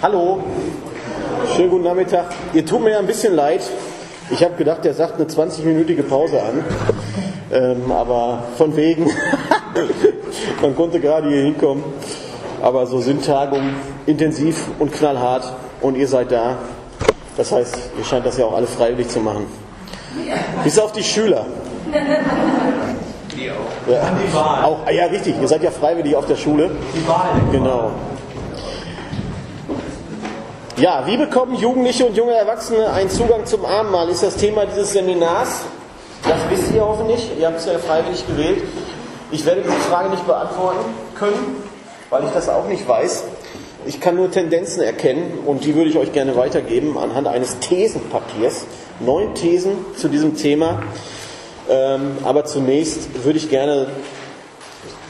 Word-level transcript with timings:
Hallo, 0.00 0.38
schönen 1.56 1.70
guten 1.70 1.82
Nachmittag. 1.82 2.26
Ihr 2.52 2.64
tut 2.64 2.84
mir 2.84 2.90
ja 2.90 3.00
ein 3.00 3.06
bisschen 3.08 3.34
leid. 3.34 3.62
Ich 4.30 4.44
habe 4.44 4.54
gedacht, 4.54 4.84
der 4.84 4.94
sagt 4.94 5.14
eine 5.14 5.24
20-minütige 5.24 6.04
Pause 6.04 6.40
an. 6.40 6.64
Ähm, 7.50 7.90
aber 7.90 8.44
von 8.56 8.76
wegen, 8.76 9.10
man 10.62 10.76
konnte 10.76 11.00
gerade 11.00 11.28
hier 11.28 11.42
hinkommen. 11.42 11.82
Aber 12.62 12.86
so 12.86 13.00
sind 13.00 13.26
Tagungen 13.26 13.74
intensiv 14.06 14.68
und 14.78 14.92
knallhart 14.92 15.52
und 15.80 15.96
ihr 15.96 16.06
seid 16.06 16.30
da. 16.30 16.58
Das 17.36 17.50
heißt, 17.50 17.76
ihr 17.98 18.04
scheint 18.04 18.24
das 18.24 18.38
ja 18.38 18.44
auch 18.44 18.54
alle 18.54 18.68
freiwillig 18.68 19.08
zu 19.08 19.18
machen. 19.18 19.46
Bis 20.62 20.78
auf 20.78 20.92
die 20.92 21.02
Schüler. 21.02 21.44
Die 23.36 23.50
auch. 23.50 23.92
Ja, 23.92 24.10
die 24.12 24.32
Wahl. 24.32 24.64
auch, 24.64 24.78
ah, 24.86 24.92
ja, 24.92 25.06
richtig. 25.06 25.34
Ihr 25.40 25.48
seid 25.48 25.64
ja 25.64 25.72
freiwillig 25.72 26.14
auf 26.14 26.26
der 26.26 26.36
Schule. 26.36 26.70
Die 26.94 27.08
Wahl. 27.08 27.30
Genau. 27.50 27.90
Ja, 30.80 31.04
wie 31.08 31.16
bekommen 31.16 31.56
Jugendliche 31.56 32.06
und 32.06 32.16
junge 32.16 32.34
Erwachsene 32.34 32.88
einen 32.92 33.10
Zugang 33.10 33.44
zum 33.46 33.64
Abendmahl? 33.64 34.08
Ist 34.10 34.22
das 34.22 34.36
Thema 34.36 34.64
dieses 34.64 34.92
Seminars. 34.92 35.62
Das 36.22 36.38
wisst 36.50 36.72
ihr 36.72 36.86
hoffentlich. 36.86 37.32
Ihr 37.36 37.48
habt 37.48 37.58
es 37.58 37.66
ja 37.66 37.76
freiwillig 37.78 38.24
gewählt. 38.28 38.62
Ich 39.32 39.44
werde 39.44 39.62
diese 39.62 39.74
Frage 39.74 40.10
nicht 40.10 40.24
beantworten 40.24 40.84
können, 41.16 41.56
weil 42.10 42.22
ich 42.22 42.30
das 42.30 42.48
auch 42.48 42.68
nicht 42.68 42.86
weiß. 42.86 43.24
Ich 43.86 44.00
kann 44.00 44.14
nur 44.14 44.30
Tendenzen 44.30 44.80
erkennen 44.80 45.40
und 45.46 45.64
die 45.64 45.74
würde 45.74 45.90
ich 45.90 45.98
euch 45.98 46.12
gerne 46.12 46.36
weitergeben 46.36 46.96
anhand 46.96 47.26
eines 47.26 47.58
Thesenpapiers. 47.58 48.64
Neun 49.00 49.34
Thesen 49.34 49.72
zu 49.96 50.08
diesem 50.08 50.36
Thema. 50.36 50.80
Ähm, 51.68 52.18
aber 52.22 52.44
zunächst 52.44 53.24
würde 53.24 53.38
ich 53.38 53.50
gerne 53.50 53.88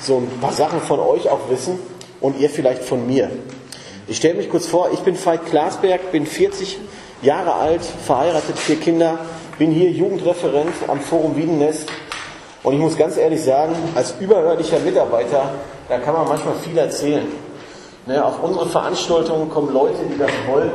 so 0.01 0.17
ein 0.17 0.41
paar 0.41 0.53
Sachen 0.53 0.81
von 0.81 0.99
euch 0.99 1.29
auch 1.29 1.51
wissen 1.51 1.79
und 2.23 2.41
ihr 2.41 2.49
vielleicht 2.49 2.85
von 2.85 3.07
mir. 3.07 3.31
Ich 4.11 4.17
stelle 4.17 4.37
mich 4.37 4.49
kurz 4.49 4.67
vor, 4.67 4.89
ich 4.91 5.01
bin 5.01 5.23
Veit 5.23 5.45
Glasberg, 5.51 6.13
bin 6.13 6.25
40 6.25 6.79
Jahre 7.21 7.53
alt, 7.53 7.83
verheiratet, 7.83 8.59
vier 8.59 8.77
Kinder, 8.77 9.19
bin 9.59 9.71
hier 9.71 9.91
Jugendreferent 9.91 10.73
am 10.87 10.99
Forum 10.99 11.37
Wiedennest 11.37 11.91
und 12.63 12.73
ich 12.73 12.79
muss 12.81 12.97
ganz 12.97 13.19
ehrlich 13.19 13.43
sagen, 13.43 13.75
als 13.95 14.15
überhörlicher 14.19 14.79
Mitarbeiter, 14.79 15.51
da 15.91 15.99
kann 15.99 16.15
man 16.15 16.27
manchmal 16.27 16.55
viel 16.55 16.79
erzählen. 16.79 17.27
Ne, 18.07 18.25
auf 18.25 18.43
unsere 18.43 18.67
Veranstaltungen 18.71 19.51
kommen 19.51 19.75
Leute, 19.75 19.99
die 20.11 20.17
das 20.17 20.31
wollen. 20.51 20.73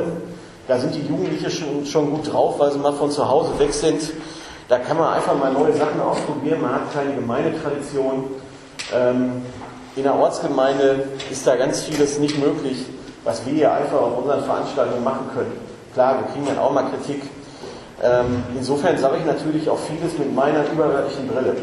Da 0.67 0.77
sind 0.77 0.93
die 0.93 1.01
Jugendlichen 1.01 1.49
schon, 1.49 1.87
schon 1.87 2.11
gut 2.11 2.31
drauf, 2.31 2.59
weil 2.59 2.71
sie 2.71 2.77
mal 2.77 2.93
von 2.93 3.09
zu 3.09 3.27
Hause 3.27 3.57
weg 3.57 3.73
sind. 3.73 4.11
Da 4.69 4.77
kann 4.77 4.95
man 4.95 5.11
einfach 5.11 5.35
mal 5.35 5.51
neue 5.51 5.73
Sachen 5.73 5.99
ausprobieren. 5.99 6.61
Man 6.61 6.75
hat 6.75 6.93
keine 6.93 7.15
Gemeindetradition. 7.15 8.25
Ähm, 8.93 9.41
in 9.95 10.03
der 10.03 10.13
Ortsgemeinde 10.13 11.07
ist 11.31 11.47
da 11.47 11.55
ganz 11.55 11.81
vieles 11.81 12.19
nicht 12.19 12.37
möglich, 12.37 12.85
was 13.23 13.45
wir 13.45 13.53
hier 13.53 13.73
einfach 13.73 14.01
auf 14.01 14.17
unseren 14.17 14.43
Veranstaltungen 14.43 15.03
machen 15.03 15.29
können. 15.33 15.53
Klar, 15.93 16.19
wir 16.19 16.33
kriegen 16.33 16.45
dann 16.45 16.59
auch 16.59 16.71
mal 16.71 16.85
Kritik. 16.89 17.23
Ähm, 18.03 18.43
insofern 18.55 18.97
sage 18.97 19.17
ich 19.19 19.25
natürlich 19.25 19.69
auch 19.69 19.79
vieles 19.79 20.17
mit 20.17 20.33
meiner 20.33 20.63
überörtlichen 20.71 21.27
Brille. 21.27 21.55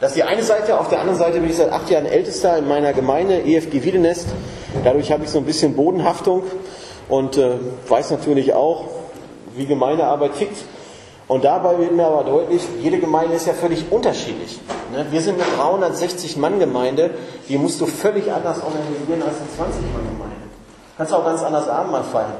Das 0.00 0.10
ist 0.10 0.16
die 0.16 0.22
eine 0.24 0.42
Seite. 0.42 0.78
Auf 0.78 0.88
der 0.88 1.00
anderen 1.00 1.18
Seite 1.18 1.40
bin 1.40 1.48
ich 1.48 1.56
seit 1.56 1.72
acht 1.72 1.88
Jahren 1.88 2.06
Ältester 2.06 2.58
in 2.58 2.68
meiner 2.68 2.92
Gemeinde, 2.92 3.40
EFG 3.42 3.82
Wiedenest. 3.82 4.28
Dadurch 4.84 5.10
habe 5.10 5.24
ich 5.24 5.30
so 5.30 5.38
ein 5.38 5.44
bisschen 5.44 5.74
Bodenhaftung 5.74 6.42
und 7.08 7.38
äh, 7.38 7.52
weiß 7.88 8.10
natürlich 8.10 8.52
auch, 8.52 8.84
wie 9.56 9.66
Gemeindearbeit 9.66 10.34
tickt. 10.36 10.58
Und 11.28 11.44
dabei 11.44 11.78
wird 11.78 11.92
mir 11.92 12.06
aber 12.06 12.22
deutlich, 12.22 12.62
jede 12.80 12.98
Gemeinde 12.98 13.34
ist 13.34 13.46
ja 13.46 13.52
völlig 13.52 13.90
unterschiedlich. 13.90 14.60
Ne? 14.92 15.06
Wir 15.10 15.20
sind 15.20 15.40
eine 15.40 15.88
360-Mann-Gemeinde, 15.88 17.10
die 17.48 17.58
musst 17.58 17.80
du 17.80 17.86
völlig 17.86 18.30
anders 18.30 18.58
organisieren 18.62 19.22
als 19.22 19.36
eine 19.38 19.70
20-Mann-Gemeinde. 19.70 20.45
Kannst 20.96 21.12
auch 21.12 21.24
ganz 21.24 21.42
anders 21.42 21.68
Abendmahl 21.68 22.04
feiern. 22.04 22.32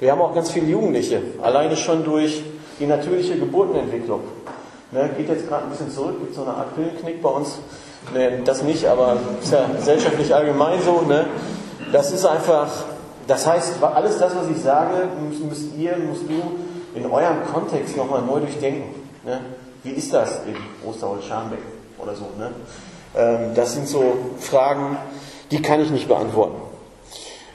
Wir 0.00 0.12
haben 0.12 0.20
auch 0.20 0.34
ganz 0.34 0.50
viele 0.50 0.66
Jugendliche, 0.66 1.22
alleine 1.42 1.76
schon 1.76 2.04
durch 2.04 2.42
die 2.78 2.86
natürliche 2.86 3.38
Geburtenentwicklung. 3.38 4.20
Ne, 4.92 5.10
geht 5.16 5.28
jetzt 5.28 5.48
gerade 5.48 5.64
ein 5.64 5.70
bisschen 5.70 5.90
zurück, 5.90 6.20
gibt 6.20 6.34
so 6.34 6.42
eine 6.42 6.52
Art 6.52 6.74
Pillenknick 6.74 7.22
bei 7.22 7.28
uns. 7.28 7.58
Ne, 8.12 8.40
das 8.44 8.62
nicht, 8.62 8.86
aber 8.86 9.16
ist 9.42 9.52
ja 9.52 9.66
gesellschaftlich 9.74 10.34
allgemein 10.34 10.80
so. 10.82 11.02
Ne? 11.02 11.26
Das 11.92 12.12
ist 12.12 12.24
einfach, 12.24 12.68
das 13.26 13.46
heißt, 13.46 13.82
alles 13.82 14.18
das, 14.18 14.36
was 14.36 14.48
ich 14.48 14.62
sage, 14.62 15.08
müsst, 15.48 15.74
ihr, 15.76 15.96
musst 15.96 16.22
du 16.28 16.98
in 16.98 17.06
eurem 17.10 17.44
Kontext 17.52 17.96
nochmal 17.96 18.22
neu 18.22 18.40
durchdenken. 18.40 18.94
Ne? 19.24 19.40
Wie 19.82 19.90
ist 19.90 20.12
das 20.12 20.40
in 20.46 20.56
Osterholz-Scharmbeck 20.88 21.58
oder 21.98 22.14
so? 22.14 22.26
Ne? 22.38 22.50
Ähm, 23.16 23.54
das 23.54 23.74
sind 23.74 23.88
so 23.88 24.16
Fragen, 24.38 24.98
die 25.50 25.62
kann 25.62 25.80
ich 25.80 25.90
nicht 25.90 26.08
beantworten. 26.08 26.65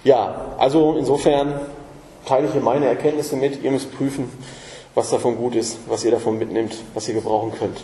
Ja, 0.04 0.54
also 0.58 0.96
insofern 0.98 1.60
teile 2.26 2.48
ich 2.48 2.54
hier 2.54 2.62
meine 2.62 2.88
Erkenntnisse 2.88 3.36
mit. 3.36 3.62
Ihr 3.64 3.72
müsst 3.72 3.96
prüfen, 3.96 4.32
was 4.96 5.10
davon 5.10 5.38
gut 5.38 5.56
ist, 5.56 5.78
was 5.88 6.04
ihr 6.04 6.12
davon 6.12 6.38
mitnimmt, 6.40 6.76
was 6.94 7.08
ihr 7.08 7.14
gebrauchen 7.14 7.54
könnt. 7.58 7.78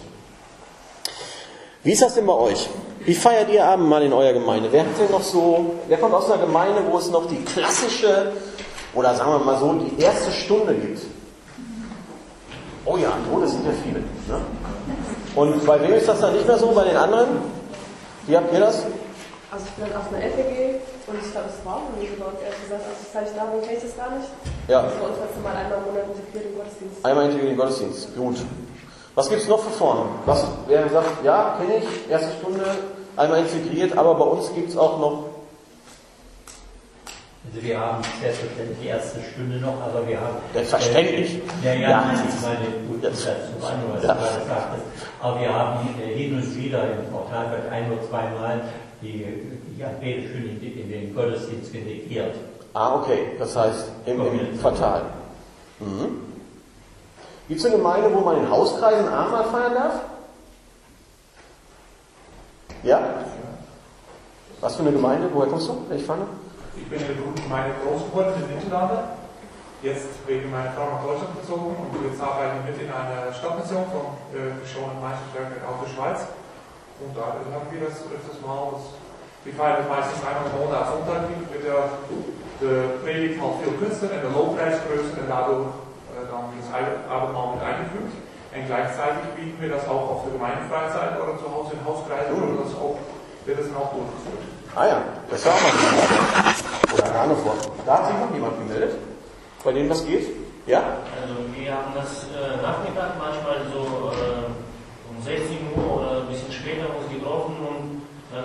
Wie 1.83 1.91
ist 1.91 2.01
das 2.01 2.15
denn 2.15 2.25
bei 2.25 2.33
euch? 2.33 2.67
Wie 3.05 3.13
feiert 3.13 3.49
ihr 3.49 3.63
Abend 3.65 3.87
mal 3.87 4.01
in 4.01 4.11
eurer 4.11 4.33
Gemeinde? 4.33 4.69
Wer 4.71 4.81
hat 4.81 4.87
denn 4.99 5.11
noch 5.11 5.21
so, 5.21 5.75
wer 5.87 5.97
kommt 5.97 6.13
aus 6.13 6.29
einer 6.29 6.43
Gemeinde, 6.43 6.81
wo 6.89 6.97
es 6.97 7.09
noch 7.09 7.27
die 7.27 7.43
klassische 7.45 8.33
oder 8.93 9.15
sagen 9.15 9.31
wir 9.31 9.39
mal 9.39 9.57
so 9.57 9.73
die 9.73 10.01
erste 10.01 10.31
Stunde 10.31 10.73
gibt? 10.73 11.03
Oh 12.83 12.97
ja, 12.97 13.13
oh, 13.33 13.39
das 13.39 13.51
sind 13.51 13.65
ja 13.65 13.71
viele. 13.83 13.99
Ne? 13.99 14.41
Und 15.35 15.65
bei 15.65 15.79
wem 15.81 15.93
ist 15.93 16.07
das 16.07 16.19
dann 16.19 16.33
nicht 16.33 16.47
mehr 16.47 16.57
so? 16.57 16.71
Bei 16.71 16.83
den 16.83 16.97
anderen? 16.97 17.27
Wie 18.25 18.35
habt 18.35 18.51
ihr 18.51 18.59
das? 18.59 18.83
Also 19.51 19.65
ich 19.67 19.83
bin 19.83 19.95
aus 19.95 20.07
einer 20.09 20.25
FPG 20.25 20.79
und 21.07 21.15
ich 21.23 21.31
glaube, 21.31 21.47
es 21.49 21.59
war 21.65 21.75
auch 21.79 21.85
noch 21.89 21.97
nie 21.99 22.07
so 22.11 22.15
dort, 22.19 22.35
ehrlich 22.43 22.61
gesagt. 22.63 22.83
Also 22.83 23.01
seit 23.13 23.27
ich 23.31 23.35
da 23.35 23.45
bin, 23.45 23.61
kenne 23.63 23.77
ich 23.77 23.83
das 23.83 23.95
gar 23.97 24.11
nicht. 24.15 24.29
Ja. 24.67 24.83
Das 24.83 24.93
ist 24.93 24.99
bei 25.01 25.07
uns 25.07 25.17
ganz 25.19 25.31
normal 25.39 25.55
einmal 25.55 25.77
im 25.79 25.85
Monat 25.87 26.05
integriert 26.11 26.45
im 26.51 26.55
Gottesdienst. 26.59 26.97
Einmal 27.05 27.23
integriert 27.25 27.47
in 27.49 27.53
den 27.55 27.59
Gottesdienst. 27.63 28.01
Gut. 28.15 28.37
Was 29.15 29.29
gibt 29.29 29.41
es 29.41 29.47
noch 29.47 29.59
für 29.63 29.71
Formen? 29.71 30.09
Was, 30.25 30.45
wer 30.67 30.87
sagt, 30.89 31.23
ja, 31.25 31.57
kenne 31.57 31.77
ich, 31.81 32.11
erste 32.11 32.31
Stunde, 32.37 32.63
einmal 33.15 33.39
integriert, 33.39 33.97
aber 33.97 34.13
bei 34.15 34.25
uns 34.25 34.53
gibt 34.53 34.69
es 34.69 34.77
auch 34.77 34.99
noch. 34.99 35.23
Also 37.49 37.65
wir 37.65 37.79
haben 37.79 38.03
selbstverständlich 38.21 38.77
die 38.81 38.87
erste 38.87 39.19
Stunde 39.31 39.57
noch, 39.57 39.79
aber 39.81 40.05
wir 40.05 40.19
haben... 40.19 40.35
Selbstverständlich. 40.53 41.41
Ja, 41.63 41.73
ja, 41.73 41.89
Ja. 41.89 42.11
das 42.11 42.33
ist 42.35 42.41
meine 42.43 42.67
gut, 42.87 43.01
Ja. 43.01 43.09
das 43.09 43.19
ist 43.19 43.25
zum 43.25 43.65
anderen, 43.67 43.93
was 43.95 44.03
Ja. 44.03 44.13
du 44.13 44.19
gerade 44.19 44.45
sagtest. 44.45 44.83
Aber 45.21 45.39
wir 45.39 45.53
haben 45.53 45.89
äh, 46.03 46.13
hin 46.13 46.35
und 46.35 46.55
wieder 46.55 46.83
im 46.83 47.09
Portalwerk 47.11 47.71
ein 47.71 47.89
oder 47.91 48.01
zweimal 48.09 48.61
die, 49.01 49.25
die 49.77 49.83
Anbetestunde 49.83 50.49
in, 50.49 50.79
in 50.81 50.89
den 50.89 51.15
Gottesdienst 51.15 51.73
integriert. 51.73 52.35
Ah, 52.73 52.95
okay. 52.95 53.31
Das 53.37 53.55
heißt, 53.55 53.89
im, 54.05 54.21
im 54.21 54.59
Quartal. 54.59 55.03
Mhm. 55.79 56.21
Gibt 57.47 57.59
es 57.59 57.65
eine 57.65 57.77
Gemeinde, 57.77 58.13
wo 58.13 58.21
man 58.21 58.37
in 58.37 58.49
Hauskreisen 58.49 59.07
Abendmahl 59.07 59.45
feiern 59.45 59.73
darf? 59.73 59.93
Ja? 62.83 63.01
Was 64.59 64.75
für 64.75 64.81
eine 64.81 64.91
Gemeinde? 64.91 65.29
Woher 65.31 65.49
kommst 65.49 65.67
du? 65.67 65.77
Welche 65.87 66.05
Pfanne? 66.05 66.25
Ich 66.75 66.89
bin 66.89 66.99
in 66.99 67.07
der 67.07 67.43
Gemeinde 67.43 67.75
Großenbrunn 67.83 68.33
in 68.33 68.47
den 68.49 68.57
Niederlande. 68.63 69.03
Jetzt 69.83 70.25
wegen 70.25 70.49
meiner 70.49 70.71
Frau 70.71 70.89
nach 70.89 71.03
Deutschland 71.05 71.39
gezogen 71.39 71.75
und 71.77 71.93
jetzt 72.09 72.19
arbeiten 72.19 72.65
wir 72.65 72.73
mit 72.73 72.81
in 72.81 72.89
einer 72.89 73.31
Stadtmission 73.31 73.85
vom 73.93 74.17
äh, 74.33 74.57
geschorenen 74.57 74.97
Meisterwerk 74.97 75.61
aus 75.69 75.85
der 75.85 75.89
Schweiz. 75.93 76.19
Und 76.97 77.13
da 77.15 77.37
haben 77.37 77.69
wir 77.69 77.85
das 77.85 78.01
öfters 78.09 78.41
mal. 78.41 78.73
Das, 78.73 79.06
wir 79.47 79.55
feiern 79.55 79.79
das 79.79 79.87
meistens 79.87 80.19
einmal 80.27 80.43
im 80.51 80.59
Monat 80.59 80.91
Sonntag 80.91 81.31
mit 81.31 81.63
der, 81.63 81.87
der 82.59 82.99
Predigt 82.99 83.39
halt 83.39 83.63
viel 83.63 83.79
Künstler 83.79 84.11
und 84.11 84.23
der 84.27 84.33
Lobpreis 84.35 84.75
größer 84.83 85.23
und 85.23 85.29
dadurch 85.31 85.71
äh, 86.11 86.27
dann 86.27 86.51
das 86.59 86.67
Abendmahl 86.67 87.55
mit 87.55 87.63
eingefügt. 87.63 88.11
Und 88.11 88.63
gleichzeitig 88.67 89.23
bieten 89.39 89.55
wir 89.63 89.71
das 89.71 89.87
auch 89.87 90.19
auf 90.19 90.19
der 90.27 90.35
Gemeindefreizeit 90.35 91.15
oder 91.15 91.39
zu 91.39 91.47
Hause 91.47 91.79
in 91.79 91.81
Hauskreisen 91.87 92.35
oder 92.35 92.59
das 92.59 92.75
auch, 92.75 92.99
wird 93.47 93.55
das 93.55 93.71
dann 93.71 93.79
auch 93.79 93.95
durchgeführt. 93.95 94.43
Ah 94.75 94.85
ja, 94.91 94.99
das 95.31 95.39
war 95.47 95.55
mal 95.63 95.71
eine 95.71 96.51
Oder 96.91 97.07
gar 97.07 97.27
nicht 97.31 97.39
vor. 97.39 97.55
Da 97.87 97.91
hat 98.03 98.03
sich 98.11 98.19
noch 98.19 98.33
jemand 98.35 98.59
gemeldet, 98.59 98.99
bei 99.63 99.71
dem 99.71 99.87
das 99.87 100.03
geht? 100.03 100.27
Ja? 100.67 101.07
Also 101.15 101.39
wir 101.55 101.71
haben 101.71 101.95
das 101.95 102.27
äh, 102.35 102.59
Nachmittag 102.59 103.15
manchmal 103.15 103.63
so 103.71 104.11
äh, 104.11 104.51
um 105.07 105.15
16 105.23 105.71
Uhr 105.71 105.87
oder 105.87 106.27
ein 106.27 106.27
bisschen 106.27 106.51
später 106.51 106.91
uns 106.91 107.07
getroffen 107.07 107.55
und 107.63 107.96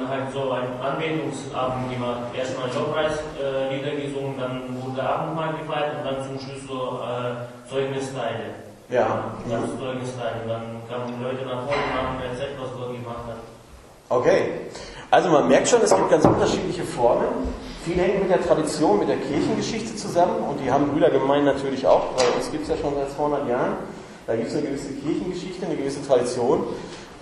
dann 0.03 0.11
halt 0.11 0.33
so 0.33 0.51
einen 0.51 0.81
Anbetungsabend 0.81 1.91
gemacht. 1.91 2.35
Erstmal 2.37 2.69
Lobpreislieder 2.75 3.93
äh, 3.93 4.07
gesungen, 4.07 4.35
dann 4.39 4.63
wurde 4.83 5.03
Abendmahl 5.03 5.55
gefeiert 5.55 5.99
und 5.99 6.05
dann 6.05 6.23
zum 6.23 6.39
Schluss 6.39 6.67
so 6.67 7.01
äh, 7.03 7.71
Zeugnisteile. 7.71 8.63
Ja. 8.91 9.33
Das 9.49 9.79
Zeugnisteile. 9.79 10.43
Dann 10.47 10.83
kamen 10.89 11.15
die 11.17 11.23
Leute 11.23 11.45
nach 11.47 11.65
vorne 11.65 11.83
und 11.83 11.95
haben 11.95 12.23
erzählt, 12.23 12.57
was 12.61 12.71
Gott 12.79 12.93
gemacht 12.93 13.25
hat. 13.27 13.41
Okay. 14.09 14.69
Also 15.11 15.29
man 15.29 15.49
merkt 15.49 15.69
schon, 15.69 15.81
es 15.83 15.95
gibt 15.95 16.11
ganz 16.11 16.25
unterschiedliche 16.25 16.85
Formen. 16.85 17.29
Viel 17.85 17.97
hängt 17.97 18.21
mit 18.21 18.31
der 18.31 18.41
Tradition, 18.41 18.99
mit 18.99 19.09
der 19.09 19.17
Kirchengeschichte 19.17 19.97
zusammen 19.97 20.39
und 20.49 20.59
die 20.61 20.71
haben 20.71 20.89
Brüdergemeinden 20.89 21.53
natürlich 21.53 21.87
auch, 21.87 22.17
weil 22.17 22.27
uns 22.37 22.51
gibt 22.51 22.63
es 22.63 22.69
ja 22.71 22.77
schon 22.77 22.95
seit 22.95 23.11
200 23.11 23.49
Jahren. 23.49 23.77
Da 24.27 24.37
gibt 24.37 24.49
es 24.49 24.55
eine 24.55 24.69
gewisse 24.69 24.93
Kirchengeschichte, 24.93 25.67
eine 25.67 25.77
gewisse 25.77 26.07
Tradition. 26.07 26.65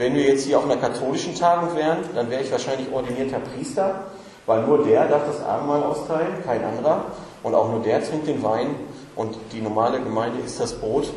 Wenn 0.01 0.15
wir 0.15 0.23
jetzt 0.23 0.47
hier 0.47 0.57
auf 0.57 0.65
einer 0.65 0.79
katholischen 0.79 1.35
Tagung 1.35 1.77
wären, 1.77 1.99
dann 2.15 2.31
wäre 2.31 2.43
ich 2.43 2.51
wahrscheinlich 2.51 2.91
ordinierter 2.91 3.39
Priester, 3.39 4.07
weil 4.47 4.63
nur 4.63 4.83
der 4.83 5.07
darf 5.07 5.27
das 5.27 5.45
Abendmahl 5.45 5.83
austeilen, 5.83 6.43
kein 6.43 6.65
anderer. 6.65 7.05
und 7.43 7.55
auch 7.55 7.71
nur 7.71 7.83
der 7.83 8.03
trinkt 8.03 8.27
den 8.27 8.43
Wein 8.43 8.77
und 9.15 9.37
die 9.53 9.61
normale 9.61 10.01
Gemeinde 10.01 10.39
isst 10.43 10.59
das 10.59 10.73
Brot 10.73 11.13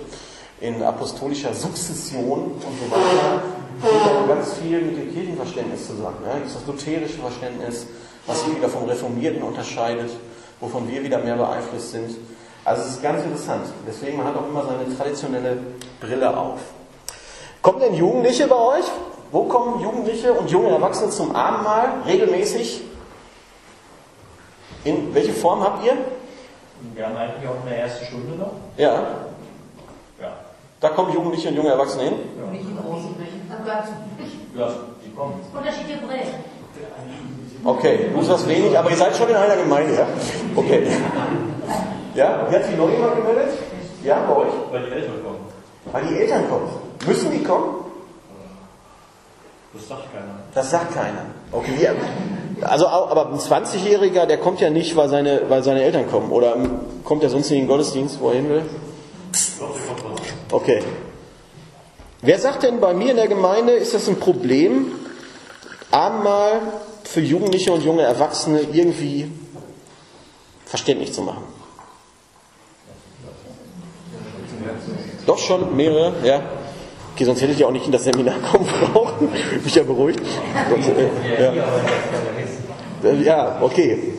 in 0.59 0.83
apostolischer 0.83 1.53
Sukzession 1.53 2.51
und 2.55 2.61
so 2.61 2.91
weiter. 2.91 3.43
Hängt 3.81 4.17
auch 4.17 4.27
ganz 4.27 4.51
viel 4.55 4.81
mit 4.81 4.97
dem 4.97 5.13
Kirchenverständnis 5.13 5.87
zusammen. 5.87 6.17
Das 6.25 6.51
ist 6.51 6.55
das 6.57 6.67
lutherische 6.67 7.19
Verständnis, 7.19 7.87
was 8.27 8.43
sich 8.43 8.53
wieder 8.53 8.67
vom 8.67 8.83
Reformierten 8.83 9.43
unterscheidet, 9.43 10.11
wovon 10.59 10.89
wir 10.89 11.01
wieder 11.01 11.19
mehr 11.19 11.37
beeinflusst 11.37 11.91
sind. 11.91 12.17
Also 12.65 12.81
es 12.81 12.89
ist 12.95 13.01
ganz 13.01 13.23
interessant. 13.23 13.63
Deswegen 13.87 14.17
man 14.17 14.27
hat 14.27 14.35
auch 14.35 14.49
immer 14.49 14.65
seine 14.65 14.93
traditionelle 14.97 15.57
Brille 16.01 16.35
auf. 16.35 16.59
Kommen 17.63 17.79
denn 17.79 17.93
Jugendliche 17.95 18.45
bei 18.47 18.55
euch? 18.57 18.85
Wo 19.31 19.43
kommen 19.45 19.79
Jugendliche 19.81 20.33
und 20.33 20.51
junge 20.51 20.69
Erwachsene 20.69 21.09
zum 21.09 21.33
Abendmahl 21.35 21.87
regelmäßig? 22.05 22.81
In 24.83 25.15
welche 25.15 25.31
Form 25.31 25.63
habt 25.63 25.83
ihr? 25.85 25.93
Wir 26.93 27.05
haben 27.07 27.15
eigentlich 27.15 27.47
auch 27.47 27.65
eine 27.65 27.77
erste 27.77 28.03
Stunde 28.05 28.35
noch. 28.37 28.51
Ja, 28.75 28.93
Ja. 30.21 30.33
da 30.81 30.89
kommen 30.89 31.13
Jugendliche 31.13 31.47
und 31.47 31.55
junge 31.55 31.69
Erwachsene 31.69 32.03
hin. 32.03 32.13
Nicht 32.51 32.65
in 32.65 32.77
großen 32.77 33.15
Ja, 34.57 34.69
die 35.03 35.09
kommen. 35.15 35.35
unterschiedliche 35.57 35.99
Brillen. 36.05 36.27
Okay, 37.63 38.09
du 38.13 38.21
sagst 38.23 38.47
wenig, 38.49 38.77
aber 38.77 38.89
ihr 38.89 38.97
seid 38.97 39.15
schon 39.15 39.29
in 39.29 39.35
einer 39.37 39.55
Gemeinde, 39.55 39.95
ja? 39.95 40.07
Okay. 40.53 40.85
Ja, 42.13 42.45
wie 42.49 42.55
hat 42.55 42.65
sich 42.65 42.75
noch 42.75 42.89
jemand 42.89 43.15
gemeldet? 43.15 43.57
Ja, 44.03 44.19
bei 44.27 44.35
euch? 44.35 44.53
Weil 44.69 44.85
die 44.85 44.91
Eltern 44.91 45.23
kommen. 45.23 45.39
Weil 45.93 46.03
die 46.07 46.17
Eltern 46.19 46.49
kommen. 46.49 46.82
Müssen 47.07 47.31
die 47.31 47.43
kommen? 47.43 47.83
Das 49.73 49.87
sagt 49.87 50.13
keiner. 50.13 50.35
Das 50.53 50.71
sagt 50.71 50.93
keiner. 50.93 51.25
Okay, 51.51 51.77
ja. 51.81 51.91
Also, 52.61 52.87
aber 52.87 53.29
ein 53.29 53.39
20-Jähriger, 53.39 54.25
der 54.25 54.37
kommt 54.37 54.61
ja 54.61 54.69
nicht, 54.69 54.95
weil 54.95 55.09
seine, 55.09 55.49
weil 55.49 55.63
seine 55.63 55.83
Eltern 55.83 56.09
kommen. 56.09 56.31
Oder 56.31 56.55
kommt 57.03 57.23
er 57.23 57.29
sonst 57.29 57.49
in 57.51 57.57
den 57.57 57.67
Gottesdienst, 57.67 58.19
wo 58.21 58.29
er 58.29 58.35
hin 58.35 58.49
will? 58.49 58.63
Okay. 60.51 60.83
Wer 62.21 62.39
sagt 62.39 62.63
denn 62.63 62.79
bei 62.79 62.93
mir 62.93 63.11
in 63.11 63.17
der 63.17 63.27
Gemeinde, 63.27 63.73
ist 63.73 63.93
das 63.93 64.07
ein 64.07 64.19
Problem, 64.19 64.91
Abendmahl 65.91 66.61
für 67.03 67.21
Jugendliche 67.21 67.73
und 67.73 67.83
junge 67.83 68.03
Erwachsene 68.03 68.61
irgendwie 68.61 69.29
verständlich 70.65 71.13
zu 71.13 71.21
machen? 71.21 71.43
Doch 75.25 75.37
schon 75.37 75.75
mehrere, 75.75 76.13
ja. 76.23 76.43
Okay, 77.13 77.25
sonst 77.25 77.41
hätte 77.41 77.51
ich 77.53 77.59
ja 77.59 77.67
auch 77.67 77.71
nicht 77.71 77.85
in 77.85 77.91
das 77.91 78.03
Seminar 78.05 78.39
kommen 78.39 78.65
brauchen. 78.65 79.29
Mich 79.63 79.75
ja 79.75 79.83
beruhigt. 79.83 80.19
Äh, 81.37 81.43
ja. 81.43 81.53
Äh, 83.03 83.21
Ja, 83.21 83.57
okay. 83.61 84.13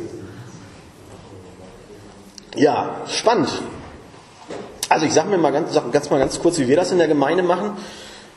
Ja, 2.55 3.00
spannend. 3.08 3.49
Also 4.88 5.06
ich 5.06 5.12
sage 5.12 5.29
mir 5.29 5.38
mal 5.38 5.50
ganz, 5.50 5.73
sag 5.73 5.91
ganz 5.91 6.08
mal 6.11 6.19
ganz 6.20 6.38
kurz, 6.38 6.58
wie 6.58 6.69
wir 6.69 6.76
das 6.76 6.93
in 6.93 6.99
der 6.99 7.08
Gemeinde 7.08 7.43
machen. 7.43 7.73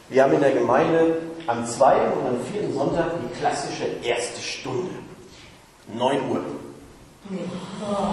Wir 0.09 0.23
haben 0.23 0.33
in 0.33 0.39
der 0.39 0.51
Gemeinde 0.53 1.17
am 1.45 1.65
zweiten 1.65 2.13
und 2.13 2.27
am 2.27 2.41
vierten 2.51 2.73
Sonntag 2.73 3.11
die 3.21 3.39
klassische 3.39 3.83
erste 4.01 4.41
Stunde. 4.41 4.89
9 5.93 6.17
Uhr. 6.31 6.41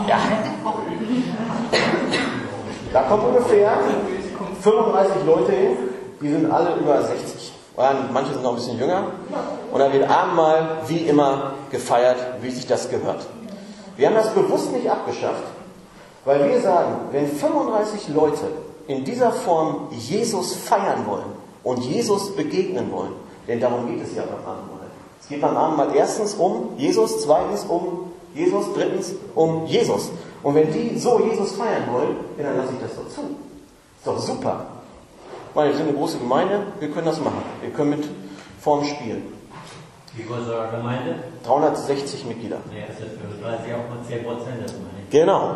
Ja. 0.08 0.19
Da 2.93 3.02
kommen 3.02 3.25
ungefähr 3.25 3.79
35 4.61 5.14
Leute 5.25 5.52
hin, 5.52 5.76
die 6.25 6.31
sind 6.31 6.50
alle 6.50 6.75
über 6.76 7.03
60. 7.03 7.53
Oder 7.76 7.94
manche 8.12 8.32
sind 8.32 8.43
noch 8.43 8.50
ein 8.50 8.56
bisschen 8.56 8.79
jünger. 8.79 9.09
Und 9.71 9.79
dann 9.79 9.93
wird 9.93 10.09
Abendmahl 10.09 10.79
wie 10.87 10.99
immer 10.99 11.53
gefeiert, 11.71 12.17
wie 12.41 12.50
sich 12.50 12.67
das 12.67 12.88
gehört. 12.88 13.26
Wir 13.97 14.09
haben 14.09 14.15
das 14.15 14.32
bewusst 14.32 14.73
nicht 14.73 14.88
abgeschafft, 14.91 15.44
weil 16.25 16.49
wir 16.49 16.61
sagen, 16.61 16.94
wenn 17.12 17.29
35 17.29 18.09
Leute 18.09 18.47
in 18.87 19.05
dieser 19.05 19.32
Form 19.32 19.88
Jesus 19.91 20.55
feiern 20.55 21.05
wollen 21.06 21.26
und 21.62 21.85
Jesus 21.85 22.35
begegnen 22.35 22.91
wollen, 22.91 23.12
denn 23.47 23.61
darum 23.61 23.87
geht 23.87 24.03
es 24.03 24.17
ja 24.17 24.23
beim 24.23 24.50
Abendmahl. 24.50 24.81
Es 25.20 25.29
geht 25.29 25.43
beim 25.43 25.56
Abendmahl 25.56 25.94
erstens 25.94 26.35
um 26.35 26.70
Jesus, 26.79 27.23
zweitens 27.23 27.65
um 27.65 28.12
Jesus, 28.35 28.67
drittens 28.75 29.12
um 29.35 29.67
Jesus. 29.67 30.11
Und 30.43 30.55
wenn 30.55 30.73
die 30.73 30.99
so 30.99 31.20
Jesus 31.20 31.53
feiern 31.53 31.85
wollen, 31.93 32.17
dann 32.38 32.56
lasse 32.56 32.73
ich 32.73 32.81
das 32.81 32.97
doch 32.97 33.09
zu. 33.15 33.20
Ist 33.20 34.06
doch 34.06 34.19
super. 34.19 34.67
Meine, 35.55 35.71
wir 35.71 35.77
sind 35.77 35.89
eine 35.89 35.97
große 35.97 36.19
Gemeinde, 36.19 36.61
wir 36.81 36.91
können 36.91 37.06
das 37.06 37.21
machen. 37.21 37.43
Wir 37.62 37.71
können 37.71 37.91
mit 37.91 38.05
Form 38.61 38.85
spielen. 38.85 39.23
Wie 40.17 40.25
groß 40.25 40.43
ist 40.43 40.49
eure 40.49 40.77
Gemeinde? 40.77 41.17
360 41.45 42.25
Mitglieder. 42.27 42.59
Nee, 42.71 42.85
das 42.87 42.99
ist 42.99 43.15
für 43.19 43.43
30 43.43 43.73
auch 43.75 43.89
mal 43.89 44.05
10 44.06 44.25
Prozent, 44.25 44.56
das 44.62 44.73
meine 44.73 45.03
ich. 45.05 45.11
Genau. 45.11 45.55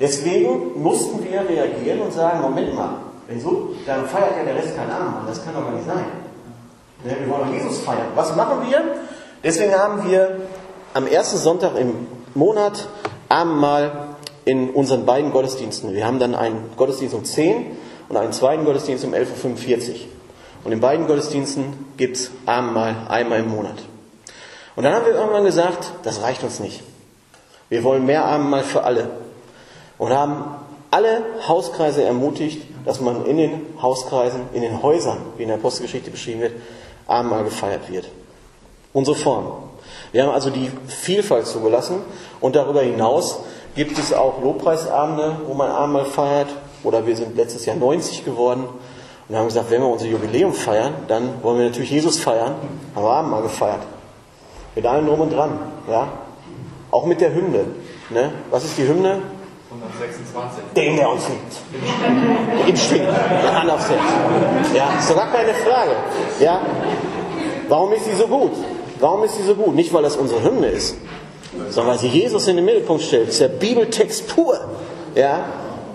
Deswegen 0.00 0.80
mussten 0.82 1.24
wir 1.24 1.40
reagieren 1.48 2.00
und 2.02 2.12
sagen, 2.12 2.40
Moment 2.40 2.74
mal, 2.74 2.90
wenn 3.26 3.40
so, 3.40 3.74
dann 3.86 4.06
feiert 4.06 4.36
ja 4.36 4.44
der 4.44 4.56
Rest 4.56 4.76
kein 4.76 4.90
Abendmahl. 4.90 5.22
Das 5.26 5.44
kann 5.44 5.54
doch 5.54 5.62
gar 5.62 5.72
nicht 5.72 5.86
sein. 5.86 6.04
Ne, 7.04 7.16
Wir 7.20 7.28
wollen 7.30 7.46
doch 7.46 7.52
Jesus 7.52 7.78
feiern. 7.80 8.08
Was 8.14 8.34
machen 8.36 8.68
wir? 8.68 8.82
Deswegen 9.42 9.74
haben 9.74 10.08
wir 10.08 10.40
am 10.94 11.06
ersten 11.06 11.38
Sonntag 11.38 11.76
im 11.76 12.06
Monat 12.34 12.88
Abendmahl 13.28 14.08
in 14.44 14.70
unseren 14.70 15.06
beiden 15.06 15.32
Gottesdiensten. 15.32 15.94
Wir 15.94 16.06
haben 16.06 16.18
dann 16.18 16.34
einen 16.34 16.70
Gottesdienst 16.76 17.14
um 17.14 17.24
10 17.24 17.66
und 18.08 18.16
einen 18.16 18.32
zweiten 18.32 18.64
Gottesdienst 18.64 19.04
um 19.04 19.12
11.45 19.12 19.90
Uhr. 19.90 19.96
Und 20.64 20.72
in 20.72 20.80
beiden 20.80 21.06
Gottesdiensten 21.06 21.92
gibt 21.96 22.16
es 22.16 22.30
Abendmahl 22.44 23.06
einmal 23.08 23.40
im 23.40 23.48
Monat. 23.48 23.76
Und 24.74 24.84
dann 24.84 24.94
haben 24.94 25.06
wir 25.06 25.14
irgendwann 25.14 25.44
gesagt, 25.44 25.92
das 26.02 26.22
reicht 26.22 26.42
uns 26.42 26.60
nicht. 26.60 26.82
Wir 27.68 27.82
wollen 27.84 28.04
mehr 28.04 28.24
Abendmahl 28.24 28.62
für 28.62 28.84
alle. 28.84 29.10
Und 29.98 30.10
haben 30.12 30.44
alle 30.90 31.22
Hauskreise 31.46 32.02
ermutigt, 32.02 32.62
dass 32.84 33.00
man 33.00 33.26
in 33.26 33.36
den 33.36 33.62
Hauskreisen, 33.80 34.42
in 34.52 34.62
den 34.62 34.82
Häusern, 34.82 35.18
wie 35.36 35.42
in 35.42 35.48
der 35.48 35.58
Apostelgeschichte 35.58 36.10
beschrieben 36.10 36.40
wird, 36.40 36.52
Abendmahl 37.06 37.44
gefeiert 37.44 37.90
wird. 37.90 38.08
Unsere 38.92 39.16
Form. 39.16 39.52
Wir 40.12 40.22
haben 40.22 40.32
also 40.32 40.50
die 40.50 40.70
Vielfalt 40.88 41.46
zugelassen 41.46 42.02
und 42.40 42.56
darüber 42.56 42.82
hinaus 42.82 43.40
gibt 43.74 43.98
es 43.98 44.12
auch 44.12 44.42
Lobpreisabende, 44.42 45.40
wo 45.46 45.54
man 45.54 45.70
Abendmahl 45.70 46.06
feiert. 46.06 46.48
Oder 46.82 47.06
wir 47.06 47.16
sind 47.16 47.36
letztes 47.36 47.66
Jahr 47.66 47.76
90 47.76 48.24
geworden 48.24 48.68
und 49.28 49.36
haben 49.36 49.46
gesagt, 49.46 49.70
wenn 49.70 49.80
wir 49.80 49.88
unser 49.88 50.06
Jubiläum 50.06 50.52
feiern, 50.52 50.94
dann 51.08 51.42
wollen 51.42 51.58
wir 51.58 51.66
natürlich 51.66 51.90
Jesus 51.90 52.18
feiern. 52.18 52.54
Haben 52.94 53.04
wir 53.04 53.10
Abendmahl 53.10 53.42
gefeiert. 53.42 53.80
Mit 54.74 54.86
allem 54.86 55.06
drum 55.06 55.20
und 55.20 55.32
dran. 55.32 55.58
Ja? 55.90 56.08
Auch 56.90 57.06
mit 57.06 57.20
der 57.20 57.34
Hymne. 57.34 57.64
Ne? 58.10 58.32
Was 58.50 58.64
ist 58.64 58.78
die 58.78 58.86
Hymne? 58.86 59.22
126. 59.70 60.62
Dem, 60.76 60.96
der 60.96 61.10
uns 61.10 61.22
liebt. 61.28 62.68
Im 62.68 62.76
Stehen. 62.76 63.08
Hand 63.08 63.70
aufs 63.70 63.88
Herz. 63.88 64.00
Ja, 64.74 64.90
ist 64.98 65.10
doch 65.10 65.16
gar 65.16 65.32
keine 65.32 65.54
Frage. 65.54 65.90
Ja? 66.38 66.60
Warum 67.68 67.92
ist 67.92 68.04
sie 68.04 68.14
so 68.14 68.28
gut? 68.28 68.52
Warum 69.00 69.24
ist 69.24 69.36
sie 69.36 69.42
so 69.42 69.54
gut? 69.54 69.74
Nicht, 69.74 69.92
weil 69.92 70.02
das 70.02 70.16
unsere 70.16 70.42
Hymne 70.42 70.68
ist, 70.68 70.96
sondern 71.70 71.94
weil 71.94 71.98
sie 71.98 72.08
Jesus 72.08 72.46
in 72.48 72.56
den 72.56 72.64
Mittelpunkt 72.64 73.02
stellt. 73.02 73.26
Das 73.26 73.34
ist 73.34 73.40
der 73.40 73.48
Bibeltext 73.48 74.28
pur. 74.28 74.58
Ja? 75.14 75.46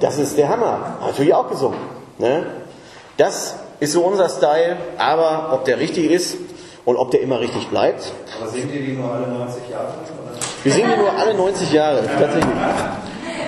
Das 0.02 0.18
ist 0.18 0.38
der 0.38 0.50
Hammer. 0.50 0.98
Natürlich 1.06 1.34
auch 1.34 1.50
gesungen. 1.50 1.80
Ne? 2.18 2.46
Das 3.18 3.56
ist 3.80 3.94
so 3.94 4.02
unser 4.02 4.30
Style, 4.30 4.78
aber 4.98 5.54
ob 5.54 5.66
der 5.66 5.80
richtig 5.80 6.12
ist 6.12 6.38
und 6.86 6.98
ob 6.98 7.12
der 7.12 7.22
immer 7.22 7.40
richtig 7.40 7.68
bleibt, 7.70 8.12
Aber 8.40 8.50
singt 8.50 8.74
ihr 8.74 8.82
die 8.82 8.94
nur 8.94 9.12
alle 9.12 9.28
90 9.28 9.70
Jahre? 9.70 9.88
Oder? 9.88 10.40
wir 10.64 10.72
singen 10.72 10.92
die 10.96 11.00
nur 11.00 11.14
alle 11.18 11.34
90 11.34 11.72
Jahre, 11.72 12.04
tatsächlich. 12.20 12.56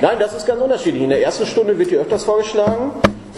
Nein, 0.02 0.18
das 0.20 0.34
ist 0.34 0.46
ganz 0.46 0.62
unterschiedlich. 0.62 1.04
In 1.04 1.10
der 1.10 1.24
ersten 1.24 1.46
Stunde 1.46 1.78
wird 1.78 1.90
die 1.92 1.98
öfters 1.98 2.24
vorgeschlagen 2.24 2.92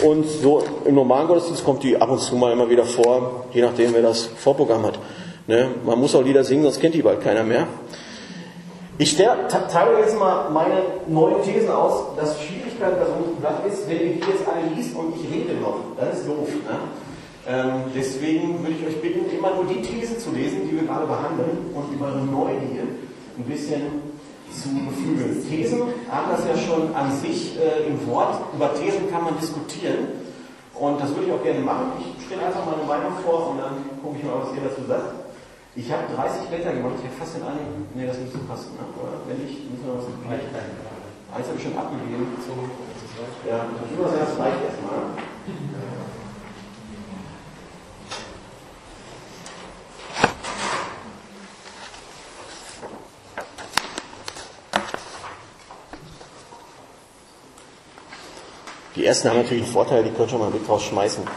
und 0.04 0.26
so 0.28 0.64
im 0.84 0.96
normalen 0.96 1.28
Gottesdienst 1.28 1.64
kommt 1.64 1.84
die 1.84 1.96
ab 1.96 2.10
und 2.10 2.20
zu 2.20 2.36
mal 2.36 2.52
immer 2.52 2.70
wieder 2.70 2.84
vor, 2.84 3.46
je 3.54 3.62
nachdem, 3.62 3.94
wer 3.94 4.02
das 4.02 4.26
Vorprogramm 4.26 4.86
hat. 4.86 5.00
Ne? 5.48 5.70
Man 5.86 6.00
muss 6.00 6.16
auch 6.16 6.24
Lieder 6.24 6.44
singen, 6.44 6.64
sonst 6.64 6.82
kennt 6.82 6.96
die 6.96 7.02
bald 7.02 7.22
keiner 7.22 7.44
mehr. 7.44 7.68
Ich 8.98 9.18
teile 9.18 10.00
jetzt 10.00 10.18
mal 10.18 10.50
meine 10.52 10.82
neuen 11.08 11.44
Thesen 11.44 11.70
aus. 11.70 12.16
Das 12.16 12.42
Schwierigkeit 12.42 12.98
bei 12.98 13.06
so 13.06 13.12
einem 13.12 13.36
Blatt 13.42 13.66
ist, 13.68 13.90
wenn 13.90 14.00
ihr 14.00 14.14
die 14.14 14.20
jetzt 14.20 14.48
alle 14.48 14.74
liest 14.74 14.96
und 14.96 15.14
ich 15.18 15.30
rede 15.30 15.60
noch, 15.60 15.80
dann 16.00 16.12
ist 16.12 16.26
doof. 16.26 16.48
Ne? 16.48 16.80
Ähm, 17.46 17.92
deswegen 17.94 18.64
würde 18.64 18.76
ich 18.80 18.88
euch 18.88 19.02
bitten, 19.02 19.30
immer 19.36 19.54
nur 19.54 19.66
die 19.66 19.82
These 19.82 20.18
zu 20.18 20.32
lesen, 20.32 20.70
die 20.70 20.80
wir 20.80 20.88
gerade 20.88 21.06
behandeln 21.08 21.76
und 21.76 21.94
über 21.94 22.06
eure 22.06 22.24
Neugier 22.24 22.88
ein 23.38 23.44
bisschen 23.44 24.02
zu 24.50 24.70
beflügeln. 24.70 25.46
Thesen 25.50 25.82
haben 26.10 26.32
das 26.32 26.48
ja 26.48 26.56
schon 26.56 26.96
an 26.96 27.12
sich 27.20 27.60
äh, 27.60 27.88
im 27.88 28.08
Wort. 28.08 28.40
Über 28.56 28.74
Thesen 28.76 29.12
kann 29.12 29.26
man 29.26 29.38
diskutieren. 29.42 30.08
Und 30.74 31.02
das 31.02 31.10
würde 31.10 31.28
ich 31.28 31.34
auch 31.34 31.44
gerne 31.44 31.60
machen. 31.60 31.92
Ich 32.00 32.26
stelle 32.26 32.46
einfach 32.46 32.64
meine 32.66 32.88
Meinung 32.88 33.12
vor 33.26 33.52
und 33.52 33.58
dann 33.58 33.76
gucke 34.02 34.20
ich 34.20 34.24
mal, 34.24 34.40
was 34.40 34.56
ihr 34.56 34.64
dazu 34.64 34.88
sagt. 34.88 35.25
Ich 35.76 35.92
habe 35.92 36.04
30 36.16 36.48
Blätter 36.48 36.72
gemacht, 36.74 36.96
ich 37.00 37.06
habe 37.06 37.18
fast 37.20 37.36
in 37.36 37.44
allen. 37.44 37.88
Nee, 37.94 38.08
das 38.08 38.18
müsste 38.18 38.40
passen, 38.40 38.76
ne? 38.80 38.88
oder? 38.96 39.20
Wenn 39.28 39.44
nicht, 39.44 39.70
müssen 39.70 39.86
wir 39.86 39.98
was 40.00 40.08
gleich 40.24 40.48
Eins 41.36 41.48
habe 41.48 41.58
ich 41.58 41.64
schon 41.64 41.78
abgegeben. 41.78 42.32
Ja, 43.50 43.66
ich 43.84 43.98
würde 43.98 44.12
sagen, 44.12 44.24
das 44.24 44.40
reicht 44.40 44.64
erstmal. 44.64 45.20
Die 58.96 59.06
ersten 59.06 59.30
haben 59.30 59.38
natürlich 59.44 59.66
einen 59.66 59.74
Vorteil, 59.74 60.04
die 60.06 60.10
können 60.12 60.30
schon 60.30 60.40
mal 60.40 60.50
mit 60.50 60.68
rausschmeißen. 60.68 61.22
Ähm, 61.22 61.30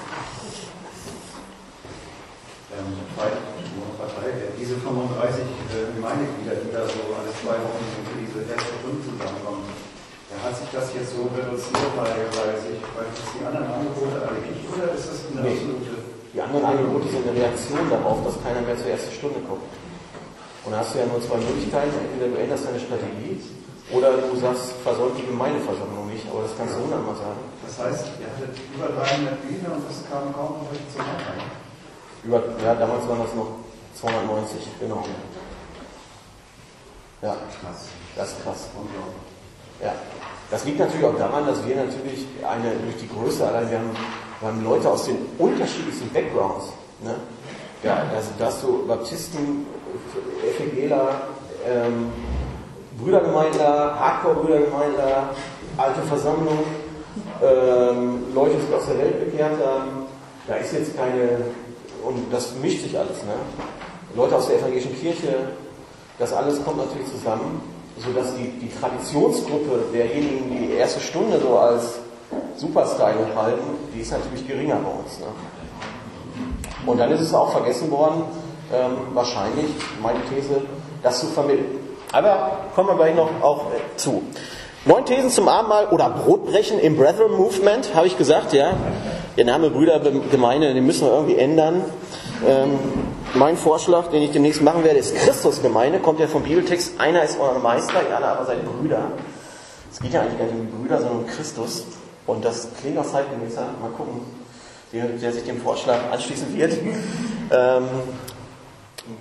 weil, 3.18 3.34
nur 3.74 3.98
Partei, 3.98 4.30
äh, 4.30 4.54
diese 4.54 4.78
35 4.78 5.42
äh, 5.42 5.90
Gemeindeglieder, 5.92 6.54
die 6.62 6.70
da 6.70 6.86
so 6.86 7.02
alle 7.18 7.34
zwei 7.34 7.58
Wochen 7.58 7.82
so 7.82 8.00
für 8.06 8.16
diese 8.22 8.46
erste 8.46 8.78
Stunde 8.78 9.02
zusammenkommen, 9.02 9.66
ja, 10.30 10.38
hat 10.48 10.54
sich 10.56 10.70
das 10.70 10.94
jetzt 10.94 11.18
so 11.68 11.76
reduziert, 11.76 11.92
weil, 11.96 12.16
weil, 12.32 12.56
sich, 12.64 12.80
weil 12.96 13.06
es 13.12 13.20
die 13.36 13.42
anderen 13.44 13.68
Angebote 13.68 14.16
alle 14.24 14.40
nicht, 14.44 14.64
oder 14.72 14.86
ist 14.96 15.06
das 15.08 15.18
eine 15.32 15.40
Nee. 15.44 15.56
absolute... 15.60 15.92
Die 16.34 16.40
anderen 16.44 16.64
Angebote 16.64 17.08
sind 17.08 17.24
eine 17.28 17.34
Reaktion 17.40 17.84
darauf, 17.90 18.22
dass 18.24 18.36
keiner 18.44 18.60
mehr 18.62 18.76
zur 18.76 18.88
ersten 18.92 19.12
Stunde 19.12 19.40
kommt. 19.48 19.64
Und 20.64 20.70
da 20.72 20.78
hast 20.84 20.94
du 20.94 20.98
ja 21.00 21.06
nur 21.08 21.18
zwei 21.24 21.40
Möglichkeiten. 21.40 21.94
Entweder 21.98 22.28
du 22.30 22.36
änderst 22.36 22.68
deine 22.68 22.78
Strategie 22.78 23.40
oder 23.90 24.12
du 24.20 24.36
sagst, 24.36 24.76
versäumt 24.84 25.16
die 25.16 25.24
Gemeindeversammlung 25.24 26.06
nicht. 26.12 26.28
Aber 26.28 26.44
das 26.44 26.52
kannst 26.54 26.76
du 26.76 26.84
hundertmal 26.84 27.16
sagen. 27.16 27.40
Das 27.64 27.74
heißt, 27.80 28.04
ihr 28.20 28.28
hattet 28.28 28.52
über 28.76 28.92
300 28.92 29.40
Glieder 29.48 29.72
und 29.72 29.82
es 29.88 30.04
kam 30.04 30.28
kaum 30.36 30.60
noch 30.60 30.68
zum 30.92 31.00
Nachhinein. 31.00 31.48
Über, 32.22 32.38
ja, 32.62 32.74
damals 32.76 33.08
waren 33.08 33.24
das 33.24 33.32
noch 33.34 33.64
290, 33.96 34.60
genau. 34.78 35.02
Ja, 37.22 37.34
Krass. 37.64 37.88
das 38.14 38.28
ist 38.30 38.42
krass. 38.44 38.68
Unglaublich. 38.76 39.26
Ja. 39.82 39.94
Das 40.50 40.64
liegt 40.64 40.78
natürlich 40.78 41.04
auch 41.04 41.18
daran, 41.18 41.46
dass 41.46 41.66
wir 41.66 41.76
natürlich 41.76 42.26
eine, 42.42 42.72
durch 42.84 42.96
die 43.00 43.08
Größe, 43.08 43.46
allein 43.46 43.70
wir 43.70 43.78
haben, 43.78 43.90
wir 44.40 44.48
haben 44.48 44.64
Leute 44.64 44.88
aus 44.88 45.04
den 45.04 45.18
unterschiedlichsten 45.38 46.08
Backgrounds. 46.10 46.72
Ne? 47.02 47.14
Ja, 47.82 48.02
also 48.14 48.30
da 48.38 48.46
hast 48.46 48.62
du 48.62 48.86
Baptisten, 48.86 49.66
FEGler, 50.56 51.20
ähm, 51.66 52.10
Brüdergemeindler, 52.98 54.00
Hardcore-Brüdergemeindler, 54.00 55.30
alte 55.76 56.02
Versammlung, 56.02 56.58
ähm, 57.42 58.24
Leute, 58.34 58.56
die 58.56 58.74
aus 58.74 58.86
der 58.86 58.98
Welt 58.98 59.30
bekehrt 59.30 59.52
haben. 59.64 60.06
Da 60.46 60.56
ist 60.56 60.72
jetzt 60.72 60.96
keine, 60.96 61.42
und 62.04 62.32
das 62.32 62.54
mischt 62.54 62.82
sich 62.82 62.98
alles. 62.98 63.22
Ne? 63.24 63.34
Leute 64.16 64.34
aus 64.34 64.48
der 64.48 64.58
evangelischen 64.58 64.98
Kirche, 64.98 65.50
das 66.18 66.32
alles 66.32 66.64
kommt 66.64 66.78
natürlich 66.78 67.08
zusammen, 67.08 67.60
sodass 68.04 68.34
die, 68.36 68.48
die 68.60 68.70
Traditionsgruppe 68.80 69.84
derjenigen, 69.92 70.50
die 70.50 70.66
die 70.68 70.72
erste 70.74 71.00
Stunde 71.00 71.40
so 71.40 71.58
als 71.58 71.98
Superstyle 72.56 73.26
halten, 73.36 73.62
die 73.94 74.00
ist 74.00 74.12
natürlich 74.12 74.46
geringer 74.46 74.76
bei 74.76 74.90
uns. 74.90 75.18
Ne? 75.20 75.26
Und 76.86 76.98
dann 76.98 77.10
ist 77.10 77.20
es 77.20 77.34
auch 77.34 77.52
vergessen 77.52 77.90
worden, 77.90 78.22
ähm, 78.72 79.14
wahrscheinlich, 79.14 79.66
meine 80.02 80.20
These, 80.28 80.62
das 81.02 81.20
zu 81.20 81.26
vermitteln. 81.26 81.78
Aber 82.12 82.50
kommen 82.74 82.88
wir 82.88 82.96
gleich 82.96 83.14
noch 83.14 83.30
auch 83.42 83.66
äh, 83.66 83.96
zu. 83.96 84.22
Neun 84.84 85.04
Thesen 85.04 85.30
zum 85.30 85.48
Abendmahl 85.48 85.86
oder 85.88 86.08
Brotbrechen 86.10 86.78
im 86.78 86.96
Brethren 86.96 87.32
Movement, 87.32 87.94
habe 87.94 88.06
ich 88.06 88.16
gesagt, 88.16 88.52
ja. 88.52 88.74
Der 89.36 89.44
Name 89.44 89.70
Brüdergemeinde, 89.70 90.74
den 90.74 90.84
müssen 90.86 91.06
wir 91.06 91.12
irgendwie 91.12 91.36
ändern. 91.36 91.84
Ähm, 92.46 92.78
mein 93.34 93.56
Vorschlag, 93.56 94.08
den 94.08 94.22
ich 94.22 94.30
demnächst 94.30 94.62
machen 94.62 94.84
werde, 94.84 94.98
ist 94.98 95.14
Christusgemeinde, 95.14 95.98
kommt 95.98 96.20
ja 96.20 96.26
vom 96.26 96.42
Bibeltext. 96.42 96.98
Einer 96.98 97.22
ist 97.22 97.38
euer 97.38 97.58
Meister, 97.58 98.02
ihr 98.08 98.16
alle 98.16 98.26
aber 98.26 98.46
seid 98.46 98.64
Brüder. 98.64 99.12
Es 99.92 100.00
geht 100.00 100.12
ja 100.12 100.22
eigentlich 100.22 100.38
gar 100.38 100.46
nicht 100.46 100.54
um 100.54 100.66
die 100.66 100.76
Brüder, 100.76 100.98
sondern 100.98 101.18
um 101.18 101.26
Christus. 101.26 101.84
Und 102.26 102.44
das 102.44 102.68
klingt 102.80 102.98
auch 102.98 103.06
zeitgemäßer. 103.06 103.66
Mal 103.80 103.90
gucken, 103.90 104.20
der, 104.92 105.06
der 105.06 105.32
sich 105.32 105.44
dem 105.44 105.60
Vorschlag 105.60 105.98
anschließen 106.10 106.56
wird. 106.56 106.72
Ähm, 107.50 107.84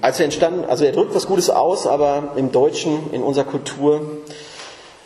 als 0.01 0.19
er 0.19 0.25
entstanden, 0.25 0.65
also 0.65 0.83
er 0.83 0.91
drückt 0.91 1.15
was 1.15 1.27
Gutes 1.27 1.49
aus, 1.49 1.87
aber 1.87 2.33
im 2.35 2.51
Deutschen, 2.51 3.09
in 3.13 3.23
unserer 3.23 3.45
Kultur, 3.45 4.01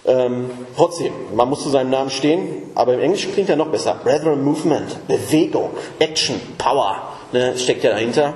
ähm, 0.05 0.49
trotzdem, 0.75 1.13
man 1.35 1.47
muss 1.47 1.61
zu 1.61 1.69
seinem 1.69 1.91
Namen 1.91 2.09
stehen, 2.09 2.71
aber 2.73 2.95
im 2.95 2.99
Englischen 2.99 3.31
klingt 3.31 3.49
er 3.49 3.57
noch 3.57 3.67
besser. 3.67 3.99
Brethren 4.03 4.43
Movement, 4.43 5.07
Bewegung, 5.07 5.69
Action, 5.99 6.41
Power, 6.57 6.95
ne, 7.31 7.55
steckt 7.59 7.83
ja 7.83 7.91
dahinter. 7.91 8.33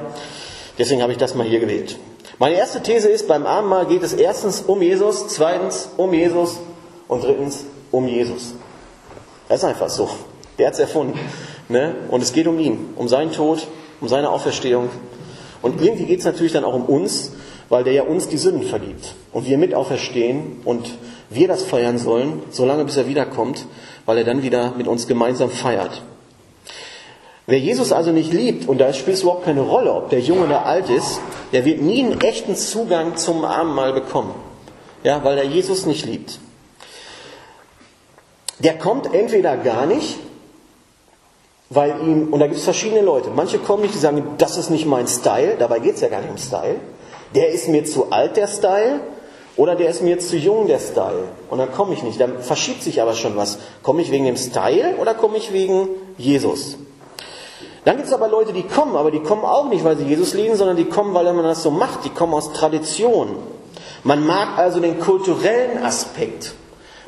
Deswegen 0.77 1.01
habe 1.01 1.11
ich 1.11 1.17
das 1.17 1.35
mal 1.35 1.45
hier 1.45 1.59
gewählt. 1.59 1.97
Meine 2.37 2.55
erste 2.55 2.83
These 2.83 3.07
ist, 3.07 3.27
beim 3.27 3.45
Abendmahl 3.45 3.85
geht 3.85 4.03
es 4.03 4.13
erstens 4.13 4.61
um 4.61 4.81
Jesus, 4.81 5.27
zweitens 5.29 5.89
um 5.95 6.13
Jesus 6.13 6.57
und 7.07 7.23
drittens 7.23 7.65
um 7.91 8.07
Jesus. 8.07 8.53
Das 9.47 9.59
ist 9.59 9.63
einfach 9.63 9.89
so. 9.89 10.09
Der 10.57 10.67
hat 10.67 10.73
es 10.73 10.79
erfunden. 10.79 11.17
Ne? 11.69 11.95
Und 12.09 12.21
es 12.21 12.33
geht 12.33 12.47
um 12.47 12.59
ihn, 12.59 12.93
um 12.95 13.07
seinen 13.07 13.31
Tod, 13.31 13.67
um 14.01 14.07
seine 14.07 14.29
Auferstehung. 14.29 14.89
Und 15.61 15.81
irgendwie 15.81 16.05
geht 16.05 16.19
es 16.19 16.25
natürlich 16.25 16.51
dann 16.51 16.65
auch 16.65 16.73
um 16.73 16.85
uns, 16.85 17.31
weil 17.69 17.83
der 17.83 17.93
ja 17.93 18.03
uns 18.03 18.27
die 18.27 18.37
Sünden 18.37 18.63
vergibt. 18.63 19.15
Und 19.31 19.47
wir 19.47 19.57
mit 19.57 19.73
auferstehen 19.73 20.61
und 20.65 20.91
wir 21.29 21.47
das 21.47 21.63
feiern 21.63 21.97
sollen, 21.97 22.43
solange 22.51 22.85
bis 22.85 22.97
er 22.97 23.07
wiederkommt, 23.07 23.65
weil 24.05 24.17
er 24.17 24.23
dann 24.23 24.43
wieder 24.43 24.73
mit 24.77 24.87
uns 24.87 25.07
gemeinsam 25.07 25.49
feiert. 25.49 26.01
Wer 27.47 27.59
Jesus 27.59 27.91
also 27.91 28.11
nicht 28.11 28.33
liebt, 28.33 28.67
und 28.67 28.79
da 28.79 28.91
spielt 28.93 29.17
es 29.17 29.21
überhaupt 29.21 29.45
keine 29.45 29.61
Rolle, 29.61 29.93
ob 29.93 30.09
der 30.09 30.19
jung 30.19 30.41
oder 30.41 30.65
alt 30.65 30.89
ist, 30.89 31.19
der 31.51 31.63
wird 31.63 31.81
nie 31.81 32.03
einen 32.03 32.19
echten 32.19 32.55
Zugang 32.55 33.17
zum 33.17 33.45
Abendmahl 33.45 33.93
bekommen. 33.93 34.33
Ja, 35.03 35.23
weil 35.23 35.37
er 35.37 35.43
Jesus 35.43 35.85
nicht 35.85 36.05
liebt. 36.05 36.39
Der 38.59 38.77
kommt 38.77 39.13
entweder 39.13 39.57
gar 39.57 39.85
nicht, 39.85 40.17
weil 41.69 41.91
ihm, 42.01 42.33
und 42.33 42.39
da 42.39 42.47
gibt 42.47 42.57
es 42.57 42.63
verschiedene 42.63 43.01
Leute, 43.01 43.29
manche 43.29 43.59
kommen 43.59 43.83
nicht, 43.83 43.93
die 43.93 43.99
sagen, 43.99 44.23
das 44.39 44.57
ist 44.57 44.71
nicht 44.71 44.87
mein 44.87 45.07
Style, 45.07 45.55
dabei 45.59 45.79
geht 45.79 45.95
es 45.95 46.01
ja 46.01 46.07
gar 46.07 46.21
nicht 46.21 46.31
um 46.31 46.37
Style. 46.37 46.77
Der 47.35 47.49
ist 47.49 47.67
mir 47.67 47.85
zu 47.85 48.11
alt, 48.11 48.37
der 48.37 48.47
Style, 48.47 49.01
oder 49.57 49.75
der 49.75 49.89
ist 49.89 50.01
mir 50.01 50.19
zu 50.19 50.35
jung, 50.35 50.67
der 50.67 50.79
Style. 50.79 51.29
Und 51.49 51.59
dann 51.59 51.71
komme 51.71 51.93
ich 51.93 52.03
nicht. 52.03 52.19
Dann 52.19 52.39
verschiebt 52.39 52.83
sich 52.83 53.01
aber 53.01 53.13
schon 53.13 53.37
was. 53.37 53.57
Komme 53.83 54.01
ich 54.01 54.11
wegen 54.11 54.25
dem 54.25 54.35
Style 54.35 54.95
oder 54.99 55.13
komme 55.13 55.37
ich 55.37 55.53
wegen 55.53 55.87
Jesus? 56.17 56.77
Dann 57.85 57.97
gibt 57.97 58.07
es 58.07 58.13
aber 58.13 58.27
Leute, 58.27 58.51
die 58.51 58.63
kommen, 58.63 58.95
aber 58.95 59.11
die 59.11 59.19
kommen 59.19 59.45
auch 59.45 59.69
nicht, 59.69 59.83
weil 59.83 59.95
sie 59.95 60.05
Jesus 60.05 60.33
lieben, 60.33 60.55
sondern 60.55 60.75
die 60.75 60.85
kommen, 60.85 61.13
weil 61.13 61.31
man 61.31 61.43
das 61.43 61.61
so 61.61 61.69
macht. 61.69 62.03
Die 62.03 62.09
kommen 62.09 62.33
aus 62.33 62.51
Tradition. 62.51 63.37
Man 64.03 64.25
mag 64.25 64.57
also 64.57 64.79
den 64.79 64.99
kulturellen 64.99 65.83
Aspekt. 65.83 66.53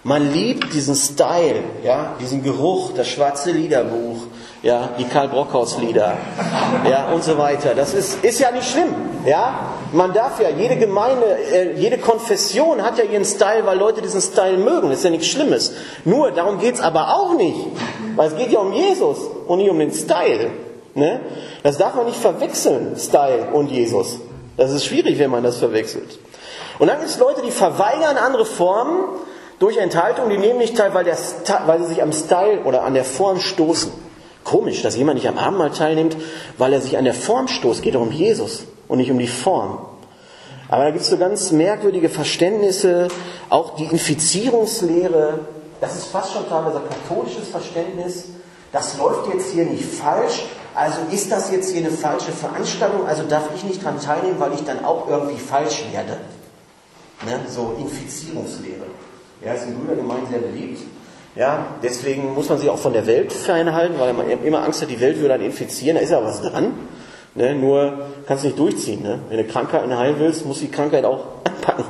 Man 0.04 0.32
liebt 0.32 0.74
diesen 0.74 0.96
Style, 0.96 1.64
ja, 1.84 2.16
diesen 2.22 2.44
Geruch, 2.44 2.92
das 2.96 3.08
schwarze 3.08 3.52
Liederbuch, 3.52 4.18
ja, 4.62 4.90
die 4.98 5.04
Karl 5.04 5.28
Brockhaus 5.28 5.80
Lieder, 5.80 6.16
ja, 6.90 7.10
und 7.12 7.24
so 7.24 7.38
weiter. 7.38 7.74
Das 7.76 7.94
ist, 7.94 8.24
ist 8.24 8.40
ja 8.40 8.52
nicht 8.52 8.70
schlimm, 8.70 8.94
ja. 9.26 9.72
Man 9.92 10.14
darf 10.14 10.40
ja, 10.40 10.50
jede 10.50 10.78
Gemeinde, 10.78 11.26
äh, 11.52 11.74
jede 11.74 11.98
Konfession 11.98 12.84
hat 12.84 12.98
ja 12.98 13.04
ihren 13.04 13.26
Style, 13.26 13.66
weil 13.66 13.78
Leute 13.78 14.02
diesen 14.02 14.22
Style 14.22 14.58
mögen. 14.58 14.90
Das 14.90 15.00
ist 15.00 15.04
ja 15.04 15.10
nichts 15.10 15.28
Schlimmes. 15.28 15.74
Nur, 16.06 16.32
darum 16.32 16.60
geht's 16.60 16.80
aber 16.80 17.16
auch 17.16 17.36
nicht. 17.36 17.58
Weil 18.16 18.30
es 18.30 18.38
geht 18.38 18.52
ja 18.52 18.60
um 18.60 18.74
Jesus 18.74 19.18
und 19.48 19.58
nicht 19.58 19.70
um 19.70 19.80
den 19.80 19.92
Style. 19.92 20.52
Ne? 20.98 21.20
Das 21.62 21.78
darf 21.78 21.94
man 21.94 22.08
nicht 22.08 22.18
verwechseln, 22.18 22.96
Style 22.98 23.50
und 23.54 23.70
Jesus. 23.70 24.18
Das 24.58 24.72
ist 24.72 24.84
schwierig, 24.84 25.20
wenn 25.20 25.30
man 25.30 25.44
das 25.44 25.58
verwechselt. 25.58 26.18
Und 26.80 26.88
dann 26.88 26.98
gibt 26.98 27.12
es 27.12 27.20
Leute, 27.20 27.44
die 27.44 27.52
verweigern 27.52 28.18
andere 28.18 28.46
Formen 28.46 29.04
durch 29.60 29.78
Enthaltung, 29.78 30.32
die 30.32 30.40
nehmen 30.40 30.58
nicht 30.58 30.76
teil, 30.76 30.96
weil, 30.96 31.04
der, 31.04 31.16
weil 31.68 31.84
sie 31.84 31.90
sich 31.90 32.02
am 32.02 32.12
Style 32.12 32.64
oder 32.64 32.82
an 32.82 32.96
der 32.96 33.04
Form 33.04 33.40
stoßen. 33.40 33.92
Komisch, 34.44 34.82
dass 34.82 34.96
jemand 34.96 35.20
nicht 35.20 35.28
am 35.28 35.38
Abendmahl 35.38 35.70
teilnimmt, 35.70 36.18
weil 36.58 36.74
er 36.74 36.82
sich 36.82 36.98
an 36.98 37.04
der 37.04 37.14
Form 37.14 37.48
stoßt. 37.48 37.84
Geht 37.84 37.94
doch 37.94 38.02
um 38.02 38.12
Jesus 38.12 38.64
und 38.88 38.98
nicht 38.98 39.12
um 39.12 39.20
die 39.20 39.28
Form. 39.28 39.86
Aber 40.68 40.84
da 40.84 40.90
gibt 40.90 41.04
es 41.04 41.10
so 41.10 41.18
ganz 41.18 41.52
merkwürdige 41.52 42.10
Verständnisse, 42.10 43.10
auch 43.52 43.76
die 43.76 43.86
Infizierungslehre. 43.86 45.42
Das 45.80 45.96
ist 45.96 46.08
fast 46.08 46.34
schon 46.34 46.50
teilweise 46.50 46.82
katholisches 46.90 47.50
Verständnis. 47.50 48.30
Das 48.72 48.98
läuft 48.98 49.32
jetzt 49.32 49.52
hier 49.52 49.66
nicht 49.66 49.86
falsch. 49.86 50.44
Also 50.78 51.00
ist 51.12 51.32
das 51.32 51.50
jetzt 51.52 51.72
hier 51.72 51.82
eine 51.82 51.90
falsche 51.90 52.32
Veranstaltung? 52.32 53.08
Also 53.08 53.24
darf 53.24 53.50
ich 53.56 53.64
nicht 53.64 53.84
dran 53.84 54.00
teilnehmen, 54.00 54.36
weil 54.38 54.54
ich 54.54 54.64
dann 54.64 54.86
auch 54.86 55.10
irgendwie 55.10 55.40
falsch 55.40 55.84
werde. 55.92 56.20
Ne? 57.26 57.40
So 57.50 57.76
Infizierungslehre. 57.80 58.86
Ja, 59.44 59.54
ist 59.54 59.66
in 59.66 59.76
Brüdergemeinden 59.76 60.30
sehr 60.30 60.38
beliebt. 60.38 60.82
Ja, 61.36 61.66
deswegen 61.82 62.36
muss 62.36 62.50
man 62.50 62.60
sich 62.60 62.70
auch 62.70 62.78
von 62.78 62.94
der 62.94 63.08
Welt 63.08 63.34
fernhalten, 63.34 64.00
weil 64.00 64.14
man 64.14 64.30
immer 64.44 64.64
Angst 64.64 64.84
hat, 64.84 64.92
die 64.92 65.00
Welt 65.00 65.18
würde 65.18 65.30
dann 65.30 65.42
infizieren. 65.42 65.96
Da 65.96 66.04
ist 66.04 66.12
ja 66.12 66.24
was 66.24 66.44
dran. 66.44 66.74
Ne? 67.34 67.56
Nur 67.56 68.10
kannst 68.28 68.44
du 68.44 68.50
nicht 68.50 68.60
durchziehen. 68.60 69.02
Ne? 69.02 69.18
Wenn 69.30 69.38
du 69.38 69.46
Krankheiten 69.46 69.98
heilen 69.98 70.18
willst, 70.20 70.46
muss 70.46 70.60
die 70.60 70.70
Krankheit 70.70 71.06
auch 71.06 71.26
anpacken. 71.44 71.86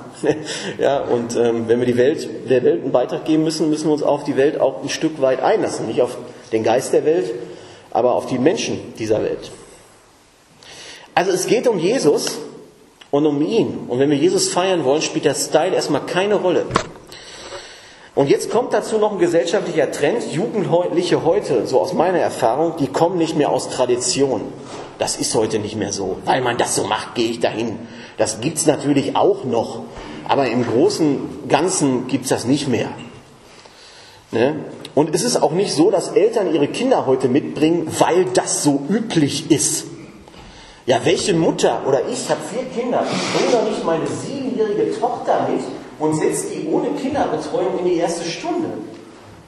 ja, 0.78 1.02
und 1.02 1.36
ähm, 1.36 1.68
wenn 1.68 1.82
wir 1.82 1.88
die 1.88 1.98
Welt, 1.98 2.50
der 2.50 2.64
Welt 2.64 2.84
einen 2.84 2.94
Beitrag 2.94 3.26
geben 3.26 3.44
müssen, 3.44 3.70
müssen 3.70 3.88
wir 3.88 3.94
uns 3.94 4.04
auf 4.04 4.24
die 4.24 4.38
Welt 4.38 4.62
auch 4.62 4.82
ein 4.82 4.88
Stück 4.88 5.22
weit 5.22 5.42
einlassen. 5.42 5.88
Nicht 5.88 6.02
auf 6.02 6.18
den 6.54 6.64
Geist 6.64 6.94
der 6.94 7.04
Welt, 7.04 7.34
aber 7.92 8.14
auf 8.14 8.28
die 8.28 8.40
Menschen 8.40 8.94
dieser 8.98 9.22
Welt. 9.24 9.52
Also 11.16 11.32
es 11.32 11.48
geht 11.48 11.68
um 11.68 11.80
Jesus 11.80 12.38
und 13.12 13.26
um 13.26 13.42
ihn. 13.42 13.86
Und 13.88 14.00
wenn 14.00 14.10
wir 14.10 14.18
Jesus 14.18 14.50
feiern 14.50 14.84
wollen, 14.84 15.02
spielt 15.02 15.26
der 15.26 15.36
Style 15.36 15.74
erstmal 15.74 16.06
keine 16.06 16.36
Rolle. 16.36 16.66
Und 18.18 18.30
jetzt 18.30 18.50
kommt 18.50 18.74
dazu 18.74 18.98
noch 18.98 19.12
ein 19.12 19.20
gesellschaftlicher 19.20 19.92
Trend. 19.92 20.24
Jugendliche 20.32 21.24
heute, 21.24 21.68
so 21.68 21.80
aus 21.80 21.94
meiner 21.94 22.18
Erfahrung, 22.18 22.74
die 22.80 22.88
kommen 22.88 23.18
nicht 23.20 23.38
mehr 23.38 23.50
aus 23.50 23.70
Tradition. 23.70 24.42
Das 24.98 25.18
ist 25.18 25.36
heute 25.36 25.60
nicht 25.60 25.76
mehr 25.76 25.94
so. 25.94 26.18
Weil 26.26 26.42
man 26.42 26.58
das 26.58 26.76
so 26.76 26.86
macht, 26.86 27.14
gehe 27.14 27.30
ich 27.30 27.40
dahin. 27.40 27.78
Das 28.18 28.42
gibt's 28.42 28.66
natürlich 28.66 29.16
auch 29.16 29.44
noch. 29.44 29.84
Aber 30.28 30.48
im 30.48 30.66
großen 30.66 31.48
Ganzen 31.48 32.08
gibt's 32.08 32.30
das 32.30 32.46
nicht 32.46 32.68
mehr. 32.68 32.90
Ne? 34.32 34.66
Und 34.98 35.14
es 35.14 35.22
ist 35.22 35.44
auch 35.44 35.52
nicht 35.52 35.76
so, 35.76 35.92
dass 35.92 36.08
Eltern 36.14 36.52
ihre 36.52 36.68
Kinder 36.70 37.06
heute 37.06 37.30
mitbringen, 37.30 37.88
weil 38.00 38.26
das 38.34 38.64
so 38.64 38.82
üblich 38.90 39.52
ist. 39.52 39.86
Ja, 40.88 41.02
welche 41.04 41.36
Mutter 41.36 41.84
oder 41.88 42.08
ich 42.08 42.28
habe 42.32 42.40
vier 42.52 42.64
Kinder, 42.64 43.04
ich 43.06 43.40
bringe 43.40 43.52
doch 43.52 43.70
nicht 43.70 43.86
meine 43.86 44.08
siebenjährige 44.08 45.00
Tochter 45.00 45.48
mit 45.52 45.62
und 46.00 46.16
setze 46.16 46.48
die 46.48 46.68
ohne 46.70 46.90
Kinderbetreuung 47.00 47.78
in 47.78 47.86
die 47.86 47.98
erste 47.98 48.28
Stunde. 48.28 48.70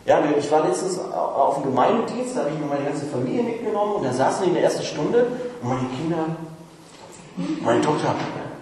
Ja, 0.06 0.22
ich 0.38 0.52
war 0.52 0.68
letztens 0.68 1.00
auf 1.00 1.56
dem 1.56 1.64
Gemeindedienst, 1.64 2.36
da 2.36 2.42
habe 2.42 2.52
ich 2.54 2.60
mir 2.60 2.68
meine 2.68 2.86
ganze 2.86 3.08
Familie 3.08 3.42
mitgenommen 3.42 3.96
und 3.96 4.06
da 4.06 4.14
saßen 4.14 4.44
die 4.44 4.50
in 4.50 4.54
der 4.54 4.66
ersten 4.66 4.84
Stunde 4.84 5.30
und 5.64 5.68
meine 5.68 5.90
Kinder, 5.98 6.26
meine 7.66 7.82
Tochter, 7.82 8.14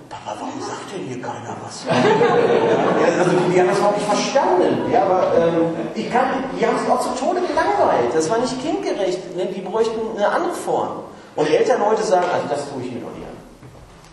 Papa, 0.09 0.37
warum 0.39 0.61
sagt 0.61 0.93
denn 0.93 1.05
hier 1.05 1.21
keiner 1.21 1.55
was? 1.63 1.83
Ja, 1.87 3.23
also 3.23 3.31
die 3.51 3.59
haben 3.59 3.67
das 3.67 3.77
überhaupt 3.77 3.97
nicht 3.97 4.07
verstanden. 4.07 4.91
Ja, 4.91 5.03
aber 5.03 5.33
ähm, 5.37 5.75
ich 5.95 6.09
kann, 6.11 6.43
die 6.57 6.65
haben 6.65 6.77
sich 6.79 6.89
auch 6.89 6.99
zu 6.99 7.09
Tode 7.09 7.41
gelangweilt. 7.41 8.13
Das 8.13 8.29
war 8.29 8.39
nicht 8.39 8.61
kindgerecht. 8.61 9.19
Die 9.55 9.61
bräuchten 9.61 9.99
eine 10.15 10.27
andere 10.29 10.53
Form. 10.53 11.03
Und 11.35 11.49
Eltern 11.49 11.85
heute 11.85 12.03
sagen, 12.03 12.25
also 12.33 12.47
das 12.49 12.69
tue 12.69 12.83
ich 12.83 12.91
mir 12.91 13.01
doch 13.01 13.13
nicht 13.13 13.27
an. 13.27 13.37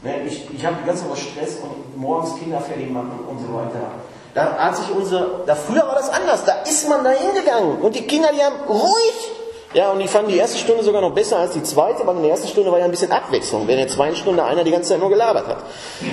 Ne, 0.03 0.27
ich 0.27 0.51
ich 0.53 0.67
habe 0.67 0.77
die 0.83 0.87
ganze 0.87 1.09
Woche 1.09 1.17
Stress 1.17 1.59
und 1.63 1.97
morgens 1.97 2.39
Kinder 2.39 2.61
fertig 2.61 2.91
machen 2.91 3.21
und 3.29 3.39
so 3.39 3.55
weiter. 3.55 3.81
Da 4.35 4.53
hat 4.59 4.77
sich 4.77 4.91
unsere, 4.91 5.45
da 5.47 5.55
früher 5.55 5.87
war 5.87 5.95
das 5.95 6.11
anders. 6.11 6.45
Da 6.45 6.63
ist 6.63 6.89
man 6.89 7.05
da 7.05 7.11
hingegangen 7.11 7.81
und 7.81 7.95
die 7.95 8.03
Kinder, 8.03 8.29
die 8.35 8.43
haben 8.43 8.57
ruhig 8.69 9.33
ja, 9.75 9.91
und 9.91 9.99
die 9.99 10.07
fanden 10.07 10.31
die 10.31 10.37
erste 10.37 10.57
Stunde 10.57 10.85
sogar 10.85 11.03
noch 11.03 11.13
besser 11.13 11.39
als 11.39 11.53
die 11.53 11.63
zweite, 11.65 12.07
weil 12.07 12.15
in 12.17 12.23
der 12.23 12.31
ersten 12.31 12.47
Stunde 12.47 12.71
war 12.71 12.79
ja 12.79 12.85
ein 12.85 12.93
bisschen 12.93 13.11
Abwechslung, 13.11 13.67
wenn 13.67 13.75
in 13.75 13.87
der 13.87 13.89
zweiten 13.89 14.15
Stunde 14.15 14.45
einer 14.45 14.63
die 14.63 14.71
ganze 14.71 14.91
Zeit 14.91 15.01
nur 15.01 15.11
gelabert 15.11 15.49
hat. 15.49 15.59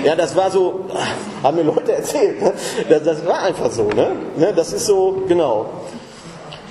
Ja, 0.04 0.16
das 0.16 0.36
war 0.36 0.50
so, 0.50 0.86
haben 1.44 1.58
mir 1.58 1.64
Leute 1.64 1.94
erzählt, 1.94 2.42
ne? 2.42 2.54
das, 2.90 3.04
das 3.04 3.26
war 3.26 3.44
einfach 3.44 3.70
so, 3.70 3.84
ne? 3.84 4.14
ne? 4.36 4.52
Das 4.56 4.74
ist 4.74 4.88
so, 4.88 5.24
genau. 5.28 5.68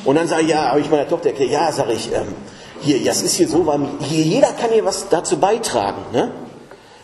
Und 0.04 0.16
dann 0.16 0.26
sage 0.26 0.42
ich, 0.42 0.48
ja, 0.48 0.70
habe 0.70 0.80
ich 0.80 0.90
meiner 0.90 1.08
Tochter 1.08 1.28
erklärt, 1.28 1.50
ja, 1.50 1.70
sage 1.70 1.92
ich, 1.92 2.12
ähm, 2.12 2.34
hier, 2.80 3.04
das 3.04 3.22
ist 3.22 3.36
hier 3.36 3.46
so, 3.46 3.66
weil 3.66 3.80
hier, 4.00 4.24
jeder 4.24 4.48
kann 4.48 4.70
hier 4.72 4.84
was 4.84 5.08
dazu 5.08 5.38
beitragen, 5.38 6.02
ne? 6.12 6.32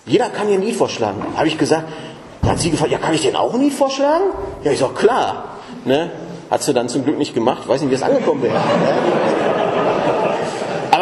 Jeder 0.05 0.31
kann 0.31 0.49
hier 0.49 0.59
Lied 0.59 0.75
vorschlagen. 0.75 1.25
Habe 1.37 1.49
ich 1.49 1.59
gesagt, 1.59 1.85
hat 2.45 2.59
sie 2.59 2.71
gefragt, 2.71 2.91
ja, 2.91 2.99
kann 2.99 3.15
ich 3.15 3.23
denn 3.23 3.37
auch 3.37 3.55
Lied 3.55 3.73
vorschlagen? 3.73 4.25
Ja, 4.65 4.73
ich 4.73 4.81
sag, 4.81 4.97
klar, 4.97 5.59
ne? 5.85 6.11
Hat 6.51 6.63
sie 6.63 6.75
dann 6.75 6.89
zum 6.89 7.05
Glück 7.05 7.19
nicht 7.19 7.35
gemacht, 7.35 7.69
weiß 7.69 7.83
nicht, 7.83 7.91
wie 7.91 7.95
es 7.95 8.03
angekommen 8.03 8.43
wäre. 8.43 8.55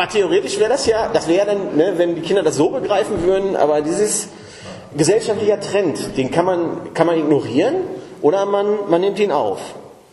Aber 0.05 0.13
theoretisch 0.13 0.59
wäre 0.59 0.69
das 0.69 0.85
ja, 0.85 1.09
das 1.09 1.27
wäre 1.29 1.47
dann, 1.47 1.77
ne, 1.79 1.95
wenn 1.97 2.15
die 2.15 2.21
Kinder 2.21 2.43
das 2.43 2.57
so 2.57 2.69
begreifen 2.69 3.23
würden, 3.23 3.57
aber 3.57 3.81
dieses 3.81 4.29
gesellschaftlicher 4.95 5.59
Trend, 5.61 6.19
den 6.19 6.31
kann 6.31 6.45
man, 6.45 6.93
kann 6.93 7.07
man 7.07 7.19
ignorieren 7.19 7.77
oder 8.21 8.45
man, 8.45 8.91
man 8.91 9.01
nimmt 9.01 9.19
ihn 9.19 9.33
auf. 9.33 9.61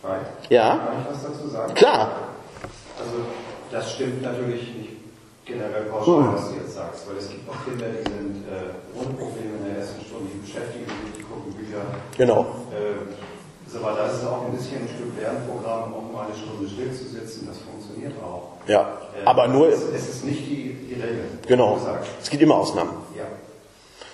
Right. 0.02 0.22
Ja? 0.48 0.78
Kann 0.78 0.94
ich 0.98 1.14
was 1.14 1.22
dazu 1.24 1.46
sagen? 1.46 1.74
Klar. 1.74 2.10
Also 2.98 3.18
das 3.70 3.92
stimmt 3.92 4.22
natürlich 4.22 4.74
nicht 4.74 4.90
generell 5.44 5.82
pauschal, 5.82 6.36
was 6.36 6.48
du 6.48 6.54
jetzt 6.54 6.74
sagst, 6.74 7.06
weil 7.10 7.18
es 7.18 7.28
gibt 7.28 7.46
auch 7.50 7.62
Kinder, 7.62 7.84
die 7.90 8.10
sind 8.10 8.46
äh, 8.48 8.98
ohne 8.98 9.10
Probleme 9.10 9.58
in 9.58 9.74
der 9.74 9.82
ersten 9.82 10.00
Stunde, 10.06 10.30
die 10.32 10.38
beschäftigen 10.38 10.86
sich, 10.86 11.18
die 11.18 11.22
gucken 11.22 11.52
Bücher. 11.52 11.82
Genau. 12.16 12.46
Äh, 12.72 13.12
so, 13.72 13.78
aber 13.78 13.96
das 13.96 14.14
ist 14.18 14.26
auch 14.26 14.44
ein 14.46 14.52
bisschen 14.52 14.82
ein 14.82 14.88
Stück 14.88 15.18
Lernprogramm, 15.20 15.92
um 15.94 16.12
mal 16.12 16.26
eine 16.26 16.34
Stunde 16.36 16.68
still 16.68 16.92
zu 16.92 17.04
sitzen, 17.08 17.48
das 17.48 17.58
funktioniert 17.58 18.12
auch. 18.22 18.58
Ja. 18.66 18.98
Äh, 19.18 19.24
Aber 19.24 19.48
nur, 19.48 19.68
Es, 19.68 19.82
es 19.82 20.08
ist 20.08 20.24
nicht 20.24 20.46
die, 20.48 20.74
die 20.88 20.94
Regel. 20.94 21.24
genau. 21.46 21.78
Es 22.20 22.28
gibt 22.30 22.42
immer 22.42 22.56
Ausnahmen. 22.56 22.92
Ja. 23.16 23.24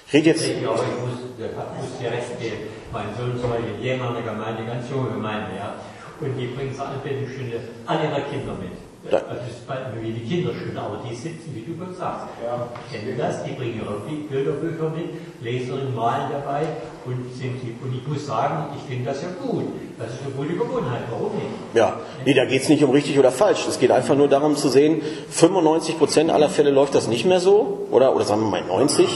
Ich 0.07 0.13
rede 0.15 0.31
jetzt, 0.31 0.47
Ich 0.47 0.61
glaube, 0.61 0.81
ich 0.81 1.01
muss, 1.03 1.19
ich 1.37 1.57
muss 1.83 1.99
direkt 2.01 2.41
gehen. 2.41 2.59
Mein 2.93 3.09
Sohn 3.19 3.37
ist 3.37 3.45
heute 3.45 3.77
Lehrer 3.83 4.09
in 4.09 4.15
der 4.25 4.33
Gemeinde, 4.33 4.65
ganz 4.65 4.89
junge 4.91 5.11
Gemeinde, 5.11 5.51
ja. 5.57 5.75
Und 6.21 6.37
die 6.37 6.47
bringen 6.47 6.75
so 6.75 6.83
alle 6.83 6.99
Viertelstunde 7.05 7.61
alle 7.87 8.05
ihre 8.09 8.23
Kinder 8.23 8.55
mit. 8.55 8.73
Ja. 9.11 9.19
Also 9.19 9.41
das 9.41 9.51
ist 9.51 9.67
bald 9.67 9.81
wie 10.01 10.13
die 10.13 10.29
Kinderstunde, 10.29 10.81
aber 10.81 11.01
die 11.09 11.15
sitzen, 11.15 11.55
wie 11.55 11.63
du 11.63 11.79
gerade 11.79 11.95
sagst. 11.95 12.27
Ja. 12.45 12.69
Ich 12.87 13.01
kenne 13.01 13.17
das, 13.17 13.43
die 13.45 13.53
bringen 13.53 13.81
ihre 13.81 14.01
Bilderbücher 14.29 14.91
mit, 14.91 15.11
lesen 15.41 15.73
und 15.73 15.97
malen 15.97 16.31
dabei 16.31 16.63
und 17.07 17.25
sind 17.35 17.57
und 17.83 17.95
ich 17.95 18.07
muss 18.07 18.27
sagen, 18.27 18.67
ich 18.77 18.83
finde 18.91 19.11
das 19.11 19.23
ja 19.23 19.29
gut. 19.41 19.65
Das 19.99 20.09
ist 20.13 20.21
eine 20.25 20.35
gute 20.35 20.55
Gewohnheit, 20.55 21.03
warum 21.11 21.35
nicht? 21.35 21.47
ja, 21.75 21.97
nee, 22.25 22.35
da 22.35 22.45
geht 22.45 22.63
es 22.63 22.69
nicht 22.69 22.85
um 22.85 22.91
richtig 22.91 23.19
oder 23.19 23.33
falsch. 23.33 23.67
Es 23.67 23.79
geht 23.79 23.91
einfach 23.91 24.15
nur 24.15 24.29
darum 24.29 24.57
zu 24.57 24.69
sehen, 24.69 25.03
95% 25.33 26.29
aller 26.29 26.49
Fälle 26.49 26.71
läuft 26.71 26.95
das 26.95 27.09
nicht 27.09 27.25
mehr 27.25 27.41
so, 27.41 27.87
oder, 27.91 28.15
oder 28.15 28.25
sagen 28.25 28.43
wir 28.43 28.51
mal 28.51 28.65
90. 28.65 29.09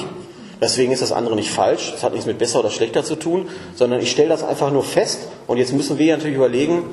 Deswegen 0.63 0.93
ist 0.93 1.03
das 1.03 1.11
andere 1.11 1.35
nicht 1.35 1.51
falsch. 1.51 1.91
Das 1.91 2.05
hat 2.05 2.13
nichts 2.13 2.27
mit 2.27 2.39
besser 2.39 2.61
oder 2.61 2.71
schlechter 2.71 3.03
zu 3.03 3.17
tun, 3.17 3.49
sondern 3.75 4.01
ich 4.01 4.13
stelle 4.13 4.29
das 4.29 4.45
einfach 4.45 4.71
nur 4.71 4.85
fest. 4.85 5.29
Und 5.49 5.59
jetzt 5.59 5.73
müssen 5.73 5.99
wir 5.99 6.17
natürlich 6.17 6.37
überlegen, 6.37 6.85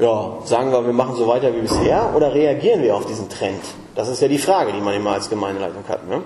ja, 0.00 0.38
sagen 0.44 0.72
wir, 0.72 0.84
wir 0.84 0.92
machen 0.92 1.14
so 1.16 1.26
weiter 1.28 1.54
wie 1.54 1.60
bisher 1.60 2.12
oder 2.14 2.32
reagieren 2.34 2.82
wir 2.82 2.96
auf 2.96 3.06
diesen 3.06 3.28
Trend? 3.28 3.60
Das 3.94 4.08
ist 4.08 4.20
ja 4.20 4.28
die 4.28 4.38
Frage, 4.38 4.72
die 4.72 4.80
man 4.80 4.94
immer 4.94 5.12
als 5.12 5.28
Gemeindeleitung 5.28 5.84
hat. 5.88 6.08
Ne? 6.08 6.22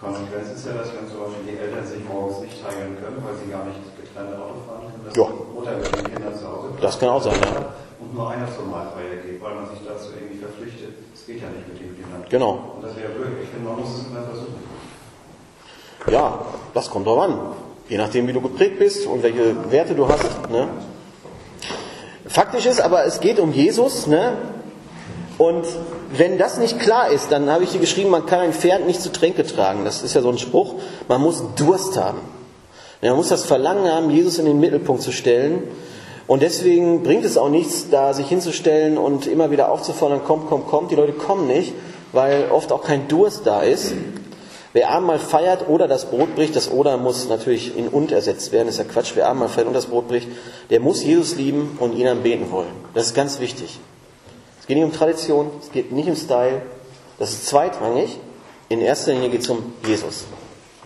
Konsequenz 0.00 0.50
ist 0.54 0.66
ja, 0.66 0.74
dass 0.74 0.88
wenn 0.94 1.08
zum 1.10 1.18
Beispiel 1.26 1.52
die 1.52 1.58
Eltern 1.58 1.84
sich 1.84 1.98
morgens 2.08 2.38
nicht 2.40 2.62
teilen 2.62 2.96
können, 3.02 3.18
weil 3.24 3.34
sie 3.42 3.50
gar 3.50 3.64
nicht 3.66 3.80
getrennt 3.98 4.30
Auto 4.38 4.62
fahren 4.66 4.86
können, 4.86 5.04
dass 5.04 5.16
Ja. 5.16 5.26
die 5.26 5.54
Mutter 5.58 5.72
mit 5.76 5.86
den 5.96 6.14
Kindern 6.14 6.34
zu 6.38 6.46
Hause 6.46 6.68
bleibt. 6.68 6.84
Das 6.84 6.98
kann 6.98 7.08
auch 7.08 7.22
sein, 7.22 7.34
ja. 7.42 7.74
Und 7.98 8.14
nur 8.14 8.30
einer 8.30 8.46
zur 8.54 8.66
Mahlfeier 8.66 9.18
geht, 9.26 9.42
weil 9.42 9.54
man 9.56 9.66
sich 9.70 9.80
dazu 9.84 10.14
irgendwie 10.14 10.38
verpflichtet. 10.38 10.94
Das 11.12 11.26
geht 11.26 11.42
ja 11.42 11.48
nicht 11.50 11.66
mit 11.66 11.80
den 11.82 11.90
Kindern. 11.98 12.22
Genau. 12.30 12.52
Und 12.78 12.84
das 12.86 12.94
wäre 12.94 13.08
blöd. 13.10 13.42
Ich 13.42 13.48
finde, 13.50 13.68
man 13.68 13.80
muss 13.80 13.90
es 13.98 14.06
immer 14.06 14.22
versuchen. 14.22 14.54
Ja, 16.06 16.38
das 16.74 16.88
kommt 16.90 17.06
drauf 17.06 17.18
an. 17.18 17.34
Je 17.88 17.98
nachdem, 17.98 18.28
wie 18.28 18.32
du 18.32 18.40
geprägt 18.40 18.78
bist 18.78 19.06
und 19.06 19.22
welche 19.24 19.56
Werte 19.72 19.94
du 19.96 20.06
hast. 20.08 20.48
Ne? 20.48 20.68
Faktisch 22.28 22.66
ist 22.66 22.80
aber, 22.80 23.04
es 23.06 23.20
geht 23.20 23.40
um 23.40 23.52
Jesus. 23.52 24.06
Ne? 24.06 24.36
Und 25.38 25.64
wenn 26.14 26.36
das 26.36 26.58
nicht 26.58 26.78
klar 26.78 27.10
ist, 27.10 27.32
dann 27.32 27.48
habe 27.50 27.64
ich 27.64 27.70
hier 27.70 27.80
geschrieben, 27.80 28.10
man 28.10 28.26
kann 28.26 28.40
ein 28.40 28.52
Pferd 28.52 28.86
nicht 28.86 29.00
zu 29.00 29.10
Tränke 29.10 29.46
tragen. 29.46 29.84
Das 29.84 30.02
ist 30.02 30.14
ja 30.14 30.20
so 30.20 30.28
ein 30.28 30.38
Spruch. 30.38 30.74
Man 31.08 31.22
muss 31.22 31.42
Durst 31.56 31.96
haben. 31.96 32.18
Man 33.00 33.16
muss 33.16 33.28
das 33.28 33.44
Verlangen 33.44 33.90
haben, 33.90 34.10
Jesus 34.10 34.38
in 34.38 34.44
den 34.44 34.60
Mittelpunkt 34.60 35.02
zu 35.02 35.12
stellen. 35.12 35.62
Und 36.26 36.42
deswegen 36.42 37.02
bringt 37.02 37.24
es 37.24 37.38
auch 37.38 37.48
nichts, 37.48 37.88
da 37.90 38.12
sich 38.12 38.28
hinzustellen 38.28 38.98
und 38.98 39.26
immer 39.26 39.50
wieder 39.50 39.70
aufzufordern, 39.70 40.24
kommt, 40.24 40.48
kommt, 40.48 40.66
kommt. 40.66 40.90
Die 40.90 40.96
Leute 40.96 41.12
kommen 41.12 41.46
nicht, 41.46 41.72
weil 42.12 42.50
oft 42.50 42.70
auch 42.72 42.84
kein 42.84 43.08
Durst 43.08 43.46
da 43.46 43.62
ist. 43.62 43.94
Wer 44.72 44.90
Abendmahl 44.90 45.18
feiert 45.18 45.68
oder 45.68 45.88
das 45.88 46.10
Brot 46.10 46.34
bricht, 46.34 46.54
das 46.54 46.70
oder 46.70 46.98
muss 46.98 47.28
natürlich 47.28 47.76
in 47.76 47.88
und 47.88 48.12
ersetzt 48.12 48.52
werden, 48.52 48.68
ist 48.68 48.78
ja 48.78 48.84
Quatsch. 48.84 49.12
Wer 49.14 49.26
Abendmahl 49.26 49.48
feiert 49.48 49.66
und 49.66 49.74
das 49.74 49.86
Brot 49.86 50.08
bricht, 50.08 50.28
der 50.68 50.80
muss 50.80 51.02
Jesus 51.02 51.36
lieben 51.36 51.78
und 51.80 51.94
ihn 51.94 52.06
anbeten 52.06 52.50
wollen. 52.50 52.72
Das 52.94 53.06
ist 53.06 53.14
ganz 53.14 53.40
wichtig. 53.40 53.78
Es 54.60 54.66
geht 54.66 54.76
nicht 54.76 54.84
um 54.84 54.92
Tradition, 54.92 55.50
es 55.60 55.72
geht 55.72 55.92
nicht 55.92 56.08
um 56.08 56.16
Style. 56.16 56.62
Das 57.18 57.30
ist 57.30 57.46
zweitrangig. 57.46 58.18
In 58.68 58.80
erster 58.82 59.12
Linie 59.12 59.30
geht 59.30 59.40
es 59.40 59.48
um 59.48 59.72
Jesus. 59.86 60.24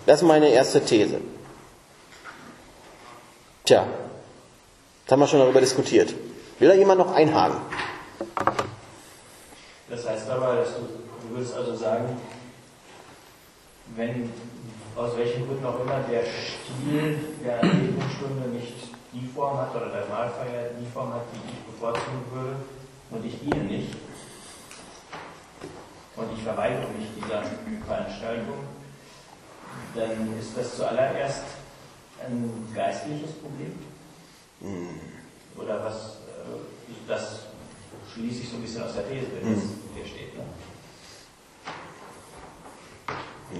Das 0.06 0.22
ist 0.22 0.26
meine 0.26 0.48
erste 0.48 0.80
These. 0.80 1.20
Tja, 3.64 3.86
das 5.04 5.12
haben 5.12 5.20
wir 5.20 5.26
schon 5.26 5.40
darüber 5.40 5.60
diskutiert. 5.60 6.14
Will 6.60 6.68
da 6.68 6.74
jemand 6.74 6.98
noch 6.98 7.12
einhaken? 7.12 7.58
Das 9.90 10.08
heißt 10.08 10.30
aber, 10.30 10.56
dass 10.56 10.68
du, 10.68 10.80
du 11.28 11.34
würdest 11.34 11.54
also 11.54 11.74
sagen, 11.74 12.16
wenn 13.96 14.30
aus 14.96 15.16
welchen 15.16 15.46
Gründen 15.46 15.64
auch 15.64 15.80
immer 15.80 16.00
der 16.00 16.22
Stil 16.24 17.18
der 17.44 17.62
Anbetungsstunde 17.62 18.48
nicht 18.50 18.74
die 19.12 19.26
Form 19.34 19.58
hat 19.58 19.74
oder 19.74 19.88
der 19.88 20.06
Mahlfeier 20.06 20.70
die 20.80 20.90
Form 20.90 21.12
hat, 21.12 21.22
die 21.32 21.50
ich 21.50 21.58
bevorzugen 21.72 22.24
würde 22.32 22.56
und 23.10 23.24
ich 23.24 23.38
diene 23.40 23.64
nicht. 23.64 23.94
Und 26.16 26.26
ich 26.36 26.42
verweigere 26.42 26.88
mich 26.98 27.08
dieser 27.16 27.42
Veranstaltung, 27.86 28.58
dann 29.94 30.38
ist 30.38 30.56
das 30.56 30.76
zuallererst 30.76 31.44
ein 32.24 32.68
geistliches 32.74 33.32
Problem? 33.32 33.72
Oder 35.56 35.84
was, 35.84 36.18
äh, 36.28 37.08
das 37.08 37.46
schließe 38.12 38.42
ich 38.42 38.48
so 38.48 38.56
ein 38.56 38.62
bisschen 38.62 38.82
aus 38.84 38.94
der 38.94 39.08
These, 39.08 39.26
wenn 39.34 39.54
das 39.54 39.64
hier 39.94 40.06
steht. 40.06 40.36
Ne? 40.36 40.44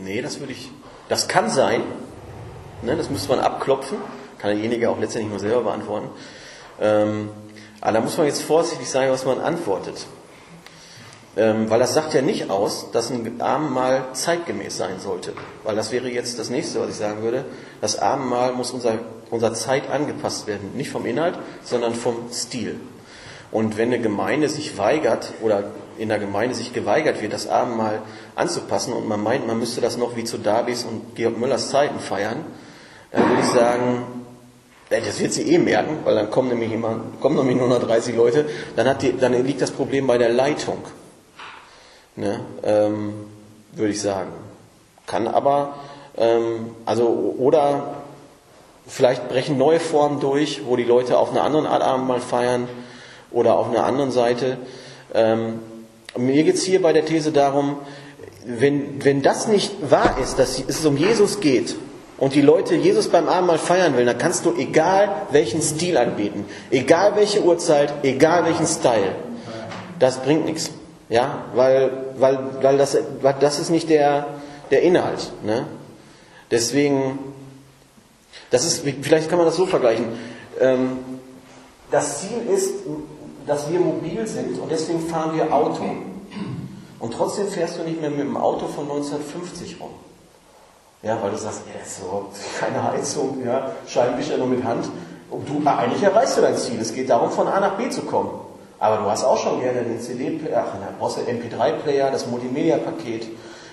Nee, 0.02 0.22
das 0.22 0.40
würde 0.40 0.52
ich. 0.52 0.70
Das 1.09 1.28
kann 1.28 1.50
sein. 1.50 1.83
Ne, 2.83 2.96
das 2.96 3.11
müsste 3.11 3.28
man 3.28 3.40
abklopfen. 3.40 3.98
Kann 4.38 4.50
derjenige 4.50 4.90
auch 4.90 4.98
letztendlich 4.98 5.31
nur 5.31 5.40
selber 5.40 5.62
beantworten. 5.62 6.09
Ähm, 6.81 7.31
aber 7.81 7.92
da 7.92 8.00
muss 8.00 8.16
man 8.16 8.26
jetzt 8.26 8.42
vorsichtig 8.42 8.88
sein, 8.88 9.11
was 9.11 9.24
man 9.24 9.40
antwortet. 9.40 10.07
Ähm, 11.37 11.70
weil 11.70 11.78
das 11.78 11.94
sagt 11.94 12.12
ja 12.12 12.22
nicht 12.22 12.50
aus, 12.50 12.90
dass 12.92 13.11
ein 13.11 13.40
Abendmahl 13.40 14.07
zeitgemäß 14.12 14.76
sein 14.76 15.00
sollte. 15.00 15.33
Weil 15.64 15.76
das 15.76 15.90
wäre 15.90 16.09
jetzt 16.09 16.38
das 16.38 16.50
nächste, 16.50 16.81
was 16.81 16.90
ich 16.90 16.96
sagen 16.96 17.22
würde. 17.22 17.44
Das 17.81 17.98
Abendmahl 17.98 18.52
muss 18.52 18.70
unserer, 18.70 18.98
unserer 19.31 19.55
Zeit 19.55 19.90
angepasst 19.90 20.46
werden. 20.46 20.72
Nicht 20.74 20.90
vom 20.90 21.07
Inhalt, 21.07 21.38
sondern 21.64 21.94
vom 21.94 22.31
Stil. 22.33 22.78
Und 23.50 23.76
wenn 23.78 23.92
eine 23.92 24.02
Gemeinde 24.02 24.48
sich 24.48 24.78
weigert 24.78 25.33
oder 25.42 25.64
in 25.98 26.09
der 26.09 26.18
Gemeinde 26.18 26.55
sich 26.55 26.72
geweigert 26.72 27.20
wird, 27.22 27.33
das 27.33 27.48
Abendmahl 27.48 28.02
anzupassen 28.35 28.92
und 28.92 29.09
man 29.09 29.22
meint, 29.22 29.46
man 29.46 29.59
müsste 29.59 29.81
das 29.81 29.96
noch 29.96 30.16
wie 30.16 30.24
zu 30.24 30.38
Davids 30.38 30.85
und 30.85 31.14
Georg 31.14 31.38
Müllers 31.38 31.70
Zeiten 31.70 31.98
feiern, 31.98 32.44
dann 33.11 33.28
würde 33.28 33.42
ich 33.42 33.48
sagen, 33.48 34.05
Das 34.90 35.20
wird 35.20 35.33
sie 35.33 35.55
eh 35.55 35.59
merken, 35.59 36.00
weil 36.05 36.14
dann 36.14 36.31
kommen 36.31 36.50
nämlich, 36.50 36.70
immer, 36.70 37.00
kommen 37.20 37.37
nämlich 37.37 37.57
nur 37.57 37.68
noch 37.68 37.83
30 37.83 38.14
Leute. 38.14 38.44
Dann, 38.76 38.87
hat 38.87 39.00
die, 39.00 39.16
dann 39.16 39.33
liegt 39.44 39.62
das 39.62 39.70
Problem 39.70 40.07
bei 40.07 40.18
der 40.18 40.28
Leitung. 40.28 40.78
Ne? 42.14 42.40
Ähm, 42.62 43.14
Würde 43.72 43.92
ich 43.92 44.02
sagen. 44.02 44.33
Kann 45.07 45.28
aber, 45.28 45.76
ähm, 46.18 46.76
also, 46.85 47.35
oder 47.38 47.94
vielleicht 48.87 49.31
brechen 49.31 49.57
neue 49.57 49.81
Formen 49.81 50.20
durch, 50.20 50.62
wo 50.66 50.76
die 50.76 50.85
Leute 50.85 51.16
auf 51.16 51.31
einer 51.31 51.42
anderen 51.42 51.66
Art 51.66 51.83
Abendmahl 51.83 52.20
feiern 52.20 52.68
oder 53.31 53.55
auf 53.55 53.70
einer 53.70 53.85
anderen 53.85 54.11
Seite. 54.11 54.59
Ähm, 55.14 55.61
mir 56.16 56.44
geht's 56.44 56.62
hier 56.62 56.83
bei 56.83 56.92
der 56.92 57.05
These 57.05 57.33
darum, 57.33 57.79
wenn, 58.44 59.05
wenn 59.05 59.22
das 59.22 59.48
nicht 59.48 59.90
wahr 59.90 60.16
ist, 60.22 60.38
dass 60.38 60.62
es 60.66 60.85
um 60.85 60.96
Jesus 60.96 61.40
geht 61.40 61.77
und 62.18 62.35
die 62.35 62.40
Leute 62.40 62.75
Jesus 62.75 63.09
beim 63.09 63.29
Abendmahl 63.29 63.59
feiern 63.59 63.96
will, 63.96 64.05
dann 64.05 64.18
kannst 64.18 64.44
du 64.44 64.55
egal 64.57 65.27
welchen 65.31 65.62
Stil 65.62 65.96
anbieten, 65.96 66.44
egal 66.70 67.16
welche 67.16 67.42
Uhrzeit, 67.42 67.92
egal 68.03 68.44
welchen 68.44 68.66
Style. 68.66 69.14
Das 69.98 70.18
bringt 70.18 70.44
nichts. 70.44 70.70
Ja, 71.09 71.44
weil, 71.55 71.92
weil, 72.16 72.38
weil, 72.62 72.79
das, 72.79 72.96
das 73.40 73.59
ist 73.59 73.70
nicht 73.70 73.90
der, 73.90 74.27
der 74.70 74.83
Inhalt. 74.83 75.31
Ne? 75.44 75.66
Deswegen, 76.51 77.18
das 78.51 78.64
ist, 78.64 78.83
vielleicht 79.03 79.29
kann 79.29 79.38
man 79.38 79.46
das 79.46 79.57
so 79.57 79.66
vergleichen. 79.66 80.07
Ähm, 80.59 80.98
das 81.90 82.20
Ziel 82.20 82.40
ist, 82.53 82.72
dass 83.46 83.70
wir 83.70 83.81
mobil 83.81 84.26
sind 84.26 84.59
und 84.59 84.70
deswegen 84.70 85.00
fahren 85.00 85.37
wir 85.37 85.52
Auto. 85.52 85.85
Und 86.98 87.14
trotzdem 87.14 87.48
fährst 87.48 87.78
du 87.78 87.83
nicht 87.83 88.00
mehr 88.00 88.11
mit 88.11 88.20
dem 88.20 88.37
Auto 88.37 88.68
von 88.68 88.85
1950 88.85 89.81
rum. 89.81 89.90
Ja, 91.02 91.20
weil 91.20 91.33
du 91.33 91.37
sagst, 91.37 91.62
ja, 91.66 91.83
ist 91.83 91.98
so, 91.98 92.26
keine 92.61 92.83
Heizung, 92.83 93.42
ja, 93.44 93.72
Scheibenwischer 93.87 94.38
nur 94.38 94.46
mit 94.46 94.62
Hand. 94.62 94.88
Und 95.31 95.48
du, 95.48 95.68
eigentlich 95.68 96.02
erreichst 96.02 96.37
du 96.37 96.42
dein 96.42 96.57
Ziel. 96.57 96.81
Es 96.81 96.94
geht 96.94 97.11
darum, 97.11 97.31
von 97.31 97.48
A 97.48 97.59
nach 97.59 97.76
B 97.76 97.88
zu 97.90 98.02
kommen. 98.02 98.31
Aber 98.78 98.98
du 98.98 99.11
hast 99.11 99.24
auch 99.24 99.38
schon 99.38 99.61
gerne 99.61 99.83
den 99.83 100.00
CD, 100.00 100.40
ach, 100.55 100.74
da 100.74 100.88
brauchst 100.98 101.16
du 101.16 101.22
MP3-Player, 101.22 102.11
das 102.11 102.26
Multimedia-Paket. 102.26 103.28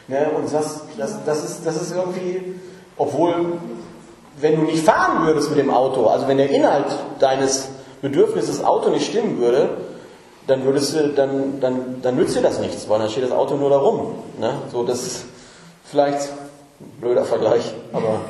Ne, 0.08 0.28
und 0.36 0.52
das, 0.52 0.82
das, 0.98 1.24
das, 1.24 1.44
ist, 1.44 1.66
das 1.66 1.82
ist 1.82 1.92
irgendwie, 1.96 2.56
obwohl, 2.98 3.60
wenn 4.40 4.56
du 4.56 4.62
nicht 4.64 4.84
fahren 4.84 5.26
würdest 5.26 5.50
mit 5.50 5.60
dem 5.60 5.70
Auto, 5.70 6.08
also 6.08 6.28
wenn 6.28 6.38
der 6.38 6.50
Inhalt 6.50 6.88
deines 7.20 7.70
Bedürfnisses 8.02 8.64
Auto 8.64 8.90
nicht 8.90 9.08
stimmen 9.08 9.40
würde, 9.40 9.70
dann 10.48 10.64
würdest 10.64 10.96
du, 10.96 11.10
dann, 11.10 11.60
dann, 11.60 12.02
dann 12.02 12.16
nützt 12.16 12.36
dir 12.36 12.42
das 12.42 12.60
nichts, 12.60 12.90
weil 12.90 13.00
dann 13.00 13.10
steht 13.10 13.24
das 13.24 13.32
Auto 13.32 13.56
nur 13.56 13.70
da 13.70 13.78
rum. 13.78 14.16
Ne? 14.40 14.54
So, 14.72 14.84
das 14.84 15.04
ist 15.04 15.26
vielleicht 15.86 16.30
ein 16.80 16.90
blöder 17.02 17.26
Vergleich, 17.26 17.74
aber 17.94 18.22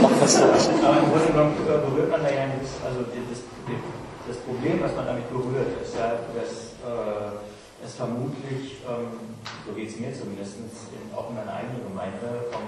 macht 0.00 0.22
das. 0.22 0.38
Aber 0.38 0.98
im 0.98 1.10
Grunde 1.10 1.26
genommen 1.26 1.54
berührt 1.90 2.10
man 2.10 2.22
da 2.22 2.30
ja 2.30 2.46
nichts, 2.46 2.70
also 2.84 3.00
das, 3.00 3.40
das 4.28 4.36
Problem, 4.44 4.80
was 4.82 4.94
man 4.94 5.06
damit 5.06 5.28
berührt, 5.30 5.68
ist 5.82 5.96
ja, 5.96 6.20
dass 6.36 6.76
äh, 6.84 7.84
es 7.84 7.94
vermutlich, 7.94 8.78
ähm, 8.86 9.18
so 9.66 9.72
geht 9.74 9.90
es 9.90 9.98
mir 9.98 10.12
zumindest, 10.14 10.56
in, 10.60 11.16
auch 11.16 11.30
in 11.30 11.36
meiner 11.36 11.54
eigenen 11.54 11.82
Gemeinde 11.88 12.46
von 12.52 12.62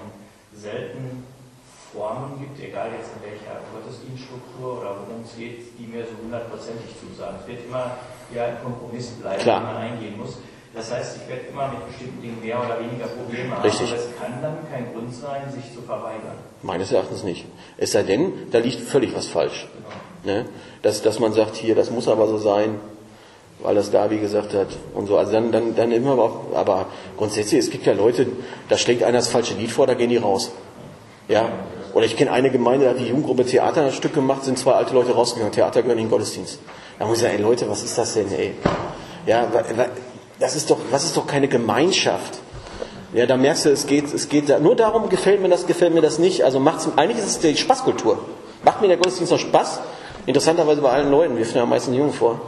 selten 0.53 1.25
Formen 1.97 2.39
gibt, 2.39 2.61
egal 2.61 2.93
jetzt 2.93 3.11
in 3.17 3.25
welcher 3.25 3.65
Gottesdienststruktur 3.73 4.81
oder 4.81 5.01
worum 5.01 5.25
es 5.25 5.35
geht, 5.37 5.73
die 5.79 5.87
mir 5.89 6.05
so 6.05 6.13
hundertprozentig 6.23 6.93
zusagen. 7.01 7.41
Es 7.41 7.49
wird 7.49 7.65
immer 7.65 7.97
ja 8.35 8.45
ein 8.45 8.59
Kompromiss 8.63 9.09
bleiben, 9.17 9.41
Klar. 9.41 9.61
den 9.61 9.67
man 9.67 9.77
eingehen 9.77 10.19
muss. 10.19 10.37
Das 10.75 10.93
heißt, 10.93 11.17
ich 11.23 11.29
werde 11.29 11.47
immer 11.51 11.69
mit 11.69 11.89
bestimmten 11.89 12.21
Dingen 12.21 12.39
mehr 12.43 12.61
oder 12.61 12.79
weniger 12.79 13.07
Probleme 13.07 13.57
haben. 13.57 13.63
Richtig. 13.63 13.89
Aber 13.89 13.99
es 13.99 14.09
kann 14.21 14.43
dann 14.43 14.59
kein 14.71 14.93
Grund 14.93 15.15
sein, 15.15 15.51
sich 15.51 15.73
zu 15.73 15.81
verweigern. 15.81 16.37
Meines 16.63 16.93
Erachtens 16.93 17.25
nicht. 17.25 17.47
Es 17.79 17.93
sei 17.93 18.03
denn, 18.03 18.51
da 18.53 18.59
liegt 18.59 18.81
völlig 18.81 19.17
was 19.17 19.27
falsch. 19.27 19.67
Genau. 20.23 20.37
Ne? 20.37 20.45
Dass, 20.83 21.01
dass 21.01 21.19
man 21.19 21.33
sagt, 21.33 21.57
hier, 21.57 21.75
das 21.75 21.91
muss 21.91 22.09
aber 22.09 22.29
so 22.29 22.37
sein, 22.37 22.79
weil 23.61 23.75
das 23.75 23.91
Davi 23.91 24.19
gesagt 24.19 24.53
hat 24.53 24.69
und 24.95 25.07
so. 25.07 25.17
Also 25.17 25.33
dann, 25.33 25.51
dann, 25.51 25.75
dann 25.75 25.93
immer 25.93 26.13
aber, 26.13 26.43
aber 26.55 26.87
grundsätzlich, 27.17 27.61
es 27.61 27.71
gibt 27.71 27.87
ja 27.87 27.95
Leute, 27.95 28.27
da 28.69 28.77
schlägt 28.77 29.03
einer 29.03 29.19
das 29.19 29.29
falsche 29.29 29.55
Lied 29.55 29.71
vor, 29.71 29.87
da 29.87 29.95
gehen 29.95 30.11
die 30.11 30.19
raus. 30.19 30.53
Ja? 31.29 31.49
Oder 31.97 32.05
ich 32.05 32.15
kenne 32.15 32.31
eine 32.31 32.51
Gemeinde, 32.51 32.85
da 32.85 32.91
hat 32.91 33.01
die 33.01 33.07
Jugendgruppe 33.07 33.47
Theater 33.47 33.87
ein 33.87 33.91
Stück 33.91 34.13
gemacht, 34.13 34.45
sind 34.45 34.59
zwei 34.59 34.73
alte 34.73 34.93
Leute 34.93 35.15
rausgegangen, 35.15 35.51
Theater 35.51 35.81
gehören 35.81 35.97
in 35.97 36.05
den 36.05 36.11
Gottesdienst. 36.11 36.59
Da 36.99 37.07
muss 37.07 37.17
ich 37.17 37.23
sagen, 37.23 37.37
ey 37.37 37.43
Leute, 37.43 37.71
was 37.71 37.83
ist 37.83 37.97
das 37.97 38.13
denn, 38.13 38.31
ey? 38.33 38.53
Ja, 39.25 39.49
das 40.39 40.57
ist 40.57 40.69
doch, 40.69 40.77
das 40.91 41.05
ist 41.05 41.17
doch 41.17 41.27
keine 41.27 41.49
Gemeinschaft. 41.49 42.39
Ja, 43.15 43.25
da 43.25 43.39
merkst 43.39 43.65
du, 43.65 43.71
es 43.71 43.87
geht, 43.87 44.13
es 44.13 44.29
geht 44.29 44.61
nur 44.61 44.77
darum, 44.77 45.09
gefällt 45.09 45.41
mir 45.41 45.49
das, 45.49 45.67
gefällt 45.67 45.95
mir 45.95 46.03
das 46.03 46.19
nicht. 46.19 46.45
Also 46.45 46.61
macht's, 46.61 46.87
eigentlich 46.97 47.17
ist 47.17 47.29
es 47.29 47.39
die 47.39 47.57
Spaßkultur. 47.57 48.19
Macht 48.63 48.83
mir 48.83 48.89
der 48.89 48.99
Gottesdienst 48.99 49.33
noch 49.33 49.39
Spaß? 49.39 49.81
Interessanterweise 50.27 50.83
bei 50.83 50.91
allen 50.91 51.11
Leuten, 51.11 51.39
wir 51.39 51.47
finden 51.47 51.61
ja 51.61 51.65
meistens 51.65 51.97
Jungen 51.97 52.13
vor. 52.13 52.39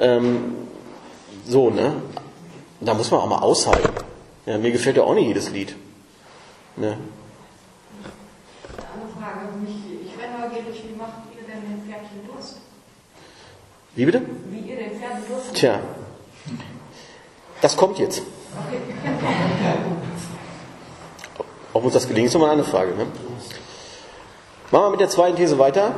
Ähm, 0.00 0.54
so, 1.46 1.68
ne? 1.68 1.96
Da 2.80 2.94
muss 2.94 3.10
man 3.10 3.20
auch 3.20 3.28
mal 3.28 3.40
aushalten. 3.40 3.92
Ja, 4.46 4.56
mir 4.56 4.72
gefällt 4.72 4.96
ja 4.96 5.02
auch 5.02 5.14
nicht 5.14 5.26
jedes 5.26 5.50
Lied. 5.50 5.76
Ne? 6.76 6.96
Eine 8.94 9.08
Frage 9.18 9.48
an 9.48 9.62
mich. 9.62 9.76
Ich 10.06 10.18
wäre 10.18 10.30
neugierig, 10.32 10.82
wie 10.88 10.96
macht 10.96 11.28
ihr 11.34 11.44
denn 11.46 11.62
den 11.62 11.82
Pferdchen 11.86 12.26
Durst? 12.26 12.58
Wie 13.94 14.06
bitte? 14.06 14.22
Wie 14.50 14.70
ihr 14.70 14.76
den 14.76 14.98
Pferden 14.98 15.22
Tja, 15.54 15.80
das 17.60 17.76
kommt 17.76 17.98
jetzt. 17.98 18.22
Ob 21.74 21.84
uns 21.84 21.94
das 21.94 22.08
gelingt, 22.08 22.28
ist 22.28 22.34
nochmal 22.34 22.50
eine 22.50 22.60
andere 22.60 22.70
Frage. 22.70 22.92
Ne? 22.94 23.06
Machen 24.70 24.84
wir 24.84 24.90
mit 24.90 25.00
der 25.00 25.10
zweiten 25.10 25.36
These 25.36 25.58
weiter. 25.58 25.94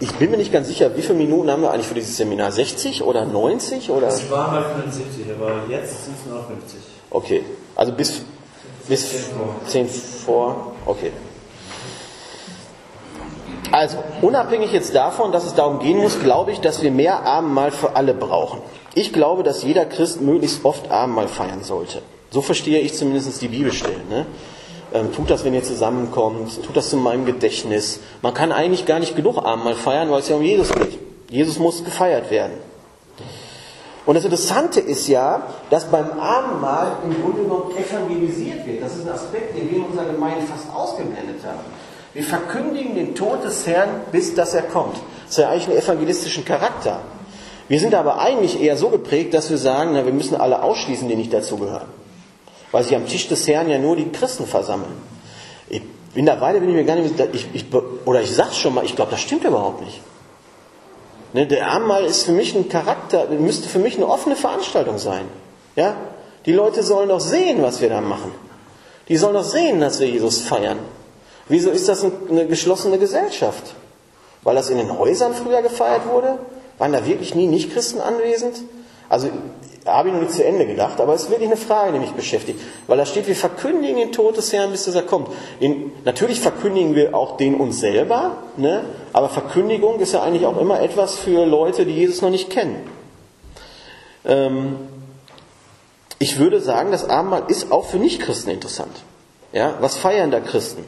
Ich 0.00 0.12
bin 0.12 0.30
mir 0.30 0.36
nicht 0.36 0.52
ganz 0.52 0.68
sicher, 0.68 0.94
wie 0.96 1.02
viele 1.02 1.14
Minuten 1.14 1.50
haben 1.50 1.62
wir 1.62 1.72
eigentlich 1.72 1.86
für 1.86 1.94
dieses 1.94 2.16
Seminar? 2.16 2.52
60 2.52 3.02
oder 3.02 3.24
90? 3.24 3.90
Oder? 3.90 4.06
Das 4.06 4.30
war 4.30 4.52
mal 4.52 4.64
75, 4.64 5.26
aber 5.34 5.62
jetzt 5.68 6.04
sind 6.04 6.16
es 6.18 6.26
nur 6.26 6.38
noch 6.40 6.46
50. 6.46 6.78
Okay, 7.10 7.44
also 7.74 7.92
bis, 7.92 8.22
bis 8.86 9.30
10 9.66 9.88
vor. 9.88 10.74
Okay. 10.86 11.10
Also, 13.70 13.98
unabhängig 14.22 14.72
jetzt 14.72 14.94
davon, 14.94 15.30
dass 15.32 15.44
es 15.44 15.54
darum 15.54 15.78
gehen 15.78 15.98
muss, 15.98 16.20
glaube 16.20 16.52
ich, 16.52 16.60
dass 16.60 16.82
wir 16.82 16.90
mehr 16.90 17.24
Abendmahl 17.24 17.70
für 17.70 17.96
alle 17.96 18.14
brauchen. 18.14 18.60
Ich 18.94 19.12
glaube, 19.12 19.42
dass 19.42 19.62
jeder 19.62 19.84
Christ 19.84 20.20
möglichst 20.20 20.64
oft 20.64 20.90
Abendmahl 20.90 21.28
feiern 21.28 21.62
sollte. 21.62 22.02
So 22.30 22.40
verstehe 22.40 22.80
ich 22.80 22.94
zumindest 22.94 23.40
die 23.40 23.48
Bibelstellen. 23.48 24.08
Ne? 24.08 24.26
Ähm, 24.92 25.12
tut 25.14 25.28
das, 25.28 25.44
wenn 25.44 25.54
ihr 25.54 25.62
zusammenkommt, 25.62 26.62
tut 26.64 26.76
das 26.76 26.90
zu 26.90 26.96
meinem 26.96 27.26
Gedächtnis. 27.26 28.00
Man 28.22 28.32
kann 28.32 28.52
eigentlich 28.52 28.86
gar 28.86 28.98
nicht 28.98 29.16
genug 29.16 29.38
Abendmahl 29.38 29.74
feiern, 29.74 30.10
weil 30.10 30.20
es 30.20 30.28
ja 30.28 30.36
um 30.36 30.42
Jesus 30.42 30.72
geht. 30.72 30.98
Jesus 31.30 31.58
muss 31.58 31.84
gefeiert 31.84 32.30
werden. 32.30 32.54
Und 34.06 34.14
das 34.14 34.24
Interessante 34.24 34.80
ist 34.80 35.06
ja, 35.08 35.42
dass 35.68 35.84
beim 35.84 36.18
Abendmahl 36.18 36.92
im 37.04 37.22
Grunde 37.22 37.42
genommen 37.42 37.72
evangelisiert 37.76 38.66
wird. 38.66 38.82
Das 38.82 38.96
ist 38.96 39.06
ein 39.06 39.12
Aspekt, 39.12 39.54
den 39.54 39.70
wir 39.70 39.76
in 39.76 39.84
unserer 39.84 40.06
Gemeinde 40.06 40.46
fast 40.46 40.74
ausgeblendet 40.74 41.44
haben. 41.44 41.60
Wir 42.18 42.24
verkündigen 42.24 42.96
den 42.96 43.14
Tod 43.14 43.44
des 43.44 43.64
Herrn, 43.68 44.00
bis 44.10 44.34
dass 44.34 44.52
er 44.52 44.62
kommt. 44.62 44.96
Das 44.96 45.30
ist 45.30 45.38
ja 45.38 45.50
eigentlich 45.50 45.68
einen 45.68 45.78
evangelistischen 45.78 46.44
Charakter. 46.44 46.98
Wir 47.68 47.78
sind 47.78 47.94
aber 47.94 48.18
eigentlich 48.18 48.60
eher 48.60 48.76
so 48.76 48.88
geprägt, 48.88 49.34
dass 49.34 49.50
wir 49.50 49.56
sagen, 49.56 49.92
na, 49.92 50.04
wir 50.04 50.12
müssen 50.12 50.34
alle 50.34 50.64
ausschließen, 50.64 51.06
die 51.06 51.14
nicht 51.14 51.32
dazugehören. 51.32 51.86
Weil 52.72 52.82
sich 52.82 52.96
am 52.96 53.06
Tisch 53.06 53.28
des 53.28 53.46
Herrn 53.46 53.68
ja 53.68 53.78
nur 53.78 53.94
die 53.94 54.10
Christen 54.10 54.46
versammeln. 54.46 54.90
Ich, 55.68 55.80
mittlerweile 56.16 56.58
bin 56.58 56.70
ich 56.70 56.74
mir 56.74 56.84
gar 56.84 56.96
nicht, 56.96 57.14
ich, 57.34 57.46
ich, 57.52 57.66
oder 58.04 58.20
ich 58.20 58.34
sag's 58.34 58.56
schon 58.56 58.74
mal, 58.74 58.84
ich 58.84 58.96
glaube, 58.96 59.12
das 59.12 59.20
stimmt 59.20 59.44
überhaupt 59.44 59.82
nicht. 59.84 60.00
Ne, 61.34 61.46
der 61.46 61.70
Abendmahl 61.70 62.04
ist 62.04 62.24
für 62.24 62.32
mich 62.32 62.52
ein 62.56 62.68
Charakter, 62.68 63.28
müsste 63.28 63.68
für 63.68 63.78
mich 63.78 63.94
eine 63.94 64.08
offene 64.08 64.34
Veranstaltung 64.34 64.98
sein. 64.98 65.26
Ja? 65.76 65.94
Die 66.46 66.52
Leute 66.52 66.82
sollen 66.82 67.10
doch 67.10 67.20
sehen, 67.20 67.62
was 67.62 67.80
wir 67.80 67.90
da 67.90 68.00
machen. 68.00 68.32
Die 69.06 69.16
sollen 69.16 69.34
doch 69.34 69.44
sehen, 69.44 69.80
dass 69.80 70.00
wir 70.00 70.08
Jesus 70.08 70.40
feiern. 70.40 70.80
Wieso 71.48 71.70
ist 71.70 71.88
das 71.88 72.04
eine 72.04 72.46
geschlossene 72.46 72.98
Gesellschaft? 72.98 73.74
Weil 74.42 74.54
das 74.54 74.70
in 74.70 74.78
den 74.78 74.98
Häusern 74.98 75.34
früher 75.34 75.62
gefeiert 75.62 76.06
wurde? 76.08 76.38
Waren 76.78 76.92
da 76.92 77.06
wirklich 77.06 77.34
nie 77.34 77.46
Nichtchristen 77.46 78.00
anwesend? 78.00 78.58
Also 79.08 79.28
habe 79.86 80.08
ich 80.08 80.14
noch 80.14 80.20
nicht 80.20 80.34
zu 80.34 80.44
Ende 80.44 80.66
gedacht, 80.66 81.00
aber 81.00 81.14
es 81.14 81.24
ist 81.24 81.30
wirklich 81.30 81.48
eine 81.48 81.56
Frage, 81.56 81.92
die 81.92 81.98
mich 81.98 82.12
beschäftigt. 82.12 82.60
Weil 82.86 82.98
da 82.98 83.06
steht, 83.06 83.26
wir 83.26 83.36
verkündigen 83.36 83.96
den 83.96 84.12
Tod 84.12 84.36
des 84.36 84.52
Herrn, 84.52 84.70
bis 84.70 84.86
er 84.86 85.02
kommt. 85.02 85.28
Den, 85.60 85.92
natürlich 86.04 86.40
verkündigen 86.40 86.94
wir 86.94 87.14
auch 87.14 87.36
den 87.36 87.54
uns 87.54 87.80
selber, 87.80 88.36
ne? 88.56 88.84
aber 89.12 89.28
Verkündigung 89.28 89.98
ist 90.00 90.12
ja 90.12 90.22
eigentlich 90.22 90.46
auch 90.46 90.60
immer 90.60 90.80
etwas 90.82 91.16
für 91.16 91.46
Leute, 91.46 91.86
die 91.86 91.92
Jesus 91.92 92.20
noch 92.20 92.30
nicht 92.30 92.50
kennen. 92.50 92.76
Ähm, 94.26 94.76
ich 96.18 96.38
würde 96.38 96.60
sagen, 96.60 96.90
das 96.92 97.08
Abendmahl 97.08 97.44
ist 97.48 97.72
auch 97.72 97.86
für 97.86 97.96
Nichtchristen 97.96 98.52
interessant. 98.52 98.94
Ja? 99.52 99.74
Was 99.80 99.96
feiern 99.96 100.30
da 100.30 100.40
Christen? 100.40 100.84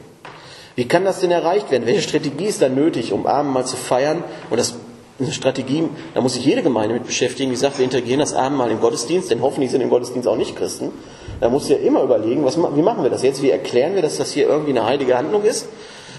Wie 0.75 0.87
kann 0.87 1.03
das 1.03 1.19
denn 1.19 1.31
erreicht 1.31 1.71
werden? 1.71 1.85
Welche 1.85 2.01
Strategie 2.01 2.45
ist 2.45 2.61
da 2.61 2.69
nötig, 2.69 3.11
um 3.13 3.25
Abendmahl 3.25 3.65
zu 3.65 3.75
feiern? 3.75 4.23
Und 4.49 4.57
das 4.57 4.75
eine 5.19 5.31
Strategie, 5.31 5.87
da 6.13 6.21
muss 6.21 6.33
sich 6.33 6.45
jede 6.45 6.63
Gemeinde 6.63 6.95
mit 6.95 7.05
beschäftigen, 7.05 7.51
die 7.51 7.55
sagt, 7.55 7.77
wir 7.77 7.85
integrieren 7.85 8.19
das 8.19 8.33
Abendmahl 8.33 8.71
im 8.71 8.79
Gottesdienst, 8.79 9.29
denn 9.29 9.41
hoffentlich 9.41 9.71
sind 9.71 9.81
im 9.81 9.89
Gottesdienst 9.89 10.27
auch 10.27 10.35
nicht 10.35 10.55
Christen. 10.55 10.91
Da 11.39 11.49
muss 11.49 11.69
ja 11.69 11.77
immer 11.77 12.03
überlegen, 12.03 12.43
was, 12.43 12.57
wie 12.57 12.81
machen 12.81 13.03
wir 13.03 13.09
das 13.09 13.23
jetzt? 13.23 13.41
Wie 13.41 13.49
erklären 13.49 13.95
wir, 13.95 14.01
dass 14.01 14.17
das 14.17 14.31
hier 14.31 14.47
irgendwie 14.47 14.71
eine 14.71 14.85
heilige 14.85 15.17
Handlung 15.17 15.43
ist? 15.43 15.67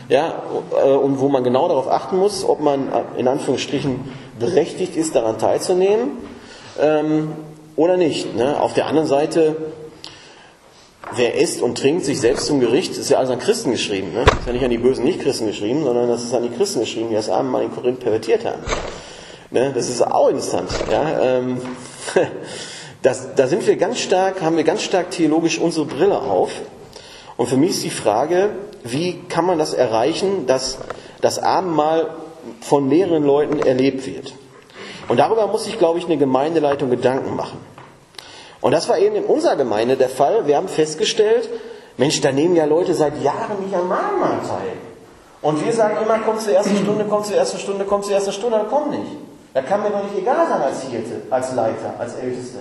Ja, 0.09 0.43
äh, 0.73 0.89
und 0.89 1.21
wo 1.21 1.29
man 1.29 1.45
genau 1.45 1.69
darauf 1.69 1.89
achten 1.89 2.19
muss, 2.19 2.45
ob 2.45 2.61
man 2.61 2.89
äh, 2.89 3.21
in 3.21 3.29
Anführungsstrichen 3.29 4.01
berechtigt 4.39 4.97
ist, 4.97 5.15
daran 5.15 5.39
teilzunehmen 5.39 6.19
ähm, 6.81 7.33
oder 7.77 7.97
nicht. 7.97 8.35
Ne? 8.37 8.61
Auf 8.61 8.75
der 8.75 8.87
anderen 8.87 9.07
Seite, 9.07 9.57
wer 11.15 11.35
isst 11.35 11.61
und 11.63 11.79
trinkt 11.79 12.05
sich 12.05 12.21
selbst 12.21 12.47
zum 12.47 12.61
Gericht, 12.61 12.97
ist 12.97 13.11
ja 13.11 13.19
alles 13.19 13.31
an 13.31 13.39
Christen 13.39 13.73
geschrieben. 13.73 14.13
Ne? 14.13 14.23
Ist 14.23 14.47
ja 14.47 14.53
nicht 14.53 14.65
an 14.65 14.71
die 14.71 14.79
bösen 14.79 15.05
Nicht-Christen 15.05 15.47
geschrieben, 15.47 15.85
sondern 15.85 16.09
das 16.09 16.23
ist 16.23 16.35
an 16.35 16.43
die 16.43 16.57
Christen 16.57 16.81
geschrieben, 16.81 17.09
die 17.11 17.15
das 17.15 17.29
Abendmahl 17.29 17.63
in 17.63 17.73
Korinth 17.73 18.01
pervertiert 18.01 18.45
haben. 18.45 18.63
Ne? 19.51 19.73
Das 19.75 19.89
ist 19.89 20.03
auch 20.03 20.29
interessant. 20.29 20.71
Ja? 20.91 21.21
Ähm, 21.21 21.61
das, 23.03 23.35
da 23.35 23.47
sind 23.47 23.67
wir 23.67 23.77
ganz 23.77 23.99
stark, 23.99 24.41
haben 24.43 24.57
wir 24.57 24.65
ganz 24.65 24.83
stark 24.83 25.11
theologisch 25.11 25.59
unsere 25.59 25.87
Brille 25.87 26.21
auf. 26.21 26.51
Und 27.37 27.49
für 27.49 27.57
mich 27.57 27.71
ist 27.71 27.85
die 27.85 27.91
Frage, 27.91 28.51
wie 28.85 29.21
kann 29.29 29.45
man 29.45 29.59
das 29.59 29.75
erreichen, 29.75 30.47
dass 30.47 30.79
das 31.21 31.39
Abendmahl 31.39 32.11
von 32.61 32.89
mehreren 32.89 33.25
Leuten 33.25 33.59
erlebt 33.59 34.07
wird? 34.07 34.35
Und 35.09 35.19
darüber 35.19 35.47
muss 35.47 35.65
sich, 35.65 35.79
glaube 35.79 35.99
ich, 35.99 36.07
eine 36.07 36.17
Gemeindeleitung 36.17 36.91
Gedanken 36.91 37.35
machen. 37.35 37.59
Und 38.63 38.73
das 38.73 38.89
war 38.89 38.97
eben 38.99 39.17
in 39.17 39.25
unserer 39.25 39.57
Gemeinde 39.57 39.97
der 39.97 40.09
Fall. 40.09 40.47
Wir 40.47 40.57
haben 40.57 40.69
festgestellt, 40.69 41.51
Mensch, 41.99 42.21
da 42.23 42.33
nehmen 42.33 42.57
ja 42.57 42.65
Leute 42.65 42.95
seit 42.95 43.21
Jahren 43.23 43.61
nicht 43.63 43.75
am 43.75 43.93
Abendmahl 43.93 44.39
teil. 44.49 44.73
Und 45.43 45.65
wir 45.65 45.73
sagen 45.73 45.97
immer, 46.03 46.21
komm 46.25 46.39
zur 46.39 46.55
ersten 46.55 46.77
Stunde, 46.77 47.05
komm 47.09 47.25
zur 47.25 47.37
ersten 47.37 47.59
Stunde, 47.59 47.85
komm 47.85 48.03
zur 48.03 48.15
ersten 48.15 48.33
Stunde, 48.33 48.59
dann 48.59 48.69
komm 48.71 48.91
nicht. 48.91 49.13
Da 49.53 49.61
kann 49.61 49.83
mir 49.83 49.91
doch 49.91 50.05
nicht 50.05 50.17
egal 50.17 50.47
sein 50.49 50.63
als 50.63 50.83
Hirte, 50.83 51.23
als 51.29 51.53
Leiter, 51.55 51.95
als 51.99 52.15
Älteste. 52.15 52.59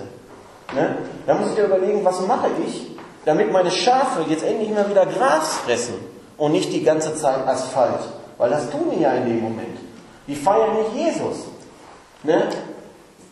Ne? 0.74 0.96
Da 1.26 1.34
muss 1.34 1.50
ich 1.50 1.54
dir 1.54 1.64
überlegen, 1.64 2.04
was 2.04 2.20
mache 2.26 2.48
ich, 2.66 2.90
damit 3.24 3.52
meine 3.52 3.70
Schafe 3.70 4.24
jetzt 4.28 4.44
endlich 4.44 4.70
mal 4.70 4.90
wieder 4.90 5.06
Gras 5.06 5.58
fressen 5.64 5.94
und 6.36 6.52
nicht 6.52 6.72
die 6.72 6.82
ganze 6.82 7.14
Zeit 7.14 7.46
Asphalt. 7.46 8.00
Weil 8.36 8.50
das 8.50 8.68
tun 8.70 8.90
die 8.94 9.02
ja 9.02 9.12
in 9.12 9.26
dem 9.26 9.40
Moment. 9.40 9.78
Die 10.26 10.34
feiern 10.34 10.76
nicht 10.76 11.06
Jesus. 11.06 11.46
Ne? 12.24 12.48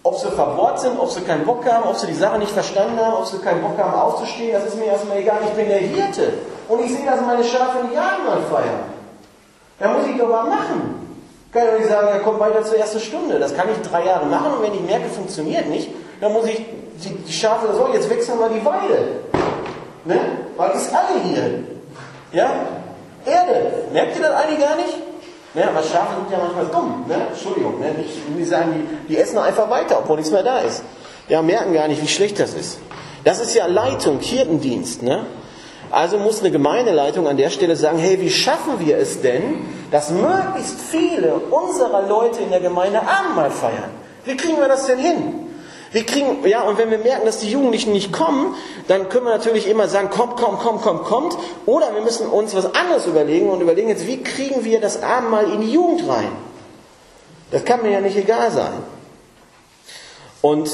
Ob 0.02 0.16
sie 0.18 0.28
verbohrt 0.28 0.80
sind, 0.80 0.98
ob 0.98 1.10
sie 1.10 1.20
keinen 1.20 1.44
Bock 1.44 1.64
haben, 1.66 1.88
ob 1.88 1.96
sie 1.96 2.06
die 2.06 2.14
Sache 2.14 2.38
nicht 2.38 2.52
verstanden 2.52 2.98
haben, 2.98 3.14
ob 3.14 3.26
sie 3.26 3.38
keinen 3.38 3.60
Bock 3.60 3.76
haben 3.78 3.92
aufzustehen, 3.92 4.52
das 4.52 4.64
ist 4.64 4.78
mir 4.78 4.86
erstmal 4.86 5.18
egal. 5.18 5.40
Ich 5.44 5.50
bin 5.50 5.68
der 5.68 5.78
Hirte. 5.78 6.32
Und 6.68 6.80
ich 6.84 6.94
sehe, 6.94 7.04
dass 7.04 7.20
meine 7.20 7.44
Schafe 7.44 7.84
nicht 7.84 7.98
Abendmahl 7.98 8.40
feiern. 8.50 8.80
Da 9.78 9.92
muss 9.92 10.06
ich 10.06 10.16
doch 10.16 10.28
mal 10.28 10.44
machen. 10.44 11.00
Kann 11.52 11.64
ich 11.64 11.70
doch 11.70 11.78
nicht 11.78 11.90
sagen, 11.90 12.08
ja, 12.08 12.20
komm 12.22 12.38
weiter 12.38 12.64
zur 12.64 12.78
ersten 12.78 13.00
Stunde. 13.00 13.38
Das 13.38 13.54
kann 13.54 13.68
ich 13.70 13.88
drei 13.88 14.04
Jahre 14.04 14.24
machen 14.26 14.52
und 14.54 14.62
wenn 14.62 14.74
ich 14.74 14.80
merke, 14.80 15.08
funktioniert 15.08 15.68
nicht, 15.68 15.90
dann 16.20 16.32
muss 16.32 16.46
ich 16.46 16.64
die, 17.04 17.10
die 17.10 17.32
Schafe, 17.32 17.72
so, 17.74 17.88
jetzt 17.92 18.08
wechseln 18.08 18.38
wir 18.38 18.48
die 18.48 18.64
Weide. 18.64 19.20
Ne? 20.04 20.18
Weil 20.56 20.70
ist 20.70 20.94
alle 20.94 21.20
hier. 21.24 21.64
Ja? 22.32 22.50
Erde. 23.26 23.72
Merkt 23.92 24.16
ihr 24.16 24.22
das 24.22 24.32
eigentlich 24.32 24.60
gar 24.60 24.76
nicht? 24.76 24.96
Ne? 25.54 25.68
Aber 25.68 25.82
Schafe 25.82 26.14
sind 26.16 26.30
ja 26.30 26.38
manchmal 26.38 26.66
dumm. 26.66 27.04
Ne? 27.08 27.26
Entschuldigung. 27.30 27.80
Ne? 27.80 27.94
Die 28.38 28.44
sagen, 28.44 28.86
die, 29.08 29.14
die 29.14 29.18
essen 29.18 29.38
einfach 29.38 29.68
weiter, 29.68 29.98
obwohl 29.98 30.16
nichts 30.16 30.30
mehr 30.30 30.42
da 30.42 30.58
ist. 30.58 30.82
Ja, 31.28 31.42
merken 31.42 31.72
gar 31.74 31.88
nicht, 31.88 32.02
wie 32.02 32.08
schlecht 32.08 32.38
das 32.38 32.54
ist. 32.54 32.78
Das 33.24 33.40
ist 33.40 33.54
ja 33.54 33.66
Leitung, 33.66 34.20
Hirtendienst. 34.20 35.02
Ne? 35.02 35.26
Also 35.90 36.18
muss 36.18 36.40
eine 36.40 36.50
Gemeindeleitung 36.50 37.26
an 37.26 37.36
der 37.36 37.50
Stelle 37.50 37.74
sagen, 37.74 37.98
hey, 37.98 38.20
wie 38.20 38.30
schaffen 38.30 38.78
wir 38.78 38.96
es 38.96 39.20
denn, 39.20 39.66
dass 39.90 40.10
möglichst 40.10 40.80
viele 40.88 41.34
unserer 41.34 42.06
Leute 42.06 42.40
in 42.42 42.50
der 42.50 42.60
Gemeinde 42.60 43.00
Abendmahl 43.00 43.50
feiern? 43.50 43.90
Wie 44.24 44.36
kriegen 44.36 44.58
wir 44.58 44.68
das 44.68 44.86
denn 44.86 44.98
hin? 44.98 45.39
Wir 45.92 46.06
kriegen, 46.06 46.46
ja, 46.46 46.62
und 46.62 46.78
wenn 46.78 46.90
wir 46.90 46.98
merken, 46.98 47.26
dass 47.26 47.40
die 47.40 47.50
Jugendlichen 47.50 47.92
nicht 47.92 48.12
kommen, 48.12 48.54
dann 48.86 49.08
können 49.08 49.24
wir 49.24 49.32
natürlich 49.32 49.68
immer 49.68 49.88
sagen, 49.88 50.10
kommt, 50.10 50.36
kommt, 50.36 50.60
kommt, 50.60 50.82
kommt, 50.82 51.04
kommt. 51.04 51.38
Oder 51.66 51.94
wir 51.94 52.02
müssen 52.02 52.28
uns 52.28 52.54
was 52.54 52.74
anderes 52.74 53.06
überlegen 53.06 53.48
und 53.48 53.60
überlegen 53.60 53.88
jetzt, 53.88 54.06
wie 54.06 54.22
kriegen 54.22 54.64
wir 54.64 54.80
das 54.80 55.02
Abendmahl 55.02 55.50
in 55.50 55.62
die 55.62 55.72
Jugend 55.72 56.08
rein? 56.08 56.30
Das 57.50 57.64
kann 57.64 57.82
mir 57.82 57.90
ja 57.90 58.00
nicht 58.00 58.16
egal 58.16 58.52
sein. 58.52 58.72
Und 60.42 60.70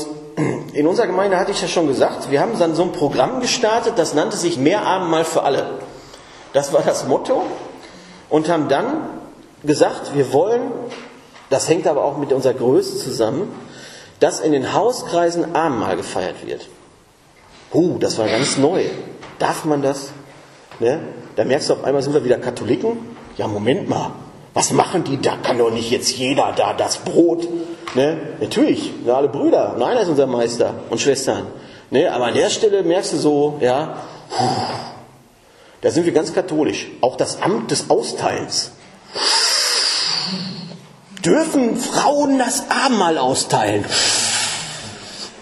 in 0.74 0.87
unserer 0.87 1.07
Gemeinde 1.07 1.38
hatte 1.38 1.52
ich 1.52 1.62
ja 1.62 1.68
schon 1.68 1.88
gesagt, 1.88 2.31
wir 2.31 2.40
haben 2.40 2.59
dann 2.59 2.74
so 2.74 2.83
ein 2.83 2.92
Programm 2.92 3.40
gestartet, 3.40 3.94
das 3.96 4.12
nannte 4.12 4.37
sich 4.37 4.59
Mehr 4.59 4.85
Abendmahl 4.85 5.24
für 5.24 5.42
alle. 5.42 5.79
Das 6.52 6.74
war 6.74 6.83
das 6.83 7.07
Motto. 7.07 7.42
Und 8.29 8.50
haben 8.50 8.68
dann 8.68 9.09
gesagt, 9.62 10.14
wir 10.14 10.33
wollen, 10.35 10.70
das 11.48 11.68
hängt 11.68 11.87
aber 11.87 12.05
auch 12.05 12.18
mit 12.18 12.33
unserer 12.33 12.55
Größe 12.55 12.98
zusammen, 12.98 13.48
dass 14.20 14.40
in 14.40 14.52
den 14.52 14.72
Hauskreisen 14.72 15.55
Abendmahl 15.55 15.96
gefeiert 15.96 16.46
wird. 16.46 16.68
Uh, 17.72 17.98
das 17.98 18.18
war 18.18 18.29
ganz 18.29 18.57
neu. 18.57 18.85
Darf 19.38 19.64
man 19.64 19.83
das? 19.83 20.11
Ne? 20.81 21.00
Da 21.37 21.44
merkst 21.44 21.68
du 21.68 21.74
auf 21.74 21.85
einmal, 21.85 22.02
sind 22.02 22.14
wir 22.14 22.24
wieder 22.24 22.38
Katholiken? 22.38 22.96
Ja, 23.37 23.48
Moment 23.48 23.88
mal. 23.88 24.12
Was 24.55 24.72
machen 24.72 25.05
die? 25.05 25.20
Da 25.20 25.37
kann 25.37 25.59
doch 25.59 25.70
nicht 25.70 25.90
jetzt 25.90 26.16
jeder 26.16 26.55
da 26.57 26.72
das 26.72 26.96
Brot. 26.98 27.46
Ne? 27.94 28.18
Natürlich, 28.40 28.90
sind 29.05 29.11
alle 29.11 29.29
Brüder. 29.29 29.74
Und 29.74 29.83
einer 29.83 30.00
ist 30.00 30.09
unser 30.09 30.26
Meister 30.26 30.74
und 30.88 30.98
Schwestern. 30.98 31.46
Ne? 31.90 32.11
Aber 32.11 32.26
an 32.26 32.35
der 32.35 32.48
Stelle 32.48 32.83
merkst 32.83 33.12
du 33.12 33.16
so, 33.18 33.59
ja, 33.61 33.98
da 35.83 35.90
sind 35.90 36.07
wir 36.07 36.12
ganz 36.12 36.33
katholisch. 36.33 36.88
Auch 37.02 37.16
das 37.16 37.42
Amt 37.42 37.70
des 37.70 37.90
Austeilens. 37.90 38.72
Dürfen 41.27 41.77
Frauen 41.77 42.39
das 42.39 42.71
Abendmahl 42.71 43.19
austeilen? 43.19 43.85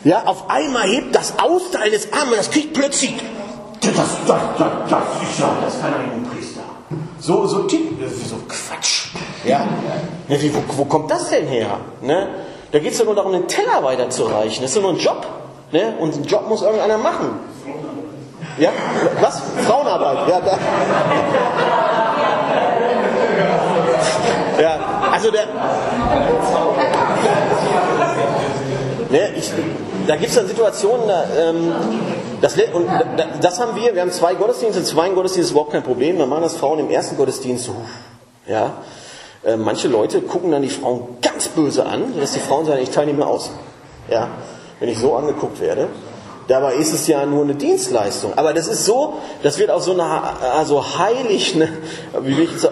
Ja, 0.02 0.24
auf 0.24 0.48
einmal 0.48 0.88
hebt 0.88 1.14
das 1.14 1.38
Austeilen 1.38 1.92
des 1.92 2.10
Abendmahls, 2.10 2.46
das 2.46 2.50
kriegt 2.50 2.72
plötzlich, 2.72 3.14
das, 3.82 3.94
das, 3.94 4.06
das, 4.26 4.38
das, 4.88 5.02
ist 5.22 5.38
ja, 5.38 5.50
das 5.62 5.78
kann 5.80 5.92
ein 5.92 6.26
Priester. 6.30 6.62
So, 7.20 7.46
so 7.46 7.64
tipp, 7.64 7.98
so 8.26 8.36
Quatsch. 8.48 9.08
Ja, 9.44 9.66
wie, 10.28 10.54
wo, 10.54 10.62
wo 10.68 10.84
kommt 10.86 11.10
das 11.10 11.28
denn 11.28 11.46
her? 11.46 11.78
Ne? 12.00 12.28
Da 12.72 12.78
geht 12.78 12.92
es 12.92 12.98
ja 12.98 13.04
nur 13.04 13.14
darum, 13.14 13.32
den 13.32 13.46
Teller 13.46 13.82
weiterzureichen. 13.82 14.62
Das 14.62 14.70
ist 14.70 14.76
ja 14.76 14.82
nur 14.82 14.92
ein 14.92 14.98
Job. 14.98 15.26
Ne? 15.70 15.96
Und 16.00 16.14
einen 16.14 16.24
Job 16.24 16.48
muss 16.48 16.62
irgendeiner 16.62 16.96
machen. 16.96 17.28
Ja? 18.58 18.70
Was? 19.20 19.42
Frauenarbeit. 19.66 20.28
Ja, 20.28 20.40
da. 20.40 20.58
ja 24.62 24.93
also 25.14 25.30
der. 25.30 25.46
Ne, 29.10 29.30
ich, 29.36 29.52
da 30.08 30.16
gibt 30.16 30.30
es 30.30 30.34
dann 30.34 30.48
Situationen, 30.48 31.06
da, 31.06 31.24
ähm, 31.38 31.72
das, 32.40 32.56
und 32.72 32.88
das 33.40 33.60
haben 33.60 33.76
wir, 33.76 33.94
wir 33.94 34.00
haben 34.00 34.10
zwei 34.10 34.34
Gottesdienste, 34.34 34.80
im 34.80 34.84
zweiten 34.84 35.14
Gottesdienst 35.14 35.50
ist 35.50 35.52
überhaupt 35.52 35.70
kein 35.70 35.84
Problem, 35.84 36.18
wir 36.18 36.26
machen 36.26 36.42
das 36.42 36.56
Frauen 36.56 36.80
im 36.80 36.90
ersten 36.90 37.16
Gottesdienst, 37.16 37.68
uh, 37.68 37.74
ja, 38.48 38.72
äh, 39.44 39.56
manche 39.56 39.86
Leute 39.86 40.20
gucken 40.20 40.50
dann 40.50 40.62
die 40.62 40.68
Frauen 40.68 41.18
ganz 41.22 41.46
böse 41.46 41.86
an, 41.86 42.18
dass 42.18 42.32
die 42.32 42.40
Frauen 42.40 42.66
sagen, 42.66 42.82
ich 42.82 42.90
teile 42.90 43.06
nicht 43.06 43.18
mehr 43.18 43.28
aus, 43.28 43.52
ja, 44.10 44.28
wenn 44.80 44.88
ich 44.88 44.98
so 44.98 45.14
angeguckt 45.14 45.60
werde. 45.60 45.88
Dabei 46.46 46.74
ist 46.74 46.92
es 46.92 47.06
ja 47.06 47.24
nur 47.24 47.42
eine 47.42 47.54
Dienstleistung. 47.54 48.36
Aber 48.36 48.52
das 48.52 48.68
ist 48.68 48.84
so, 48.84 49.14
das 49.42 49.58
wird 49.58 49.70
auch 49.70 49.80
so 49.80 49.92
eine, 49.92 50.04
also 50.04 50.98
heilig, 50.98 51.54
ne? 51.54 51.68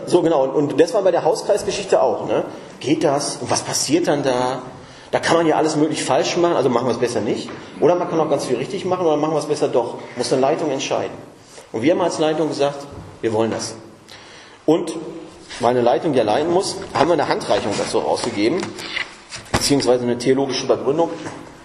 So 0.06 0.20
genau. 0.20 0.44
Und 0.44 0.78
das 0.78 0.92
war 0.92 1.02
bei 1.02 1.11
der 1.11 1.24
Hauskreisgeschichte 1.24 2.02
auch. 2.02 2.26
Ne? 2.26 2.44
Geht 2.80 3.02
das? 3.02 3.38
Und 3.40 3.50
was 3.50 3.62
passiert 3.62 4.08
dann 4.08 4.22
da? 4.22 4.62
Da 5.11 5.20
kann 5.20 5.37
man 5.37 5.46
ja 5.46 5.56
alles 5.56 5.76
möglich 5.76 6.04
falsch 6.04 6.37
machen, 6.38 6.56
also 6.56 6.70
machen 6.70 6.87
wir 6.87 6.92
es 6.92 6.98
besser 6.98 7.20
nicht. 7.20 7.50
Oder 7.80 7.94
man 7.94 8.08
kann 8.08 8.18
auch 8.18 8.30
ganz 8.30 8.46
viel 8.46 8.56
richtig 8.56 8.85
machen, 8.87 9.06
oder 9.06 9.16
machen 9.16 9.35
wir 9.35 9.38
es 9.38 9.46
besser 9.46 9.68
doch. 9.68 9.96
Muss 10.16 10.32
eine 10.32 10.40
Leitung 10.40 10.70
entscheiden. 10.70 11.12
Und 11.70 11.82
wir 11.82 11.92
haben 11.92 12.00
als 12.00 12.18
Leitung 12.18 12.48
gesagt, 12.48 12.87
wir 13.20 13.32
wollen 13.32 13.50
das. 13.50 13.74
Und 14.64 14.94
weil 15.61 15.70
eine 15.70 15.82
Leitung 15.82 16.14
ja 16.14 16.22
leiten 16.22 16.50
muss, 16.50 16.76
haben 16.94 17.08
wir 17.08 17.14
eine 17.14 17.28
Handreichung 17.28 17.72
dazu 17.76 17.98
rausgegeben, 17.98 18.61
beziehungsweise 19.52 20.04
eine 20.04 20.16
theologische 20.16 20.66
Begründung. 20.66 21.11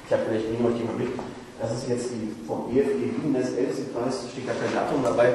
Ich 0.08 0.14
habe 0.14 0.24
vielleicht 0.28 0.52
nehmen 0.52 0.66
euch 0.66 0.84
mal 0.84 0.94
mit. 0.98 1.27
Das 1.60 1.72
ist 1.72 1.90
jetzt 1.90 2.10
die 2.12 2.36
vom 2.46 2.66
EFG 2.70 3.24
Wien 3.24 3.34
des 3.34 3.54
Ältestenkreis, 3.54 4.22
da 4.24 4.30
steht 4.32 4.46
gar 4.46 4.56
kein 4.56 4.74
Datum 4.74 5.04
dabei. 5.04 5.34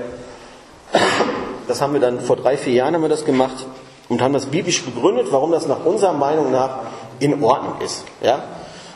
Das 1.66 1.80
haben 1.80 1.92
wir 1.94 2.00
dann 2.00 2.20
vor 2.20 2.36
drei, 2.36 2.56
vier 2.56 2.74
Jahren 2.74 2.94
haben 2.94 3.02
wir 3.02 3.08
das 3.08 3.24
gemacht 3.24 3.66
und 4.08 4.22
haben 4.22 4.32
das 4.32 4.46
biblisch 4.46 4.84
begründet, 4.84 5.28
warum 5.30 5.50
das 5.52 5.66
nach 5.66 5.84
unserer 5.84 6.12
Meinung 6.12 6.52
nach 6.52 6.80
in 7.18 7.42
Ordnung 7.42 7.80
ist. 7.84 8.04
Ja? 8.20 8.44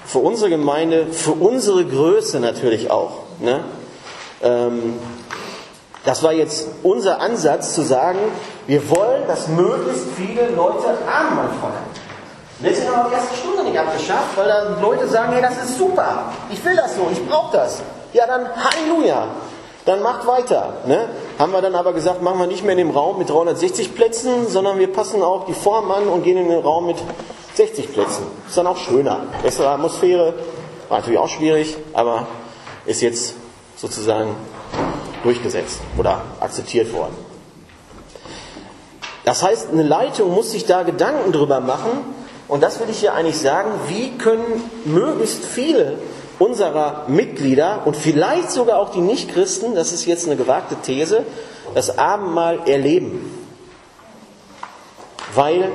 Für 0.04 0.18
unsere 0.18 0.50
Gemeinde, 0.50 1.06
für 1.06 1.32
unsere 1.32 1.84
Größe 1.84 2.38
natürlich 2.38 2.90
auch. 2.90 3.22
Ne? 3.40 3.64
Ähm, 4.42 4.94
das 6.04 6.22
war 6.22 6.32
jetzt 6.32 6.68
unser 6.84 7.20
Ansatz 7.20 7.74
zu 7.74 7.82
sagen, 7.82 8.18
wir 8.68 8.88
wollen, 8.90 9.26
dass 9.26 9.48
möglichst 9.48 10.04
viele 10.16 10.50
Leute 10.50 10.86
Abendmahl 11.08 11.48
feiern. 11.60 12.05
Deswegen 12.58 12.94
haben 12.94 13.10
wir 13.10 13.10
die 13.10 13.22
erste 13.22 13.36
Stunde 13.36 13.64
nicht 13.64 13.78
abgeschafft, 13.78 14.36
weil 14.36 14.48
dann 14.48 14.80
Leute 14.80 15.06
sagen, 15.08 15.32
hey, 15.32 15.42
das 15.42 15.56
ist 15.62 15.78
super, 15.78 16.32
ich 16.50 16.64
will 16.64 16.74
das 16.74 16.96
so, 16.96 17.06
ich 17.12 17.28
brauche 17.28 17.54
das. 17.54 17.82
Ja, 18.14 18.26
dann 18.26 18.46
Halleluja, 18.56 19.26
dann 19.84 20.02
macht 20.02 20.26
weiter. 20.26 20.72
Ne? 20.86 21.08
Haben 21.38 21.52
wir 21.52 21.60
dann 21.60 21.74
aber 21.74 21.92
gesagt, 21.92 22.22
machen 22.22 22.38
wir 22.38 22.46
nicht 22.46 22.64
mehr 22.64 22.72
in 22.72 22.78
dem 22.78 22.90
Raum 22.90 23.18
mit 23.18 23.28
360 23.28 23.94
Plätzen, 23.94 24.48
sondern 24.48 24.78
wir 24.78 24.90
passen 24.90 25.22
auch 25.22 25.44
die 25.44 25.52
Form 25.52 25.90
an 25.90 26.08
und 26.08 26.22
gehen 26.22 26.38
in 26.38 26.48
den 26.48 26.60
Raum 26.60 26.86
mit 26.86 26.96
60 27.54 27.92
Plätzen. 27.92 28.26
Ist 28.48 28.56
dann 28.56 28.66
auch 28.66 28.78
schöner. 28.78 29.20
Bessere 29.42 29.68
Atmosphäre, 29.68 30.32
war 30.88 30.98
natürlich 30.98 31.18
auch 31.18 31.28
schwierig, 31.28 31.76
aber 31.92 32.26
ist 32.86 33.02
jetzt 33.02 33.34
sozusagen 33.76 34.34
durchgesetzt 35.22 35.80
oder 35.98 36.22
akzeptiert 36.40 36.92
worden. 36.94 37.16
Das 39.24 39.42
heißt, 39.42 39.72
eine 39.72 39.82
Leitung 39.82 40.32
muss 40.32 40.52
sich 40.52 40.66
da 40.66 40.84
Gedanken 40.84 41.32
drüber 41.32 41.60
machen. 41.60 42.15
Und 42.48 42.62
das 42.62 42.80
will 42.80 42.88
ich 42.90 42.98
hier 43.00 43.14
eigentlich 43.14 43.38
sagen. 43.38 43.70
Wie 43.88 44.10
können 44.18 44.70
möglichst 44.84 45.44
viele 45.44 45.98
unserer 46.38 47.04
Mitglieder 47.08 47.82
und 47.84 47.96
vielleicht 47.96 48.50
sogar 48.50 48.78
auch 48.78 48.90
die 48.90 49.00
Nichtchristen, 49.00 49.74
das 49.74 49.92
ist 49.92 50.06
jetzt 50.06 50.26
eine 50.26 50.36
gewagte 50.36 50.76
These, 50.76 51.24
das 51.74 51.98
Abendmahl 51.98 52.60
erleben? 52.66 53.32
Weil 55.34 55.72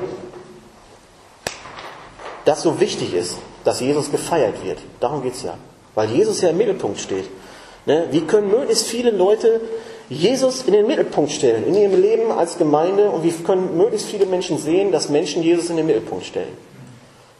das 2.46 2.62
so 2.62 2.80
wichtig 2.80 3.14
ist, 3.14 3.38
dass 3.64 3.80
Jesus 3.80 4.12
gefeiert 4.12 4.64
wird. 4.64 4.80
Darum 5.00 5.22
geht 5.22 5.34
es 5.34 5.44
ja. 5.44 5.56
Weil 5.94 6.10
Jesus 6.10 6.42
ja 6.42 6.50
im 6.50 6.58
Mittelpunkt 6.58 7.00
steht. 7.00 7.26
Ne? 7.86 8.08
Wie 8.12 8.22
können 8.22 8.50
möglichst 8.50 8.88
viele 8.88 9.12
Leute 9.12 9.62
Jesus 10.12 10.64
in 10.64 10.74
den 10.74 10.88
Mittelpunkt 10.88 11.32
stellen, 11.32 11.66
in 11.66 11.74
ihrem 11.74 12.02
Leben 12.02 12.32
als 12.34 12.58
Gemeinde 12.58 13.10
und 13.10 13.24
wie 13.24 13.32
können 13.32 13.78
möglichst 13.78 14.08
viele 14.08 14.26
Menschen 14.26 14.58
sehen, 14.58 14.92
dass 14.92 15.08
Menschen 15.08 15.42
Jesus 15.42 15.70
in 15.70 15.78
den 15.78 15.86
Mittelpunkt 15.86 16.26
stellen? 16.26 16.52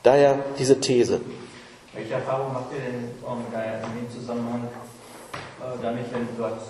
Daher 0.04 0.40
diese 0.58 0.80
These. 0.80 1.20
Welche 1.94 2.14
Erfahrung 2.14 2.54
macht 2.54 2.72
ihr 2.72 2.80
denn 2.80 3.12
um, 3.28 3.44
in 3.52 3.92
dem 4.00 4.10
Zusammenhang 4.10 4.70
äh, 5.60 5.84
damit, 5.84 6.06
wenn 6.14 6.26
dort 6.38 6.62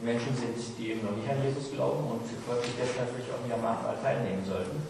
Menschen 0.00 0.34
sind, 0.34 0.56
die 0.78 0.92
eben 0.92 1.04
noch 1.04 1.12
nicht 1.12 1.28
an 1.28 1.36
Jesus 1.44 1.70
glauben 1.76 2.08
und 2.08 2.24
folglich 2.48 2.72
jetzt 2.80 2.96
natürlich 2.96 3.28
auch 3.28 3.44
nicht 3.44 3.52
am 3.52 3.60
Abendmahl 3.60 4.00
teilnehmen 4.00 4.40
sollten? 4.48 4.80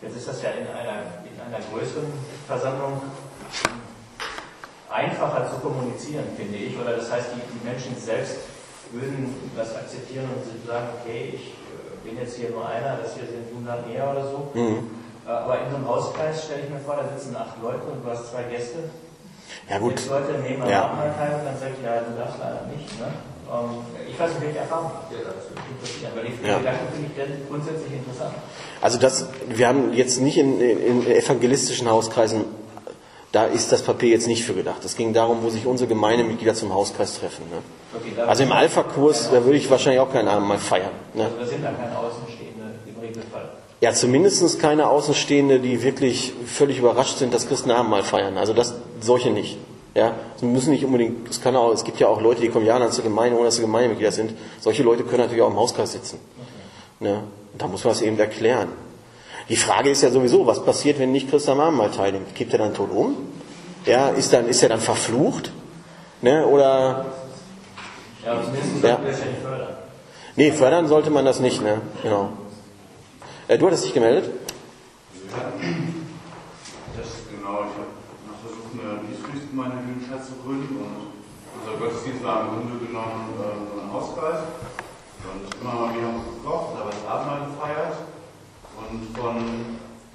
Jetzt 0.00 0.16
ist 0.16 0.28
das 0.28 0.40
ja 0.40 0.56
in 0.56 0.64
einer, 0.72 1.20
in 1.28 1.36
einer 1.36 1.60
größeren 1.68 2.08
Versammlung 2.48 2.96
einfacher 4.88 5.52
zu 5.52 5.60
kommunizieren, 5.60 6.24
finde 6.34 6.56
ich. 6.56 6.72
Oder 6.80 6.96
das 6.96 7.12
heißt, 7.12 7.36
die, 7.36 7.44
die 7.44 7.60
Menschen 7.60 7.92
selbst 8.00 8.53
würden 8.94 9.34
das 9.56 9.74
akzeptieren 9.74 10.26
und 10.30 10.42
sagen, 10.66 10.88
okay, 11.00 11.34
ich 11.34 11.52
äh, 11.52 12.08
bin 12.08 12.18
jetzt 12.18 12.36
hier 12.36 12.50
nur 12.50 12.66
einer, 12.66 12.96
das 13.02 13.14
hier 13.14 13.26
sind 13.26 13.50
100 13.50 13.88
mehr 13.88 14.10
oder 14.10 14.24
so. 14.30 14.38
Mhm. 14.54 14.90
Äh, 15.26 15.30
aber 15.30 15.60
in 15.62 15.70
so 15.70 15.76
einem 15.76 15.88
Hauskreis 15.88 16.44
stelle 16.44 16.62
ich 16.64 16.70
mir 16.70 16.80
vor, 16.80 16.96
da 16.96 17.04
sitzen 17.10 17.36
acht 17.36 17.60
Leute 17.62 17.84
und 17.90 18.04
du 18.04 18.10
hast 18.10 18.30
zwei 18.30 18.44
Gäste. 18.44 18.90
Ja 19.68 19.78
gut. 19.78 19.98
Sechs 19.98 20.10
Leute 20.10 20.38
nehmen 20.40 20.62
am 20.62 20.70
ja. 20.70 20.84
Abendmahl 20.84 21.14
teil 21.14 21.38
und 21.38 21.44
dann 21.44 21.58
sagt 21.58 21.76
ja, 21.82 22.00
du 22.00 22.16
darfst 22.16 22.38
leider 22.38 22.66
nicht. 22.70 22.88
Ne? 22.98 23.08
Ähm, 23.50 23.70
ich 24.08 24.18
weiß 24.18 24.30
nicht, 24.30 24.42
welche 24.42 24.58
Erfahrung 24.58 24.90
ihr 25.10 25.24
dazu 25.24 25.52
interessieren, 25.52 26.12
weil 26.14 26.24
die 26.24 26.46
ja. 26.46 26.58
Gedanken 26.58 26.86
finde 26.92 27.08
ich 27.10 27.16
denn 27.16 27.48
grundsätzlich 27.48 27.92
interessant. 27.92 28.34
Also 28.80 28.98
das, 28.98 29.26
wir 29.48 29.68
haben 29.68 29.92
jetzt 29.92 30.20
nicht 30.20 30.38
in, 30.38 30.60
in 30.60 31.06
evangelistischen 31.06 31.90
Hauskreisen 31.90 32.44
da 33.34 33.46
ist 33.46 33.72
das 33.72 33.82
Papier 33.82 34.10
jetzt 34.10 34.28
nicht 34.28 34.44
für 34.44 34.54
gedacht. 34.54 34.84
Es 34.84 34.96
ging 34.96 35.12
darum, 35.12 35.42
wo 35.42 35.50
sich 35.50 35.66
unsere 35.66 35.88
Gemeindemitglieder 35.88 36.54
zum 36.54 36.72
Hauskreis 36.72 37.18
treffen. 37.18 37.42
Ne? 37.50 37.58
Okay, 37.96 38.20
also 38.20 38.42
im 38.42 38.52
Alpha-Kurs, 38.52 39.30
da 39.30 39.44
würde 39.44 39.56
ich 39.56 39.70
wahrscheinlich 39.70 40.00
auch 40.00 40.12
keinen 40.12 40.28
Abend 40.28 40.48
mal 40.48 40.58
feiern. 40.58 40.90
Ne? 41.14 41.24
Also 41.24 41.36
da 41.38 41.46
sind 41.46 41.64
dann 41.64 41.76
keine 41.76 41.96
Außenstehende 41.98 42.64
im 42.86 43.00
Regelfall. 43.00 43.50
Ja, 43.80 43.92
zumindest 43.92 44.60
keine 44.60 44.88
Außenstehende, 44.88 45.60
die 45.60 45.82
wirklich 45.82 46.32
völlig 46.46 46.78
überrascht 46.78 47.18
sind, 47.18 47.34
dass 47.34 47.48
Christen 47.48 47.70
Abend 47.70 47.90
mal 47.90 48.02
feiern. 48.02 48.38
Also 48.38 48.52
das, 48.52 48.74
solche 49.00 49.30
nicht. 49.30 49.58
Ja, 49.94 50.14
es 50.34 50.42
müssen 50.42 50.70
nicht 50.70 50.84
unbedingt, 50.84 51.28
es 51.28 51.40
kann 51.40 51.54
auch, 51.54 51.72
es 51.72 51.84
gibt 51.84 52.00
ja 52.00 52.08
auch 52.08 52.20
Leute, 52.20 52.40
die 52.40 52.48
kommen 52.48 52.66
jahrelang 52.66 52.90
zur 52.90 53.04
Gemeinde, 53.04 53.36
ohne 53.36 53.46
dass 53.46 53.56
sie 53.56 53.62
Gemeindemitglieder 53.62 54.10
sind. 54.10 54.32
Solche 54.60 54.82
Leute 54.82 55.04
können 55.04 55.22
natürlich 55.22 55.42
auch 55.42 55.50
im 55.50 55.56
Hauskreis 55.56 55.92
sitzen. 55.92 56.18
Okay. 56.98 57.12
Ne? 57.12 57.22
Da 57.56 57.68
muss 57.68 57.84
man 57.84 57.92
es 57.92 58.02
eben 58.02 58.18
erklären. 58.18 58.68
Die 59.48 59.56
Frage 59.56 59.90
ist 59.90 60.02
ja 60.02 60.10
sowieso, 60.10 60.46
was 60.46 60.64
passiert, 60.64 60.98
wenn 60.98 61.12
nicht 61.12 61.30
Christ 61.30 61.48
am 61.48 61.60
Abendmahl 61.60 61.90
teilnimmt? 61.90 62.34
Kippt 62.34 62.52
er 62.54 62.58
dann 62.58 62.74
tot 62.74 62.90
um? 62.90 63.14
Ja, 63.86 64.08
ist, 64.08 64.32
dann, 64.32 64.48
ist 64.48 64.62
er 64.62 64.70
dann 64.70 64.80
verflucht? 64.80 65.52
Ne? 66.22 66.46
Oder. 66.46 67.06
Ja. 68.82 68.98
Nee, 70.36 70.52
fördern 70.52 70.88
sollte 70.88 71.10
man 71.10 71.24
das 71.24 71.40
nicht, 71.40 71.62
ne? 71.62 71.80
Genau. 72.02 72.30
Äh, 73.48 73.58
du 73.58 73.66
hattest 73.66 73.84
dich 73.84 73.94
gemeldet? 73.94 74.30
Ja, 75.30 75.52
das 76.96 77.06
ist 77.06 77.30
genau. 77.30 77.64
Ich 77.68 77.74
habe 77.78 77.92
noch 78.26 78.40
versucht, 78.42 78.72
eine 78.74 78.98
Peace-Gemeinde 79.04 79.76
in 79.78 79.94
Lüdenscheid 79.94 80.24
zu 80.24 80.32
gründen 80.42 80.76
und 80.76 81.14
unser 81.60 81.78
Gottesdienst 81.78 82.24
war 82.24 82.40
im 82.40 82.48
Grunde 82.48 82.86
genommen 82.86 83.34
äh, 83.38 83.80
ein 83.80 83.92
Hauskreis. 83.92 84.40
Und 85.24 85.48
immer 85.60 85.74
mal 85.74 85.94
wieder 85.94 86.12
gekocht, 86.12 86.76
aber 86.76 86.90
das 86.90 87.00
Abendmahl 87.08 87.48
gefeiert. 87.48 87.96
Und 88.76 89.16
von 89.16 89.36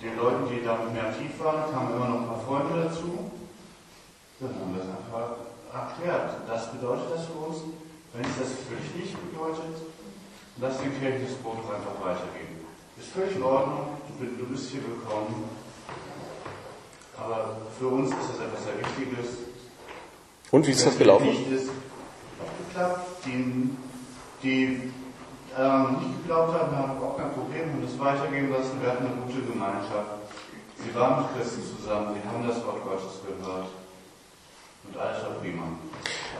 den 0.01 0.15
Leuten, 0.17 0.45
die 0.51 0.63
damit 0.63 0.93
mehr 0.93 1.07
aktiv 1.09 1.31
waren, 1.39 1.71
kamen 1.71 1.95
immer 1.95 2.09
noch 2.09 2.21
ein 2.21 2.27
paar 2.27 2.43
Freunde 2.45 2.85
dazu. 2.85 3.31
Dann 4.39 4.53
haben 4.53 4.75
wir 4.75 4.83
es 4.83 4.89
einfach 4.89 5.41
erklärt. 5.73 6.45
Das 6.47 6.71
bedeutet 6.71 7.07
das 7.15 7.25
für 7.25 7.39
uns. 7.39 7.57
Wenn 8.13 8.25
es 8.25 8.37
das 8.39 8.49
für 8.65 8.75
dich 8.75 8.95
nicht 8.95 9.31
bedeutet, 9.31 9.85
lass 10.59 10.77
den 10.79 10.91
Brot 11.43 11.57
einfach 11.57 12.01
weitergeben. 12.01 12.65
Ist 12.97 13.09
völlig 13.13 13.35
in 13.35 13.43
Ordnung, 13.43 13.97
du 14.19 14.45
bist 14.45 14.71
hier 14.71 14.81
willkommen. 14.81 15.49
Aber 17.17 17.57
für 17.77 17.87
uns 17.87 18.09
ist 18.09 18.29
das 18.33 18.47
etwas 18.47 18.63
sehr 18.63 18.79
Wichtiges. 18.79 19.37
Und 20.51 20.65
wie 20.65 20.71
ist 20.71 20.85
das 20.85 20.97
gelaufen? 20.97 21.27
Nicht 21.27 21.51
ist, 21.51 21.69
geklappt. 22.67 23.25
Die, 23.25 23.69
die 24.41 24.91
ähm, 25.57 25.97
nicht 25.99 26.21
geglaubt 26.21 26.53
haben, 26.53 26.75
haben 26.75 27.03
auch 27.03 27.17
kein 27.17 27.31
Problem 27.33 27.75
und 27.75 27.83
es 27.83 27.99
weitergehen 27.99 28.49
lassen. 28.51 28.81
Wir 28.81 28.91
hatten 28.91 29.05
eine 29.05 29.15
gute 29.21 29.41
Gemeinschaft. 29.41 30.17
Sie 30.83 30.95
waren 30.95 31.23
mit 31.23 31.35
Christen 31.35 31.61
zusammen, 31.77 32.15
sie 32.15 32.27
haben 32.27 32.47
das 32.47 32.65
Wort 32.65 32.83
Gottes 32.83 33.19
gehört. 33.21 33.67
Und 34.87 34.97
alles 34.97 35.23
war 35.23 35.31
prima. 35.41 35.63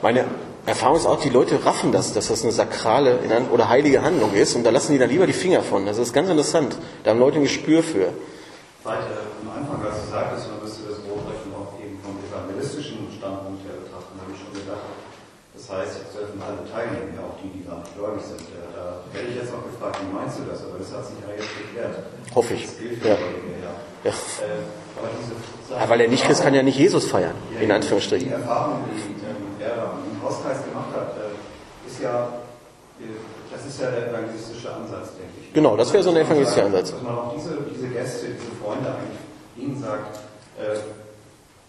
Meine 0.02 0.26
Erfahrung 0.66 0.98
ist 0.98 1.06
auch, 1.06 1.20
die 1.20 1.30
Leute 1.30 1.66
raffen 1.66 1.92
das, 1.92 2.14
dass 2.14 2.28
das 2.28 2.44
eine 2.44 2.52
sakrale 2.52 3.20
oder 3.52 3.70
heilige 3.70 4.02
Handlung 4.02 4.34
ist 4.34 4.56
und 4.56 4.64
da 4.64 4.70
lassen 4.70 4.94
die 4.94 5.00
dann 5.00 5.10
lieber 5.10 5.26
die 5.26 5.34
Finger 5.34 5.62
von. 5.62 5.86
Das 5.86 5.98
ist 5.98 6.14
ganz 6.14 6.30
interessant. 6.30 6.78
Da 7.04 7.12
haben 7.12 7.20
Leute 7.20 7.38
ein 7.38 7.44
Gespür 7.44 7.82
für. 7.82 8.14
Weiter 8.84 9.28
am 9.42 9.50
Anfang, 9.52 9.86
als 9.86 10.06
du 10.06 10.12
sagtest, 10.12 10.48
man 10.52 10.64
müsste 10.64 10.88
das 10.88 11.00
Brotrechen 11.04 11.52
auch 11.56 11.74
eben 11.80 12.00
vom 12.00 12.16
evangelistischen 12.22 13.12
Standpunkt 13.12 13.66
her 13.68 13.76
betrachten, 13.76 14.16
habe 14.20 14.32
ich 14.32 14.40
schon 14.40 14.54
gedacht. 14.56 14.88
Das 15.52 15.66
heißt, 15.68 16.00
jetzt 16.00 16.14
dürfen 16.16 16.40
alle 16.40 16.64
teilnehmen, 16.64 17.12
ja 17.18 17.28
auch 17.28 17.36
die, 17.44 17.52
die 17.52 17.68
gar 17.68 17.84
nicht 17.84 17.92
gläubig 17.96 18.24
sind. 18.24 18.40
Da 18.40 19.04
hätte 19.12 19.30
ich 19.32 19.36
jetzt 19.36 19.52
noch 19.52 19.64
gefragt, 19.68 20.00
wie 20.00 20.12
meinst 20.14 20.40
du 20.40 20.48
das? 20.48 20.64
Aber 20.64 20.80
das 20.80 20.90
hat 20.96 21.04
sich 21.06 21.20
ja 21.20 21.36
jetzt 21.36 21.52
geklärt. 21.60 21.96
Hoffe 22.36 22.54
ich. 22.56 22.66
Das 22.66 22.78
gilt 22.80 23.04
für 23.04 23.08
ja. 23.10 23.18
ja. 23.20 24.10
ja. 24.10 24.12
Äh, 24.12 24.64
aber 24.96 25.10
diese 25.18 25.36
ja, 25.76 25.90
weil 25.90 25.98
der 26.00 26.08
Nicht-Christ 26.08 26.42
kann 26.42 26.54
ja 26.54 26.64
nicht 26.64 26.78
Jesus 26.78 27.06
feiern, 27.06 27.36
ja, 27.54 27.62
in 27.62 27.72
Anführungsstrichen. 27.72 28.28
Die 28.28 28.34
Erfahrung, 28.34 28.84
die 28.90 29.00
ähm, 29.28 29.60
er 29.60 29.94
Hauskreis 30.30 30.62
gemacht 30.64 30.94
hat, 30.94 31.18
äh, 31.18 31.90
ist 31.90 32.00
ja, 32.02 32.46
äh, 33.02 33.18
das 33.50 33.66
ist 33.66 33.82
ja 33.82 33.90
der 33.90 34.14
evangelistische 34.14 34.70
Ansatz, 34.70 35.18
denke 35.18 35.42
ich. 35.42 35.54
Genau, 35.54 35.76
das 35.76 35.92
wäre 35.92 36.04
so 36.04 36.12
ein 36.12 36.18
evangelistischer 36.18 36.66
Ansatz. 36.66 36.92
Dass 36.92 37.02
man 37.02 37.18
auch 37.18 37.34
diese, 37.34 37.58
diese 37.66 37.88
Gäste, 37.90 38.28
diese 38.38 38.54
Freunde 38.62 38.94
eigentlich 38.94 39.26
ihnen 39.58 39.82
sagt, 39.82 40.22
äh, 40.62 40.78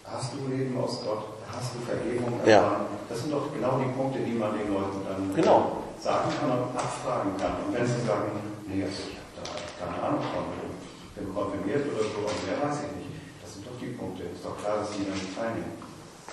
hast 0.05 0.37
du 0.37 0.45
Leben 0.53 0.77
aus 0.77 1.01
Gott, 1.01 1.25
hast 1.49 1.73
du 1.75 1.81
Vergebung 1.89 2.37
erfahren? 2.45 2.85
Ja. 2.85 3.09
Das 3.09 3.25
sind 3.25 3.33
doch 3.33 3.49
genau 3.53 3.81
die 3.81 3.91
Punkte, 3.97 4.21
die 4.21 4.37
man 4.37 4.53
den 4.53 4.69
Leuten 4.75 5.01
dann 5.09 5.35
genau 5.35 5.81
sagen 5.99 6.29
kann 6.37 6.53
und 6.53 6.77
abfragen 6.77 7.33
kann. 7.41 7.65
Und 7.65 7.75
wenn 7.75 7.87
sie 7.87 8.05
sagen, 8.05 8.29
nee, 8.69 8.85
also 8.85 9.09
ich 9.09 9.17
habe 9.17 9.41
da 9.41 9.45
keine 9.81 9.97
Ahnung 10.05 10.23
von, 10.33 10.45
ich 10.53 11.13
bin 11.17 11.33
konfirmiert 11.33 11.89
oder 11.89 12.05
so, 12.05 12.29
aber 12.29 12.37
mehr 12.45 12.61
weiß 12.61 12.87
ich 12.87 12.93
nicht. 13.01 13.13
Das 13.41 13.57
sind 13.57 13.67
doch 13.67 13.77
die 13.81 13.93
Punkte. 13.97 14.29
Ist 14.29 14.45
doch 14.45 14.57
klar, 14.57 14.85
dass 14.85 14.93
sie 14.93 15.05
dann 15.09 15.17
nicht 15.17 15.33
teilnehmen. 15.33 15.81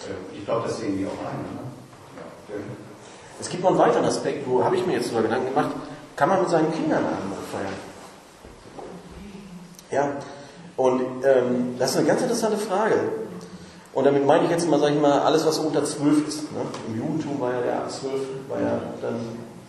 Äh, 0.06 0.38
ich 0.38 0.46
glaube, 0.46 0.68
das 0.68 0.78
sehen 0.78 0.98
die 1.00 1.06
auch 1.08 1.20
ein. 1.24 1.42
Ne? 1.56 1.77
Ja. 2.50 2.56
Es 3.40 3.50
gibt 3.50 3.64
noch 3.64 3.70
einen 3.70 3.80
weiteren 3.80 4.06
Aspekt, 4.06 4.48
wo 4.48 4.64
habe 4.64 4.76
ich 4.76 4.86
mir 4.86 4.94
jetzt 4.94 5.08
sogar 5.10 5.24
Gedanken 5.24 5.50
gemacht, 5.50 5.72
kann 6.16 6.30
man 6.30 6.42
mit 6.42 6.50
seinen 6.50 6.74
Kindern 6.74 7.06
Abendmahl 7.06 7.40
feiern? 7.52 7.74
Ja, 9.92 10.12
und 10.76 11.02
ähm, 11.24 11.76
das 11.78 11.92
ist 11.92 11.98
eine 11.98 12.08
ganz 12.08 12.22
interessante 12.22 12.58
Frage. 12.58 12.96
Und 13.94 14.06
damit 14.06 14.26
meine 14.26 14.46
ich 14.46 14.52
jetzt 14.52 14.70
mal, 14.70 14.80
sage 14.80 14.96
ich 14.96 15.02
mal, 15.02 15.20
alles, 15.22 15.46
was 15.46 15.60
unter 15.60 15.84
zwölf 15.86 16.28
ist. 16.28 16.52
Ne? 16.52 16.60
Im 16.88 16.98
Judentum 16.98 17.40
war 17.40 17.54
ja 17.54 17.62
der 17.62 17.78
ab 17.78 17.92
zwölf, 17.92 18.22
war 18.48 18.60
ja 18.60 18.80
dann 19.02 19.20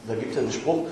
da 0.09 0.15
gibt 0.15 0.33
es 0.33 0.39
einen 0.39 0.53
Spruch, 0.53 0.85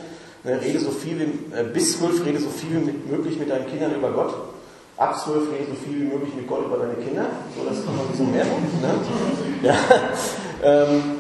ne, 0.45 0.61
rede 0.61 0.79
so 0.79 0.91
viel 0.91 1.19
wie, 1.19 1.57
äh, 1.57 1.65
bis 1.65 1.99
zwölf 1.99 2.25
rede 2.25 2.39
so 2.39 2.51
viel 2.51 2.71
wie 2.87 3.11
möglich 3.11 3.39
mit 3.39 3.51
deinen 3.51 3.67
Kindern 3.67 3.95
über 3.95 4.11
Gott. 4.11 4.35
Ab 4.97 5.19
zwölf 5.19 5.51
rede 5.51 5.71
so 5.71 5.75
viel 5.75 6.01
wie 6.01 6.05
möglich 6.05 6.35
mit 6.35 6.47
Gott 6.47 6.67
über 6.67 6.79
deine 6.79 6.95
Kinder. 6.95 7.27
So, 7.57 7.69
das 7.69 7.79
ist 7.79 7.87
nochmal 7.87 8.05
ein 8.05 8.11
bisschen 8.11 8.33
mehr. 8.33 8.45
Ne? 8.45 8.95
Ja. 9.63 9.75
Ähm, 10.65 11.19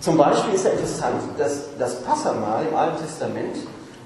zum 0.00 0.16
Beispiel 0.16 0.54
ist 0.54 0.64
ja 0.64 0.70
interessant, 0.70 1.20
dass 1.38 1.76
das 1.78 2.02
Passamal 2.02 2.64
im 2.66 2.76
Alten 2.76 3.02
Testament, 3.04 3.56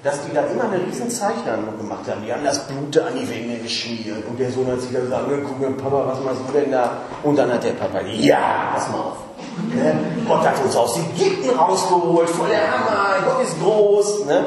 dass 0.03 0.25
die 0.25 0.33
da 0.33 0.41
immer 0.41 0.63
eine 0.63 0.85
riesen 0.85 1.09
Zeichnung 1.09 1.77
gemacht 1.77 2.01
haben. 2.09 2.23
Die 2.25 2.33
haben 2.33 2.43
das 2.43 2.67
Blut 2.67 2.97
an 2.97 3.13
die 3.15 3.29
Wände 3.29 3.57
geschmiert 3.61 4.25
und 4.27 4.39
der 4.39 4.51
Sohn 4.51 4.67
hat 4.67 4.81
sich 4.81 4.91
dann 4.91 5.03
gesagt, 5.03 5.23
guck 5.27 5.77
Papa, 5.77 6.07
was 6.07 6.19
machst 6.23 6.41
du 6.47 6.59
denn 6.59 6.71
da? 6.71 6.97
Und 7.21 7.37
dann 7.37 7.51
hat 7.53 7.63
der 7.63 7.71
Papa, 7.71 8.01
ja, 8.01 8.71
pass 8.73 8.89
mal 8.89 8.99
auf. 8.99 9.17
Ne? 9.73 9.95
Gott 10.27 10.45
hat 10.45 10.63
uns 10.63 10.75
aus 10.75 10.97
Ägypten 10.97 11.51
rausgeholt, 11.51 12.29
voll 12.29 12.49
der 12.49 12.71
Hammer, 12.71 13.25
Gott 13.25 13.43
ist 13.43 13.61
groß. 13.61 14.25
Ne? 14.25 14.45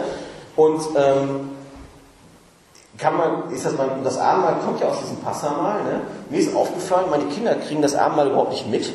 Und 0.57 0.81
ähm, 0.97 1.51
kann 2.99 3.17
man, 3.17 3.51
ist 3.53 3.65
das, 3.65 3.77
man, 3.77 4.03
das 4.03 4.19
Abendmahl 4.19 4.57
kommt 4.65 4.81
ja 4.81 4.89
aus 4.89 5.01
diesem 5.01 5.19
Passamal. 5.19 5.85
Ne? 5.85 6.01
Mir 6.31 6.41
ist 6.41 6.55
aufgefallen, 6.55 7.07
meine 7.11 7.25
Kinder 7.27 7.55
kriegen 7.55 7.83
das 7.83 7.95
Abendmahl 7.95 8.29
überhaupt 8.29 8.51
nicht 8.51 8.69
mit. 8.69 8.93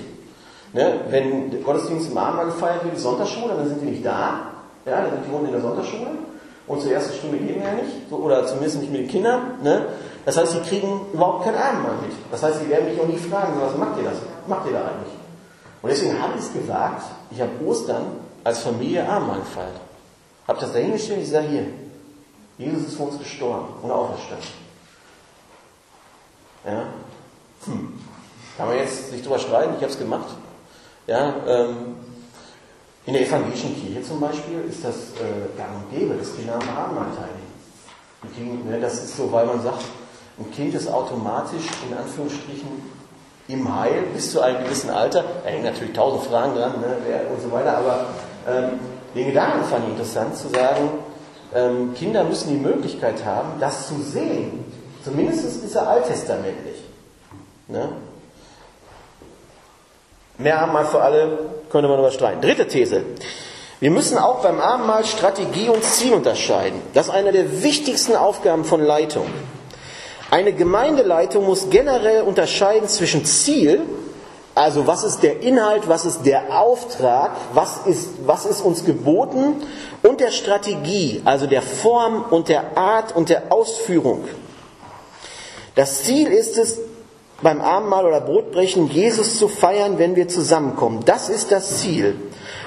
Ne? 0.73 1.01
Wenn 1.09 1.63
Gottesdienst 1.63 2.11
im 2.11 2.17
Abendmahl 2.17 2.45
gefeiert 2.45 2.83
wird, 2.83 2.95
die 2.95 2.99
Sonntagsschule, 2.99 3.53
dann 3.55 3.67
sind 3.67 3.81
die 3.81 3.87
nicht 3.87 4.05
da. 4.05 4.51
Ja, 4.85 5.01
dann 5.01 5.11
sind 5.11 5.25
die 5.27 5.33
unten 5.33 5.47
in 5.47 5.51
der 5.51 5.61
Sonntagsschule. 5.61 6.11
Und 6.67 6.81
zur 6.81 6.91
ersten 6.91 7.13
Stunde 7.13 7.37
gehen 7.37 7.61
wir 7.61 7.67
ja 7.67 7.73
nicht, 7.73 8.09
so, 8.09 8.15
oder 8.17 8.45
zumindest 8.47 8.79
nicht 8.79 8.91
mit 8.91 9.01
den 9.01 9.07
Kindern. 9.09 9.61
Ne? 9.61 9.87
Das 10.25 10.37
heißt, 10.37 10.51
sie 10.51 10.59
kriegen 10.59 11.01
überhaupt 11.11 11.43
kein 11.43 11.55
Abendmahl 11.55 11.95
mit. 12.01 12.11
Das 12.31 12.43
heißt, 12.43 12.59
sie 12.59 12.69
werden 12.69 12.89
mich 12.89 13.01
auch 13.01 13.07
nie 13.07 13.17
fragen, 13.17 13.53
was 13.59 13.75
macht 13.77 13.97
ihr 13.97 14.03
das? 14.03 14.17
Macht 14.47 14.67
ihr 14.67 14.73
da 14.73 14.79
eigentlich? 14.79 15.13
Und 15.81 15.89
deswegen 15.89 16.21
habe 16.21 16.33
ich 16.37 16.45
es 16.45 16.53
gewagt, 16.53 17.03
ich 17.31 17.41
habe 17.41 17.51
Ostern 17.65 18.05
als 18.43 18.59
Familie 18.59 19.07
Abendmahl 19.07 19.39
gefeiert. 19.39 19.81
Habe 20.47 20.59
das 20.59 20.71
dahingestellt, 20.71 21.21
ich 21.23 21.29
sage 21.29 21.47
hier, 21.47 21.65
Jesus 22.57 22.87
ist 22.87 22.95
für 22.95 23.03
uns 23.03 23.17
gestorben 23.17 23.67
und 23.81 23.91
auferstanden. 23.91 24.47
Ja? 26.65 26.83
Hm. 27.65 27.99
Kann 28.57 28.67
man 28.67 28.77
jetzt 28.77 29.09
sich 29.09 29.23
drüber 29.23 29.39
streiten, 29.39 29.73
ich 29.77 29.81
habe 29.81 29.91
es 29.91 29.97
gemacht. 29.97 30.27
Ja, 31.07 31.33
ähm, 31.47 31.95
in 33.05 33.13
der 33.13 33.27
evangelischen 33.27 33.75
Kirche 33.75 34.03
zum 34.03 34.19
Beispiel 34.19 34.63
ist 34.69 34.83
das 34.85 34.95
äh, 34.95 35.57
gang 35.57 35.69
und 35.75 35.97
gäbe, 35.97 36.13
dass 36.13 36.35
Kinder 36.35 36.53
am 36.53 36.77
Abendmahl 36.77 37.07
teilnehmen. 37.15 38.69
Ne, 38.69 38.79
das 38.79 39.03
ist 39.03 39.17
so, 39.17 39.31
weil 39.31 39.47
man 39.47 39.61
sagt, 39.61 39.83
ein 40.37 40.51
Kind 40.51 40.75
ist 40.75 40.87
automatisch 40.87 41.65
in 41.89 41.97
Anführungsstrichen 41.97 42.69
im 43.47 43.75
Heil 43.75 44.03
bis 44.13 44.31
zu 44.31 44.41
einem 44.41 44.63
gewissen 44.63 44.91
Alter. 44.91 45.23
Da 45.43 45.49
hängen 45.49 45.63
natürlich 45.63 45.93
tausend 45.93 46.25
Fragen 46.25 46.55
dran 46.55 46.73
ne, 46.79 47.21
und 47.33 47.41
so 47.41 47.51
weiter, 47.51 47.77
aber 47.77 48.05
ähm, 48.47 48.79
den 49.15 49.27
Gedanken 49.27 49.63
fand 49.65 49.85
ich 49.85 49.91
interessant 49.91 50.37
zu 50.37 50.49
sagen, 50.49 50.89
ähm, 51.53 51.93
Kinder 51.95 52.23
müssen 52.23 52.49
die 52.49 52.63
Möglichkeit 52.63 53.25
haben, 53.25 53.59
das 53.59 53.87
zu 53.87 53.95
sehen. 54.01 54.63
Zumindest 55.03 55.63
ist 55.63 55.75
er 55.75 55.89
alttestamentlich. 55.89 56.83
Ne? 57.67 57.89
Mehr 60.41 60.59
Abendmahl 60.59 60.85
für 60.85 61.01
alle 61.01 61.37
könnte 61.69 61.87
man 61.87 61.99
überstreiten. 61.99 62.41
Dritte 62.41 62.67
These. 62.67 63.03
Wir 63.79 63.91
müssen 63.91 64.17
auch 64.17 64.41
beim 64.41 64.59
Abendmahl 64.59 65.05
Strategie 65.05 65.69
und 65.69 65.83
Ziel 65.83 66.13
unterscheiden. 66.13 66.81
Das 66.93 67.07
ist 67.07 67.13
eine 67.13 67.31
der 67.31 67.63
wichtigsten 67.63 68.15
Aufgaben 68.15 68.63
von 68.63 68.81
Leitung. 68.81 69.25
Eine 70.29 70.53
Gemeindeleitung 70.53 71.45
muss 71.45 71.69
generell 71.69 72.21
unterscheiden 72.21 72.87
zwischen 72.87 73.25
Ziel, 73.25 73.81
also 74.55 74.87
was 74.87 75.03
ist 75.03 75.23
der 75.23 75.41
Inhalt, 75.41 75.87
was 75.87 76.05
ist 76.05 76.25
der 76.25 76.59
Auftrag, 76.59 77.31
was 77.53 77.85
ist, 77.85 78.09
was 78.25 78.45
ist 78.45 78.61
uns 78.61 78.85
geboten, 78.85 79.61
und 80.03 80.19
der 80.19 80.31
Strategie, 80.31 81.21
also 81.25 81.47
der 81.47 81.61
Form 81.61 82.23
und 82.29 82.49
der 82.49 82.77
Art 82.77 83.15
und 83.15 83.29
der 83.29 83.51
Ausführung. 83.51 84.23
Das 85.75 86.03
Ziel 86.03 86.27
ist 86.27 86.57
es, 86.57 86.79
beim 87.41 87.61
Abendmahl 87.61 88.05
oder 88.05 88.21
Brotbrechen 88.21 88.87
Jesus 88.87 89.37
zu 89.37 89.47
feiern, 89.47 89.97
wenn 89.97 90.15
wir 90.15 90.27
zusammenkommen. 90.27 91.01
Das 91.05 91.29
ist 91.29 91.51
das 91.51 91.79
Ziel. 91.79 92.15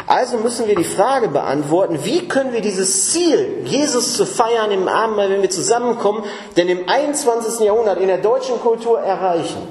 Also 0.07 0.37
müssen 0.39 0.67
wir 0.67 0.77
die 0.77 0.85
Frage 0.85 1.29
beantworten, 1.29 2.01
wie 2.05 2.29
können 2.29 2.53
wir 2.53 2.61
dieses 2.61 3.11
Ziel, 3.11 3.63
Jesus 3.65 4.17
zu 4.17 4.27
feiern 4.27 4.71
im 4.71 4.87
Abendmahl, 4.87 5.31
wenn 5.31 5.43
wir 5.43 5.51
zusammenkommen, 5.51 6.25
denn 6.57 6.69
im 6.69 6.89
21. 6.89 7.65
Jahrhundert 7.65 8.01
in 8.01 8.09
der 8.09 8.19
deutschen 8.19 8.61
Kultur 8.61 9.01
erreichen? 9.01 9.67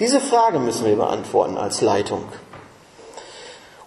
Diese 0.00 0.20
Frage 0.20 0.58
müssen 0.58 0.86
wir 0.86 0.96
beantworten 0.96 1.56
als 1.56 1.80
Leitung. 1.80 2.24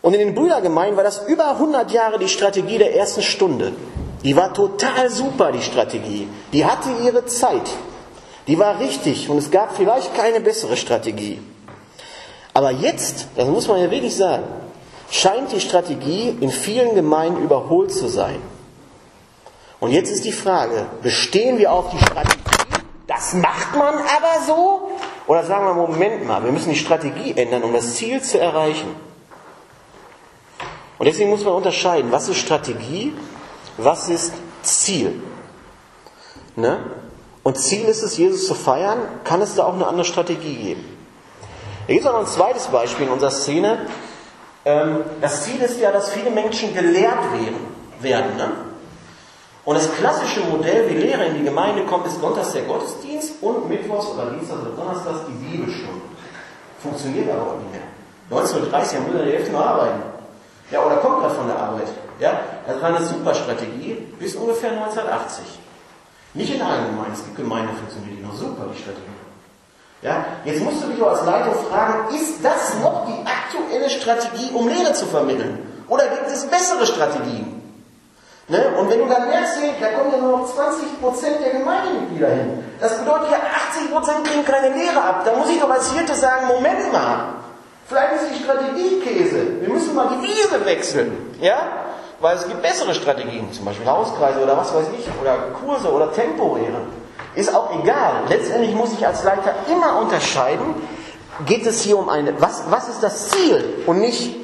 Und 0.01 0.13
in 0.13 0.19
den 0.19 0.33
Brüdergemeinden 0.33 0.97
war 0.97 1.03
das 1.03 1.27
über 1.27 1.51
100 1.51 1.91
Jahre 1.91 2.19
die 2.19 2.27
Strategie 2.27 2.77
der 2.77 2.95
ersten 2.95 3.21
Stunde. 3.21 3.73
Die 4.23 4.35
war 4.35 4.53
total 4.53 5.09
super, 5.09 5.51
die 5.51 5.61
Strategie. 5.61 6.27
Die 6.53 6.65
hatte 6.65 6.89
ihre 7.03 7.25
Zeit. 7.25 7.69
Die 8.47 8.57
war 8.57 8.79
richtig 8.79 9.29
und 9.29 9.37
es 9.37 9.51
gab 9.51 9.75
vielleicht 9.75 10.15
keine 10.15 10.41
bessere 10.41 10.75
Strategie. 10.75 11.39
Aber 12.53 12.71
jetzt, 12.71 13.27
das 13.35 13.47
muss 13.47 13.67
man 13.67 13.79
ja 13.79 13.89
wirklich 13.91 14.15
sagen, 14.15 14.43
scheint 15.09 15.51
die 15.51 15.61
Strategie 15.61 16.35
in 16.39 16.49
vielen 16.49 16.95
Gemeinden 16.95 17.43
überholt 17.43 17.91
zu 17.91 18.07
sein. 18.07 18.41
Und 19.79 19.91
jetzt 19.91 20.11
ist 20.11 20.25
die 20.25 20.31
Frage, 20.31 20.85
bestehen 21.01 21.57
wir 21.57 21.71
auf 21.71 21.89
die 21.91 21.97
Strategie? 21.97 22.37
Das 23.07 23.33
macht 23.33 23.75
man 23.75 23.95
aber 23.95 24.45
so? 24.45 24.91
Oder 25.27 25.43
sagen 25.43 25.65
wir, 25.65 25.73
Moment 25.73 26.25
mal, 26.25 26.43
wir 26.43 26.51
müssen 26.51 26.69
die 26.69 26.77
Strategie 26.77 27.33
ändern, 27.35 27.63
um 27.63 27.73
das 27.73 27.95
Ziel 27.95 28.21
zu 28.21 28.39
erreichen. 28.39 28.95
Und 30.97 31.05
deswegen 31.05 31.29
muss 31.29 31.43
man 31.43 31.55
unterscheiden, 31.55 32.11
was 32.11 32.29
ist 32.29 32.37
Strategie, 32.37 33.13
was 33.77 34.07
ist 34.07 34.33
Ziel. 34.61 35.21
Ne? 36.55 36.79
Und 37.43 37.57
Ziel 37.57 37.87
ist 37.87 38.03
es, 38.03 38.17
Jesus 38.17 38.47
zu 38.47 38.53
feiern, 38.53 38.99
kann 39.23 39.41
es 39.41 39.55
da 39.55 39.65
auch 39.65 39.73
eine 39.73 39.87
andere 39.87 40.05
Strategie 40.05 40.55
geben. 40.55 40.97
Hier 41.87 41.95
gibt 41.95 42.05
es 42.05 42.11
auch 42.11 42.13
noch 42.13 42.27
ein 42.27 42.33
zweites 42.33 42.67
Beispiel 42.67 43.07
in 43.07 43.11
unserer 43.11 43.31
Szene. 43.31 43.87
Ähm, 44.63 44.97
das 45.19 45.43
Ziel 45.43 45.59
ist 45.61 45.79
ja, 45.79 45.91
dass 45.91 46.11
viele 46.11 46.29
Menschen 46.29 46.73
gelehrt 46.73 47.17
werden. 47.99 48.37
Ne? 48.37 48.51
Und 49.65 49.75
das 49.75 49.91
klassische 49.93 50.41
Modell, 50.41 50.89
wie 50.89 50.95
Lehrer 50.95 51.25
in 51.25 51.35
die 51.39 51.43
Gemeinde 51.43 51.83
kommt, 51.85 52.05
ist 52.05 52.19
sonntags 52.19 52.53
der 52.53 52.63
Gottesdienst 52.63 53.33
und 53.41 53.69
mittwochs 53.69 54.07
oder 54.07 54.31
dienstags 54.31 54.61
oder 54.61 54.71
donnerstags 54.71 55.19
die 55.27 55.33
Bibelstunde. 55.33 56.01
Funktioniert 56.81 57.29
aber 57.31 57.41
auch 57.41 57.57
nicht 57.57 57.71
mehr. 57.71 57.81
1930 58.31 58.97
haben 58.97 59.13
wir 59.13 59.23
die 59.23 59.31
Hälfte 59.31 59.51
noch 59.51 59.65
arbeiten. 59.65 60.01
Ja, 60.71 60.85
oder 60.85 60.97
kommt 60.97 61.19
gerade 61.19 61.35
von 61.35 61.47
der 61.47 61.59
Arbeit. 61.59 61.87
Ja, 62.19 62.39
das 62.65 62.81
war 62.81 62.95
eine 62.95 63.05
super 63.05 63.33
Strategie 63.33 64.07
bis 64.17 64.35
ungefähr 64.35 64.71
1980. 64.71 65.43
Nicht 66.33 66.53
in 66.55 66.61
allen 66.61 66.87
Gemeinden. 66.87 67.13
Es 67.13 67.23
gibt 67.23 67.35
Gemeinden, 67.35 67.75
funktioniert 67.75 68.19
die 68.19 68.23
noch 68.23 68.35
super, 68.35 68.65
die 68.73 68.79
Strategie. 68.79 69.11
Ja, 70.01 70.25
jetzt 70.45 70.63
musst 70.63 70.83
du 70.83 70.87
dich 70.87 71.03
als 71.03 71.25
Leitung 71.25 71.53
fragen, 71.69 72.15
ist 72.15 72.43
das 72.43 72.73
noch 72.81 73.05
die 73.05 73.23
aktuelle 73.25 73.89
Strategie, 73.89 74.49
um 74.53 74.67
Lehre 74.67 74.93
zu 74.93 75.05
vermitteln? 75.05 75.59
Oder 75.87 76.07
gibt 76.07 76.27
es 76.27 76.45
bessere 76.47 76.87
Strategien? 76.87 77.61
Ne? 78.47 78.73
Und 78.79 78.89
wenn 78.89 78.99
du 78.99 79.05
dann 79.05 79.27
merkst, 79.27 79.57
da 79.79 79.87
kommen 79.89 80.11
ja 80.11 80.17
nur 80.17 80.39
noch 80.39 80.47
20% 80.47 81.43
der 81.43 81.59
Gemeindemitglieder 81.59 82.29
hin. 82.29 82.63
Das 82.79 82.97
bedeutet 82.97 83.29
ja, 83.31 83.37
80% 83.37 84.23
kriegen 84.23 84.45
keine 84.45 84.75
Lehre 84.75 85.01
ab. 85.01 85.23
Da 85.23 85.35
muss 85.35 85.49
ich 85.49 85.59
doch 85.59 85.69
als 85.69 85.91
Hirte 85.91 86.15
sagen, 86.15 86.47
Moment 86.47 86.91
mal, 86.91 87.35
vielleicht 87.87 88.13
ist 88.15 88.31
die 88.33 88.43
Strategie 88.43 88.99
Käse. 89.01 89.61
Wir 89.61 89.69
müssen 89.69 89.93
mal 89.93 90.09
die 90.09 90.27
Wiese 90.27 90.65
wechseln. 90.65 91.35
Ja? 91.39 91.80
Weil 92.21 92.37
es 92.37 92.47
gibt 92.47 92.61
bessere 92.61 92.93
Strategien, 92.93 93.51
zum 93.51 93.65
Beispiel 93.65 93.87
Hauskreise 93.87 94.41
oder 94.41 94.55
was 94.55 94.73
weiß 94.73 94.87
ich, 94.97 95.05
oder 95.19 95.37
Kurse 95.59 95.91
oder 95.91 96.13
Temporäre. 96.13 96.81
Ist 97.33 97.53
auch 97.53 97.77
egal. 97.81 98.23
Letztendlich 98.29 98.75
muss 98.75 98.93
ich 98.93 99.05
als 99.05 99.23
Leiter 99.23 99.55
immer 99.67 99.99
unterscheiden, 99.99 100.75
geht 101.45 101.65
es 101.65 101.81
hier 101.81 101.97
um 101.97 102.09
eine, 102.09 102.39
was, 102.39 102.63
was 102.69 102.89
ist 102.89 103.01
das 103.01 103.29
Ziel 103.29 103.83
und 103.87 103.99
nicht 103.99 104.35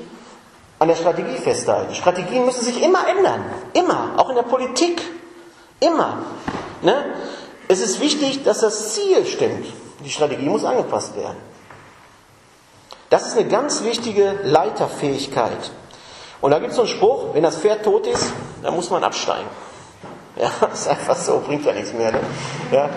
an 0.79 0.87
der 0.87 0.95
Strategie 0.95 1.37
festhalten. 1.37 1.93
Strategien 1.93 2.45
müssen 2.45 2.63
sich 2.63 2.83
immer 2.83 3.07
ändern. 3.07 3.45
Immer. 3.73 4.11
Auch 4.17 4.29
in 4.29 4.35
der 4.35 4.43
Politik. 4.43 5.01
Immer. 5.79 6.19
Ne? 6.81 7.05
Es 7.67 7.81
ist 7.81 7.99
wichtig, 7.99 8.43
dass 8.43 8.59
das 8.59 8.93
Ziel 8.93 9.25
stimmt. 9.25 9.67
Die 10.03 10.09
Strategie 10.09 10.47
muss 10.47 10.63
angepasst 10.63 11.15
werden. 11.15 11.37
Das 13.09 13.27
ist 13.27 13.37
eine 13.37 13.47
ganz 13.47 13.83
wichtige 13.83 14.39
Leiterfähigkeit. 14.43 15.71
Und 16.41 16.51
da 16.51 16.59
gibt 16.59 16.71
es 16.71 16.75
so 16.75 16.83
einen 16.83 16.89
Spruch, 16.89 17.33
wenn 17.33 17.43
das 17.43 17.57
Pferd 17.57 17.83
tot 17.83 18.05
ist, 18.07 18.31
dann 18.61 18.75
muss 18.75 18.89
man 18.89 19.03
absteigen. 19.03 19.47
Ja, 20.39 20.51
ist 20.71 20.87
einfach 20.87 21.15
so, 21.15 21.39
bringt 21.39 21.65
ja 21.65 21.73
nichts 21.73 21.93
mehr. 21.93 22.11
Ne? 22.11 22.19
Ja. 22.71 22.89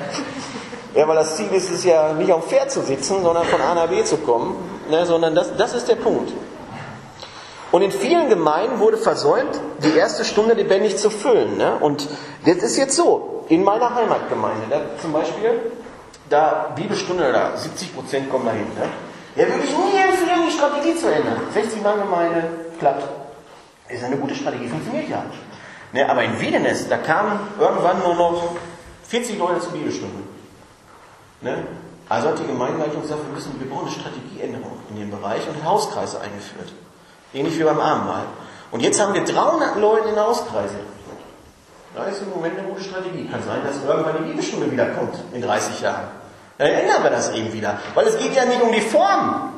ja, 0.94 1.08
weil 1.08 1.16
das 1.16 1.36
Ziel 1.36 1.50
ist 1.52 1.70
es 1.70 1.84
ja 1.84 2.12
nicht 2.12 2.30
auf 2.30 2.42
dem 2.42 2.50
Pferd 2.50 2.70
zu 2.70 2.82
sitzen, 2.82 3.22
sondern 3.22 3.46
von 3.46 3.62
A 3.62 3.74
nach 3.74 3.88
B 3.88 4.04
zu 4.04 4.18
kommen, 4.18 4.56
ne, 4.90 5.06
sondern 5.06 5.34
das, 5.34 5.56
das 5.56 5.72
ist 5.72 5.88
der 5.88 5.94
Punkt. 5.96 6.30
Und 7.72 7.80
in 7.80 7.92
vielen 7.92 8.28
Gemeinden 8.28 8.78
wurde 8.78 8.98
versäumt, 8.98 9.58
die 9.78 9.96
erste 9.96 10.26
Stunde 10.26 10.52
lebendig 10.52 10.98
zu 10.98 11.08
füllen. 11.08 11.56
Ne? 11.56 11.76
Und 11.80 12.08
das 12.44 12.56
ist 12.56 12.76
jetzt 12.76 12.96
so, 12.96 13.44
in 13.48 13.64
meiner 13.64 13.94
Heimatgemeinde, 13.94 14.66
da 14.68 14.80
zum 15.00 15.12
Beispiel, 15.12 15.72
da 16.28 16.72
Bibelstunde, 16.74 17.32
da 17.32 17.56
70 17.56 17.94
Prozent 17.94 18.30
kommen 18.30 18.44
dahin. 18.44 18.66
Ne? 18.74 18.88
Ja, 19.36 19.46
würde 19.46 19.64
ich 19.64 19.70
nie 19.70 19.98
empfehlen, 19.98 20.40
die 20.46 20.52
Strategie 20.52 20.96
zu 20.96 21.06
ändern. 21.06 21.40
60 21.54 21.82
Mann 21.82 22.00
Gemeinde, 22.00 22.42
klappt. 22.78 23.19
Ist 23.92 24.04
eine 24.04 24.16
gute 24.16 24.34
Strategie, 24.34 24.68
funktioniert 24.68 25.08
ja. 25.08 25.24
Ne, 25.92 26.08
aber 26.08 26.22
in 26.22 26.40
Wiedenes, 26.40 26.88
da 26.88 26.98
kamen 26.98 27.40
irgendwann 27.58 27.98
nur 28.00 28.14
noch 28.14 28.56
40 29.08 29.38
Leute 29.38 29.60
zur 29.60 29.72
Bibelstunde. 29.72 30.22
Ne? 31.40 31.64
Also 32.08 32.28
hat 32.28 32.38
die 32.38 32.46
Gemeindeleitung 32.46 33.02
gesagt, 33.02 33.20
wir 33.26 33.34
müssen, 33.34 33.58
wir 33.58 33.68
brauchen 33.68 33.86
eine 33.86 33.94
Strategieänderung 33.94 34.72
in 34.90 35.00
dem 35.00 35.10
Bereich 35.10 35.48
und 35.48 35.64
Hauskreise 35.64 36.20
eingeführt. 36.20 36.72
Ähnlich 37.34 37.58
wie 37.58 37.64
beim 37.64 37.80
Abendmahl. 37.80 38.24
Und 38.70 38.80
jetzt 38.80 39.00
haben 39.00 39.14
wir 39.14 39.24
300 39.24 39.76
Leute 39.76 40.08
in 40.10 40.16
Hauskreise. 40.16 40.76
Da 41.94 42.04
ist 42.04 42.22
im 42.22 42.30
Moment 42.30 42.58
eine 42.58 42.68
gute 42.68 42.82
Strategie. 42.82 43.28
Kann 43.28 43.42
sein, 43.42 43.60
dass 43.64 43.82
irgendwann 43.84 44.18
die 44.18 44.28
Bibelstunde 44.28 44.70
wieder 44.70 44.86
kommt 44.90 45.14
in 45.32 45.42
30 45.42 45.80
Jahren. 45.80 46.08
Dann 46.58 46.68
ändern 46.68 47.02
wir 47.02 47.10
das 47.10 47.32
eben 47.32 47.52
wieder. 47.52 47.78
Weil 47.94 48.06
es 48.06 48.16
geht 48.18 48.34
ja 48.34 48.44
nicht 48.44 48.62
um 48.62 48.70
die 48.70 48.80
Form. 48.80 49.52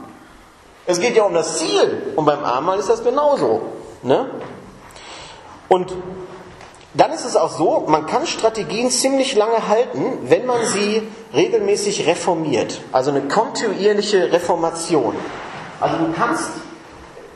Es 0.87 0.99
geht 0.99 1.15
ja 1.15 1.25
um 1.25 1.35
das 1.35 1.59
Ziel. 1.59 2.15
Und 2.17 2.25
beim 2.25 2.43
Abendmahl 2.43 2.79
ist 2.79 2.89
das 2.89 3.05
genauso. 3.05 3.63
Ne? 4.03 4.31
Und 5.69 5.93
dann 6.95 7.13
ist 7.13 7.25
es 7.25 7.37
auch 7.37 7.51
so, 7.51 7.85
man 7.89 8.07
kann 8.07 8.27
Strategien 8.27 8.91
ziemlich 8.91 9.35
lange 9.35 9.69
halten, 9.69 10.19
wenn 10.25 10.45
man 10.45 10.65
sie 10.67 11.03
regelmäßig 11.35 12.07
reformiert. 12.07 12.81
Also 12.93 13.11
eine 13.11 13.23
kontinuierliche 13.23 14.31
Reformation. 14.33 15.15
Also 15.81 15.97
du 15.97 16.13
kannst 16.13 16.51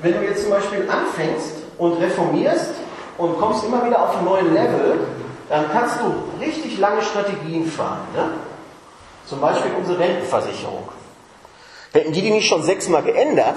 wenn 0.00 0.12
du 0.12 0.22
jetzt 0.22 0.42
zum 0.42 0.50
Beispiel 0.50 0.88
anfängst 0.88 1.52
und 1.78 1.94
reformierst 1.94 2.74
und 3.18 3.38
kommst 3.38 3.64
immer 3.64 3.84
wieder 3.86 4.02
auf 4.02 4.16
einen 4.16 4.24
neuen 4.26 4.54
Level, 4.54 5.00
dann 5.48 5.70
kannst 5.72 5.96
du 6.00 6.44
richtig 6.44 6.78
lange 6.78 7.02
Strategien 7.02 7.66
fahren. 7.66 8.00
Ne? 8.14 8.30
Zum 9.26 9.40
Beispiel 9.40 9.70
unsere 9.78 9.98
Rentenversicherung. 9.98 10.88
Hätten 11.92 12.12
die 12.12 12.20
die 12.20 12.30
nicht 12.30 12.46
schon 12.46 12.62
sechsmal 12.62 13.02
geändert, 13.02 13.56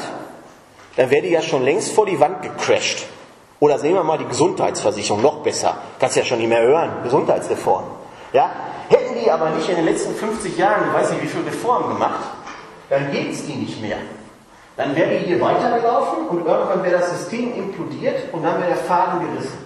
dann 0.96 1.10
wäre 1.10 1.22
die 1.22 1.30
ja 1.30 1.42
schon 1.42 1.64
längst 1.64 1.94
vor 1.94 2.06
die 2.06 2.20
Wand 2.20 2.42
gecrashed. 2.42 3.06
Oder 3.60 3.78
sehen 3.78 3.94
wir 3.94 4.04
mal 4.04 4.18
die 4.18 4.26
Gesundheitsversicherung, 4.26 5.22
noch 5.22 5.38
besser. 5.44 5.78
Kannst 6.00 6.16
ja 6.16 6.24
schon 6.24 6.40
nicht 6.40 6.48
mehr 6.48 6.62
hören, 6.62 7.04
Gesundheitsreform. 7.04 7.84
Ja? 8.32 8.50
Hätten 8.88 9.20
die 9.22 9.30
aber 9.30 9.50
nicht 9.52 9.68
in 9.70 9.76
den 9.76 9.86
letzten 9.86 10.16
50 10.16 10.58
Jahren, 10.58 10.88
ich 10.88 10.94
weiß 10.94 11.12
nicht 11.12 11.24
wie 11.24 11.28
viele 11.28 11.46
Reformen 11.48 11.90
gemacht, 11.90 12.22
dann 12.90 13.12
gibt 13.12 13.34
es 13.34 13.46
die 13.46 13.54
nicht 13.54 13.82
mehr. 13.82 13.98
Dann 14.78 14.96
wäre 14.96 15.10
die 15.10 15.26
hier 15.26 15.42
weitergelaufen 15.42 16.28
und 16.30 16.46
irgendwann 16.46 16.84
wäre 16.84 17.00
das 17.00 17.10
System 17.10 17.54
implodiert 17.54 18.34
und 18.34 18.44
dann 18.44 18.60
wäre 18.60 18.70
der 18.70 18.78
Faden 18.78 19.28
gerissen. 19.28 19.58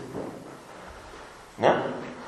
Ja? 1.59 1.83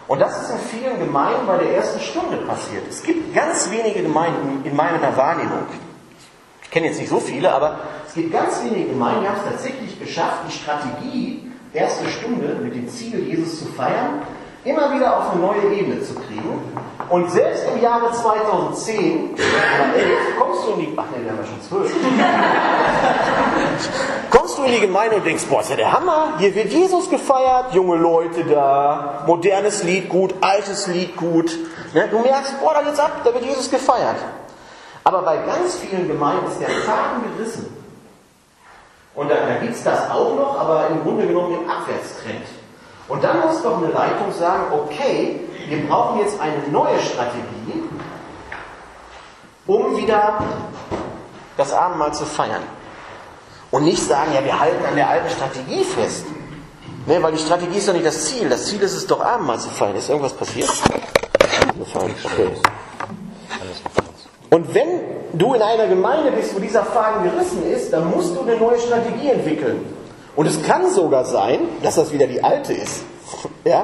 Und 0.08 0.20
das 0.22 0.43
ist 0.43 0.52
in 0.52 0.80
vielen 0.80 1.00
Gemeinden 1.00 1.48
bei 1.48 1.58
der 1.58 1.76
ersten 1.78 2.00
Stunde 2.00 2.38
passiert. 2.38 2.84
Es 2.88 3.02
gibt 3.02 3.34
ganz 3.34 3.72
wenige 3.72 4.04
Gemeinden 4.04 4.64
in 4.64 4.76
meiner 4.76 5.18
Wahrnehmung. 5.18 5.66
Ich 6.62 6.70
kenne 6.70 6.88
jetzt 6.88 7.00
nicht 7.00 7.10
so 7.10 7.20
viele, 7.20 7.52
aber 7.52 7.80
es 8.16 8.22
gibt 8.22 8.32
ganz 8.32 8.63
wenige 8.63 8.91
Gemeinden, 8.91 9.24
die 9.24 9.28
haben 9.28 9.39
es 9.43 9.51
tatsächlich 9.51 9.99
geschafft, 9.99 10.43
die 10.47 10.51
Strategie 10.53 11.51
erste 11.74 12.07
Stunde 12.07 12.55
mit 12.61 12.74
dem 12.74 12.88
Ziel, 12.88 13.20
Jesus 13.28 13.59
zu 13.59 13.66
feiern, 13.66 14.22
immer 14.63 14.95
wieder 14.95 15.18
auf 15.18 15.32
eine 15.32 15.41
neue 15.41 15.76
Ebene 15.76 16.01
zu 16.01 16.16
kriegen. 16.16 16.61
Und 17.09 17.30
selbst 17.30 17.66
im 17.76 17.82
Jahre 17.82 18.13
2010 18.13 19.32
oder 19.34 20.01
11 20.01 20.18
kommst 20.39 20.66
du 20.66 20.72
in 20.72 20.80
die, 20.80 20.93
ach 20.95 21.03
nee, 21.11 21.26
wir 21.26 21.32
haben 21.32 21.39
ja 21.39 21.45
schon 21.45 21.61
12, 21.61 21.93
kommst 24.32 24.57
du 24.59 24.63
in 24.63 24.72
die 24.72 24.80
Gemeinde 24.80 25.18
und 25.18 25.26
denkst, 25.26 25.43
boah, 25.49 25.59
ist 25.59 25.72
ja 25.72 25.76
der 25.76 25.91
Hammer, 25.91 26.36
hier 26.38 26.55
wird 26.55 26.72
Jesus 26.72 27.09
gefeiert, 27.09 27.74
junge 27.74 27.97
Leute 27.97 28.45
da, 28.45 29.26
modernes 29.28 29.84
Lied 29.84 30.07
gut, 30.07 30.34
altes 30.39 30.88
Lied 30.88 31.18
gut. 31.18 31.51
Ne? 31.93 32.07
Du 32.09 32.20
merkst, 32.20 32.61
boah, 32.61 32.76
da 32.76 32.82
geht's 32.82 32.99
ab, 32.99 33.11
da 33.26 33.34
wird 33.34 33.43
Jesus 33.43 33.70
gefeiert. 33.70 34.16
Aber 35.03 35.22
bei 35.24 35.36
ganz 35.36 35.76
vielen 35.76 36.07
Gemeinden 36.07 36.47
ist 36.47 36.61
der 36.61 36.70
Faden 36.70 37.22
gerissen. 37.36 37.84
Und 39.16 39.30
da, 39.30 39.36
da 39.36 39.55
gibt 39.61 39.76
es 39.76 39.84
das 39.84 40.09
auch 40.11 40.36
noch, 40.36 40.59
aber 40.59 40.88
im 40.89 41.03
Grunde 41.03 41.28
genommen 41.28 41.53
im 41.61 41.70
Abwärtstrend. 41.70 42.45
Und 43.07 43.24
dann 43.24 43.41
muss 43.41 43.61
doch 43.61 43.78
eine 43.78 43.88
Leitung 43.88 44.32
sagen, 44.34 44.63
okay, 44.74 45.39
wir 45.68 45.88
brauchen 45.88 46.20
jetzt 46.20 46.39
eine 46.39 46.68
neue 46.70 46.99
Strategie, 46.99 47.84
um 49.68 49.97
wieder 49.97 50.39
das 51.57 51.74
Abendmahl 51.74 52.13
zu 52.13 52.26
feiern. 52.26 52.63
Und 53.72 53.84
nicht 53.84 54.01
sagen, 54.01 54.34
ja, 54.34 54.43
wir 54.43 54.59
halten 54.59 54.86
an 54.86 54.95
der 54.95 55.09
alten 55.09 55.30
Strategie 55.30 55.84
fest. 55.84 56.26
Ne, 57.05 57.22
weil 57.22 57.34
die 57.34 57.39
Strategie 57.39 57.78
ist 57.78 57.88
doch 57.88 57.93
nicht 57.93 58.05
das 58.05 58.26
Ziel. 58.26 58.49
Das 58.49 58.66
Ziel 58.66 58.82
ist 58.82 58.93
es 58.93 59.05
doch, 59.05 59.22
Abendmahl 59.22 59.59
zu 59.59 59.70
feiern. 59.70 59.95
Ist 59.95 60.09
irgendwas 60.09 60.34
passiert? 60.34 60.70
Okay. 61.80 62.51
Und 64.56 64.74
wenn 64.74 65.01
du 65.34 65.53
in 65.53 65.62
einer 65.62 65.86
Gemeinde 65.86 66.32
bist, 66.32 66.56
wo 66.56 66.62
dieser 66.62 66.86
Faden 66.86 67.30
gerissen 67.30 67.70
ist, 67.70 67.91
dann 67.91 68.10
musst 68.10 68.34
du 68.38 68.39
eine 68.39 68.56
neue 68.56 68.80
Strategie 68.80 69.28
entwickeln. 69.28 69.86
Und 70.34 70.45
es 70.45 70.64
kann 70.64 70.89
sogar 70.89 71.26
sein, 71.26 71.60
dass 71.84 71.95
das 71.95 72.14
wieder 72.14 72.26
die 72.26 72.41
alte 72.41 72.72
ist. 72.72 73.03
ja? 73.66 73.84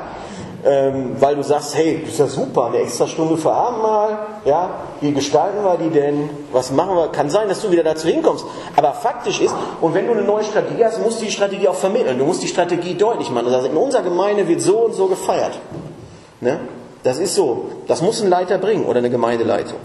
Ähm, 0.64 1.18
weil 1.20 1.36
du 1.36 1.44
sagst, 1.44 1.76
hey, 1.76 2.00
das 2.02 2.14
ist 2.14 2.20
ja 2.20 2.28
super, 2.28 2.68
eine 2.68 2.78
extra 2.78 3.06
Stunde 3.06 3.36
für 3.36 3.52
Abendmahl, 3.52 4.18
ja, 4.46 4.70
wie 5.02 5.12
gestalten 5.12 5.62
wir 5.62 5.76
die 5.76 5.90
denn, 5.90 6.30
was 6.54 6.72
machen 6.72 6.96
wir, 6.96 7.10
kann 7.10 7.30
sein, 7.30 7.50
dass 7.50 7.62
du 7.62 7.70
wieder 7.70 7.84
dazu 7.84 8.08
hinkommst, 8.08 8.46
aber 8.78 8.94
faktisch 8.94 9.42
ist, 9.42 9.54
und 9.82 9.94
wenn 9.94 10.06
du 10.06 10.14
eine 10.14 10.22
neue 10.22 10.44
Strategie 10.46 10.86
hast, 10.86 11.04
musst 11.04 11.20
du 11.20 11.26
die 11.26 11.32
Strategie 11.32 11.68
auch 11.68 11.76
vermitteln, 11.76 12.18
du 12.18 12.26
musst 12.26 12.44
die 12.44 12.48
Strategie 12.48 12.94
deutlich 12.94 13.32
machen, 13.32 13.52
also 13.52 13.68
in 13.68 13.76
unserer 13.76 14.04
Gemeinde 14.04 14.48
wird 14.48 14.62
so 14.62 14.86
und 14.86 14.94
so 14.94 15.08
gefeiert, 15.08 15.58
ne? 16.42 16.60
das 17.02 17.18
ist 17.18 17.34
so, 17.34 17.66
das 17.88 18.04
muss 18.04 18.22
ein 18.22 18.30
Leiter 18.30 18.60
bringen 18.60 18.86
oder 18.86 19.00
eine 19.00 19.10
Gemeindeleitung. 19.10 19.80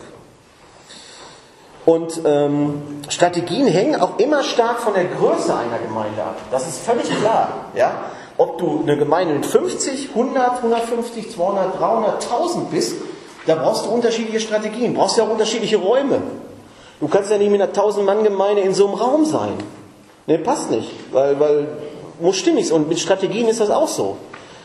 Und 1.87 2.21
ähm, 2.25 2.83
Strategien 3.09 3.69
hängen 3.69 4.01
auch 4.01 4.19
immer 4.19 4.43
stark 4.43 4.81
von 4.81 4.93
der 4.93 5.05
Größe 5.05 5.55
einer 5.55 5.79
Gemeinde 5.79 6.21
ab. 6.21 6.37
Das 6.51 6.67
ist 6.67 6.81
völlig 6.81 7.09
klar. 7.21 7.71
Ja? 7.77 7.93
Ob 8.37 8.59
du 8.59 8.81
eine 8.83 8.99
Gemeinde 8.99 9.35
mit 9.35 9.47
50, 9.47 10.11
100, 10.11 10.57
150, 10.59 11.31
200, 11.31 11.79
300, 11.79 12.25
1000 12.25 12.71
bist, 12.73 12.97
da 13.47 13.55
brauchst 13.55 13.87
du 13.87 13.91
unterschiedliche 13.91 14.41
Strategien. 14.41 14.95
Brauchst 14.95 15.17
ja 15.17 15.25
auch 15.25 15.31
unterschiedliche 15.31 15.77
Räume. 15.77 16.21
Du 16.99 17.07
kannst 17.07 17.31
ja 17.31 17.39
nicht 17.39 17.53
mit 17.53 17.63
einer 17.63 17.73
1000-Mann-Gemeinde 17.73 18.63
in 18.63 18.75
so 18.75 18.87
einem 18.89 18.97
Raum 18.97 19.25
sein. 19.25 19.55
Ne, 20.27 20.39
passt 20.39 20.73
nicht. 20.73 20.91
Weil, 21.13 21.39
weil 21.39 21.69
muss 22.19 22.37
stimmig 22.37 22.67
sein. 22.67 22.79
Und 22.79 22.89
mit 22.89 22.99
Strategien 22.99 23.47
ist 23.47 23.61
das 23.61 23.71
auch 23.71 23.89
so. 23.89 24.17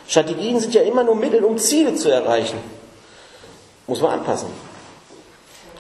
Strategien 0.07 0.59
sind 0.59 0.73
ja 0.73 0.81
immer 0.81 1.03
nur 1.03 1.15
Mittel, 1.15 1.43
um 1.43 1.59
Ziele 1.59 1.93
zu 1.93 2.09
erreichen. 2.09 2.57
Muss 3.85 4.01
man 4.01 4.11
anpassen. 4.11 4.47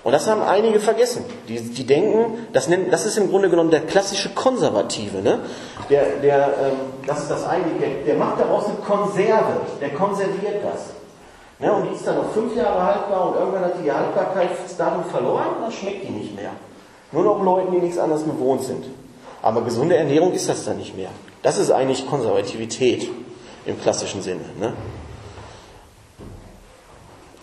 Und 0.03 0.13
das 0.13 0.27
haben 0.27 0.41
einige 0.41 0.79
vergessen. 0.79 1.25
Die, 1.47 1.59
die 1.59 1.85
denken, 1.85 2.47
das, 2.53 2.67
nennt, 2.67 2.91
das 2.91 3.05
ist 3.05 3.17
im 3.17 3.29
Grunde 3.29 3.49
genommen 3.49 3.69
der 3.69 3.81
klassische 3.81 4.29
Konservative. 4.29 5.21
Ne? 5.21 5.39
Der, 5.89 6.17
der, 6.21 6.47
ähm, 6.47 6.77
das 7.05 7.19
ist 7.19 7.31
das 7.31 7.47
eigentlich, 7.47 8.03
der, 8.05 8.15
macht 8.15 8.39
daraus 8.39 8.65
eine 8.65 8.75
Konserve, 8.75 9.61
der 9.79 9.89
konserviert 9.89 10.63
das. 10.63 10.87
Ne? 11.59 11.71
Und 11.71 11.89
die 11.89 11.95
ist 11.95 12.07
dann 12.07 12.15
noch 12.15 12.31
fünf 12.31 12.55
Jahre 12.55 12.83
haltbar 12.83 13.29
und 13.29 13.35
irgendwann 13.35 13.65
hat 13.65 13.73
die 13.83 13.91
Haltbarkeitsdatum 13.91 15.03
verloren 15.05 15.45
und 15.57 15.61
dann 15.63 15.71
schmeckt 15.71 16.07
die 16.07 16.11
nicht 16.11 16.35
mehr. 16.35 16.51
Nur 17.11 17.23
noch 17.23 17.43
Leuten, 17.43 17.71
die 17.71 17.79
nichts 17.79 17.99
anderes 17.99 18.23
gewohnt 18.23 18.63
sind. 18.63 18.85
Aber 19.43 19.61
gesunde 19.61 19.97
Ernährung 19.97 20.31
ist 20.33 20.49
das 20.49 20.65
dann 20.65 20.77
nicht 20.77 20.95
mehr. 20.95 21.09
Das 21.43 21.57
ist 21.57 21.71
eigentlich 21.71 22.07
Konservativität 22.07 23.07
im 23.65 23.79
klassischen 23.79 24.23
Sinne. 24.23 24.45
Ne? 24.59 24.73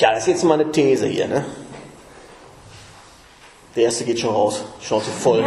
Ja, 0.01 0.13
das 0.13 0.21
ist 0.21 0.29
jetzt 0.29 0.45
mal 0.45 0.55
eine 0.55 0.71
These 0.73 1.07
hier. 1.07 1.29
Ne? 1.29 1.45
Der 3.79 3.85
erste 3.85 4.05
geht 4.05 4.19
schon 4.19 4.35
raus, 4.35 4.65
Chance 4.83 5.09
voll. 5.09 5.41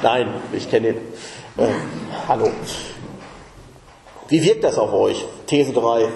Nein, 0.00 0.28
ich 0.52 0.70
kenne 0.70 0.92
den. 0.92 0.98
Äh, 1.56 1.72
hallo. 2.28 2.48
Wie 4.28 4.40
wirkt 4.40 4.62
das 4.62 4.78
auf 4.78 4.92
euch? 4.92 5.26
These 5.48 5.72
3. 5.72 6.06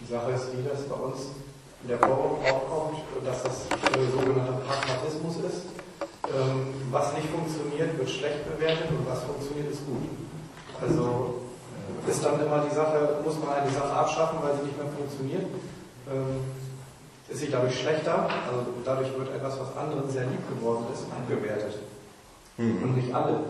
Die 0.00 0.12
Sache 0.12 0.32
ist 0.32 0.46
die, 0.52 0.68
dass 0.68 0.82
bei 0.88 0.96
uns 0.96 1.18
in 1.84 1.90
der 1.90 1.98
Form 2.00 2.42
aufkommt, 2.42 2.98
dass 3.24 3.44
das 3.44 3.66
äh, 3.70 4.10
sogenannter 4.10 4.60
Pragmatismus 4.66 5.36
ist. 5.46 5.66
Ähm, 6.26 6.74
was 6.90 7.12
nicht 7.12 7.28
funktioniert, 7.28 7.96
wird 7.98 8.10
schlecht 8.10 8.50
bewertet 8.50 8.88
und 8.90 9.06
was 9.08 9.22
funktioniert, 9.22 9.70
ist 9.70 9.86
gut. 9.86 10.08
Also 10.82 11.34
ist 12.08 12.24
dann 12.24 12.44
immer 12.44 12.66
die 12.68 12.74
Sache, 12.74 13.20
muss 13.24 13.38
man 13.38 13.62
eine 13.62 13.70
Sache 13.70 13.92
abschaffen, 13.92 14.40
weil 14.42 14.56
sie 14.56 14.66
nicht 14.66 14.76
mehr 14.76 14.90
funktioniert. 14.90 15.46
Ähm, 16.10 16.59
ist 17.30 17.40
sie 17.40 17.50
dadurch 17.50 17.78
schlechter, 17.78 18.28
also 18.46 18.66
dadurch 18.84 19.16
wird 19.16 19.34
etwas, 19.34 19.58
was 19.60 19.76
anderen 19.76 20.10
sehr 20.10 20.24
lieb 20.24 20.48
geworden 20.48 20.84
ist, 20.92 21.04
abgewertet. 21.10 21.78
Mhm. 22.56 22.82
Und 22.82 22.96
nicht 22.96 23.14
alle 23.14 23.44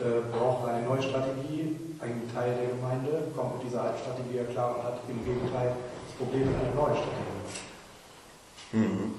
äh, 0.00 0.20
brauchen 0.32 0.68
eine 0.70 0.84
neue 0.86 1.02
Strategie. 1.02 1.76
Ein 2.00 2.22
Teil 2.34 2.56
der 2.56 2.68
Gemeinde 2.68 3.28
kommt 3.36 3.56
mit 3.56 3.66
dieser 3.66 3.82
alten 3.82 3.98
Strategie 4.00 4.36
ja 4.36 4.44
klar 4.44 4.76
und 4.76 4.84
hat 4.84 5.00
im 5.08 5.24
Gegenteil 5.24 5.72
das 5.72 6.16
Problem 6.18 6.46
mit 6.46 6.56
einer 6.56 6.74
neuen 6.74 6.96
Strategie. 6.96 7.36
Mhm. 8.72 9.14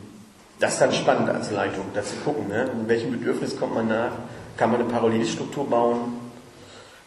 Das 0.60 0.74
ist 0.74 0.82
dann 0.82 0.92
spannend 0.92 1.30
als 1.30 1.52
Leitung, 1.52 1.86
da 1.94 2.02
zu 2.04 2.16
gucken, 2.18 2.48
ne? 2.48 2.68
in 2.74 2.88
welchem 2.88 3.12
Bedürfnis 3.12 3.60
kommt 3.60 3.76
man 3.76 3.88
nach, 3.88 4.12
kann 4.58 4.72
man 4.72 4.82
eine 4.82 4.90
Parallelstruktur 4.90 5.70
bauen, 5.70 6.20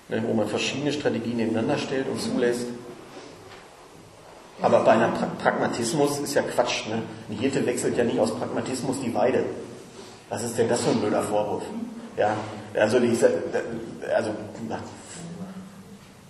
ne? 0.08 0.22
wo 0.24 0.32
man 0.34 0.46
verschiedene 0.46 0.92
Strategien 0.92 1.36
nebeneinander 1.36 1.76
stellt 1.76 2.08
und 2.08 2.20
zulässt. 2.20 2.68
Aber 4.62 4.80
bei 4.80 4.92
einem 4.92 5.12
Pragmatismus 5.42 6.18
ist 6.18 6.34
ja 6.34 6.42
Quatsch. 6.42 6.86
Ne? 6.88 7.02
Ein 7.28 7.36
Hirte 7.36 7.64
wechselt 7.64 7.96
ja 7.96 8.04
nicht 8.04 8.20
aus 8.20 8.34
Pragmatismus 8.34 9.00
die 9.02 9.14
Weide. 9.14 9.44
Was 10.28 10.42
ist 10.42 10.58
denn 10.58 10.68
das 10.68 10.82
für 10.82 10.90
ein 10.90 11.00
blöder 11.00 11.22
Vorwurf? 11.22 11.62
Ja, 12.16 12.36
also, 12.74 13.00
die, 13.00 13.18
also 14.14 14.30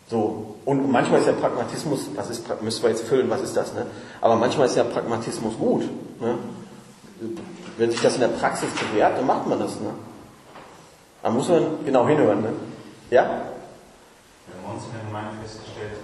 so. 0.08 0.56
Und 0.64 0.90
manchmal 0.90 1.20
ist 1.20 1.26
ja 1.26 1.32
Pragmatismus, 1.32 2.08
was 2.14 2.30
ist, 2.30 2.62
müssen 2.62 2.82
wir 2.82 2.90
jetzt 2.90 3.04
füllen, 3.04 3.30
was 3.30 3.42
ist 3.42 3.56
das? 3.56 3.72
Ne? 3.74 3.86
Aber 4.20 4.36
manchmal 4.36 4.66
ist 4.66 4.76
ja 4.76 4.84
Pragmatismus 4.84 5.56
gut. 5.56 5.82
Ne? 6.20 6.34
Wenn 7.76 7.90
sich 7.90 8.00
das 8.00 8.14
in 8.14 8.20
der 8.20 8.28
Praxis 8.28 8.68
bewährt, 8.70 9.18
dann 9.18 9.26
macht 9.26 9.46
man 9.46 9.58
das. 9.58 9.78
Ne? 9.80 9.90
Da 11.22 11.30
muss 11.30 11.48
man 11.48 11.84
genau 11.84 12.06
hinhören. 12.06 12.42
Ne? 12.42 12.52
Ja? 13.10 13.22
Wir 13.24 14.68
haben 14.68 14.74
uns 14.76 14.84
in 14.86 14.92
der 14.92 15.04
Gemeinde 15.06 15.30
festgestellt, 15.42 15.98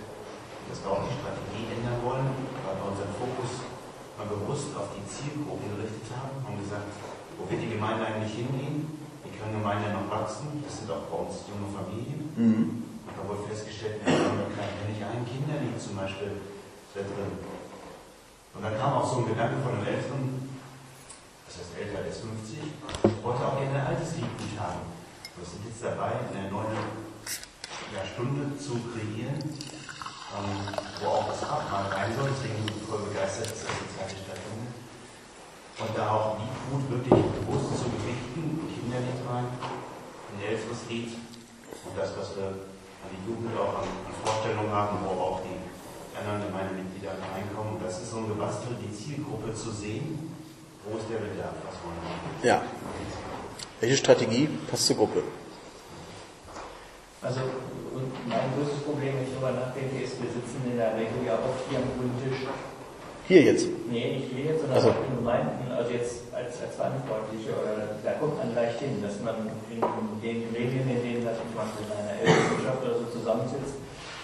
dass 0.69 0.83
wir 0.83 0.91
auch 0.91 1.05
die 1.07 1.15
Strategie 1.15 1.71
ändern 1.71 1.99
wollen, 2.03 2.29
weil 2.67 2.75
wir 2.77 2.87
unseren 2.91 3.13
Fokus 3.15 3.67
mal 4.19 4.29
bewusst 4.29 4.73
auf 4.75 4.91
die 4.97 5.05
Zielgruppen 5.05 5.69
gerichtet 5.77 6.09
haben 6.17 6.41
und 6.43 6.59
gesagt, 6.63 6.89
wo 7.37 7.45
wird 7.45 7.61
die 7.61 7.73
Gemeinde 7.77 8.03
eigentlich 8.07 8.33
hingehen? 8.33 8.89
Wie 9.23 9.33
kann 9.37 9.53
Gemeinde 9.53 9.93
noch 9.93 10.09
wachsen? 10.09 10.65
Das 10.65 10.81
sind 10.81 10.89
auch 10.91 11.07
bei 11.13 11.17
uns 11.29 11.45
junge 11.47 11.69
Familien. 11.69 12.33
Mhm. 12.33 12.65
Und 13.07 13.15
da 13.15 13.23
wurde 13.29 13.47
festgestellt, 13.47 14.03
wir 14.03 14.13
haben 14.13 14.47
wenn 14.51 14.91
ich 14.91 15.03
ein 15.05 15.23
Kinderlied 15.23 15.77
zum 15.79 15.95
Beispiel 16.01 16.41
da 16.97 17.05
drin. 17.05 17.39
Und 18.57 18.63
dann 18.65 18.75
kam 18.81 18.99
auch 18.99 19.07
so 19.07 19.21
ein 19.21 19.29
Gedanke 19.29 19.61
von 19.61 19.77
einem 19.77 19.87
Älteren, 19.87 20.49
das 21.45 21.61
heißt 21.61 21.77
älter 21.77 22.01
als 22.09 22.25
50, 22.25 22.57
wollte 23.21 23.45
auch 23.45 23.61
gerne 23.61 23.77
ein 23.77 23.87
altes 23.93 24.17
Lied 24.17 24.33
gut 24.41 24.57
haben. 24.57 24.81
Wir 25.37 25.45
sind 25.45 25.69
jetzt 25.69 25.85
dabei, 25.85 26.25
in 26.25 26.33
der 26.33 26.49
neuen 26.49 26.73
Stunde 28.17 28.57
zu 28.57 28.81
kreieren, 28.89 29.37
ähm, 30.35 30.75
wo 31.01 31.07
auch 31.07 31.29
das 31.31 31.43
Abendmahl 31.47 31.87
rein 31.93 32.11
soll. 32.17 32.31
Deswegen 32.35 32.59
bin 32.65 32.75
ich 32.75 32.89
voll 32.89 33.03
begeistert, 33.07 33.47
dass 33.47 33.63
das 33.63 33.75
die 33.79 33.91
zweite 33.95 34.17
stattfindet. 34.19 34.75
Und 35.77 35.93
da 35.93 36.05
auch 36.11 36.41
die 36.41 36.51
Food 36.67 36.83
wirklich 36.89 37.21
bewusst 37.37 37.85
zu 37.85 37.87
gewichten, 37.93 38.65
Kinder 38.73 39.01
nicht 39.05 39.23
rein, 39.29 39.45
ein 39.45 40.41
älteres 40.41 40.89
Lied 40.89 41.13
und 41.85 41.93
das, 41.93 42.17
was 42.17 42.35
wir 42.37 42.49
an 42.49 43.11
die 43.13 43.23
Jugend 43.29 43.53
auch 43.61 43.85
an, 43.85 43.87
an 43.87 44.15
Vorstellungen 44.25 44.73
haben, 44.73 45.05
wo 45.05 45.21
auch 45.21 45.41
die 45.45 45.61
anderen 46.17 46.49
Gemeindemitglieder 46.49 47.13
reinkommen. 47.13 47.77
Und 47.77 47.85
das 47.85 48.01
ist 48.01 48.11
so 48.11 48.19
ein 48.19 48.29
Gebastel, 48.29 48.73
die 48.81 48.91
Zielgruppe 48.91 49.55
zu 49.55 49.71
sehen, 49.71 50.33
wo 50.85 50.97
ist 50.97 51.07
der 51.11 51.19
Bedarf, 51.19 51.55
was 51.61 51.77
wollen 51.85 52.01
wir 52.01 52.09
machen. 52.09 52.41
Ja. 52.43 52.63
Welche 53.81 53.97
Strategie 53.97 54.49
passt 54.71 54.87
zur 54.87 54.97
Gruppe? 54.97 55.23
Also 57.21 57.41
mein 58.27 58.51
größtes 58.55 58.83
Problem, 58.83 59.15
wenn 59.17 59.25
ich 59.27 59.33
darüber 59.35 59.55
nachdenke, 59.55 60.03
ist, 60.03 60.19
wir 60.21 60.31
sitzen 60.31 60.59
in 60.67 60.77
der 60.77 60.95
Regel 60.99 61.23
ja 61.27 61.39
auch 61.39 61.57
hier 61.71 61.79
am 61.79 61.89
grünen 61.97 62.17
Tisch. 62.23 62.43
Hier 63.27 63.43
jetzt. 63.43 63.67
Nee, 63.91 64.23
nicht 64.23 64.31
hier 64.31 64.55
jetzt, 64.55 64.63
sondern 64.63 64.79
Ach 64.79 64.87
so. 64.87 64.91
auch 64.95 65.03
in 65.03 65.19
Gemeinden, 65.19 65.67
also 65.75 65.91
jetzt 65.91 66.31
als, 66.31 66.63
als 66.63 66.75
Verantwortliche, 66.79 67.51
oder 67.59 67.99
da 68.07 68.13
kommt 68.23 68.39
man 68.39 68.55
leicht 68.55 68.79
hin, 68.79 69.03
dass 69.03 69.19
man 69.27 69.51
in 69.67 69.83
den 70.23 70.39
Gremien, 70.55 70.87
in 70.87 71.03
denen 71.03 71.23
das 71.27 71.39
Beispiel 71.51 71.87
in 71.91 71.95
einer 71.99 72.15
Elternwirtschaft 72.23 72.81
oder 72.87 72.95
so 73.03 73.07
zusammensitzt 73.11 73.75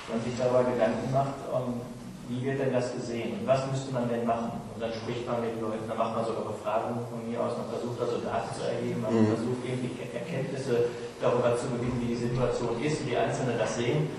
und 0.06 0.18
sich 0.22 0.34
darüber 0.38 0.62
Gedanken 0.70 1.10
macht, 1.10 1.34
ähm, 1.50 1.82
wie 2.30 2.46
wird 2.46 2.62
denn 2.62 2.70
das 2.72 2.94
gesehen 2.94 3.34
und 3.34 3.42
was 3.50 3.66
müsste 3.74 3.90
man 3.90 4.06
denn 4.06 4.22
machen? 4.22 4.54
Und 4.72 4.78
dann 4.78 4.94
spricht 4.94 5.26
man 5.26 5.42
mit 5.42 5.50
den 5.50 5.60
Leuten, 5.66 5.82
dann 5.90 5.98
macht 5.98 6.14
man 6.14 6.22
sogar 6.24 6.46
Befragungen 6.54 7.02
von 7.10 7.26
mir 7.26 7.42
aus, 7.42 7.58
man 7.58 7.66
versucht 7.74 7.98
also 7.98 8.22
Daten 8.22 8.54
zu 8.54 8.62
erheben, 8.62 9.02
man 9.02 9.10
Mhm. 9.10 9.34
versucht 9.34 9.60
irgendwie 9.66 9.98
Erkenntnisse 10.14 10.86
darüber 11.22 11.56
zu 11.56 11.70
gewinnen, 11.70 11.96
wie 12.02 12.12
die 12.12 12.20
Situation 12.20 12.82
ist, 12.82 13.00
wie 13.06 13.10
die 13.10 13.16
Einzelnen 13.16 13.56
das 13.58 13.76
sehen. 13.76 14.10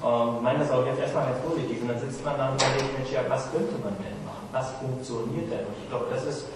Ähm, 0.00 0.28
ich 0.38 0.42
meine 0.42 0.62
auch 0.64 0.86
jetzt 0.86 1.00
erstmal 1.02 1.26
ganz 1.26 1.42
positiv. 1.42 1.82
Und 1.82 1.88
dann 1.90 2.00
sitzt 2.00 2.24
man 2.24 2.38
da 2.38 2.50
und 2.54 2.62
überlegt, 2.62 2.94
Mensch, 2.96 3.10
ja, 3.12 3.26
was 3.28 3.50
könnte 3.50 3.74
man 3.82 3.92
denn 3.98 4.16
machen? 4.24 4.46
Was 4.54 4.70
funktioniert 4.78 5.50
denn? 5.50 5.66
Und 5.66 5.76
ich 5.82 5.88
glaube, 5.90 6.06
das 6.14 6.22
ist, 6.24 6.46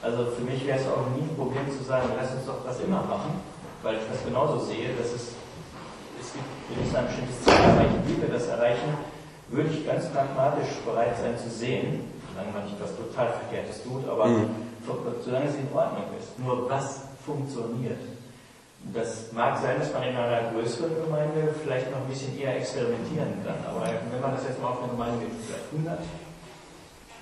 also 0.00 0.32
für 0.32 0.42
mich 0.42 0.64
wäre 0.66 0.80
es 0.80 0.86
auch 0.88 1.04
nie 1.12 1.28
ein 1.28 1.36
Problem 1.36 1.68
zu 1.68 1.84
sagen, 1.84 2.08
lass 2.16 2.32
uns 2.32 2.46
doch 2.48 2.64
das 2.64 2.80
immer 2.80 3.04
machen, 3.04 3.36
weil 3.84 4.00
ich 4.00 4.06
das 4.08 4.24
genauso 4.24 4.64
sehe, 4.64 4.96
dass 4.96 5.12
es, 5.12 5.36
es 6.18 6.28
gibt, 6.32 6.48
wir 6.72 6.76
müssen 6.80 6.96
ein 6.96 7.06
bestimmtes 7.06 7.36
Ziel 7.44 7.52
erreichen, 7.54 7.98
wie 8.08 8.16
wir 8.16 8.30
das 8.32 8.46
erreichen, 8.48 8.90
würde 9.48 9.70
ich 9.70 9.84
ganz 9.86 10.08
pragmatisch 10.08 10.80
bereit 10.84 11.16
sein 11.20 11.36
zu 11.36 11.48
sehen, 11.50 12.04
solange 12.32 12.52
man 12.52 12.64
nicht 12.64 12.76
was 12.80 12.94
total 12.96 13.32
Verkehrtes 13.32 13.82
tut, 13.82 14.08
aber 14.08 14.26
Mhm. 14.28 14.50
solange 15.24 15.46
es 15.46 15.56
in 15.56 15.68
Ordnung 15.74 16.04
ist. 16.18 16.38
Nur 16.38 16.68
was 16.68 17.02
funktioniert? 17.24 17.98
Das 18.94 19.32
mag 19.32 19.58
sein, 19.60 19.78
dass 19.80 19.92
man 19.92 20.02
in 20.04 20.16
einer 20.16 20.50
größeren 20.52 20.94
Gemeinde 21.04 21.52
vielleicht 21.62 21.90
noch 21.90 21.98
ein 21.98 22.08
bisschen 22.08 22.38
eher 22.38 22.56
experimentieren 22.56 23.44
kann. 23.44 23.58
Aber 23.68 23.84
wenn 23.84 24.20
man 24.20 24.32
das 24.32 24.44
jetzt 24.48 24.62
mal 24.62 24.68
auf 24.70 24.82
eine 24.82 24.92
Gemeinde 24.92 25.24
mit 25.26 25.32
vielleicht 25.44 25.68
100 25.72 25.98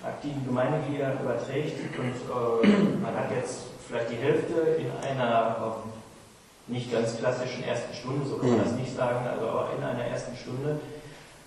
aktiven 0.04 0.46
Gemeindeglieder 0.46 1.14
überträgt 1.20 1.78
und 1.98 2.14
äh, 2.14 2.66
man 3.02 3.14
hat 3.16 3.30
jetzt 3.34 3.66
vielleicht 3.88 4.10
die 4.10 4.16
Hälfte 4.22 4.54
in 4.78 4.90
einer 5.02 5.56
äh, 5.88 6.72
nicht 6.72 6.92
ganz 6.92 7.16
klassischen 7.18 7.64
ersten 7.64 7.92
Stunde, 7.94 8.26
so 8.26 8.36
kann 8.36 8.50
man 8.50 8.58
Mhm. 8.58 8.64
das 8.64 8.72
nicht 8.74 8.94
sagen, 8.94 9.26
also 9.26 9.48
aber 9.48 9.70
in 9.76 9.82
einer 9.82 10.04
ersten 10.04 10.36
Stunde, 10.36 10.78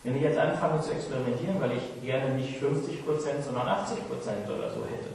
wenn 0.03 0.15
ich 0.17 0.23
jetzt 0.23 0.37
anfange 0.37 0.81
zu 0.81 0.91
experimentieren, 0.91 1.61
weil 1.61 1.73
ich 1.77 2.01
gerne 2.03 2.33
nicht 2.35 2.57
50 2.57 3.05
Prozent, 3.05 3.43
sondern 3.43 3.67
80 3.67 4.07
Prozent 4.09 4.43
oder 4.49 4.69
so 4.71 4.83
hätte, 4.83 5.11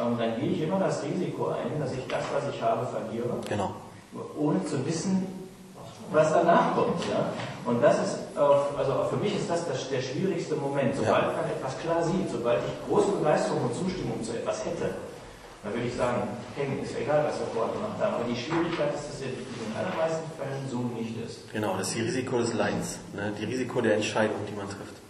ähm, 0.00 0.18
dann 0.18 0.38
gehe 0.40 0.50
ich 0.50 0.60
immer 0.62 0.80
das 0.80 1.02
Risiko 1.02 1.48
ein, 1.48 1.80
dass 1.80 1.92
ich 1.92 2.04
das, 2.08 2.24
was 2.34 2.52
ich 2.54 2.60
habe, 2.60 2.86
verliere 2.86 3.38
Genau. 3.48 3.74
Ohne 4.38 4.64
zu 4.64 4.84
wissen, 4.86 5.26
was 6.12 6.32
danach 6.32 6.74
kommt. 6.74 7.00
Ja? 7.10 7.32
Und 7.64 7.82
das 7.82 7.98
ist, 7.98 8.18
auf, 8.36 8.76
also 8.78 8.92
auch 8.92 9.10
für 9.10 9.16
mich 9.16 9.34
ist 9.36 9.48
das, 9.48 9.64
der 9.66 10.00
schwierigste 10.00 10.56
Moment. 10.56 10.94
Sobald 10.96 11.36
man 11.36 11.44
etwas 11.46 11.78
klar 11.78 12.02
sieht, 12.02 12.30
sobald 12.30 12.60
ich 12.66 12.88
große 12.88 13.12
Begeisterung 13.12 13.64
und 13.64 13.74
Zustimmung 13.74 14.22
zu 14.22 14.32
etwas 14.32 14.64
hätte, 14.64 14.94
dann 15.62 15.72
würde 15.72 15.86
ich 15.88 15.96
sagen, 15.96 16.28
hey, 16.56 16.66
ist 16.82 16.92
ja 16.92 17.00
egal, 17.00 17.24
was 17.26 17.40
wir 17.40 17.46
vorher 17.54 17.72
gemacht 17.72 17.96
haben. 17.98 18.14
Aber 18.14 18.24
die 18.28 18.36
Schwierigkeit 18.36 18.94
ist, 18.94 19.08
dass 19.08 19.14
es 19.16 19.22
in 19.22 19.32
den 19.32 19.72
allermeisten 19.72 20.28
Fällen 20.36 20.68
so 20.70 20.78
nicht 20.92 21.16
ist. 21.24 21.50
Genau, 21.52 21.76
das 21.78 21.88
ist 21.88 21.96
die 21.96 22.02
Risiko 22.02 22.38
des 22.38 22.52
Leidens, 22.52 22.98
ne? 23.14 23.32
die 23.40 23.44
Risiko 23.44 23.80
der 23.80 23.94
Entscheidung, 23.94 24.36
die 24.46 24.54
man 24.54 24.66
trifft. 24.68 25.00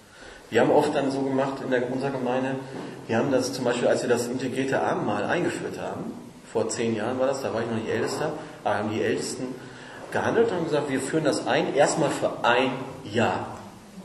Wir 0.50 0.60
haben 0.60 0.70
oft 0.70 0.94
dann 0.94 1.10
so 1.10 1.22
gemacht 1.22 1.54
in 1.64 1.70
der, 1.70 1.90
unserer 1.90 2.12
Gemeinde, 2.12 2.54
wir 3.08 3.18
haben 3.18 3.32
das 3.32 3.52
zum 3.52 3.64
Beispiel, 3.64 3.88
als 3.88 4.02
wir 4.02 4.08
das 4.08 4.28
integrierte 4.28 4.80
Abendmahl 4.80 5.24
eingeführt 5.24 5.80
haben, 5.80 6.12
vor 6.54 6.68
zehn 6.68 6.94
Jahren 6.94 7.18
war 7.18 7.26
das, 7.26 7.42
da 7.42 7.52
war 7.52 7.62
ich 7.62 7.66
noch 7.66 7.74
nicht 7.74 7.90
Ältester, 7.90 8.30
aber 8.62 8.76
haben 8.76 8.90
die 8.90 9.02
Ältesten 9.02 9.56
gehandelt 10.12 10.52
und 10.52 10.66
gesagt, 10.66 10.88
wir 10.88 11.00
führen 11.00 11.24
das 11.24 11.48
ein, 11.48 11.74
erstmal 11.74 12.10
für 12.10 12.30
ein 12.44 12.70
Jahr. 13.02 13.58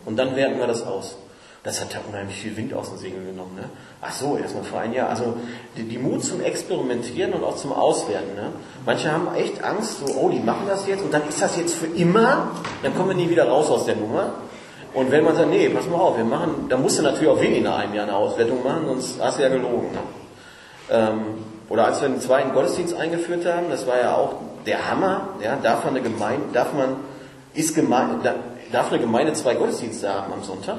Und 0.04 0.18
dann 0.18 0.36
werten 0.36 0.58
wir 0.58 0.66
das 0.66 0.82
aus. 0.82 1.16
Das 1.62 1.80
hat 1.80 1.94
ja 1.94 2.00
unheimlich 2.10 2.38
viel 2.38 2.58
Wind 2.58 2.74
aus 2.74 2.90
den 2.90 2.98
Segeln 2.98 3.24
genommen. 3.28 3.54
Ne? 3.56 3.66
Ach 4.02 4.12
so, 4.12 4.36
erstmal 4.36 4.64
für 4.64 4.80
ein 4.80 4.94
Jahr. 4.94 5.10
Also 5.10 5.36
die, 5.78 5.84
die 5.84 6.00
Mut 6.00 6.24
zum 6.24 6.42
Experimentieren 6.42 7.34
und 7.34 7.44
auch 7.44 7.56
zum 7.56 7.72
Auswerten. 7.72 8.34
Ne? 8.34 8.52
Manche 8.84 9.12
haben 9.12 9.28
echt 9.36 9.64
Angst, 9.64 10.00
so, 10.00 10.12
oh, 10.16 10.30
die 10.30 10.40
machen 10.40 10.66
das 10.68 10.88
jetzt 10.88 11.04
und 11.04 11.14
dann 11.14 11.28
ist 11.30 11.40
das 11.40 11.56
jetzt 11.56 11.76
für 11.76 11.86
immer, 11.86 12.50
dann 12.82 12.96
kommen 12.96 13.10
wir 13.10 13.16
nie 13.16 13.30
wieder 13.30 13.48
raus 13.48 13.70
aus 13.70 13.86
der 13.86 13.96
Nummer. 13.96 14.34
Und 14.96 15.12
wenn 15.12 15.24
man 15.24 15.36
sagt, 15.36 15.52
nee, 15.52 15.70
pass 15.70 15.88
mal 15.88 15.98
auf, 15.98 16.18
wir 16.18 16.26
machen, 16.26 16.66
dann 16.68 16.82
musst 16.82 16.98
du 16.98 17.04
natürlich 17.04 17.30
auch 17.30 17.40
wenig 17.40 17.62
nach 17.62 17.78
einem 17.78 17.94
Jahr 17.94 18.08
eine 18.08 18.16
Auswertung 18.16 18.64
machen, 18.64 18.88
sonst 18.88 19.22
hast 19.22 19.38
du 19.38 19.44
ja 19.44 19.50
gelogen. 19.50 19.92
Ne? 19.92 20.00
Ähm, 20.90 21.22
oder 21.70 21.86
als 21.86 22.02
wir 22.02 22.10
den 22.10 22.20
zweiten 22.20 22.54
Gottesdienst 22.54 22.96
eingeführt 22.96 23.46
haben, 23.46 23.70
das 23.70 23.86
war 23.86 23.98
ja 24.00 24.16
auch 24.16 24.36
der 24.66 24.90
Hammer, 24.90 25.30
ja, 25.42 25.56
darf 25.56 25.86
man 25.86 25.96
eine 25.96 26.04
Gemeinde, 26.04 26.48
darf 26.54 26.74
man, 26.74 26.98
ist 27.54 27.76
Gemeinde, 27.76 28.36
darf 28.72 28.92
eine 28.92 29.00
Gemeinde 29.00 29.34
zwei 29.34 29.54
Gottesdienste 29.54 30.14
haben 30.14 30.34
am 30.34 30.44
Sonntag? 30.44 30.78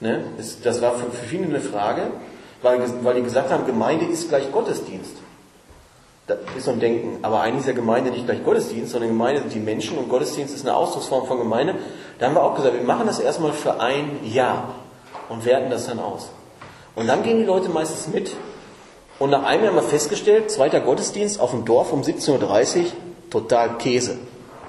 Ne? 0.00 0.24
Das, 0.64 0.82
war 0.82 0.94
für, 0.94 1.10
für 1.10 1.26
viele 1.26 1.46
eine 1.46 1.60
Frage, 1.60 2.02
weil, 2.60 2.80
weil 3.02 3.14
die 3.14 3.22
gesagt 3.22 3.50
haben, 3.52 3.66
Gemeinde 3.66 4.06
ist 4.06 4.28
gleich 4.28 4.50
Gottesdienst. 4.50 5.16
Das 6.26 6.38
ist 6.56 6.64
so 6.64 6.72
ein 6.72 6.80
Denken. 6.80 7.24
Aber 7.24 7.40
eigentlich 7.40 7.60
ist 7.60 7.66
ja 7.68 7.72
Gemeinde 7.72 8.10
nicht 8.10 8.26
gleich 8.26 8.44
Gottesdienst, 8.44 8.92
sondern 8.92 9.10
Gemeinde 9.10 9.40
sind 9.40 9.54
die 9.54 9.60
Menschen 9.60 9.98
und 9.98 10.08
Gottesdienst 10.08 10.54
ist 10.54 10.66
eine 10.66 10.76
Ausdrucksform 10.76 11.26
von 11.26 11.38
Gemeinde. 11.38 11.76
Da 12.18 12.26
haben 12.26 12.34
wir 12.34 12.42
auch 12.42 12.54
gesagt, 12.54 12.74
wir 12.74 12.82
machen 12.82 13.06
das 13.06 13.18
erstmal 13.20 13.52
für 13.52 13.80
ein 13.80 14.20
Jahr 14.24 14.74
und 15.28 15.44
werten 15.44 15.70
das 15.70 15.86
dann 15.86 15.98
aus. 15.98 16.30
Und 16.94 17.08
dann 17.08 17.22
gehen 17.22 17.38
die 17.38 17.44
Leute 17.44 17.68
meistens 17.68 18.12
mit. 18.12 18.36
Und 19.22 19.30
nach 19.30 19.44
einem 19.44 19.68
haben 19.68 19.76
wir 19.76 19.82
festgestellt, 19.82 20.50
zweiter 20.50 20.80
Gottesdienst 20.80 21.38
auf 21.38 21.52
dem 21.52 21.64
Dorf 21.64 21.92
um 21.92 22.02
17.30 22.02 22.78
Uhr, 22.80 22.84
total 23.30 23.78
Käse. 23.78 24.16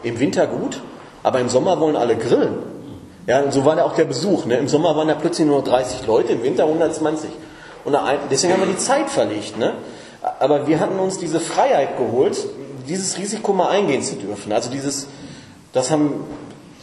Im 0.04 0.20
Winter 0.20 0.46
gut, 0.46 0.80
aber 1.24 1.40
im 1.40 1.50
Sommer 1.50 1.80
wollen 1.80 1.96
alle 1.96 2.16
grillen. 2.16 2.58
Ja, 3.26 3.42
und 3.42 3.52
so 3.52 3.66
war 3.66 3.76
da 3.76 3.84
auch 3.84 3.96
der 3.96 4.06
Besuch. 4.06 4.46
Ne? 4.46 4.58
Im 4.58 4.68
Sommer 4.68 4.96
waren 4.96 5.08
da 5.08 5.16
plötzlich 5.16 5.48
nur 5.48 5.64
30 5.64 6.06
Leute, 6.06 6.34
im 6.34 6.44
Winter 6.44 6.66
120. 6.68 7.32
Und 7.84 7.94
nach 7.94 8.06
ein- 8.06 8.20
deswegen 8.30 8.54
haben 8.54 8.60
wir 8.60 8.68
die 8.68 8.78
Zeit 8.78 9.10
verlegt. 9.10 9.58
Ne? 9.58 9.74
Aber 10.40 10.68
wir 10.68 10.80
hatten 10.80 11.00
uns 11.00 11.18
diese 11.18 11.40
Freiheit 11.40 11.98
geholt, 11.98 12.38
dieses 12.88 13.18
Risiko 13.18 13.54
mal 13.54 13.70
eingehen 13.70 14.04
zu 14.04 14.18
dürfen. 14.18 14.52
Also 14.54 14.70
dieses, 14.70 15.08
das 15.72 15.90
haben, 15.90 16.26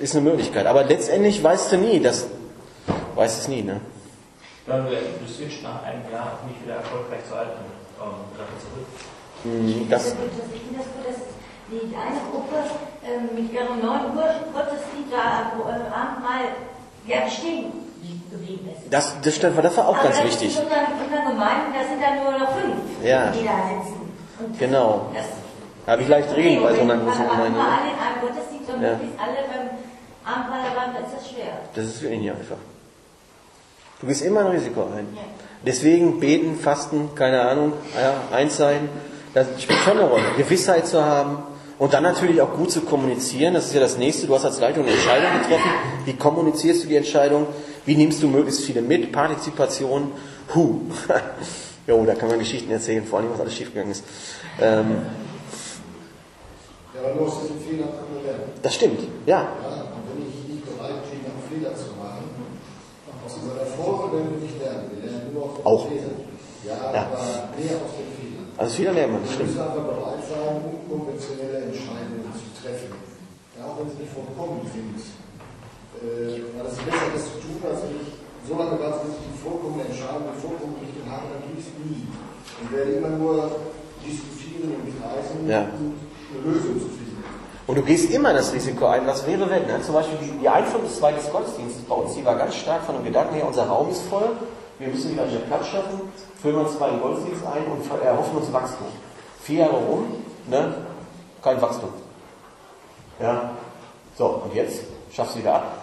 ist 0.00 0.16
eine 0.16 0.28
Möglichkeit. 0.28 0.66
Aber 0.66 0.82
letztendlich 0.82 1.40
weißt 1.44 1.70
du 1.70 1.76
nie, 1.76 2.00
das 2.00 2.26
weißt 3.14 3.42
es 3.42 3.46
nie. 3.46 3.62
Ne? 3.62 3.80
Dann 4.66 4.86
du 4.86 5.26
switcht 5.26 5.62
nach 5.62 5.82
einem 5.82 6.04
Jahr 6.12 6.38
nicht 6.46 6.62
wieder 6.64 6.76
erfolgreich 6.76 7.20
zur 7.28 7.38
alten 7.38 7.64
ähm, 8.00 8.22
zurück. 8.60 8.86
Mhm, 9.44 9.88
Das, 9.88 10.04
Das, 10.04 10.12
ich 10.54 10.62
finde 10.62 10.78
das 10.78 10.86
gut, 10.94 11.04
dass 11.08 11.20
die 11.70 11.96
eine 11.96 12.20
Gruppe 12.30 12.56
ähm, 13.04 13.30
mit 13.34 13.52
ihrem 13.52 13.80
9 13.80 14.16
Uhr 14.16 14.28
Gottesdienst 14.52 15.10
da 15.10 15.52
wo, 15.56 15.68
äh, 15.68 15.72
Abendmahl 15.88 16.52
ja 17.06 17.28
stehen 17.28 17.72
geblieben 18.30 18.68
ist. 18.76 18.92
das, 18.92 19.14
das, 19.22 19.42
war 19.56 19.62
das 19.62 19.76
war 19.76 19.88
auch 19.88 19.94
Aber 19.96 20.04
ganz 20.04 20.16
das 20.18 20.26
wichtig. 20.26 20.48
Ist 20.50 20.58
in 20.58 20.64
unseren, 20.64 20.86
unseren 20.92 21.24
Gemeinden, 21.32 21.72
da 21.74 21.82
sind 21.88 22.00
dann 22.02 22.16
nur 22.22 22.38
noch 22.38 22.52
fünf, 22.56 23.04
Ja. 23.04 23.30
die 23.32 23.44
da 23.44 23.56
sitzen. 23.82 24.00
Und 24.38 24.58
Genau. 24.58 25.10
das 25.14 25.26
Da 25.86 25.92
habe 25.92 26.02
ich 26.02 26.08
leicht 26.08 26.30
reden 26.36 26.62
bei 26.62 26.74
so 26.74 26.80
einer 26.82 26.94
Wenn 26.94 27.04
großen 27.06 27.26
man 27.26 27.36
Gemeinde. 27.36 27.58
alle 27.60 27.84
Ne? 27.84 27.90
in 27.90 27.98
einem 27.98 28.20
Gottesdienst 28.20 28.70
und 28.72 28.82
Ja. 28.82 28.92
alle 29.18 29.38
beim 29.50 29.66
Abendmahl 30.24 30.76
waren, 30.76 30.94
dann 30.94 31.04
ist 31.04 31.14
das 31.16 31.28
schwer. 31.30 31.52
Das 31.74 31.84
ist 31.86 32.02
wirklich 32.02 32.20
nicht 32.20 32.30
einfach. 32.30 32.56
Du 34.00 34.06
gehst 34.06 34.22
immer 34.22 34.40
ein 34.40 34.46
Risiko 34.48 34.82
ein. 34.96 35.06
Deswegen 35.64 36.20
beten, 36.20 36.56
fasten, 36.56 37.10
keine 37.14 37.42
Ahnung, 37.42 37.74
ja, 37.94 38.14
eins 38.34 38.56
sein, 38.56 38.88
das 39.34 39.46
spielt 39.62 39.78
schon 39.80 39.98
eine 39.98 40.08
Rolle. 40.08 40.24
Gewissheit 40.38 40.86
zu 40.86 41.04
haben 41.04 41.38
und 41.78 41.92
dann 41.92 42.02
natürlich 42.02 42.40
auch 42.40 42.54
gut 42.54 42.70
zu 42.70 42.80
kommunizieren. 42.80 43.52
Das 43.54 43.66
ist 43.66 43.74
ja 43.74 43.80
das 43.80 43.98
nächste. 43.98 44.26
Du 44.26 44.34
hast 44.34 44.44
als 44.46 44.58
Leitung 44.58 44.84
eine 44.84 44.92
Entscheidung 44.92 45.30
getroffen. 45.42 45.70
Wie 46.06 46.14
kommunizierst 46.14 46.84
du 46.84 46.88
die 46.88 46.96
Entscheidung? 46.96 47.46
Wie 47.84 47.94
nimmst 47.94 48.22
du 48.22 48.28
möglichst 48.28 48.64
viele 48.64 48.80
mit? 48.80 49.12
Partizipation. 49.12 50.12
Huh. 50.54 50.80
jo, 51.86 52.04
da 52.06 52.14
kann 52.14 52.28
man 52.30 52.38
Geschichten 52.38 52.70
erzählen, 52.70 53.04
vor 53.04 53.18
allem, 53.18 53.30
was 53.32 53.40
alles 53.40 53.54
schiefgegangen 53.54 53.92
ist. 53.92 54.04
Ähm, 54.60 54.96
Ja, 56.94 57.00
aber 57.06 57.14
nur 57.14 57.28
aus 57.28 57.40
diesen 57.42 57.60
Fehlern 57.60 57.88
können 57.90 58.16
wir 58.16 58.30
lernen. 58.30 58.44
das 58.62 58.74
stimmt, 58.74 59.00
ja. 59.26 59.36
Ja, 59.36 59.46
und 59.46 60.02
wenn 60.10 60.26
ich 60.26 60.54
nicht 60.54 60.64
bereit 60.76 60.94
bin, 61.08 61.20
einen 61.20 61.42
Fehler 61.48 61.76
zu 61.76 61.94
machen, 61.96 62.24
aus 63.24 63.34
wir 63.98 64.38
nicht 64.40 64.56
lernen. 64.62 64.86
Wir 64.94 65.00
lernen 65.10 65.30
nur 65.34 65.46
Auch. 65.64 65.84
Ja, 65.90 66.76
Ja. 66.94 67.02
aber 67.08 67.18
mehr 67.56 67.76
aus 67.80 67.92
den 67.96 68.10
Fehlern. 68.14 68.46
Also 68.60 68.70
Fehler 68.76 68.92
lernt 68.92 69.12
man, 69.12 69.20
das 69.22 69.30
Wir 69.30 69.34
stimmt. 69.36 69.48
müssen 69.50 69.64
einfach 69.64 69.84
bereit 69.90 70.22
sein, 70.28 70.54
unkonventionelle 70.68 71.58
Entscheidungen 71.72 72.28
zu 72.36 72.46
treffen. 72.60 72.92
Ja, 73.56 73.60
auch 73.68 73.76
wenn 73.80 73.88
sie 73.90 74.00
nicht 74.04 74.12
vollkommen 74.12 74.60
sind. 74.68 74.96
Äh, 76.00 76.44
weil 76.56 76.66
es 76.68 76.76
ist 76.78 76.84
besser, 76.86 77.08
das 77.12 77.24
zu 77.28 77.36
tun, 77.44 77.58
als 77.64 77.80
wenn 77.84 77.96
ich 78.04 78.10
so 78.48 78.52
lange 78.56 78.76
warte, 78.80 79.04
bis 79.08 79.16
ich 79.20 79.24
die 79.32 79.36
vollkommene 79.40 79.84
Entscheidung, 79.88 80.28
die 80.32 80.40
vollkommene 80.40 80.80
Richtung 80.84 81.04
habe, 81.08 81.24
dann 81.32 81.42
ich 81.52 81.60
es 81.64 81.68
nie. 81.80 82.04
Und 82.60 82.66
werde 82.72 82.92
immer 83.00 83.12
nur 83.20 83.36
diskutieren 84.04 84.76
und 84.80 84.88
kreisen, 84.96 85.44
Ja. 85.48 85.68
um 85.76 85.96
eine 85.96 86.40
Lösung 86.44 86.76
zu 86.80 86.88
finden. 86.88 86.99
Und 87.70 87.76
du 87.76 87.82
gehst 87.82 88.10
immer 88.10 88.32
das 88.32 88.52
Risiko 88.52 88.86
ein, 88.86 89.06
was 89.06 89.24
wäre 89.28 89.48
wenn. 89.48 89.64
Ne? 89.64 89.80
Zum 89.80 89.94
Beispiel 89.94 90.18
die, 90.20 90.38
die 90.40 90.48
Einführung 90.48 90.82
des 90.82 90.96
zweiten 90.96 91.20
Gottesdienstes 91.30 91.84
bei 91.84 91.94
uns, 91.94 92.16
die 92.16 92.24
war 92.24 92.34
ganz 92.34 92.56
stark 92.56 92.82
von 92.82 92.96
dem 92.96 93.04
Gedanken 93.04 93.36
her, 93.36 93.46
unser 93.46 93.68
Raum 93.68 93.88
ist 93.90 94.02
voll, 94.10 94.28
wir 94.80 94.88
müssen 94.88 95.12
wieder 95.12 95.24
mehr 95.24 95.38
Platz 95.46 95.68
schaffen, 95.68 96.00
füllen 96.42 96.56
wir 96.56 96.62
uns 96.62 96.76
zweiten 96.76 97.00
Gottesdienst 97.00 97.46
ein 97.46 97.62
und 97.70 98.04
erhoffen 98.04 98.38
uns 98.38 98.52
Wachstum. 98.52 98.88
Vier 99.44 99.60
Jahre 99.60 99.76
rum, 99.76 100.16
ne? 100.48 100.74
kein 101.44 101.62
Wachstum. 101.62 101.90
Ja, 103.20 103.52
so, 104.18 104.42
und 104.44 104.52
jetzt 104.52 104.80
schaffst 105.12 105.36
du 105.36 105.38
wieder 105.38 105.54
ab. 105.54 105.82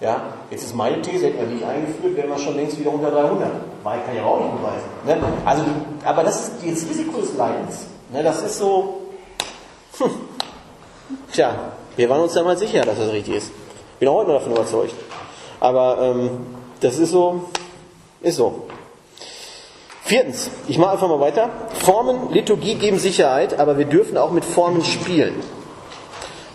Ja, 0.00 0.20
jetzt 0.50 0.64
ist 0.64 0.74
meine 0.74 1.00
These, 1.00 1.26
hätten 1.26 1.38
wir 1.38 1.46
nicht 1.46 1.64
eingeführt, 1.64 2.16
wären 2.16 2.30
wir 2.30 2.38
schon 2.38 2.56
längst 2.56 2.76
wieder 2.76 2.92
unter 2.92 3.12
300. 3.12 3.48
Weil 3.84 4.00
kann 4.00 4.14
ich 4.16 4.20
aber 4.20 4.30
auch 4.32 4.40
nicht 4.40 4.56
beweisen. 4.56 4.88
Ne? 5.06 5.32
Also, 5.44 5.62
aber 6.04 6.24
das 6.24 6.40
ist 6.40 6.52
das 6.56 6.90
Risiko 6.90 7.20
des 7.20 7.36
Leidens. 7.36 7.86
Ne? 8.12 8.24
Das 8.24 8.42
ist 8.42 8.58
so, 8.58 9.02
hm. 9.98 10.29
Tja, 11.32 11.72
wir 11.96 12.08
waren 12.08 12.20
uns 12.20 12.34
damals 12.34 12.60
sicher, 12.60 12.82
dass 12.82 12.98
das 12.98 13.12
richtig 13.12 13.36
ist. 13.36 13.52
Bin 13.98 14.08
auch 14.08 14.16
heute 14.16 14.30
noch 14.30 14.38
davon 14.38 14.52
überzeugt. 14.52 14.94
Aber 15.60 15.98
ähm, 16.00 16.30
das 16.80 16.98
ist 16.98 17.10
so, 17.10 17.44
ist 18.22 18.36
so. 18.36 18.66
Viertens, 20.04 20.50
ich 20.66 20.78
mache 20.78 20.92
einfach 20.92 21.08
mal 21.08 21.20
weiter. 21.20 21.50
Formen, 21.84 22.32
Liturgie 22.32 22.74
geben 22.74 22.98
Sicherheit, 22.98 23.58
aber 23.60 23.78
wir 23.78 23.84
dürfen 23.84 24.16
auch 24.16 24.32
mit 24.32 24.44
Formen 24.44 24.82
spielen. 24.84 25.34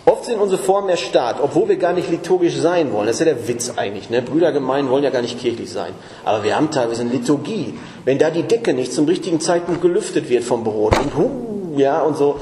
Oft 0.04 0.26
sind 0.26 0.38
unsere 0.38 0.62
Formen 0.62 0.88
erstarrt, 0.88 1.38
obwohl 1.42 1.68
wir 1.68 1.76
gar 1.76 1.92
nicht 1.92 2.10
liturgisch 2.10 2.54
sein 2.54 2.92
wollen. 2.92 3.06
Das 3.06 3.16
ist 3.16 3.26
ja 3.26 3.32
der 3.32 3.48
Witz 3.48 3.72
eigentlich. 3.76 4.08
Ne? 4.08 4.22
Brüdergemeinden 4.22 4.90
wollen 4.90 5.02
ja 5.02 5.10
gar 5.10 5.22
nicht 5.22 5.40
kirchlich 5.40 5.70
sein. 5.72 5.92
Aber 6.24 6.44
wir 6.44 6.54
haben 6.54 6.70
teilweise 6.70 7.00
eine 7.00 7.10
Liturgie. 7.10 7.74
Wenn 8.04 8.18
da 8.18 8.30
die 8.30 8.44
Decke 8.44 8.72
nicht 8.72 8.92
zum 8.92 9.06
richtigen 9.06 9.40
Zeitpunkt 9.40 9.82
gelüftet 9.82 10.28
wird 10.28 10.44
vom 10.44 10.62
Brot 10.62 10.96
und 10.98 11.16
huh, 11.16 11.78
ja 11.78 12.02
und 12.02 12.16
so. 12.16 12.38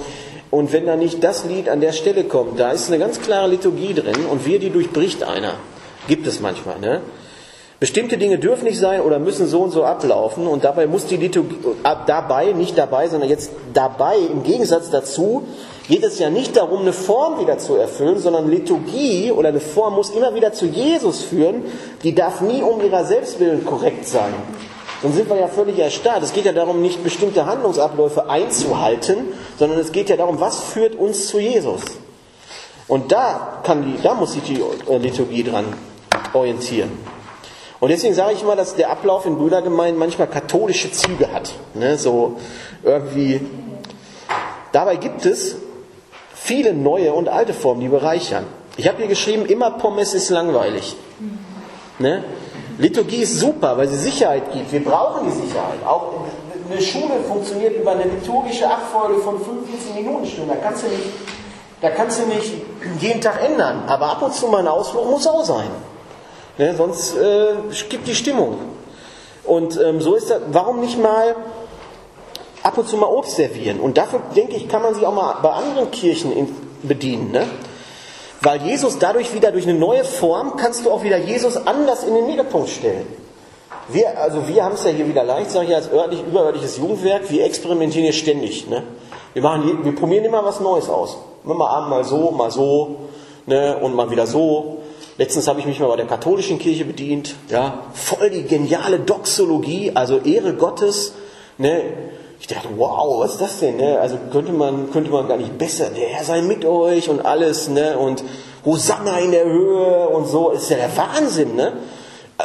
Und 0.55 0.73
wenn 0.73 0.87
da 0.87 0.95
nicht 0.95 1.25
das 1.25 1.45
Lied 1.45 1.69
an 1.69 1.81
der 1.81 1.91
Stelle 1.91 2.23
kommt, 2.23 2.61
da 2.61 2.71
ist 2.71 2.87
eine 2.87 3.01
ganz 3.01 3.21
klare 3.21 3.49
Liturgie 3.49 3.93
drin 3.93 4.25
und 4.31 4.47
wir 4.47 4.61
die 4.61 4.71
durchbricht 4.71 5.25
einer. 5.25 5.55
Gibt 6.07 6.29
es 6.29 6.39
manchmal. 6.39 6.79
Ne? 6.79 7.01
Bestimmte 7.81 8.19
Dinge 8.19 8.39
dürfen 8.39 8.63
nicht 8.63 8.79
sein 8.79 9.01
oder 9.01 9.19
müssen 9.19 9.49
so 9.49 9.63
und 9.63 9.73
so 9.73 9.83
ablaufen 9.83 10.47
und 10.47 10.63
dabei 10.63 10.87
muss 10.87 11.07
die 11.07 11.17
Liturgie, 11.17 11.57
dabei, 12.07 12.53
nicht 12.53 12.79
dabei, 12.79 13.09
sondern 13.09 13.31
jetzt 13.31 13.51
dabei, 13.73 14.17
im 14.17 14.45
Gegensatz 14.45 14.91
dazu, 14.91 15.43
geht 15.89 16.05
es 16.05 16.21
ja 16.21 16.31
nicht 16.31 16.55
darum, 16.55 16.83
eine 16.83 16.93
Form 16.93 17.41
wieder 17.41 17.59
zu 17.59 17.75
erfüllen, 17.75 18.21
sondern 18.21 18.49
Liturgie 18.49 19.33
oder 19.33 19.49
eine 19.49 19.59
Form 19.59 19.95
muss 19.95 20.11
immer 20.11 20.37
wieder 20.37 20.53
zu 20.53 20.67
Jesus 20.67 21.25
führen, 21.25 21.65
die 22.05 22.15
darf 22.15 22.41
nie 22.43 22.63
um 22.63 22.81
ihrer 22.81 23.05
Selbstwillen 23.05 23.65
korrekt 23.65 24.07
sein. 24.07 24.33
Sonst 25.03 25.17
sind 25.17 25.29
wir 25.29 25.37
ja 25.37 25.49
völlig 25.49 25.79
erstarrt. 25.79 26.23
Es 26.23 26.33
geht 26.33 26.47
ja 26.47 26.53
darum, 26.53 26.81
nicht 26.81 27.03
bestimmte 27.05 27.47
Handlungsabläufe 27.47 28.29
einzuhalten, 28.29 29.19
sondern 29.59 29.79
es 29.79 29.93
geht 29.93 30.09
ja 30.09 30.17
darum, 30.17 30.41
was 30.41 30.61
führt 30.61 30.95
uns 30.95 31.29
zu 31.29 31.39
Jesus. 31.39 31.83
Und 32.87 33.13
da, 33.13 33.61
kann 33.63 33.85
die, 33.85 34.03
da 34.03 34.15
muss 34.15 34.33
sich 34.33 34.43
die 34.43 34.61
äh, 34.91 34.99
Liturgie 34.99 35.43
dran 35.43 35.65
orientieren. 36.33 36.91
Und 37.81 37.91
deswegen 37.91 38.15
sage 38.15 38.33
ich 38.35 38.43
immer, 38.43 38.57
dass 38.57 38.77
der 38.77 38.91
Ablauf 38.91 39.27
in 39.27 39.37
Brüdergemeinden 39.37 39.99
manchmal 39.99 40.29
katholische 40.29 40.91
Züge 40.91 41.33
hat. 41.33 41.53
Ne? 41.75 41.99
So 41.99 42.37
irgendwie. 42.83 43.41
Dabei 44.73 44.97
gibt 44.97 45.25
es 45.27 45.57
viele 46.35 46.73
neue 46.75 47.13
und 47.13 47.29
alte 47.29 47.55
Formen, 47.55 47.81
die 47.81 47.89
bereichern. 47.89 48.45
Ich 48.77 48.89
habe 48.89 48.99
hier 48.99 49.07
geschrieben, 49.07 49.47
immer 49.47 49.71
Pommes 49.73 50.15
ist 50.15 50.31
langweilig. 50.31 50.97
Ne? 51.99 52.25
Liturgie 52.79 53.23
ist 53.23 53.39
super, 53.39 53.77
weil 53.77 53.89
sie 53.89 53.97
Sicherheit 53.97 54.53
gibt. 54.53 54.73
Wir 54.73 54.85
brauchen 54.85 55.27
die 55.27 55.47
Sicherheit. 55.47 55.85
Auch 55.87 56.13
eine 56.71 56.81
Schule 56.81 57.21
funktioniert 57.27 57.77
über 57.77 57.93
eine 57.93 58.05
liturgische 58.05 58.69
Abfolge 58.69 59.21
von 59.21 59.39
45 59.39 59.95
Minuten 59.95 60.27
Stunden. 60.27 60.51
Da 60.51 60.57
kannst 60.57 60.83
du 60.83 60.89
nicht, 60.89 61.03
da 61.81 61.91
kannst 61.91 62.21
du 62.21 62.27
nicht 62.27 62.53
jeden 63.01 63.21
Tag 63.21 63.43
ändern. 63.45 63.85
Aber 63.87 64.07
ab 64.07 64.23
und 64.23 64.35
zu 64.35 64.49
mal 64.49 64.61
ein 64.61 64.69
Ausflug 64.69 65.09
muss 65.09 65.27
auch 65.27 65.45
sein. 65.45 65.69
Ne? 66.59 66.75
Sonst 66.77 67.17
äh, 67.17 67.55
gibt 67.89 68.07
die 68.09 68.15
Stimmung. 68.15 68.59
Und 69.45 69.79
ähm, 69.81 70.01
so 70.01 70.15
ist 70.15 70.31
das. 70.31 70.41
Warum 70.51 70.81
nicht 70.81 71.01
mal 71.01 71.37
ab 72.63 72.79
und 72.79 72.89
zu 72.89 72.97
mal 72.97 73.07
Obst 73.07 73.37
servieren? 73.37 73.79
Und 73.79 73.99
dafür 73.99 74.21
denke 74.35 74.57
ich, 74.57 74.69
kann 74.69 74.83
man 74.83 74.95
sich 74.95 75.05
auch 75.07 75.15
mal 75.15 75.37
bei 75.43 75.51
anderen 75.51 75.91
Kirchen 75.91 76.33
bedienen. 76.83 77.31
Ne? 77.31 77.47
Weil 78.45 78.61
Jesus 78.61 78.99
dadurch 78.99 79.35
wieder 79.35 79.53
durch 79.53 79.67
eine 79.67 79.79
neue 79.79 80.05
Form 80.05 80.57
kannst 80.57 80.85
du 80.85 80.91
auch 80.91 81.03
wieder 81.03 81.17
Jesus 81.17 81.57
anders 81.57 82.05
in 82.05 82.15
den 82.15 82.27
Mittelpunkt 82.27 82.69
stellen. 82.69 83.07
Wir, 83.89 84.21
also 84.21 84.47
wir 84.47 84.63
haben 84.63 84.75
es 84.75 84.85
ja 84.85 84.91
hier 84.91 85.09
wieder 85.09 85.25
leicht, 85.25 85.51
sage 85.51 85.69
ich 85.69 85.75
als 85.75 85.91
örtlich, 85.91 86.21
überörtliches 86.21 86.77
Jugendwerk, 86.77 87.31
wir 87.31 87.45
experimentieren 87.45 88.05
hier 88.05 88.13
ständig. 88.13 88.69
Ne? 88.69 88.83
Wir, 89.33 89.41
machen, 89.41 89.83
wir 89.83 89.95
probieren 89.95 90.27
immer 90.27 90.45
was 90.45 90.61
Neues 90.61 90.91
aus. 90.91 91.17
Mal 91.45 91.67
abend 91.67 91.89
mal 91.89 92.05
so, 92.05 92.31
mal 92.33 92.51
so 92.51 92.97
ne? 93.47 93.79
und 93.79 93.95
mal 93.95 94.11
wieder 94.11 94.27
so. 94.27 94.79
Letztens 95.17 95.49
habe 95.49 95.61
ich 95.61 95.67
mich 95.67 95.81
mal 95.81 95.89
bei 95.89 95.97
der 95.97 96.07
katholischen 96.07 96.59
Kirche 96.59 96.85
bedient. 96.85 97.37
Ja, 97.49 97.85
voll 97.95 98.29
die 98.29 98.43
geniale 98.43 99.01
Doxologie, 99.01 99.93
also 99.95 100.19
Ehre 100.19 100.53
Gottes. 100.53 101.15
Ne? 101.57 101.83
Ich 102.45 102.49
dachte, 102.49 102.69
wow, 102.77 103.21
was 103.21 103.33
ist 103.33 103.41
das 103.41 103.61
denn? 103.61 103.79
Ne? 103.79 103.99
Also 103.99 104.19
könnte 104.31 104.53
man, 104.53 104.91
könnte 104.93 105.11
man 105.11 105.27
gar 105.27 105.39
nicht 105.39 105.57
besser. 105.57 105.87
Der 105.89 106.09
Herr 106.09 106.25
sei 106.25 106.43
mit 106.43 106.67
euch 106.67 107.09
und 107.09 107.25
alles. 107.25 107.71
Ne? 107.71 107.97
Und 107.97 108.23
Hosanna 108.67 109.19
in 109.21 109.31
der 109.31 109.47
Höhe 109.47 110.11
und 110.11 110.27
so. 110.27 110.51
Ist 110.51 110.69
ja 110.69 110.77
der 110.77 110.95
Wahnsinn. 110.95 111.57
Ne? 111.57 111.73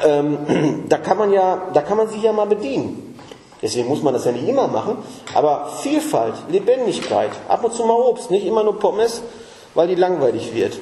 Ähm, 0.01 0.85
da, 0.87 0.99
kann 0.99 1.17
man 1.17 1.33
ja, 1.33 1.63
da 1.73 1.81
kann 1.81 1.97
man 1.97 2.07
sich 2.07 2.23
ja 2.23 2.31
mal 2.31 2.45
bedienen. 2.45 3.19
Deswegen 3.61 3.89
muss 3.89 4.01
man 4.01 4.13
das 4.13 4.23
ja 4.23 4.31
nicht 4.31 4.47
immer 4.47 4.69
machen. 4.69 4.99
Aber 5.33 5.67
Vielfalt, 5.81 6.35
Lebendigkeit, 6.49 7.31
ab 7.49 7.65
und 7.65 7.73
zu 7.73 7.83
mal 7.83 7.91
Obst, 7.91 8.31
nicht 8.31 8.45
immer 8.45 8.63
nur 8.63 8.79
Pommes, 8.79 9.21
weil 9.75 9.89
die 9.89 9.95
langweilig 9.95 10.55
wird. 10.55 10.79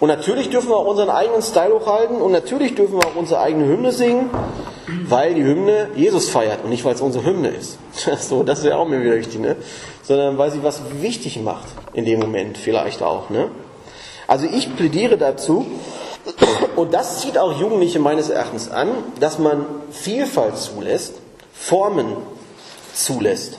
Und 0.00 0.08
natürlich 0.08 0.50
dürfen 0.50 0.68
wir 0.68 0.76
auch 0.76 0.86
unseren 0.86 1.10
eigenen 1.10 1.42
Style 1.42 1.74
hochhalten 1.74 2.20
und 2.20 2.30
natürlich 2.30 2.74
dürfen 2.76 3.00
wir 3.00 3.06
auch 3.06 3.16
unsere 3.16 3.40
eigene 3.40 3.66
Hymne 3.66 3.90
singen, 3.90 4.30
weil 5.08 5.34
die 5.34 5.42
Hymne 5.42 5.90
Jesus 5.96 6.28
feiert 6.28 6.62
und 6.62 6.70
nicht, 6.70 6.84
weil 6.84 6.94
es 6.94 7.00
unsere 7.00 7.24
Hymne 7.24 7.48
ist. 7.48 7.78
so, 8.20 8.44
das 8.44 8.62
wäre 8.62 8.76
auch 8.76 8.86
mir 8.86 9.00
wieder 9.02 9.16
wichtig, 9.16 9.40
ne? 9.40 9.56
Sondern 10.02 10.38
weil 10.38 10.52
sie 10.52 10.62
was 10.62 10.80
wichtig 11.00 11.42
macht 11.42 11.66
in 11.94 12.04
dem 12.04 12.20
Moment 12.20 12.58
vielleicht 12.58 13.02
auch, 13.02 13.28
ne? 13.28 13.50
Also 14.28 14.46
ich 14.46 14.76
plädiere 14.76 15.18
dazu, 15.18 15.66
und 16.76 16.94
das 16.94 17.22
zieht 17.22 17.36
auch 17.36 17.58
Jugendliche 17.58 17.98
meines 17.98 18.28
Erachtens 18.28 18.70
an, 18.70 18.90
dass 19.18 19.38
man 19.38 19.66
Vielfalt 19.90 20.58
zulässt, 20.58 21.14
Formen 21.52 22.16
zulässt 22.94 23.58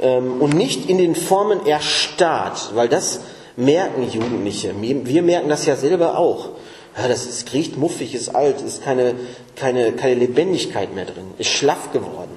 ähm, 0.00 0.40
und 0.40 0.54
nicht 0.54 0.88
in 0.88 0.98
den 0.98 1.16
Formen 1.16 1.66
erstarrt, 1.66 2.70
weil 2.74 2.88
das 2.88 3.20
merken 3.58 4.08
Jugendliche. 4.08 4.72
Wir 4.80 5.22
merken 5.22 5.48
das 5.48 5.66
ja 5.66 5.76
selber 5.76 6.16
auch. 6.16 6.50
Ja, 6.96 7.08
das 7.08 7.26
ist, 7.26 7.52
riecht 7.52 7.76
muffig, 7.76 8.14
ist 8.14 8.34
alt, 8.34 8.60
ist 8.60 8.82
keine, 8.82 9.14
keine, 9.56 9.92
keine 9.92 10.14
Lebendigkeit 10.14 10.94
mehr 10.94 11.04
drin, 11.04 11.32
ist 11.38 11.50
schlaff 11.50 11.92
geworden. 11.92 12.32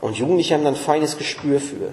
Und 0.00 0.16
Jugendliche 0.16 0.54
haben 0.54 0.64
dann 0.64 0.74
feines 0.74 1.18
Gespür 1.18 1.60
für. 1.60 1.92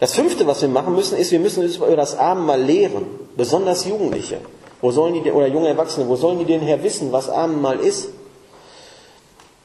Das 0.00 0.14
fünfte, 0.14 0.46
was 0.46 0.62
wir 0.62 0.68
machen 0.68 0.94
müssen, 0.94 1.18
ist, 1.18 1.32
wir 1.32 1.40
müssen 1.40 1.62
über 1.62 1.96
das 1.96 2.16
Abendmahl 2.16 2.62
lehren, 2.62 3.06
besonders 3.36 3.84
Jugendliche. 3.84 4.38
Wo 4.80 4.90
sollen 4.90 5.22
die, 5.22 5.30
oder 5.30 5.46
junge 5.46 5.68
Erwachsene, 5.68 6.08
wo 6.08 6.16
sollen 6.16 6.38
die 6.40 6.44
denn 6.44 6.60
her 6.60 6.82
wissen, 6.82 7.12
was 7.12 7.28
Abendmahl 7.28 7.78
ist? 7.78 8.08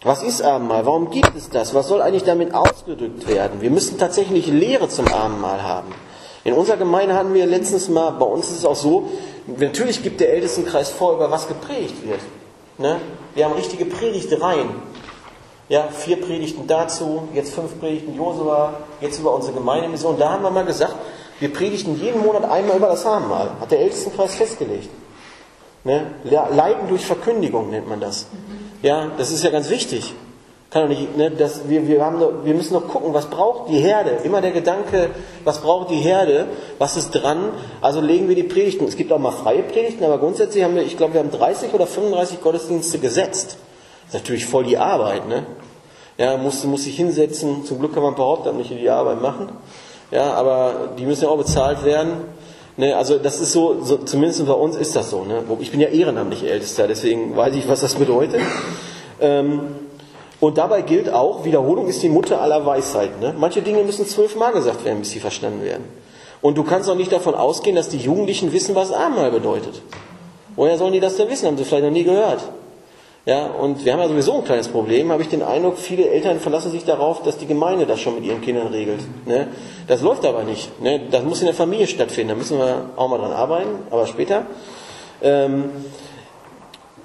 Was 0.03 0.21
ist 0.21 0.41
Abendmahl? 0.41 0.85
Warum 0.85 1.09
gibt 1.09 1.35
es 1.35 1.49
das? 1.49 1.73
Was 1.73 1.87
soll 1.87 2.01
eigentlich 2.01 2.23
damit 2.23 2.53
ausgedrückt 2.53 3.27
werden? 3.27 3.61
Wir 3.61 3.71
müssen 3.71 3.97
tatsächlich 3.97 4.47
Lehre 4.47 4.89
zum 4.89 5.07
Abendmahl 5.07 5.63
haben. 5.63 5.93
In 6.47 6.53
unserer 6.53 6.77
Gemeinde 6.77 7.13
hatten 7.13 7.33
wir 7.33 7.45
letztens 7.45 7.89
mal, 7.89 8.11
bei 8.11 8.25
uns 8.25 8.47
ist 8.47 8.59
es 8.59 8.65
auch 8.65 8.77
so, 8.77 9.09
natürlich 9.47 10.01
gibt 10.01 10.21
der 10.21 10.31
Ältestenkreis 10.31 10.89
vor, 10.89 11.15
über 11.15 11.29
was 11.29 11.49
gepredigt 11.49 12.07
wird. 12.07 12.21
Ne? 12.77 13.01
Wir 13.35 13.43
haben 13.43 13.53
richtige 13.55 13.83
Predigtereien. 13.83 14.69
Ja, 15.67 15.89
vier 15.89 16.21
Predigten 16.21 16.65
dazu, 16.65 17.27
jetzt 17.33 17.53
fünf 17.53 17.77
Predigten 17.81 18.15
Josua, 18.15 18.75
jetzt 19.01 19.19
über 19.19 19.35
unsere 19.35 19.55
Gemeindemission. 19.55 20.17
Da 20.17 20.31
haben 20.31 20.43
wir 20.43 20.49
mal 20.49 20.63
gesagt, 20.63 20.95
wir 21.41 21.51
predigten 21.51 21.99
jeden 21.99 22.21
Monat 22.21 22.49
einmal 22.49 22.77
über 22.77 22.87
das 22.87 23.05
Abendmahl. 23.05 23.51
Hat 23.59 23.69
der 23.71 23.81
Ältestenkreis 23.81 24.35
festgelegt. 24.35 24.89
Ne? 25.83 26.11
Leiden 26.23 26.87
durch 26.87 27.05
Verkündigung 27.05 27.71
nennt 27.71 27.89
man 27.89 27.99
das. 27.99 28.27
Ja, 28.81 29.11
das 29.17 29.31
ist 29.31 29.43
ja 29.43 29.49
ganz 29.49 29.69
wichtig. 29.69 30.13
Kann 30.77 30.89
doch 30.89 30.95
nicht, 30.95 31.17
ne, 31.17 31.31
das, 31.31 31.67
wir, 31.67 31.87
wir, 31.87 32.05
haben 32.05 32.19
noch, 32.19 32.45
wir 32.45 32.53
müssen 32.53 32.75
noch 32.75 32.87
gucken, 32.87 33.11
was 33.11 33.25
braucht 33.25 33.67
die 33.71 33.79
Herde? 33.79 34.19
Immer 34.23 34.41
der 34.41 34.51
Gedanke, 34.51 35.09
was 35.43 35.61
braucht 35.61 35.89
die 35.89 35.95
Herde? 35.95 36.45
Was 36.77 36.95
ist 36.95 37.09
dran? 37.09 37.49
Also 37.81 37.99
legen 37.99 38.29
wir 38.29 38.35
die 38.35 38.43
Predigten. 38.43 38.85
Es 38.85 38.95
gibt 38.95 39.11
auch 39.11 39.17
mal 39.17 39.31
freie 39.31 39.63
Predigten, 39.63 40.03
aber 40.03 40.19
grundsätzlich 40.19 40.63
haben 40.63 40.75
wir, 40.75 40.83
ich 40.83 40.95
glaube, 40.95 41.15
wir 41.15 41.21
haben 41.21 41.31
30 41.31 41.73
oder 41.73 41.87
35 41.87 42.41
Gottesdienste 42.41 42.99
gesetzt. 42.99 43.57
Das 44.05 44.13
ist 44.13 44.21
natürlich 44.21 44.45
voll 44.45 44.65
die 44.65 44.77
Arbeit, 44.77 45.27
ne? 45.27 45.47
Ja, 46.19 46.37
muss, 46.37 46.63
muss 46.65 46.83
sich 46.83 46.95
hinsetzen. 46.95 47.65
Zum 47.65 47.79
Glück 47.79 47.95
kann 47.95 48.03
man 48.03 48.13
per 48.13 48.25
Hauptamt 48.25 48.59
nicht 48.59 48.69
die 48.69 48.87
Arbeit 48.87 49.19
machen. 49.19 49.49
Ja, 50.11 50.33
aber 50.33 50.89
die 50.99 51.07
müssen 51.07 51.23
ja 51.23 51.31
auch 51.31 51.39
bezahlt 51.39 51.85
werden. 51.85 52.11
Ne, 52.75 52.95
also 52.95 53.17
das 53.17 53.39
ist 53.39 53.51
so, 53.51 53.83
so, 53.83 53.97
zumindest 53.97 54.45
bei 54.45 54.53
uns 54.53 54.75
ist 54.75 54.95
das 54.95 55.09
so. 55.09 55.23
Ne? 55.23 55.41
Ich 55.59 55.71
bin 55.71 55.79
ja 55.79 55.87
ehrenamtlich 55.87 56.43
Ältester, 56.43 56.87
deswegen 56.87 57.35
weiß 57.35 57.55
ich, 57.55 57.67
was 57.67 57.81
das 57.81 57.95
bedeutet. 57.95 58.41
Ähm, 59.19 59.86
und 60.39 60.57
dabei 60.57 60.81
gilt 60.81 61.09
auch, 61.11 61.45
Wiederholung 61.45 61.87
ist 61.87 62.03
die 62.03 62.09
Mutter 62.09 62.41
aller 62.41 62.65
Weisheit. 62.65 63.19
Ne? 63.19 63.33
Manche 63.37 63.61
Dinge 63.61 63.83
müssen 63.83 64.05
zwölfmal 64.05 64.53
gesagt 64.53 64.85
werden, 64.85 64.99
bis 64.99 65.11
sie 65.11 65.19
verstanden 65.19 65.63
werden. 65.63 65.85
Und 66.41 66.57
du 66.57 66.63
kannst 66.63 66.89
auch 66.89 66.95
nicht 66.95 67.11
davon 67.11 67.33
ausgehen, 67.33 67.75
dass 67.75 67.89
die 67.89 67.97
Jugendlichen 67.97 68.53
wissen, 68.53 68.75
was 68.75 68.91
Abendmahl 68.91 69.31
bedeutet. 69.31 69.81
Woher 70.55 70.77
sollen 70.77 70.93
die 70.93 70.99
das 70.99 71.17
denn 71.17 71.29
wissen? 71.29 71.47
Haben 71.47 71.57
sie 71.57 71.63
vielleicht 71.63 71.85
noch 71.85 71.91
nie 71.91 72.03
gehört. 72.03 72.41
Ja, 73.25 73.47
und 73.47 73.83
wir 73.83 73.91
haben 73.91 73.99
ja 73.99 74.07
sowieso 74.07 74.35
ein 74.37 74.45
kleines 74.45 74.69
Problem, 74.69 75.11
habe 75.11 75.21
ich 75.21 75.27
den 75.27 75.43
Eindruck, 75.43 75.77
viele 75.77 76.07
Eltern 76.07 76.39
verlassen 76.39 76.71
sich 76.71 76.85
darauf, 76.85 77.23
dass 77.23 77.37
die 77.37 77.45
Gemeinde 77.45 77.85
das 77.85 77.99
schon 77.99 78.15
mit 78.15 78.23
ihren 78.23 78.39
Kindern 78.39 78.67
regelt. 78.67 79.01
Ne? 79.25 79.49
Das 79.85 80.01
läuft 80.01 80.25
aber 80.25 80.43
nicht. 80.43 80.81
Ne? 80.81 81.01
Das 81.11 81.25
muss 81.25 81.41
in 81.41 81.47
der 81.47 81.53
Familie 81.53 81.87
stattfinden, 81.87 82.29
da 82.29 82.35
müssen 82.35 82.57
wir 82.57 82.91
auch 82.95 83.09
mal 83.09 83.17
dran 83.17 83.33
arbeiten, 83.33 83.69
aber 83.89 84.07
später. 84.07 84.45
Ähm, 85.21 85.65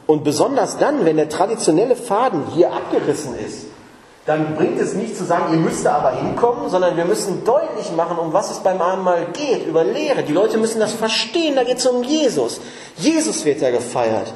und 0.06 0.24
besonders 0.24 0.78
dann, 0.78 1.04
wenn 1.04 1.16
der 1.16 1.28
traditionelle 1.28 1.96
Faden 1.96 2.44
hier 2.54 2.72
abgerissen 2.72 3.34
ist, 3.38 3.66
dann 4.26 4.54
bringt 4.54 4.80
es 4.80 4.94
nicht 4.94 5.16
zu 5.16 5.24
sagen, 5.24 5.52
ihr 5.52 5.58
müsst 5.58 5.84
da 5.84 5.96
aber 5.96 6.12
hinkommen, 6.12 6.70
sondern 6.70 6.96
wir 6.96 7.04
müssen 7.04 7.44
deutlich 7.44 7.90
machen, 7.96 8.18
um 8.18 8.32
was 8.32 8.52
es 8.52 8.58
beim 8.58 8.80
Abendmahl 8.80 9.26
geht, 9.32 9.66
über 9.66 9.82
Lehre. 9.82 10.22
Die 10.22 10.32
Leute 10.32 10.58
müssen 10.58 10.78
das 10.78 10.92
verstehen, 10.92 11.56
da 11.56 11.64
geht 11.64 11.78
es 11.78 11.86
um 11.86 12.04
Jesus. 12.04 12.60
Jesus 12.96 13.44
wird 13.44 13.60
ja 13.60 13.70
gefeiert. 13.70 14.32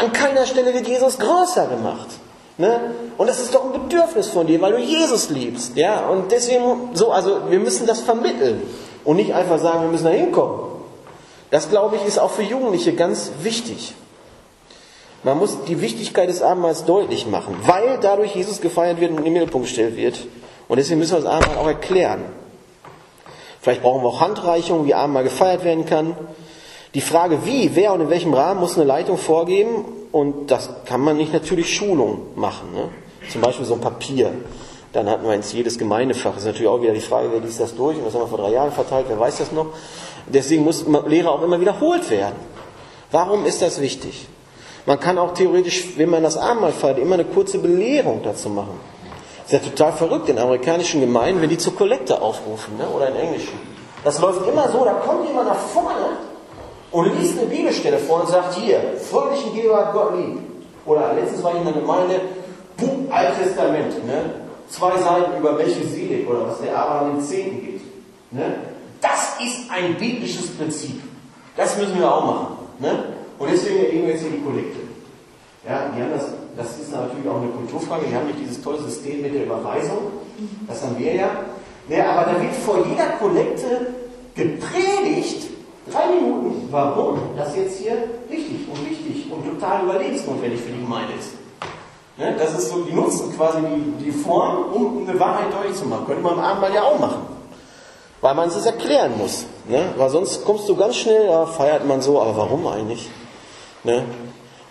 An 0.00 0.12
keiner 0.12 0.46
Stelle 0.46 0.72
wird 0.72 0.88
Jesus 0.88 1.18
größer 1.18 1.66
gemacht. 1.66 2.08
Ne? 2.56 2.80
Und 3.18 3.28
das 3.28 3.40
ist 3.40 3.54
doch 3.54 3.66
ein 3.66 3.72
Bedürfnis 3.72 4.28
von 4.28 4.46
dir, 4.46 4.60
weil 4.62 4.72
du 4.72 4.78
Jesus 4.78 5.28
liebst. 5.28 5.76
Ja? 5.76 6.06
Und 6.08 6.32
deswegen, 6.32 6.90
so, 6.94 7.12
also 7.12 7.50
wir 7.50 7.58
müssen 7.58 7.86
das 7.86 8.00
vermitteln 8.00 8.62
und 9.04 9.16
nicht 9.16 9.34
einfach 9.34 9.58
sagen, 9.58 9.82
wir 9.82 9.88
müssen 9.88 10.04
da 10.04 10.10
hinkommen. 10.10 10.60
Das, 11.50 11.68
glaube 11.68 11.96
ich, 11.96 12.06
ist 12.06 12.18
auch 12.18 12.30
für 12.30 12.42
Jugendliche 12.42 12.94
ganz 12.94 13.30
wichtig. 13.42 13.94
Man 15.22 15.38
muss 15.38 15.64
die 15.64 15.80
Wichtigkeit 15.80 16.28
des 16.28 16.42
Abendmahls 16.42 16.84
deutlich 16.84 17.26
machen, 17.26 17.56
weil 17.64 17.98
dadurch 18.00 18.34
Jesus 18.34 18.60
gefeiert 18.60 19.00
wird 19.00 19.10
und 19.10 19.18
in 19.18 19.24
den 19.24 19.32
Mittelpunkt 19.32 19.66
gestellt 19.66 19.96
wird. 19.96 20.26
Und 20.68 20.76
deswegen 20.76 21.00
müssen 21.00 21.16
wir 21.16 21.22
das 21.22 21.30
Abendmahl 21.30 21.58
auch 21.58 21.66
erklären. 21.66 22.24
Vielleicht 23.60 23.82
brauchen 23.82 24.02
wir 24.02 24.08
auch 24.08 24.20
Handreichungen, 24.20 24.86
wie 24.86 24.94
Abendmahl 24.94 25.24
gefeiert 25.24 25.64
werden 25.64 25.86
kann. 25.86 26.16
Die 26.94 27.00
Frage, 27.00 27.44
wie, 27.44 27.74
wer 27.74 27.92
und 27.92 28.02
in 28.02 28.10
welchem 28.10 28.32
Rahmen 28.32 28.60
muss 28.60 28.76
eine 28.76 28.84
Leitung 28.84 29.18
vorgeben, 29.18 29.84
und 30.12 30.50
das 30.50 30.70
kann 30.86 31.00
man 31.00 31.16
nicht 31.16 31.32
natürlich 31.32 31.74
Schulung 31.74 32.28
machen. 32.36 32.72
Ne? 32.74 32.88
Zum 33.30 33.42
Beispiel 33.42 33.66
so 33.66 33.74
ein 33.74 33.80
Papier. 33.80 34.32
Dann 34.92 35.10
hatten 35.10 35.26
wir 35.26 35.34
jetzt 35.34 35.52
jedes 35.52 35.76
Gemeindefach. 35.76 36.32
Das 36.32 36.42
ist 36.42 36.46
natürlich 36.46 36.68
auch 36.68 36.80
wieder 36.80 36.94
die 36.94 37.00
Frage, 37.00 37.28
wer 37.30 37.40
liest 37.40 37.60
das 37.60 37.74
durch? 37.74 37.98
Und 37.98 38.06
das 38.06 38.14
haben 38.14 38.22
wir 38.22 38.28
vor 38.28 38.38
drei 38.38 38.52
Jahren 38.52 38.72
verteilt, 38.72 39.06
wer 39.08 39.20
weiß 39.20 39.38
das 39.38 39.52
noch? 39.52 39.66
Deswegen 40.26 40.64
muss 40.64 40.86
Lehre 41.06 41.30
auch 41.30 41.42
immer 41.42 41.60
wiederholt 41.60 42.08
werden. 42.08 42.36
Warum 43.10 43.44
ist 43.44 43.60
das 43.60 43.80
wichtig? 43.80 44.26
Man 44.86 45.00
kann 45.00 45.18
auch 45.18 45.34
theoretisch, 45.34 45.96
wenn 45.96 46.10
man 46.10 46.22
das 46.22 46.36
Abendmahl 46.36 46.72
feiert, 46.72 46.98
immer 46.98 47.14
eine 47.14 47.24
kurze 47.24 47.58
Belehrung 47.58 48.22
dazu 48.22 48.48
machen. 48.48 48.78
Das 49.42 49.52
ist 49.52 49.64
ja 49.64 49.70
total 49.70 49.92
verrückt 49.92 50.28
in 50.28 50.38
amerikanischen 50.38 51.00
Gemeinden, 51.00 51.42
wenn 51.42 51.50
die 51.50 51.58
zur 51.58 51.74
Kollekte 51.74 52.22
aufrufen, 52.22 52.78
ne? 52.78 52.86
oder 52.88 53.08
in 53.08 53.16
englischen. 53.16 53.58
Das 54.04 54.20
läuft 54.20 54.46
immer 54.48 54.68
so, 54.68 54.84
da 54.84 54.94
kommt 54.94 55.26
jemand 55.26 55.48
nach 55.48 55.56
vorne 55.56 56.18
und 56.92 57.20
liest 57.20 57.38
eine 57.38 57.48
Bibelstelle 57.48 57.98
vor 57.98 58.20
und 58.20 58.28
sagt, 58.28 58.54
hier, 58.54 58.80
fröhlichen 59.10 59.54
Geber 59.54 59.76
hat 59.76 59.92
Gott 59.92 60.16
lieb. 60.16 60.38
Oder 60.84 61.14
letztens 61.14 61.42
war 61.42 61.52
ich 61.52 61.58
in 61.58 61.64
der 61.64 61.74
Gemeinde, 61.74 62.20
Buch 62.76 63.10
Altes 63.10 63.38
Testament, 63.38 64.06
ne? 64.06 64.30
zwei 64.68 64.96
Seiten 64.98 65.38
über 65.38 65.52
Melchisedek 65.52 66.28
oder 66.28 66.46
was 66.48 66.60
der 66.60 66.76
Abraham 66.76 67.16
im 67.16 67.22
Zehnten 67.22 67.60
gibt. 67.60 67.82
Ne? 68.32 68.54
Das 69.00 69.36
ist 69.44 69.70
ein 69.70 69.96
biblisches 69.96 70.56
Prinzip. 70.56 71.00
Das 71.56 71.76
müssen 71.76 71.98
wir 71.98 72.12
auch 72.12 72.24
machen. 72.24 72.46
Ne? 72.78 73.15
Und 73.38 73.50
deswegen 73.50 73.78
erleben 73.78 74.06
wir 74.06 74.12
jetzt 74.14 74.22
hier 74.22 74.30
die 74.30 74.42
Kollekte. 74.42 74.80
Ja, 75.66 75.90
die 75.94 76.00
haben 76.00 76.12
das, 76.12 76.32
das 76.56 76.78
ist 76.80 76.92
natürlich 76.92 77.28
auch 77.28 77.40
eine 77.40 77.50
Kulturfrage, 77.50 78.06
die 78.08 78.14
haben 78.14 78.26
nicht 78.26 78.38
dieses 78.40 78.62
tolle 78.62 78.80
System 78.80 79.22
mit 79.22 79.34
der 79.34 79.44
Überweisung, 79.44 79.98
das 80.68 80.82
haben 80.82 80.96
wir 80.98 81.14
ja. 81.14 81.30
ja 81.88 82.10
aber 82.12 82.32
da 82.32 82.40
wird 82.40 82.54
vor 82.54 82.86
jeder 82.86 83.06
Kollekte 83.18 83.94
gepredigt, 84.34 85.48
Drei 85.90 86.06
Minuten. 86.08 86.68
Warum 86.70 87.18
das 87.36 87.54
jetzt 87.56 87.78
hier 87.78 87.96
wichtig 88.28 88.66
und 88.68 88.90
wichtig 88.90 89.30
und 89.30 89.44
total 89.44 89.84
überlebensnotwendig 89.84 90.60
für 90.60 90.72
die 90.72 90.80
Gemeinde 90.80 91.12
ist. 91.18 91.30
Ne? 92.16 92.34
Das 92.36 92.58
ist 92.58 92.70
so, 92.70 92.82
die 92.82 92.92
nutzen 92.92 93.34
quasi 93.36 93.58
die, 93.60 94.04
die 94.04 94.10
Form, 94.10 94.72
um 94.72 95.08
eine 95.08 95.18
Wahrheit 95.18 95.52
deutlich 95.52 95.76
zu 95.76 95.86
machen. 95.86 96.06
Könnte 96.06 96.22
man 96.22 96.34
am 96.34 96.40
Abendmahl 96.40 96.74
ja 96.74 96.82
auch 96.82 96.98
machen. 96.98 97.22
Weil 98.20 98.34
man 98.34 98.48
es 98.48 98.66
erklären 98.66 99.16
muss. 99.16 99.46
Ne? 99.68 99.92
Weil 99.96 100.10
sonst 100.10 100.44
kommst 100.44 100.68
du 100.68 100.74
ganz 100.74 100.96
schnell, 100.96 101.26
ja, 101.26 101.46
feiert 101.46 101.86
man 101.86 102.00
so, 102.02 102.20
aber 102.20 102.36
warum 102.36 102.66
eigentlich? 102.66 103.08
Ne? 103.86 104.04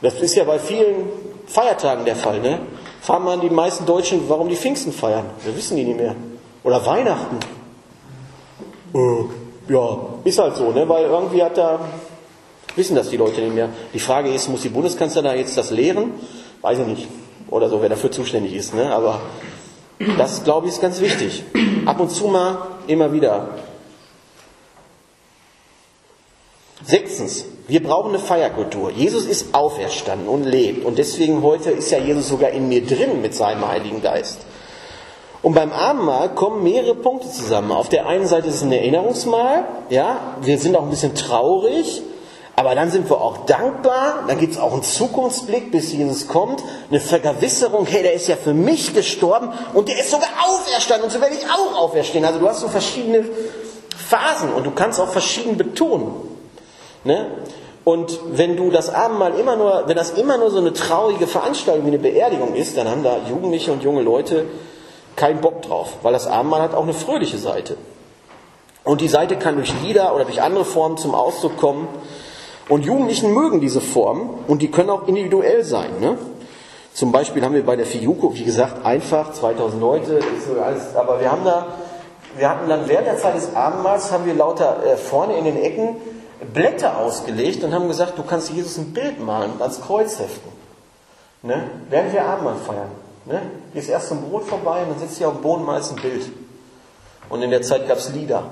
Das 0.02 0.22
ist 0.22 0.36
ja 0.36 0.44
bei 0.44 0.60
vielen 0.60 1.08
Feiertagen 1.48 2.06
der 2.06 2.16
Fall. 2.16 2.40
Ne? 2.40 2.60
Fahren 3.02 3.24
man 3.24 3.42
die 3.42 3.50
meisten 3.50 3.86
Deutschen, 3.86 4.30
warum 4.30 4.50
die 4.50 4.56
Pfingsten 4.56 4.92
feiern. 4.92 5.26
Wir 5.44 5.56
wissen 5.56 5.78
die 5.78 5.84
nicht 5.84 5.98
mehr. 5.98 6.16
Oder 6.64 6.86
Weihnachten. 6.86 7.38
Äh 8.94 9.46
ja, 9.68 9.98
ist 10.24 10.38
halt 10.38 10.56
so, 10.56 10.72
ne? 10.72 10.88
weil 10.88 11.06
irgendwie 11.06 11.42
hat 11.42 11.58
da, 11.58 11.80
wissen 12.76 12.96
das 12.96 13.10
die 13.10 13.18
Leute 13.18 13.42
nicht 13.42 13.56
mehr. 13.56 13.70
Die 13.94 14.00
Frage 14.00 14.32
ist, 14.32 14.48
muss 14.48 14.62
die 14.62 14.70
Bundeskanzlerin 14.70 15.30
da 15.32 15.36
jetzt 15.36 15.58
das 15.58 15.72
lehren? 15.72 16.12
Weiß 16.62 16.78
ich 16.78 16.86
nicht. 16.86 17.08
Oder 17.50 17.70
so, 17.70 17.82
wer 17.82 17.90
dafür 17.90 18.12
zuständig 18.12 18.54
ist. 18.54 18.76
Ne? 18.76 18.94
Aber 18.94 19.22
das, 20.18 20.44
glaube 20.44 20.68
ich, 20.68 20.74
ist 20.74 20.82
ganz 20.82 21.00
wichtig. 21.00 21.44
Ab 21.86 22.00
und 22.00 22.12
zu 22.12 22.28
mal, 22.28 22.58
immer 22.88 23.12
wieder. 23.12 23.50
Sechstens, 26.86 27.46
wir 27.68 27.82
brauchen 27.82 28.10
eine 28.10 28.20
Feierkultur. 28.20 28.92
Jesus 28.92 29.26
ist 29.26 29.56
auferstanden 29.56 30.28
und 30.28 30.44
lebt. 30.44 30.86
Und 30.86 31.00
deswegen 31.00 31.42
heute 31.42 31.72
ist 31.72 31.90
ja 31.90 31.98
Jesus 31.98 32.28
sogar 32.28 32.52
in 32.52 32.70
mir 32.70 32.86
drin 32.86 33.22
mit 33.22 33.34
seinem 33.34 33.68
Heiligen 33.68 34.04
Geist. 34.04 34.38
Und 35.42 35.54
beim 35.54 35.72
Abendmahl 35.72 36.30
kommen 36.30 36.64
mehrere 36.64 36.96
Punkte 36.96 37.30
zusammen. 37.30 37.72
Auf 37.72 37.90
der 37.90 38.08
einen 38.08 38.28
Seite 38.28 38.48
ist 38.48 38.56
es 38.56 38.62
ein 38.64 38.72
Erinnerungsmahl, 38.72 39.66
ja, 39.90 40.38
wir 40.42 40.58
sind 40.58 40.76
auch 40.76 40.84
ein 40.84 40.90
bisschen 40.90 41.16
traurig, 41.16 42.02
aber 42.56 42.74
dann 42.74 42.90
sind 42.90 43.10
wir 43.10 43.20
auch 43.20 43.46
dankbar, 43.46 44.24
dann 44.28 44.40
gibt 44.40 44.54
es 44.54 44.60
auch 44.60 44.74
einen 44.74 44.84
Zukunftsblick, 44.84 45.72
bis 45.72 45.92
Jesus 45.92 46.28
kommt, 46.28 46.64
eine 46.90 47.00
Vergewisserung, 47.00 47.86
hey, 47.86 48.02
der 48.02 48.14
ist 48.14 48.28
ja 48.28 48.36
für 48.38 48.54
mich 48.54 48.94
gestorben 48.94 49.50
und 49.74 49.88
der 49.88 50.00
ist 50.00 50.12
sogar 50.12 50.30
auferstanden 50.48 51.06
und 51.06 51.12
so 51.12 51.22
werde 51.22 51.36
ich 51.36 51.46
auch 51.46 51.80
auferstehen. 51.80 52.26
Also 52.26 52.40
du 52.40 52.48
hast 52.48 52.62
so 52.62 52.68
verschiedene 52.68 53.26
Phasen 53.96 54.52
und 54.52 54.66
du 54.66 54.72
kannst 54.72 55.00
auch 55.00 55.10
verschieden 55.10 55.58
betonen. 55.58 56.35
Ne? 57.06 57.28
Und 57.86 58.20
wenn 58.32 58.58
du 58.58 58.72
das 58.72 58.90
Abendmahl 58.90 59.40
immer 59.40 59.56
nur, 59.56 59.84
wenn 59.86 59.96
das 59.96 60.12
immer 60.12 60.38
nur 60.38 60.50
so 60.50 60.58
eine 60.58 60.74
traurige 60.74 61.28
Veranstaltung 61.28 61.86
wie 61.86 61.90
eine 61.90 62.00
Beerdigung 62.00 62.56
ist, 62.56 62.76
dann 62.76 62.90
haben 62.90 63.04
da 63.04 63.20
Jugendliche 63.30 63.72
und 63.72 63.84
junge 63.84 64.02
Leute 64.02 64.46
keinen 65.16 65.40
Bock 65.40 65.62
drauf, 65.62 65.94
weil 66.02 66.12
das 66.12 66.26
Abendmahl 66.26 66.62
hat 66.62 66.74
auch 66.74 66.84
eine 66.84 66.94
fröhliche 66.94 67.38
Seite. 67.38 67.78
Und 68.84 69.02
die 69.02 69.08
Seite 69.08 69.38
kann 69.38 69.56
durch 69.56 69.72
Lieder 69.84 70.16
oder 70.16 70.26
durch 70.26 70.42
andere 70.42 70.66
Formen 70.66 70.98
zum 70.98 71.14
Ausdruck 71.14 71.58
kommen. 71.58 71.88
Und 72.70 72.86
Jugendlichen 72.86 73.34
mögen 73.34 73.62
diese 73.62 73.82
Formen 73.82 74.32
und 74.48 74.64
die 74.64 74.72
können 74.72 74.90
auch 74.90 75.08
individuell 75.08 75.64
sein. 75.64 76.00
Ne? 76.00 76.18
Zum 76.94 77.12
Beispiel 77.12 77.44
haben 77.44 77.54
wir 77.54 77.66
bei 77.66 77.76
der 77.76 77.86
Fiuko, 77.86 78.34
wie 78.34 78.44
gesagt, 78.44 78.84
einfach 78.84 79.32
2000 79.32 79.80
Leute, 79.80 80.20
alles, 80.64 80.96
aber 80.96 81.20
wir 81.20 81.32
haben 81.32 81.46
da, 81.46 81.68
wir 82.38 82.50
hatten 82.50 82.68
dann 82.68 82.88
während 82.88 83.06
der 83.06 83.18
Zeit 83.18 83.36
des 83.36 83.56
Abendmahls 83.56 84.12
haben 84.12 84.26
wir 84.26 84.34
lauter 84.34 84.78
äh, 84.84 84.98
vorne 84.98 85.38
in 85.38 85.46
den 85.46 85.62
Ecken 85.62 85.98
Blätter 86.54 86.98
ausgelegt 86.98 87.64
und 87.64 87.74
haben 87.74 87.88
gesagt, 87.88 88.18
du 88.18 88.24
kannst 88.24 88.52
Jesus 88.52 88.78
ein 88.78 88.94
Bild 88.94 89.20
malen 89.20 89.52
und 89.54 89.62
ans 89.62 89.82
Kreuz 89.82 90.20
heften. 90.20 90.52
Ne? 91.42 91.70
Während 91.90 92.14
wir 92.14 92.26
Abendmahl 92.26 92.56
feiern. 92.56 92.92
Ne? 93.26 93.42
Gehst 93.74 93.90
erst 93.90 94.10
zum 94.10 94.22
Brot 94.22 94.44
vorbei 94.46 94.82
und 94.84 94.92
dann 94.92 95.00
sitzt 95.00 95.18
hier 95.18 95.28
auf 95.28 95.36
dem 95.36 95.42
Boden 95.42 95.64
malst 95.64 95.92
ein 95.92 96.02
Bild. 96.02 96.26
Und 97.30 97.42
in 97.42 97.50
der 97.50 97.62
Zeit 97.62 97.88
gab 97.88 97.98
es 97.98 98.10
Lieder. 98.10 98.44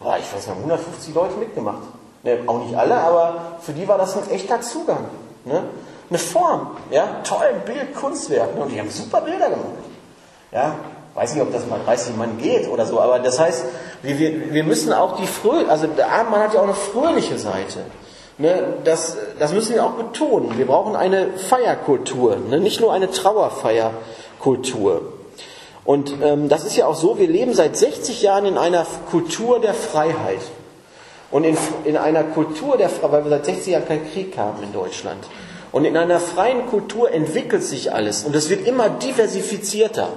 Boah, 0.00 0.16
ich 0.18 0.32
weiß 0.32 0.46
nicht, 0.46 0.56
150 0.56 1.14
Leute 1.14 1.36
mitgemacht. 1.36 1.82
Ne, 2.22 2.38
auch 2.46 2.58
nicht 2.64 2.74
alle, 2.74 2.96
aber 2.96 3.58
für 3.60 3.72
die 3.72 3.86
war 3.86 3.98
das 3.98 4.16
ein 4.16 4.30
echter 4.30 4.60
Zugang. 4.60 5.06
Ne? 5.44 5.62
Eine 6.10 6.18
Form, 6.18 6.76
ja, 6.90 7.20
toll, 7.22 7.46
Bild, 7.64 7.94
Kunstwerk. 7.94 8.54
Ne? 8.54 8.62
Und 8.62 8.70
die 8.70 8.80
haben 8.80 8.90
super 8.90 9.20
Bilder 9.20 9.50
gemacht. 9.50 9.66
Ja, 10.50 10.76
weiß 11.18 11.34
nicht, 11.34 11.42
ob 11.42 11.52
das 11.52 11.66
mal 11.66 11.80
30 11.84 12.16
Mann 12.16 12.38
geht 12.38 12.68
oder 12.68 12.86
so, 12.86 13.00
aber 13.00 13.18
das 13.18 13.40
heißt, 13.40 13.64
wir, 14.02 14.18
wir, 14.18 14.54
wir 14.54 14.64
müssen 14.64 14.92
auch 14.92 15.16
die 15.16 15.26
Fröh, 15.26 15.66
also 15.68 15.88
der 15.88 16.12
Abendmann 16.12 16.42
hat 16.42 16.54
ja 16.54 16.60
auch 16.60 16.64
eine 16.64 16.74
fröhliche 16.74 17.38
Seite. 17.38 17.80
Ne, 18.40 18.74
das, 18.84 19.16
das 19.40 19.52
müssen 19.52 19.74
wir 19.74 19.84
auch 19.84 19.94
betonen. 19.94 20.56
Wir 20.56 20.66
brauchen 20.66 20.94
eine 20.94 21.32
Feierkultur, 21.32 22.36
ne, 22.36 22.60
nicht 22.60 22.80
nur 22.80 22.92
eine 22.92 23.10
Trauerfeierkultur. 23.10 25.12
Und 25.84 26.14
ähm, 26.22 26.48
das 26.48 26.64
ist 26.64 26.76
ja 26.76 26.86
auch 26.86 26.94
so, 26.94 27.18
wir 27.18 27.26
leben 27.26 27.52
seit 27.52 27.76
60 27.76 28.22
Jahren 28.22 28.46
in 28.46 28.56
einer 28.56 28.86
Kultur 29.10 29.58
der 29.58 29.74
Freiheit. 29.74 30.38
Und 31.32 31.42
in, 31.42 31.58
in 31.84 31.96
einer 31.96 32.22
Kultur 32.22 32.76
der 32.76 32.88
Freiheit, 32.88 33.12
weil 33.12 33.24
wir 33.24 33.30
seit 33.30 33.46
60 33.46 33.72
Jahren 33.72 33.88
keinen 33.88 34.08
Krieg 34.12 34.38
haben 34.38 34.62
in 34.62 34.72
Deutschland. 34.72 35.24
Und 35.72 35.84
in 35.84 35.96
einer 35.96 36.20
freien 36.20 36.66
Kultur 36.66 37.10
entwickelt 37.10 37.64
sich 37.64 37.92
alles 37.92 38.24
und 38.24 38.34
es 38.34 38.48
wird 38.48 38.66
immer 38.66 38.88
diversifizierter. 38.88 40.08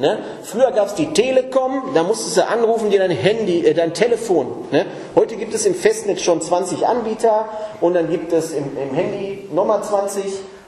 Ne? 0.00 0.18
Früher 0.44 0.70
gab 0.70 0.86
es 0.86 0.94
die 0.94 1.12
Telekom, 1.12 1.90
da 1.92 2.04
musstest 2.04 2.36
du 2.36 2.46
anrufen, 2.46 2.88
dir 2.88 3.00
dein 3.00 3.10
Handy, 3.10 3.66
äh, 3.66 3.74
dein 3.74 3.94
Telefon. 3.94 4.46
Ne? 4.70 4.86
Heute 5.16 5.34
gibt 5.34 5.52
es 5.54 5.66
im 5.66 5.74
Festnetz 5.74 6.20
schon 6.20 6.40
20 6.40 6.86
Anbieter 6.86 7.48
und 7.80 7.94
dann 7.94 8.08
gibt 8.08 8.32
es 8.32 8.52
im, 8.52 8.64
im 8.78 8.94
Handy 8.94 9.48
nochmal 9.52 9.82
20. 9.82 10.22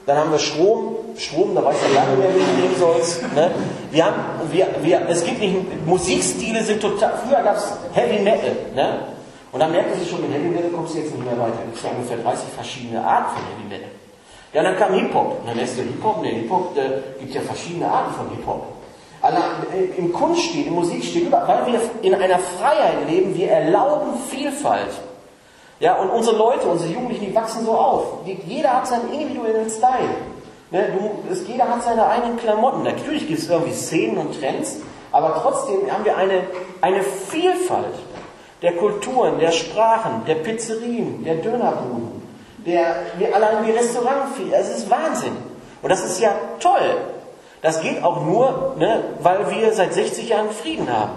Dann 0.05 0.17
haben 0.17 0.31
wir 0.31 0.39
Strom, 0.39 0.97
Strom, 1.15 1.55
da 1.55 1.63
weiß 1.63 1.77
ich 1.87 1.95
lange 1.95 2.17
mehr, 2.17 2.27
wie 2.35 2.39
du 2.39 2.61
nehmen 2.61 2.75
sollst. 2.77 3.21
Ne? 3.33 3.51
Wir 3.91 4.05
haben, 4.05 4.15
wir, 4.51 4.67
wir, 4.81 5.07
es 5.07 5.23
gibt 5.23 5.39
nicht, 5.39 5.85
Musikstile 5.85 6.61
sind 6.61 6.81
total, 6.81 7.13
früher 7.25 7.41
gab 7.41 7.55
es 7.55 7.71
Heavy 7.93 8.21
Metal. 8.21 8.51
Ne? 8.75 8.99
Und 9.53 9.61
dann 9.61 9.71
merken 9.71 9.91
sie 9.97 10.09
schon, 10.09 10.21
mit 10.21 10.33
Heavy 10.33 10.49
Metal 10.49 10.71
kommst 10.71 10.95
du 10.95 10.99
jetzt 10.99 11.15
nicht 11.15 11.23
mehr 11.23 11.39
weiter. 11.39 11.59
Es 11.73 11.81
gibt 11.81 11.95
ungefähr 11.95 12.17
30 12.17 12.49
verschiedene 12.53 13.01
Arten 13.01 13.35
von 13.35 13.43
Heavy 13.43 13.69
Metal. 13.69 13.91
Ja, 14.51 14.63
dann 14.63 14.75
kam 14.77 14.93
Hip-Hop. 14.93 15.45
Dann 15.45 15.55
lässt 15.55 15.77
du 15.77 15.83
Hip-Hop, 15.83 16.21
ne, 16.21 16.29
Hip-Hop, 16.29 16.75
äh, 16.75 17.21
gibt 17.21 17.33
ja 17.33 17.39
verschiedene 17.39 17.87
Arten 17.87 18.13
von 18.13 18.29
Hip-Hop. 18.31 18.80
Also 19.21 19.37
im 19.97 20.11
Kunststil, 20.11 20.67
im 20.67 20.73
Musikstil, 20.73 21.31
weil 21.31 21.65
wir 21.67 21.79
in 22.01 22.15
einer 22.15 22.39
Freiheit 22.39 23.07
leben, 23.07 23.35
wir 23.35 23.51
erlauben 23.51 24.13
Vielfalt. 24.29 24.89
Ja, 25.79 25.95
und 25.95 26.09
unsere 26.09 26.37
Leute, 26.37 26.67
unsere 26.67 26.91
Jugendlichen, 26.91 27.27
die 27.27 27.35
wachsen 27.35 27.65
so 27.65 27.71
auf. 27.71 28.19
Jeder 28.45 28.77
hat 28.77 28.87
seinen 28.87 29.11
individuellen 29.11 29.69
Style. 29.69 30.09
Ne, 30.71 30.87
du, 30.93 31.31
es, 31.31 31.47
jeder 31.47 31.67
hat 31.67 31.83
seine 31.83 32.07
eigenen 32.07 32.37
Klamotten. 32.37 32.83
Natürlich 32.83 33.27
gibt 33.27 33.39
es 33.39 33.49
irgendwie 33.49 33.73
Szenen 33.73 34.17
und 34.17 34.39
Trends, 34.39 34.77
aber 35.11 35.39
trotzdem 35.41 35.91
haben 35.91 36.05
wir 36.05 36.15
eine, 36.15 36.43
eine 36.81 37.03
Vielfalt 37.03 37.93
der 38.61 38.73
Kulturen, 38.73 39.39
der 39.39 39.51
Sprachen, 39.51 40.23
der 40.25 40.35
Pizzerien, 40.35 41.23
der 41.23 41.35
Dönerbuden, 41.35 42.21
der, 42.65 42.95
wir 43.17 43.35
allein 43.35 43.65
die 43.65 43.71
Restaurants, 43.71 44.37
es 44.51 44.77
ist 44.77 44.89
Wahnsinn. 44.89 45.35
Und 45.81 45.89
das 45.89 46.05
ist 46.05 46.21
ja 46.21 46.35
toll. 46.59 46.97
Das 47.61 47.81
geht 47.81 48.03
auch 48.03 48.25
nur, 48.25 48.75
ne, 48.77 49.03
weil 49.19 49.51
wir 49.51 49.73
seit 49.73 49.93
60 49.93 50.29
Jahren 50.29 50.49
Frieden 50.49 50.89
haben. 50.91 51.11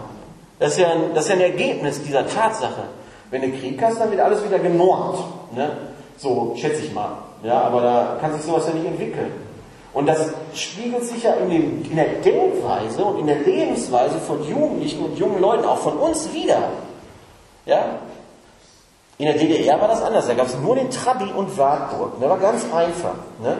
Das 0.59 0.73
ist, 0.73 0.79
ja 0.79 0.91
ein, 0.91 1.15
das 1.15 1.25
ist 1.25 1.31
ja 1.31 1.37
ein 1.37 1.41
Ergebnis 1.41 2.03
dieser 2.03 2.27
Tatsache. 2.27 2.85
Wenn 3.31 3.43
du 3.43 3.51
Krieg 3.59 3.83
hast, 3.83 4.01
dann 4.01 4.11
wird 4.11 4.21
alles 4.21 4.45
wieder 4.45 4.59
genormt. 4.59 5.19
Ne? 5.55 5.71
So 6.17 6.55
schätze 6.57 6.83
ich 6.83 6.93
mal. 6.93 7.19
Ja, 7.43 7.63
aber 7.63 7.81
da 7.81 8.19
kann 8.21 8.33
sich 8.35 8.43
sowas 8.43 8.67
ja 8.69 8.75
nicht 8.75 8.87
entwickeln. 8.87 9.33
Und 9.93 10.07
das 10.07 10.31
spiegelt 10.55 11.05
sich 11.05 11.23
ja 11.23 11.35
in, 11.35 11.51
dem, 11.51 11.85
in 11.85 11.97
der 11.97 12.09
Denkweise 12.25 13.05
und 13.05 13.21
in 13.21 13.27
der 13.27 13.39
Lebensweise 13.39 14.19
von 14.19 14.47
Jugendlichen 14.47 15.05
und 15.05 15.19
jungen 15.19 15.41
Leuten, 15.41 15.65
auch 15.65 15.79
von 15.79 15.97
uns 15.97 16.33
wieder. 16.33 16.59
Ja? 17.65 17.85
In 19.19 19.27
der 19.27 19.35
DDR 19.35 19.81
war 19.81 19.89
das 19.89 20.03
anders. 20.03 20.27
Da 20.27 20.35
gab 20.35 20.47
es 20.47 20.59
nur 20.59 20.75
den 20.75 20.91
Trabi 20.91 21.31
und 21.33 21.57
Wartburg. 21.57 22.15
Das 22.21 22.29
war 22.29 22.39
ganz 22.39 22.65
einfach. 22.65 23.15
Ne? 23.41 23.57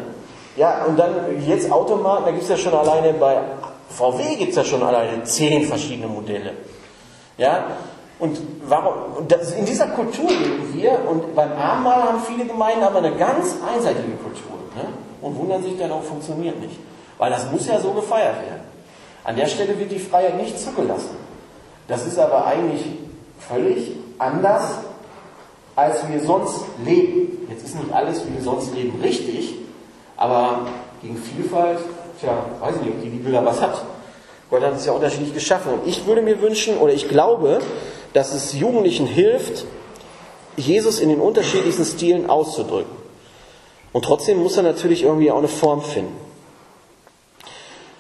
Ja, 0.57 0.85
und 0.85 0.99
dann 0.99 1.43
jetzt 1.47 1.71
Automarken, 1.71 2.27
da 2.27 2.31
gibt 2.31 2.45
es 2.45 2.49
ja 2.49 2.57
schon 2.57 2.75
alleine 2.75 3.13
bei 3.15 3.39
VW 3.89 4.37
gibt 4.37 4.51
es 4.51 4.57
ja 4.57 4.65
schon 4.65 4.83
alleine 4.83 5.23
zehn 5.25 5.65
verschiedene 5.65 6.09
Modelle. 6.09 6.53
Ja, 7.37 7.67
und 8.19 8.39
warum, 8.67 9.27
das, 9.29 9.53
in 9.53 9.67
dieser 9.67 9.89
Kultur 9.89 10.29
leben 10.29 10.73
wir 10.73 11.01
und 11.09 11.35
beim 11.35 11.53
Abendmahl 11.53 12.03
haben 12.05 12.21
viele 12.21 12.47
Gemeinden 12.47 12.85
aber 12.85 12.99
eine 12.99 13.13
ganz 13.17 13.57
einseitige 13.75 14.17
Kultur. 14.17 14.53
Ne? 14.77 14.89
Und 15.21 15.37
wundern 15.37 15.63
sich 15.63 15.77
dann 15.79 15.91
auch, 15.91 16.03
funktioniert 16.03 16.61
nicht. 16.61 16.79
Weil 17.19 17.31
das 17.31 17.51
muss 17.51 17.67
ja 17.67 17.81
so 17.81 17.91
gefeiert 17.91 18.37
werden. 18.37 18.63
An 19.25 19.37
der 19.37 19.47
Stelle 19.47 19.79
wird 19.79 19.91
die 19.91 19.99
Freiheit 19.99 20.37
nicht 20.37 20.59
zugelassen. 20.59 21.17
Das 21.89 22.07
ist 22.07 22.19
aber 22.19 22.47
eigentlich 22.47 22.85
völlig 23.49 23.93
anders, 24.19 24.79
als 25.77 26.09
wir 26.09 26.21
sonst 26.21 26.61
leben. 26.85 27.47
Jetzt 27.49 27.65
ist 27.65 27.75
nicht 27.75 27.93
alles, 27.93 28.25
wie 28.27 28.35
wir 28.35 28.43
sonst 28.43 28.75
leben, 28.75 29.01
richtig, 29.03 29.57
aber 30.17 30.67
gegen 31.03 31.17
Vielfalt, 31.17 31.79
tja, 32.21 32.47
weiß 32.61 32.77
ich 32.77 32.83
nicht, 32.83 32.95
ob 32.95 33.03
die 33.03 33.09
Bibel 33.09 33.33
da 33.33 33.45
was 33.45 33.61
hat. 33.61 33.83
Gott 34.51 34.63
hat 34.63 34.75
es 34.75 34.87
ja 34.87 34.93
unterschiedlich 34.93 35.35
geschaffen. 35.35 35.73
Und 35.73 35.87
ich 35.87 36.07
würde 36.07 36.23
mir 36.23 36.41
wünschen, 36.41 36.79
oder 36.79 36.93
ich 36.93 37.09
glaube, 37.09 37.61
dass 38.13 38.33
es 38.33 38.53
Jugendlichen 38.53 39.07
hilft, 39.07 39.65
Jesus 40.57 41.01
in 41.01 41.09
den 41.09 41.21
unterschiedlichsten 41.21 41.85
Stilen 41.85 42.31
auszudrücken. 42.31 42.93
Und 43.93 44.05
trotzdem 44.05 44.43
muss 44.43 44.57
er 44.57 44.63
natürlich 44.63 45.03
irgendwie 45.03 45.31
auch 45.31 45.39
eine 45.39 45.49
Form 45.49 45.83
finden. 45.83 46.17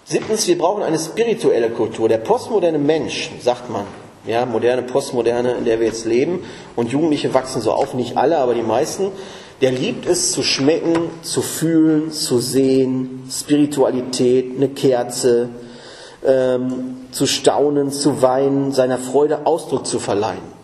Siebtens, 0.04 0.46
wir 0.46 0.58
brauchen 0.58 0.82
eine 0.82 0.98
spirituelle 0.98 1.70
Kultur. 1.70 2.08
Der 2.08 2.18
postmoderne 2.18 2.78
Mensch, 2.78 3.30
sagt 3.40 3.70
man, 3.70 3.86
ja, 4.26 4.44
moderne, 4.44 4.82
postmoderne, 4.82 5.52
in 5.52 5.64
der 5.64 5.80
wir 5.80 5.86
jetzt 5.86 6.04
leben, 6.04 6.44
und 6.76 6.90
Jugendliche 6.90 7.32
wachsen 7.32 7.62
so 7.62 7.72
auf, 7.72 7.94
nicht 7.94 8.16
alle, 8.16 8.38
aber 8.38 8.54
die 8.54 8.62
meisten, 8.62 9.12
der 9.60 9.72
liebt 9.72 10.06
es 10.06 10.32
zu 10.32 10.42
schmecken, 10.42 11.10
zu 11.22 11.42
fühlen, 11.42 12.12
zu 12.12 12.38
sehen, 12.38 13.28
Spiritualität, 13.30 14.56
eine 14.56 14.68
Kerze, 14.68 15.48
ähm, 16.24 16.96
zu 17.12 17.26
staunen, 17.26 17.92
zu 17.92 18.22
weinen, 18.22 18.72
seiner 18.72 18.98
Freude 18.98 19.46
Ausdruck 19.46 19.86
zu 19.86 19.98
verleihen. 19.98 20.54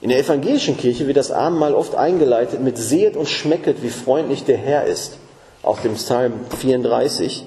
In 0.00 0.10
der 0.10 0.18
evangelischen 0.18 0.76
Kirche 0.76 1.06
wird 1.06 1.16
das 1.16 1.30
Abendmahl 1.30 1.74
oft 1.74 1.94
eingeleitet 1.94 2.60
mit 2.60 2.78
Sehet 2.78 3.16
und 3.16 3.28
schmecket, 3.28 3.82
wie 3.82 3.90
freundlich 3.90 4.44
der 4.44 4.56
Herr 4.56 4.84
ist, 4.84 5.18
auf 5.62 5.82
dem 5.82 5.94
Psalm 5.94 6.32
34. 6.58 7.44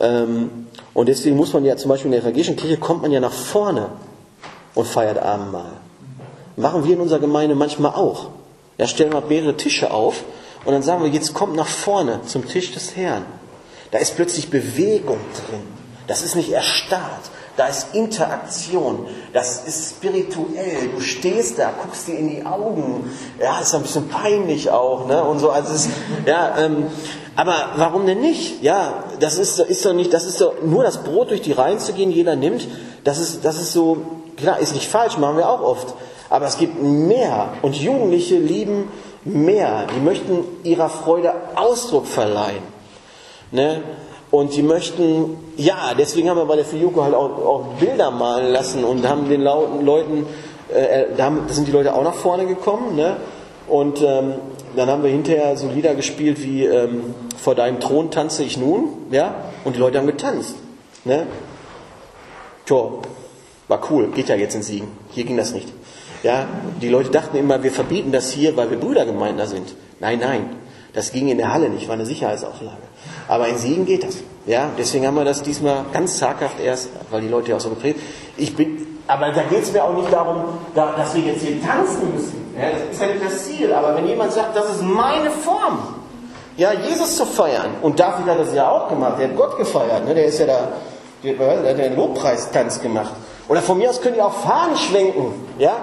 Ähm, 0.00 0.66
und 0.94 1.08
deswegen 1.08 1.36
muss 1.36 1.52
man 1.52 1.64
ja 1.64 1.76
zum 1.76 1.90
Beispiel 1.90 2.06
in 2.06 2.12
der 2.12 2.22
evangelischen 2.22 2.56
Kirche 2.56 2.78
kommt 2.78 3.02
man 3.02 3.12
ja 3.12 3.20
nach 3.20 3.32
vorne 3.32 3.88
und 4.74 4.86
feiert 4.86 5.18
Abendmahl. 5.18 5.72
Machen 6.56 6.84
wir 6.84 6.94
in 6.94 7.00
unserer 7.00 7.20
Gemeinde 7.20 7.54
manchmal 7.54 7.92
auch. 7.92 8.28
Ja, 8.78 8.86
stellen 8.86 9.12
wir 9.12 9.22
mehrere 9.22 9.56
Tische 9.56 9.90
auf 9.90 10.24
und 10.64 10.72
dann 10.72 10.82
sagen 10.82 11.02
wir, 11.02 11.10
jetzt 11.10 11.32
kommt 11.32 11.56
nach 11.56 11.68
vorne 11.68 12.20
zum 12.26 12.46
Tisch 12.46 12.72
des 12.72 12.96
Herrn. 12.96 13.24
Da 13.90 13.98
ist 13.98 14.16
plötzlich 14.16 14.50
Bewegung 14.50 15.18
drin. 15.34 15.62
Das 16.06 16.22
ist 16.22 16.36
nicht 16.36 16.52
erstarrt. 16.52 17.30
Da 17.56 17.68
ist 17.68 17.94
Interaktion. 17.94 19.06
Das 19.32 19.64
ist 19.64 19.90
spirituell. 19.90 20.90
Du 20.94 21.00
stehst 21.00 21.58
da, 21.58 21.72
guckst 21.82 22.06
dir 22.06 22.18
in 22.18 22.28
die 22.28 22.44
Augen. 22.44 23.10
Ja, 23.40 23.60
ist 23.60 23.74
ein 23.74 23.82
bisschen 23.82 24.08
peinlich 24.08 24.70
auch, 24.70 25.06
ne? 25.06 25.24
Und 25.24 25.38
so. 25.38 25.50
Also 25.50 25.72
ist, 25.72 25.88
ja, 26.26 26.58
ähm, 26.58 26.88
aber 27.34 27.70
warum 27.76 28.06
denn 28.06 28.20
nicht? 28.20 28.62
Ja, 28.62 29.04
das 29.20 29.38
ist, 29.38 29.58
ist 29.58 29.84
doch 29.86 29.94
nicht, 29.94 30.12
das 30.12 30.24
ist 30.26 30.40
doch 30.40 30.62
nur 30.62 30.84
das 30.84 31.02
Brot 31.02 31.30
durch 31.30 31.42
die 31.42 31.52
Reihen 31.52 31.78
zu 31.78 31.94
gehen, 31.94 32.10
jeder 32.10 32.36
nimmt. 32.36 32.68
Das 33.04 33.18
ist, 33.18 33.44
das 33.44 33.56
ist 33.56 33.72
so, 33.72 33.98
klar, 34.36 34.58
ist 34.58 34.74
nicht 34.74 34.88
falsch, 34.88 35.16
machen 35.16 35.38
wir 35.38 35.48
auch 35.48 35.62
oft. 35.62 35.94
Aber 36.28 36.46
es 36.46 36.58
gibt 36.58 36.82
mehr. 36.82 37.50
Und 37.62 37.76
Jugendliche 37.76 38.36
lieben 38.36 38.88
mehr. 39.24 39.86
Die 39.94 40.00
möchten 40.00 40.44
ihrer 40.62 40.88
Freude 40.88 41.32
Ausdruck 41.54 42.06
verleihen. 42.06 42.62
Ne? 43.50 43.82
Und 44.30 44.54
die 44.56 44.62
möchten, 44.62 45.36
ja, 45.56 45.94
deswegen 45.96 46.28
haben 46.28 46.36
wir 46.36 46.46
bei 46.46 46.56
der 46.56 46.64
Fiyuko 46.64 47.02
halt 47.02 47.14
auch, 47.14 47.44
auch, 47.44 47.64
Bilder 47.78 48.10
malen 48.10 48.52
lassen 48.52 48.84
und 48.84 49.08
haben 49.08 49.28
den 49.28 49.42
Leuten, 49.42 50.26
äh, 50.74 51.04
da, 51.16 51.24
haben, 51.26 51.44
da 51.46 51.54
sind 51.54 51.68
die 51.68 51.72
Leute 51.72 51.94
auch 51.94 52.02
nach 52.02 52.14
vorne 52.14 52.46
gekommen, 52.46 52.96
ne? 52.96 53.16
Und 53.68 54.00
ähm, 54.02 54.34
dann 54.76 54.88
haben 54.88 55.02
wir 55.02 55.10
hinterher 55.10 55.56
so 55.56 55.68
Lieder 55.68 55.94
gespielt 55.94 56.40
wie 56.42 56.64
ähm, 56.64 57.14
Vor 57.36 57.54
deinem 57.54 57.80
Thron 57.80 58.10
tanze 58.10 58.42
ich 58.42 58.56
nun, 58.56 59.06
ja? 59.10 59.34
Und 59.64 59.76
die 59.76 59.80
Leute 59.80 59.98
haben 59.98 60.06
getanzt, 60.06 60.56
ne? 61.04 61.26
Tja, 62.64 62.90
war 63.68 63.80
cool, 63.90 64.08
geht 64.08 64.28
ja 64.28 64.34
jetzt 64.34 64.54
in 64.54 64.62
Siegen. 64.62 64.88
Hier 65.12 65.24
ging 65.24 65.36
das 65.36 65.52
nicht. 65.52 65.68
Ja, 66.26 66.44
die 66.82 66.88
Leute 66.88 67.10
dachten 67.10 67.36
immer, 67.36 67.62
wir 67.62 67.70
verbieten 67.70 68.10
das 68.10 68.32
hier, 68.32 68.56
weil 68.56 68.68
wir 68.68 68.80
Brüdergemeinden 68.80 69.46
sind. 69.46 69.76
Nein, 70.00 70.18
nein, 70.18 70.50
das 70.92 71.12
ging 71.12 71.28
in 71.28 71.38
der 71.38 71.52
Halle 71.52 71.68
nicht, 71.68 71.86
war 71.86 71.94
eine 71.94 72.04
Sicherheitsauflage. 72.04 72.82
Aber 73.28 73.46
in 73.46 73.58
Siegen 73.58 73.86
geht 73.86 74.02
das. 74.02 74.16
Ja, 74.44 74.70
deswegen 74.76 75.06
haben 75.06 75.14
wir 75.14 75.24
das 75.24 75.44
diesmal 75.44 75.84
ganz 75.92 76.18
zaghaft 76.18 76.58
erst, 76.58 76.88
weil 77.12 77.20
die 77.20 77.28
Leute 77.28 77.50
ja 77.50 77.56
auch 77.56 77.60
so 77.60 77.68
geprägt. 77.68 78.00
Ich 78.36 78.56
bin, 78.56 78.98
aber 79.06 79.30
da 79.30 79.44
geht 79.44 79.62
es 79.62 79.72
mir 79.72 79.84
auch 79.84 79.96
nicht 79.96 80.12
darum, 80.12 80.58
dass 80.74 81.14
wir 81.14 81.22
jetzt 81.22 81.42
hier 81.42 81.62
tanzen 81.62 82.12
müssen. 82.12 82.52
Ja, 82.60 82.70
das 82.70 82.90
ist 82.90 83.00
ja 83.00 83.06
nicht 83.06 83.24
das 83.24 83.44
Ziel. 83.44 83.72
Aber 83.72 83.94
wenn 83.94 84.08
jemand 84.08 84.32
sagt, 84.32 84.56
das 84.56 84.68
ist 84.68 84.82
meine 84.82 85.30
Form, 85.30 85.78
ja, 86.56 86.72
Jesus 86.72 87.16
zu 87.18 87.24
feiern. 87.24 87.70
Und 87.82 88.00
David 88.00 88.26
hat 88.26 88.40
das 88.40 88.52
ja 88.52 88.68
auch 88.68 88.88
gemacht. 88.88 89.20
Der 89.20 89.28
hat 89.28 89.36
Gott 89.36 89.56
gefeiert. 89.58 90.04
Ne? 90.04 90.12
Der 90.12 90.26
ist 90.26 90.40
ja 90.40 90.46
da, 90.46 90.68
der, 91.22 91.34
der 91.34 91.70
hat 91.70 91.78
den 91.78 91.94
Lobpreistanz 91.94 92.80
gemacht. 92.80 93.12
Oder 93.46 93.62
von 93.62 93.78
mir 93.78 93.90
aus 93.90 94.00
können 94.00 94.16
die 94.16 94.22
auch 94.22 94.32
Fahnen 94.32 94.76
schwenken. 94.76 95.32
Ja, 95.58 95.76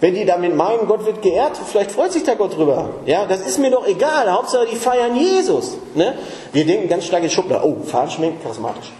wenn 0.00 0.14
die 0.14 0.24
damit 0.24 0.54
meinen, 0.54 0.86
Gott 0.86 1.06
wird 1.06 1.22
geehrt, 1.22 1.58
vielleicht 1.64 1.92
freut 1.92 2.12
sich 2.12 2.22
der 2.24 2.36
Gott 2.36 2.56
drüber. 2.56 2.90
Ja, 3.06 3.24
das 3.24 3.40
ist 3.40 3.58
mir 3.58 3.70
doch 3.70 3.86
egal. 3.86 4.30
Hauptsache, 4.30 4.66
die 4.70 4.76
feiern 4.76 5.16
Jesus. 5.16 5.76
Ne? 5.94 6.14
Wir 6.52 6.66
denken 6.66 6.88
ganz 6.88 7.06
stark 7.06 7.22
in 7.22 7.30
Schublade. 7.30 7.66
Oh, 7.66 7.82
Fahnenschminken, 7.82 8.42
charismatisch. 8.42 8.92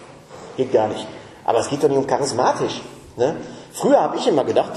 Geht 0.57 0.73
gar 0.73 0.89
nicht. 0.89 1.07
Aber 1.45 1.59
es 1.59 1.69
geht 1.69 1.83
doch 1.83 1.89
nicht 1.89 1.99
um 1.99 2.07
charismatisch. 2.07 2.81
Ne? 3.17 3.37
Früher 3.73 4.01
habe 4.01 4.17
ich 4.17 4.27
immer 4.27 4.45
gedacht, 4.45 4.73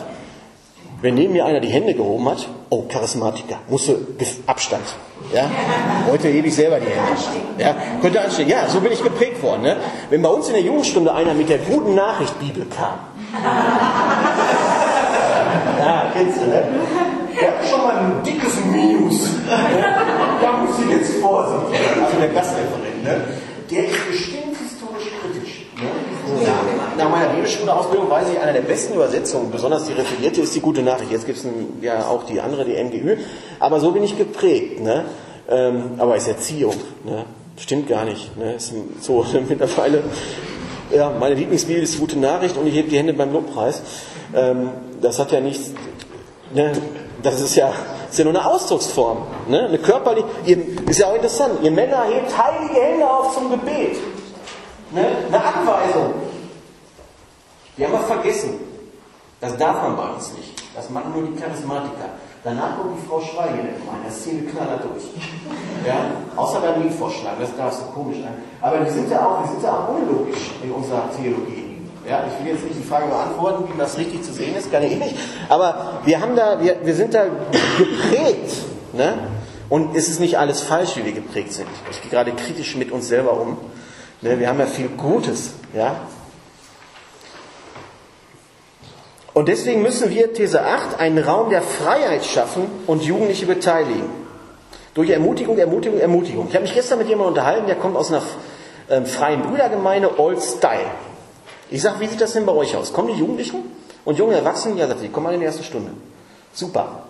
wenn 1.02 1.16
neben 1.16 1.32
mir 1.32 1.46
einer 1.46 1.62
die 1.62 1.70
Hände 1.70 1.94
gehoben 1.94 2.28
hat, 2.28 2.46
oh, 2.70 2.84
Charismatiker, 2.90 3.60
musste 3.70 4.00
Abstand. 4.46 4.84
Ja? 5.34 5.50
Heute 6.12 6.28
hebe 6.28 6.50
ich 6.50 6.56
selber 6.56 6.80
die 6.80 6.88
Hände. 6.88 7.58
Ja? 7.58 7.76
Könnte 8.02 8.20
anstehen. 8.20 8.50
Ja, 8.50 8.68
so 8.68 8.82
bin 8.82 8.92
ich 8.92 9.02
geprägt 9.02 9.42
worden. 9.42 9.62
Ne? 9.62 9.78
Wenn 10.10 10.22
bei 10.22 10.30
uns 10.30 10.48
in 10.48 10.54
der 10.54 10.64
Jugendstunde 10.64 11.14
einer 11.14 11.34
mit 11.34 11.48
der 11.48 11.60
guten 11.60 11.96
Nachricht 11.96 12.38
Bibel 12.40 12.66
kam, 12.66 13.00
ja, 15.80 16.12
kennst 16.14 16.42
du, 16.42 16.46
ne? 16.48 16.64
Hat 17.42 17.70
schon 17.70 17.82
mal 17.82 17.96
ein 17.98 18.24
dickes 18.26 18.54
Minus. 18.72 19.30
Da 20.42 20.52
muss 20.58 20.80
ich 20.84 20.92
jetzt 20.98 21.16
vorsichtig 21.22 21.80
Also 22.04 22.18
der 22.20 22.30
Gastreferent, 22.30 23.04
ne? 23.04 23.22
Der 23.72 23.86
ist 23.86 24.08
bestimmt 24.10 24.58
historisch 24.58 25.12
kritisch. 25.22 25.66
Ne? 25.76 26.46
Ja. 26.46 26.54
nach 26.98 27.10
meiner 27.10 27.30
Bibelschule-Ausbildung 27.30 28.10
weiß 28.10 28.28
ich, 28.34 28.40
einer 28.40 28.54
der 28.54 28.62
besten 28.62 28.94
Übersetzungen, 28.94 29.52
besonders 29.52 29.86
die 29.86 29.94
referierte, 29.94 30.42
ist 30.42 30.56
die 30.56 30.60
gute 30.60 30.82
Nachricht. 30.82 31.12
Jetzt 31.12 31.26
gibt 31.26 31.38
es 31.38 31.48
ja 31.82 32.06
auch 32.06 32.24
die 32.24 32.42
andere, 32.42 32.66
die 32.66 32.82
NGÜ. 32.82 33.18
Aber 33.60 33.80
so 33.80 33.92
bin 33.92 34.04
ich 34.04 34.18
geprägt. 34.18 34.82
Ne? 34.82 35.06
Ähm, 35.50 35.92
aber 35.98 36.16
ist 36.18 36.28
Erziehung. 36.28 36.76
Ne? 37.06 37.26
Stimmt 37.58 37.88
gar 37.88 38.06
nicht. 38.06 38.38
Ne? 38.38 38.54
Ist 38.54 38.74
so 39.02 39.26
mittlerweile. 39.50 40.04
Ja, 40.92 41.12
meine 41.20 41.36
Lieblingsbibel 41.36 41.84
ist 41.84 41.96
die 41.96 42.00
gute 42.00 42.18
Nachricht 42.18 42.58
und 42.58 42.66
ich 42.68 42.74
hebe 42.74 42.90
die 42.90 42.98
Hände 42.98 43.14
beim 43.14 43.32
Lobpreis. 43.32 43.82
Ähm, 44.36 44.70
das 45.02 45.20
hat 45.20 45.32
ja 45.32 45.40
nichts. 45.40 45.72
Ne? 46.54 46.72
Das 47.22 47.40
ist 47.42 47.56
ja, 47.56 47.72
ist 48.10 48.18
ja 48.18 48.24
nur 48.24 48.34
eine 48.34 48.46
Ausdrucksform. 48.46 49.20
Ne? 49.48 49.66
Eine 49.66 49.78
körperliche. 49.78 50.28
Ist 50.88 51.00
ja 51.00 51.08
auch 51.08 51.16
interessant. 51.16 51.60
Ihr 51.62 51.72
Männer 51.72 52.04
hebt 52.04 52.36
heilige 52.38 52.82
Hände 52.82 53.10
auf 53.10 53.34
zum 53.34 53.50
Gebet. 53.50 53.98
Ne? 54.92 55.06
Eine 55.28 55.44
Anweisung. 55.44 56.14
Die 57.78 57.86
haben 57.86 57.94
wir 57.94 58.00
vergessen. 58.00 58.60
Das 59.42 59.56
darf 59.58 59.84
man 59.84 59.96
bei 59.96 60.10
uns 60.14 60.34
nicht. 60.34 60.64
Das 60.76 60.90
machen 60.90 61.14
nur 61.14 61.24
die 61.24 61.40
Charismatiker. 61.40 62.10
Danach 62.44 62.78
kommt 62.78 62.98
die 62.98 63.08
Frau 63.08 63.20
Schweige 63.20 63.60
in 63.60 63.68
der 64.04 64.12
Szene 64.12 64.44
knallert 64.44 64.84
durch. 64.84 65.04
Ja? 65.86 66.12
Außer 66.36 66.62
beim 66.62 66.84
Liedvorschlag, 66.84 67.34
das 67.40 67.56
darf 67.56 67.74
so 67.74 67.84
komisch 67.94 68.18
sein. 68.22 68.34
Aber 68.62 68.84
wir 68.84 68.92
sind 68.92 69.12
ja 69.12 69.26
auch, 69.26 69.44
wir 69.44 69.52
sind 69.52 69.64
ja 69.64 69.72
auch 69.72 69.90
unlogisch 69.90 70.52
in 70.64 70.72
unserer 70.72 71.10
Theologie. 71.16 71.69
Ja, 72.10 72.24
ich 72.28 72.44
will 72.44 72.54
jetzt 72.54 72.64
nicht 72.64 72.76
die 72.76 72.88
Frage 72.88 73.06
beantworten, 73.06 73.72
wie 73.72 73.78
das 73.78 73.96
richtig 74.00 74.24
zu 74.24 74.34
sehen 74.34 74.56
ist, 74.56 74.72
kann 74.72 74.82
ich 74.82 74.98
nicht. 74.98 75.16
Aber 75.48 76.00
wir 76.06 76.20
haben 76.20 76.36
da, 76.36 76.60
wir, 76.60 76.78
wir 76.84 76.96
sind 76.96 77.14
da 77.14 77.26
geprägt. 77.78 78.52
Ne? 78.94 79.20
Und 79.70 79.96
es 79.96 80.10
ist 80.10 80.20
nicht 80.20 80.40
alles 80.40 80.62
falsch, 80.62 80.96
wie 80.96 81.06
wir 81.06 81.12
geprägt 81.12 81.54
sind. 81.54 81.68
Ich 81.92 82.02
gehe 82.02 82.10
gerade 82.10 82.32
kritisch 82.32 82.76
mit 82.76 82.92
uns 82.92 83.08
selber 83.08 83.40
um. 83.40 83.58
Ne? 84.22 84.40
Wir 84.40 84.50
haben 84.50 84.60
ja 84.60 84.66
viel 84.66 84.88
Gutes. 84.88 85.52
Ja? 85.76 85.98
Und 89.36 89.48
deswegen 89.48 89.84
müssen 89.84 90.10
wir, 90.10 90.34
These 90.34 90.66
8, 90.66 91.00
einen 91.00 91.20
Raum 91.20 91.52
der 91.52 91.62
Freiheit 91.62 92.26
schaffen 92.26 92.64
und 92.88 93.04
Jugendliche 93.04 93.46
beteiligen. 93.46 94.10
Durch 94.96 95.12
Ermutigung, 95.12 95.60
Ermutigung, 95.60 96.00
Ermutigung. 96.00 96.48
Ich 96.50 96.56
habe 96.56 96.64
mich 96.64 96.74
gestern 96.74 96.98
mit 96.98 97.08
jemandem 97.08 97.36
unterhalten, 97.36 97.68
der 97.68 97.76
kommt 97.76 97.96
aus 97.96 98.12
einer 98.12 98.24
ähm, 98.90 99.06
freien 99.06 99.44
Brüdergemeinde, 99.44 100.20
Old 100.20 100.42
Style. 100.42 100.90
Ich 101.72 101.82
sage, 101.82 102.00
wie 102.00 102.08
sieht 102.08 102.22
das 102.22 102.34
denn 102.34 102.46
bei 102.46 102.54
euch 102.54 102.76
aus? 102.76 102.94
Kommen 102.94 103.10
die 103.10 103.20
Jugendlichen 103.20 103.64
und 104.06 104.18
junge 104.18 104.36
Erwachsenen? 104.36 104.78
Ja, 104.78 104.88
sagt 104.88 105.02
die 105.04 105.10
kommen 105.10 105.28
alle 105.28 105.36
in 105.36 105.42
die 105.42 105.46
erste 105.46 105.64
Stunde. 105.64 105.92
Super. 106.54 107.04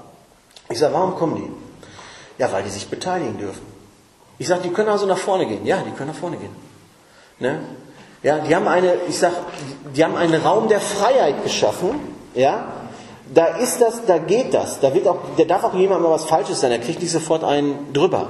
Ich 0.69 0.79
sage, 0.79 0.93
warum 0.93 1.15
kommen 1.15 1.35
die? 1.35 2.41
Ja, 2.41 2.51
weil 2.51 2.63
die 2.63 2.69
sich 2.69 2.87
beteiligen 2.87 3.37
dürfen. 3.37 3.65
Ich 4.37 4.47
sage, 4.47 4.61
die 4.63 4.69
können 4.69 4.89
also 4.89 5.05
nach 5.05 5.17
vorne 5.17 5.45
gehen. 5.45 5.65
Ja, 5.65 5.81
die 5.85 5.91
können 5.91 6.11
nach 6.11 6.17
vorne 6.19 6.37
gehen. 6.37 6.55
Ne? 7.39 7.59
Ja, 8.21 8.39
die 8.39 8.55
haben 8.55 8.67
eine, 8.67 8.95
ich 9.07 9.17
sag, 9.17 9.31
die 9.95 10.03
haben 10.03 10.15
einen 10.15 10.41
Raum 10.41 10.67
der 10.67 10.81
Freiheit 10.81 11.43
geschaffen. 11.43 11.99
Ja, 12.35 12.73
da 13.33 13.45
ist 13.45 13.81
das, 13.81 14.05
da 14.05 14.17
geht 14.17 14.53
das. 14.53 14.79
Da 14.79 14.93
wird 14.93 15.07
auch, 15.07 15.19
da 15.37 15.43
darf 15.43 15.63
auch 15.63 15.73
jemand 15.73 16.01
mal 16.01 16.11
was 16.11 16.25
Falsches 16.25 16.59
sein. 16.59 16.71
Er 16.71 16.79
kriegt 16.79 17.01
nicht 17.01 17.11
sofort 17.11 17.43
einen 17.43 17.93
drüber. 17.93 18.29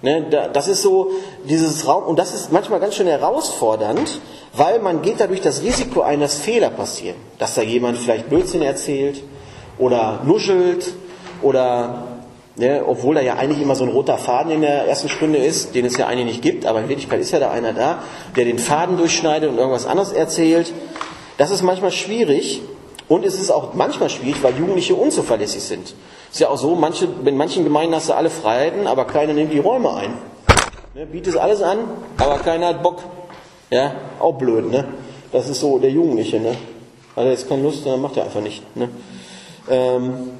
Ne, 0.00 0.50
das 0.52 0.68
ist 0.68 0.82
so 0.82 1.10
dieses 1.44 1.88
Raum 1.88 2.04
und 2.04 2.20
das 2.20 2.32
ist 2.32 2.52
manchmal 2.52 2.78
ganz 2.78 2.94
schön 2.94 3.08
herausfordernd, 3.08 4.20
weil 4.54 4.80
man 4.80 5.02
geht 5.02 5.20
dadurch 5.20 5.40
das 5.40 5.62
Risiko 5.62 6.00
ein, 6.02 6.20
dass 6.20 6.38
Fehler 6.38 6.70
passieren, 6.70 7.16
dass 7.38 7.54
da 7.54 7.62
jemand 7.62 7.98
vielleicht 7.98 8.28
Blödsinn 8.28 8.62
erzählt 8.62 9.22
oder 9.78 10.20
nuschelt 10.24 10.92
oder 11.42 12.08
Ne, 12.58 12.82
obwohl 12.84 13.14
da 13.14 13.20
ja 13.20 13.34
eigentlich 13.34 13.62
immer 13.62 13.76
so 13.76 13.84
ein 13.84 13.90
roter 13.90 14.18
Faden 14.18 14.50
in 14.50 14.62
der 14.62 14.88
ersten 14.88 15.08
Stunde 15.08 15.38
ist, 15.38 15.76
den 15.76 15.84
es 15.84 15.96
ja 15.96 16.08
eigentlich 16.08 16.26
nicht 16.26 16.42
gibt, 16.42 16.66
aber 16.66 16.80
in 16.80 16.88
Wirklichkeit 16.88 17.20
ist 17.20 17.30
ja 17.30 17.38
da 17.38 17.52
einer 17.52 17.72
da, 17.72 18.02
der 18.34 18.46
den 18.46 18.58
Faden 18.58 18.96
durchschneidet 18.96 19.48
und 19.48 19.58
irgendwas 19.58 19.86
anderes 19.86 20.10
erzählt. 20.10 20.72
Das 21.36 21.52
ist 21.52 21.62
manchmal 21.62 21.92
schwierig 21.92 22.60
und 23.06 23.24
es 23.24 23.38
ist 23.38 23.52
auch 23.52 23.74
manchmal 23.74 24.10
schwierig, 24.10 24.42
weil 24.42 24.56
Jugendliche 24.58 24.96
unzuverlässig 24.96 25.62
sind. 25.62 25.94
Ist 26.32 26.40
ja 26.40 26.48
auch 26.48 26.58
so, 26.58 26.74
manche, 26.74 27.06
in 27.24 27.36
manchen 27.36 27.62
Gemeinden 27.62 27.94
hast 27.94 28.08
du 28.08 28.14
alle 28.14 28.28
Freiheiten, 28.28 28.88
aber 28.88 29.04
keiner 29.04 29.34
nimmt 29.34 29.52
die 29.52 29.60
Räume 29.60 29.94
ein. 29.94 30.14
Ne, 30.96 31.06
bietet 31.06 31.36
alles 31.36 31.62
an, 31.62 31.78
aber 32.18 32.38
keiner 32.38 32.66
hat 32.66 32.82
Bock. 32.82 32.98
Ja, 33.70 33.92
auch 34.18 34.34
blöd, 34.34 34.70
ne? 34.70 34.86
Das 35.32 35.48
ist 35.48 35.60
so 35.60 35.78
der 35.78 35.90
Jugendliche, 35.90 36.40
ne? 36.40 36.56
Hat 37.18 37.24
er 37.24 37.30
jetzt 37.30 37.48
keine 37.48 37.62
Lust, 37.62 37.84
dann 37.84 38.00
macht 38.00 38.16
er 38.16 38.24
einfach 38.24 38.40
nicht. 38.40 38.62
Ne? 38.76 38.88
Ähm, 39.68 40.30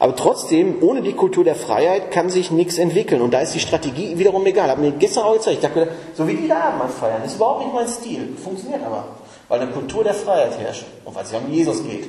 aber 0.00 0.16
trotzdem, 0.16 0.82
ohne 0.82 1.02
die 1.02 1.12
Kultur 1.12 1.44
der 1.44 1.54
Freiheit 1.54 2.10
kann 2.10 2.30
sich 2.30 2.50
nichts 2.50 2.78
entwickeln. 2.78 3.20
Und 3.20 3.32
da 3.32 3.40
ist 3.40 3.54
die 3.54 3.60
Strategie 3.60 4.18
wiederum 4.18 4.44
egal. 4.46 4.70
Hab 4.70 4.78
mir 4.78 4.92
gestern 4.92 5.24
auch 5.24 5.34
gezeigt. 5.34 5.58
Ich 5.58 5.62
dachte, 5.62 5.88
so 6.14 6.26
wie 6.26 6.34
die 6.34 6.48
da 6.48 6.60
Abendmahl 6.60 6.88
feiern, 6.88 7.22
ist 7.24 7.36
überhaupt 7.36 7.64
nicht 7.64 7.74
mein 7.74 7.86
Stil. 7.86 8.34
Funktioniert 8.42 8.82
aber. 8.84 9.04
Weil 9.48 9.60
eine 9.60 9.70
Kultur 9.70 10.02
der 10.02 10.14
Freiheit 10.14 10.58
herrscht. 10.58 10.86
Und 11.04 11.14
weil 11.14 11.24
es 11.24 11.32
ja 11.32 11.38
um 11.38 11.52
Jesus 11.52 11.84
geht. 11.84 12.08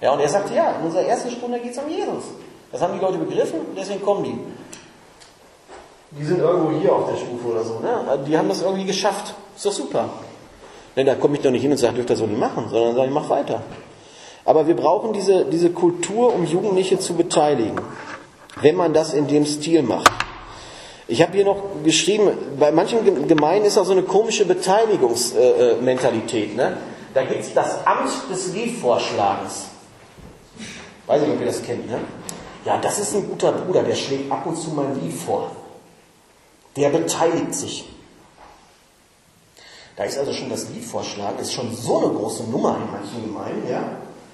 Ja, 0.00 0.12
und 0.12 0.20
er 0.20 0.28
sagte, 0.28 0.54
ja, 0.54 0.76
in 0.78 0.86
unserer 0.86 1.02
ersten 1.02 1.30
Stunde 1.30 1.58
geht 1.58 1.72
es 1.72 1.78
um 1.78 1.90
Jesus. 1.90 2.24
Das 2.70 2.80
haben 2.80 2.94
die 2.94 3.04
Leute 3.04 3.18
begriffen, 3.18 3.60
deswegen 3.76 4.02
kommen 4.02 4.24
die. 4.24 4.38
Die 6.18 6.24
sind 6.24 6.40
irgendwo 6.40 6.78
hier 6.78 6.94
auf 6.94 7.08
der 7.08 7.16
Stufe 7.16 7.48
oder 7.48 7.64
so. 7.64 7.80
Ne? 7.80 8.18
Die 8.26 8.36
haben 8.36 8.48
das 8.48 8.62
irgendwie 8.62 8.84
geschafft. 8.84 9.34
Ist 9.56 9.64
doch 9.64 9.72
super. 9.72 10.10
Denn 10.94 11.06
da 11.06 11.14
komme 11.14 11.36
ich 11.36 11.42
doch 11.42 11.50
nicht 11.50 11.62
hin 11.62 11.70
und 11.70 11.78
sage, 11.78 11.94
dürft 11.94 12.10
ihr 12.10 12.16
so 12.16 12.26
nicht 12.26 12.38
machen, 12.38 12.66
sondern 12.70 12.94
sage 12.94 13.08
ich, 13.08 13.14
mach 13.14 13.30
weiter. 13.30 13.62
Aber 14.44 14.66
wir 14.66 14.76
brauchen 14.76 15.14
diese, 15.14 15.46
diese 15.46 15.70
Kultur, 15.70 16.34
um 16.34 16.44
Jugendliche 16.44 16.98
zu 16.98 17.14
beteiligen, 17.14 17.80
wenn 18.60 18.76
man 18.76 18.92
das 18.92 19.14
in 19.14 19.26
dem 19.26 19.46
Stil 19.46 19.82
macht. 19.82 20.10
Ich 21.08 21.22
habe 21.22 21.32
hier 21.32 21.44
noch 21.44 21.62
geschrieben, 21.82 22.30
bei 22.58 22.70
manchen 22.72 23.26
Gemeinden 23.26 23.66
ist 23.66 23.78
auch 23.78 23.84
so 23.84 23.92
eine 23.92 24.02
komische 24.02 24.44
Beteiligungsmentalität. 24.44 26.56
Ne? 26.56 26.76
Da 27.14 27.24
gibt 27.24 27.40
es 27.40 27.54
das 27.54 27.86
Amt 27.86 28.10
des 28.30 28.52
Liedvorschlagens. 28.52 29.66
Weiß 31.06 31.22
nicht, 31.22 31.32
ob 31.32 31.40
ihr 31.40 31.46
das 31.46 31.62
kennt. 31.62 31.88
Ne? 31.88 31.98
Ja, 32.64 32.78
das 32.78 32.98
ist 32.98 33.14
ein 33.14 33.28
guter 33.28 33.52
Bruder, 33.52 33.82
der 33.82 33.94
schlägt 33.94 34.30
ab 34.30 34.46
und 34.46 34.56
zu 34.56 34.70
mal 34.70 34.86
Lied 35.00 35.12
vor. 35.12 35.50
Der 36.76 36.90
beteiligt 36.90 37.54
sich. 37.54 37.88
Da 39.96 40.04
ist 40.04 40.18
also 40.18 40.32
schon 40.32 40.48
das 40.48 40.68
Liedvorschlag, 40.70 41.38
ist 41.38 41.52
schon 41.52 41.74
so 41.74 41.98
eine 41.98 42.14
große 42.14 42.44
Nummer 42.44 42.78
in 42.78 42.90
manchen 42.90 43.22
Gemeinden, 43.24 43.70
ja. 43.70 43.84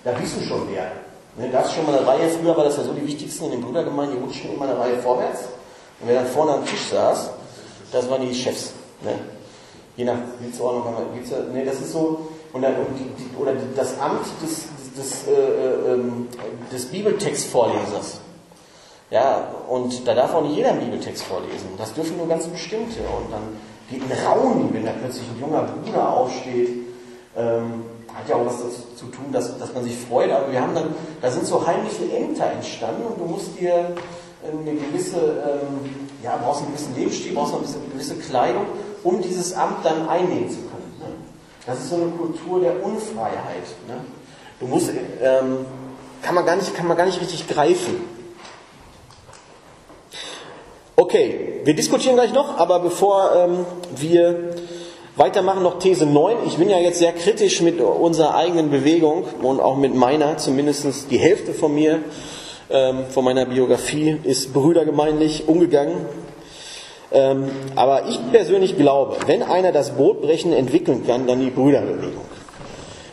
Da 0.05 0.12
bist 0.12 0.36
du 0.36 0.45
schon 0.45 0.68
wer. 0.70 0.93
Ne, 1.36 1.51
da 1.51 1.61
ist 1.62 1.72
schon 1.72 1.84
mal 1.84 1.97
eine 1.97 2.07
Reihe, 2.07 2.28
früher 2.28 2.57
war 2.57 2.64
das 2.64 2.76
ja 2.76 2.84
so, 2.84 2.93
die 2.93 3.07
wichtigsten 3.07 3.47
in 3.47 3.51
den 3.53 3.61
Brudergemeinden, 3.61 4.18
die 4.18 4.24
rutschten 4.24 4.55
immer 4.55 4.64
eine 4.64 4.78
Reihe 4.78 4.99
vorwärts. 4.99 5.41
Und 6.01 6.07
wer 6.07 6.22
dann 6.22 6.26
vorne 6.30 6.53
am 6.53 6.64
Tisch 6.64 6.89
saß, 6.91 7.30
das 7.93 8.09
waren 8.09 8.22
die 8.22 8.34
Chefs. 8.34 8.72
Ne? 9.03 9.18
Je 9.97 10.05
nach 10.05 10.18
Sitzordnung 10.41 10.84
kann 10.84 10.95
man, 10.95 11.14
gibt's 11.14 11.30
ja, 11.30 11.41
ne, 11.41 11.64
das 11.64 11.80
ist 11.80 11.93
so, 11.93 12.28
und 12.53 12.62
dann, 12.62 12.76
und 12.76 12.97
die, 12.97 13.05
die, 13.22 13.37
oder 13.37 13.53
das 13.75 13.99
Amt 13.99 14.26
des, 14.42 14.67
des, 14.96 15.26
äh, 15.26 15.33
äh, 15.33 16.00
des 16.72 16.87
Bibeltextvorlesers. 16.87 18.21
Ja, 19.11 19.49
und 19.68 20.07
da 20.07 20.14
darf 20.14 20.35
auch 20.35 20.43
nicht 20.43 20.57
jeder 20.57 20.71
einen 20.71 20.80
Bibeltext 20.80 21.25
vorlesen. 21.25 21.71
Das 21.79 21.95
dürfen 21.95 22.18
nur 22.18 22.29
ganz 22.29 22.47
bestimmte. 22.47 23.01
Und 23.01 23.33
dann 23.33 23.43
geht 23.91 24.03
ein 24.03 24.26
Raum, 24.26 24.68
wenn 24.72 24.85
da 24.85 24.93
plötzlich 25.01 25.26
ein 25.29 25.41
junger 25.41 25.63
Bruder 25.63 26.13
aufsteht. 26.13 26.68
Ähm, 27.37 27.85
hat 28.14 28.29
ja 28.29 28.37
auch 28.37 28.47
was 28.47 28.59
dazu 28.59 28.83
zu 28.97 29.07
tun, 29.07 29.26
dass, 29.33 29.59
dass 29.59 29.72
man 29.72 29.85
sich 29.85 29.97
freut, 29.97 30.30
aber 30.30 30.51
wir 30.51 30.61
haben 30.61 30.75
dann, 30.75 30.95
da 31.22 31.30
sind 31.30 31.47
so 31.47 31.64
heimliche 31.64 32.11
Ämter 32.11 32.51
entstanden 32.51 33.03
und 33.07 33.21
du 33.21 33.25
musst 33.25 33.59
dir 33.59 33.95
eine 34.43 34.72
gewisse, 34.75 35.18
ähm, 35.18 35.91
ja, 36.22 36.37
brauchst 36.43 36.63
einen 36.63 36.72
gewissen 36.72 36.97
Lebensstil, 36.97 37.35
brauchst 37.35 37.55
eine 37.55 37.64
gewisse 37.93 38.17
Kleidung, 38.17 38.67
um 39.05 39.22
dieses 39.22 39.55
Amt 39.55 39.85
dann 39.85 40.09
einnehmen 40.09 40.49
zu 40.49 40.57
können. 40.57 40.93
Ne? 40.99 41.07
Das 41.67 41.79
ist 41.79 41.91
so 41.91 41.97
eine 41.97 42.07
Kultur 42.07 42.61
der 42.61 42.83
Unfreiheit. 42.85 43.67
Ne? 43.87 44.01
Du 44.59 44.67
musst, 44.67 44.91
ähm, 44.91 45.67
kann 46.22 46.35
man 46.35 46.45
gar 46.45 46.57
nicht, 46.57 46.75
kann 46.75 46.89
man 46.89 46.97
gar 46.97 47.07
nicht 47.07 47.21
richtig 47.21 47.47
greifen. 47.47 48.17
Okay, 51.00 51.61
wir 51.62 51.75
diskutieren 51.75 52.16
gleich 52.16 52.33
noch, 52.33 52.58
aber 52.58 52.80
bevor 52.80 53.30
ähm, 53.37 53.66
wir 53.95 54.50
weitermachen, 55.14 55.62
noch 55.62 55.79
These 55.79 56.07
9. 56.07 56.38
Ich 56.49 56.57
bin 56.57 56.68
ja 56.68 56.79
jetzt 56.79 56.99
sehr 56.99 57.12
kritisch 57.12 57.62
mit 57.62 57.80
unserer 57.80 58.34
eigenen 58.34 58.72
Bewegung 58.72 59.22
und 59.41 59.61
auch 59.61 59.76
mit 59.76 59.95
meiner, 59.95 60.38
zumindest 60.38 61.08
die 61.12 61.18
Hälfte 61.18 61.54
von 61.54 61.72
mir, 61.72 62.00
ähm, 62.68 63.04
von 63.11 63.25
meiner 63.25 63.46
Biografie, 63.46 64.18
ist 64.25 64.53
brüdergemeinlich 64.53 65.46
umgegangen. 65.46 65.99
Ähm, 67.12 67.49
aber 67.76 68.08
ich 68.08 68.18
persönlich 68.33 68.76
glaube, 68.76 69.18
wenn 69.29 69.45
einer 69.45 69.70
das 69.70 69.91
Brotbrechen 69.91 70.53
entwickeln 70.53 71.07
kann, 71.07 71.29
dann 71.29 71.38
die 71.38 71.50
Brüderbewegung. 71.50 72.25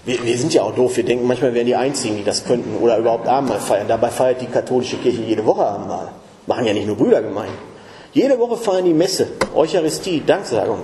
Wir, 0.05 0.23
wir, 0.23 0.37
sind 0.39 0.55
ja 0.55 0.63
auch 0.63 0.73
doof, 0.73 0.97
wir 0.97 1.05
denken 1.05 1.27
manchmal, 1.27 1.53
wären 1.53 1.67
die 1.67 1.75
Einzigen, 1.75 2.17
die 2.17 2.23
das 2.23 2.45
könnten 2.45 2.81
oder 2.81 2.97
überhaupt 2.97 3.27
Abendmahl 3.27 3.59
feiern. 3.59 3.87
Dabei 3.87 4.09
feiert 4.09 4.41
die 4.41 4.47
katholische 4.47 4.97
Kirche 4.97 5.21
jede 5.21 5.45
Woche 5.45 5.63
Abendmahl. 5.63 6.07
Machen 6.47 6.65
ja 6.65 6.73
nicht 6.73 6.87
nur 6.87 6.95
Brüdergemeinden. 6.95 7.74
Jede 8.15 8.39
Woche 8.39 8.55
feiern 8.55 8.85
die 8.85 8.93
Messe, 8.93 9.27
Eucharistie, 9.53 10.23
Danksagung. 10.25 10.79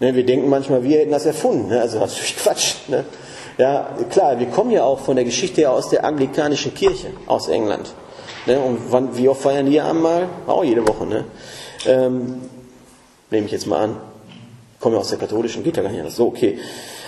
Ne, 0.00 0.14
wir 0.14 0.26
denken 0.26 0.50
manchmal, 0.50 0.84
wir 0.84 0.98
hätten 0.98 1.10
das 1.10 1.24
erfunden. 1.24 1.68
Ne? 1.68 1.80
Also 1.80 1.96
ist 1.96 2.02
natürlich 2.02 2.36
Quatsch. 2.36 2.74
Ne? 2.88 3.06
Ja, 3.56 3.96
klar, 4.10 4.38
wir 4.38 4.48
kommen 4.48 4.70
ja 4.70 4.84
auch 4.84 4.98
von 4.98 5.16
der 5.16 5.24
Geschichte 5.24 5.62
her 5.62 5.72
aus 5.72 5.88
der 5.88 6.04
anglikanischen 6.04 6.74
Kirche 6.74 7.06
aus 7.26 7.48
England. 7.48 7.94
Ne? 8.44 8.60
Und 8.60 8.80
wann, 8.90 9.16
wie 9.16 9.30
oft 9.30 9.40
feiern 9.40 9.64
die 9.64 9.80
einmal? 9.80 10.28
Auch 10.46 10.62
jede 10.62 10.86
Woche. 10.86 11.06
Ne? 11.06 11.24
Ähm, 11.86 12.42
nehme 13.30 13.46
ich 13.46 13.52
jetzt 13.52 13.66
mal 13.66 13.84
an. 13.84 13.96
Kommen 14.78 14.94
ja 14.94 15.00
aus 15.00 15.08
der 15.08 15.18
katholischen, 15.18 15.64
geht 15.64 15.78
ja 15.78 15.82
gar 15.82 15.88
nicht 15.88 16.00
anders. 16.00 16.16
So, 16.16 16.26
okay. 16.26 16.58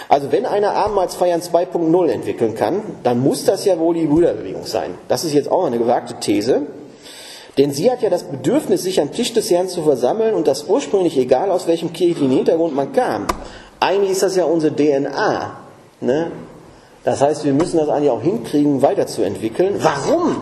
Also 0.09 0.33
wenn 0.33 0.47
einer 0.47 0.73
Abendmahlsfeiern 0.73 1.43
2.0 1.43 2.09
entwickeln 2.09 2.55
kann, 2.55 2.81
dann 3.03 3.21
muss 3.21 3.45
das 3.45 3.66
ja 3.66 3.79
wohl 3.79 3.95
die 3.95 4.07
Brüderbewegung 4.07 4.65
sein. 4.65 4.95
Das 5.09 5.25
ist 5.25 5.35
jetzt 5.35 5.51
auch 5.51 5.66
eine 5.66 5.77
gewagte 5.77 6.15
These. 6.19 6.62
Denn 7.57 7.73
sie 7.73 7.91
hat 7.91 8.03
ja 8.03 8.11
das 8.11 8.25
Bedürfnis, 8.25 8.83
sich 8.83 9.01
am 9.01 9.13
Tisch 9.13 9.33
des 9.33 9.51
Herrn 9.51 9.69
zu 9.69 9.83
versammeln 9.83 10.35
und 10.35 10.49
das 10.49 10.65
ursprünglich 10.65 11.17
egal, 11.17 11.51
aus 11.51 11.67
welchem 11.67 11.93
kirchlichen 11.93 12.31
Hintergrund 12.31 12.75
man 12.75 12.93
kam. 12.93 13.27
Eigentlich 13.79 14.13
ist 14.13 14.23
das 14.23 14.35
ja 14.35 14.45
unsere 14.45 14.75
DNA. 14.75 15.57
Ne? 16.01 16.33
Das 17.05 17.21
heißt, 17.21 17.45
wir 17.45 17.53
müssen 17.53 17.77
das 17.77 17.89
eigentlich 17.89 18.11
auch 18.11 18.23
hinkriegen, 18.23 18.83
weiterzuentwickeln. 18.83 19.77
Warum? 19.79 20.37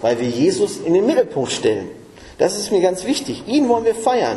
Weil 0.00 0.18
wir 0.20 0.28
Jesus 0.28 0.78
in 0.78 0.94
den 0.94 1.06
Mittelpunkt 1.06 1.52
stellen. 1.52 1.88
Das 2.38 2.56
ist 2.56 2.70
mir 2.70 2.82
ganz 2.82 3.04
wichtig. 3.04 3.44
Ihn 3.46 3.68
wollen 3.68 3.84
wir 3.84 3.94
feiern. 3.94 4.36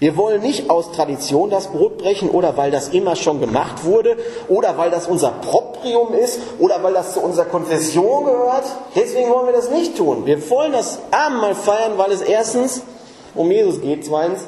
Wir 0.00 0.16
wollen 0.16 0.42
nicht 0.42 0.70
aus 0.70 0.92
Tradition 0.92 1.50
das 1.50 1.68
Brot 1.68 1.98
brechen 1.98 2.30
oder 2.30 2.56
weil 2.56 2.70
das 2.70 2.88
immer 2.88 3.14
schon 3.16 3.40
gemacht 3.40 3.84
wurde 3.84 4.16
oder 4.48 4.76
weil 4.76 4.90
das 4.90 5.06
unser 5.06 5.30
Proprium 5.30 6.14
ist 6.14 6.40
oder 6.58 6.82
weil 6.82 6.94
das 6.94 7.14
zu 7.14 7.20
unserer 7.20 7.46
Konfession 7.46 8.24
gehört. 8.24 8.64
Deswegen 8.94 9.30
wollen 9.30 9.46
wir 9.46 9.52
das 9.52 9.70
nicht 9.70 9.96
tun. 9.96 10.26
Wir 10.26 10.50
wollen 10.50 10.72
das 10.72 10.98
Abendmahl 11.10 11.54
feiern, 11.54 11.92
weil 11.96 12.12
es 12.12 12.22
erstens 12.22 12.82
um 13.34 13.50
Jesus 13.50 13.80
geht, 13.80 14.04
zweitens 14.04 14.40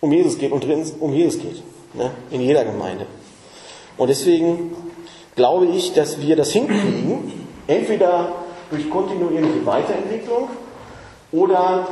um 0.00 0.12
Jesus 0.12 0.38
geht 0.38 0.52
und 0.52 0.64
drittens 0.64 0.94
um 0.98 1.12
Jesus 1.12 1.40
geht. 1.40 1.62
Ne? 1.94 2.10
In 2.30 2.40
jeder 2.40 2.64
Gemeinde. 2.64 3.06
Und 3.96 4.08
deswegen 4.08 4.76
glaube 5.34 5.66
ich, 5.66 5.92
dass 5.92 6.20
wir 6.20 6.36
das 6.36 6.50
hinkriegen, 6.50 7.46
entweder 7.66 8.32
durch 8.70 8.88
kontinuierliche 8.88 9.66
Weiterentwicklung 9.66 10.48
oder 11.32 11.86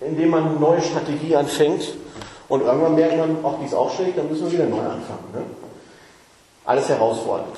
indem 0.00 0.30
man 0.30 0.48
eine 0.48 0.56
neue 0.58 0.82
Strategie 0.82 1.36
anfängt 1.36 1.94
und 2.48 2.62
irgendwann 2.62 2.94
merkt 2.94 3.16
man, 3.16 3.44
auch 3.44 3.58
die 3.58 3.66
ist 3.66 3.74
auch 3.74 3.94
schlecht, 3.94 4.18
dann 4.18 4.28
müssen 4.28 4.44
wir 4.44 4.52
wieder 4.52 4.66
neu 4.66 4.80
anfangen. 4.80 5.24
Ne? 5.32 5.42
Alles 6.64 6.88
herausfordernd. 6.88 7.56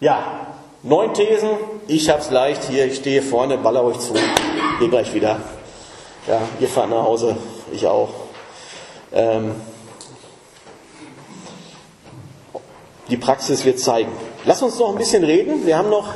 Ja, 0.00 0.46
neun 0.82 1.12
Thesen, 1.14 1.50
ich 1.86 2.08
hab's 2.08 2.30
leicht 2.30 2.64
hier, 2.64 2.86
ich 2.86 2.96
stehe 2.96 3.22
vorne, 3.22 3.58
baller 3.58 3.84
euch 3.84 3.98
zu, 3.98 4.14
gehe 4.78 4.88
gleich 4.88 5.12
wieder. 5.14 5.40
Ja, 6.26 6.40
ihr 6.58 6.68
fahrt 6.68 6.90
nach 6.90 7.02
Hause, 7.02 7.36
ich 7.72 7.86
auch. 7.86 8.10
Ähm, 9.12 9.54
die 13.08 13.16
Praxis 13.16 13.64
wird 13.64 13.78
zeigen. 13.78 14.12
Lass 14.44 14.62
uns 14.62 14.78
noch 14.78 14.90
ein 14.90 14.96
bisschen 14.96 15.24
reden. 15.24 15.66
Wir 15.66 15.76
haben 15.76 15.90
noch 15.90 16.08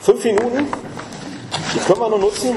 fünf 0.00 0.24
Minuten. 0.24 0.68
Die 1.74 1.78
können 1.78 2.00
wir 2.00 2.08
noch 2.08 2.18
nutzen. 2.18 2.56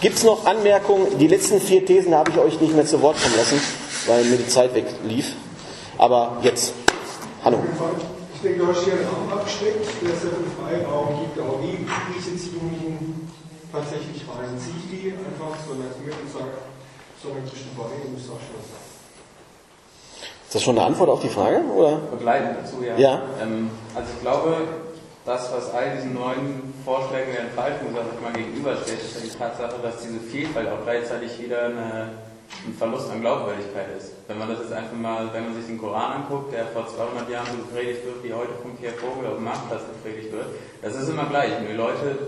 Gibt 0.00 0.16
es 0.16 0.24
noch 0.24 0.46
Anmerkungen? 0.46 1.18
Die 1.18 1.26
letzten 1.26 1.60
vier 1.60 1.84
Thesen 1.84 2.14
habe 2.14 2.30
ich 2.30 2.38
euch 2.38 2.60
nicht 2.60 2.74
mehr 2.74 2.86
zu 2.86 3.00
Wort 3.02 3.16
kommen 3.20 3.36
lassen, 3.36 3.60
weil 4.06 4.24
mir 4.24 4.36
die 4.36 4.48
Zeit 4.48 4.74
weglief. 4.74 5.32
Aber 5.98 6.38
jetzt. 6.42 6.74
Hallo. 7.44 7.58
Ich 8.34 8.40
denke, 8.42 8.58
du 8.58 8.66
hast 8.68 8.84
hier 8.84 8.92
einen 8.92 9.06
Raum 9.06 9.38
abgesteckt, 9.38 9.86
der 10.02 10.12
es 10.12 10.22
ja 10.22 10.30
einen 10.30 10.52
Freiraum 10.52 11.20
gibt. 11.20 11.38
Aber 11.38 11.62
wie 11.62 11.76
kriege 11.76 12.18
ich 12.18 12.26
jetzt 12.26 12.46
die 12.46 12.54
Jugendlichen 12.54 13.30
tatsächlich 13.72 14.22
rein? 14.28 14.52
Ziehe 14.60 14.76
ich 14.76 14.86
die 14.90 15.12
einfach 15.12 15.56
so 15.66 15.74
nett 15.74 15.96
mit 16.04 16.12
und 16.12 16.30
sage, 16.32 16.52
so 17.22 17.30
ein 17.32 17.42
bisschen 17.42 17.72
bei 17.76 17.84
und 17.84 18.16
ich 18.16 18.24
sage 18.24 18.40
schon. 18.44 18.60
Ist 20.46 20.54
das 20.54 20.62
schon 20.62 20.78
eine 20.78 20.86
Antwort 20.86 21.10
auf 21.10 21.20
die 21.20 21.28
Frage? 21.28 21.62
Oder? 21.74 21.96
Begleitend 22.12 22.58
dazu, 22.62 22.76
ja. 22.84 22.96
Ja. 22.96 23.22
Ähm, 23.42 23.70
also 23.94 24.08
ich 24.14 24.20
glaube, 24.22 24.56
das, 25.26 25.52
was 25.52 25.74
all 25.74 25.90
diesen 25.96 26.14
neuen 26.14 26.72
Vorschlägen 26.84 27.32
der 27.32 27.42
Entfaltung, 27.42 27.88
sag 27.92 28.04
ich 28.14 28.22
mal, 28.22 28.32
gegenübersteht, 28.32 29.02
ist 29.02 29.24
die 29.24 29.36
Tatsache, 29.36 29.74
dass 29.82 30.00
diese 30.00 30.20
Vielfalt 30.20 30.68
auch 30.68 30.84
gleichzeitig 30.84 31.42
wieder 31.42 31.66
eine, 31.66 32.10
ein 32.64 32.74
Verlust 32.78 33.10
an 33.10 33.20
Glaubwürdigkeit 33.20 33.88
ist. 33.98 34.12
Wenn 34.28 34.38
man 34.38 34.48
das 34.48 34.60
jetzt 34.60 34.72
einfach 34.72 34.96
mal, 34.96 35.28
wenn 35.32 35.44
man 35.50 35.54
sich 35.56 35.66
den 35.66 35.78
Koran 35.78 36.22
anguckt, 36.22 36.54
der 36.54 36.66
vor 36.66 36.86
200 36.86 37.28
Jahren 37.28 37.48
so 37.50 37.58
gepredigt 37.58 38.06
wird, 38.06 38.22
wie 38.22 38.32
heute 38.32 38.52
vom 38.62 38.76
Pierre 38.76 38.94
Vogel 38.94 39.26
auf 39.26 39.34
dem 39.34 39.44
Marktplatz 39.44 39.82
gepredigt 39.98 40.32
wird, 40.32 40.46
das 40.80 40.94
ist 40.94 41.08
immer 41.08 41.26
gleich. 41.26 41.58
Und 41.58 41.66
die 41.68 41.76
Leute, 41.76 42.18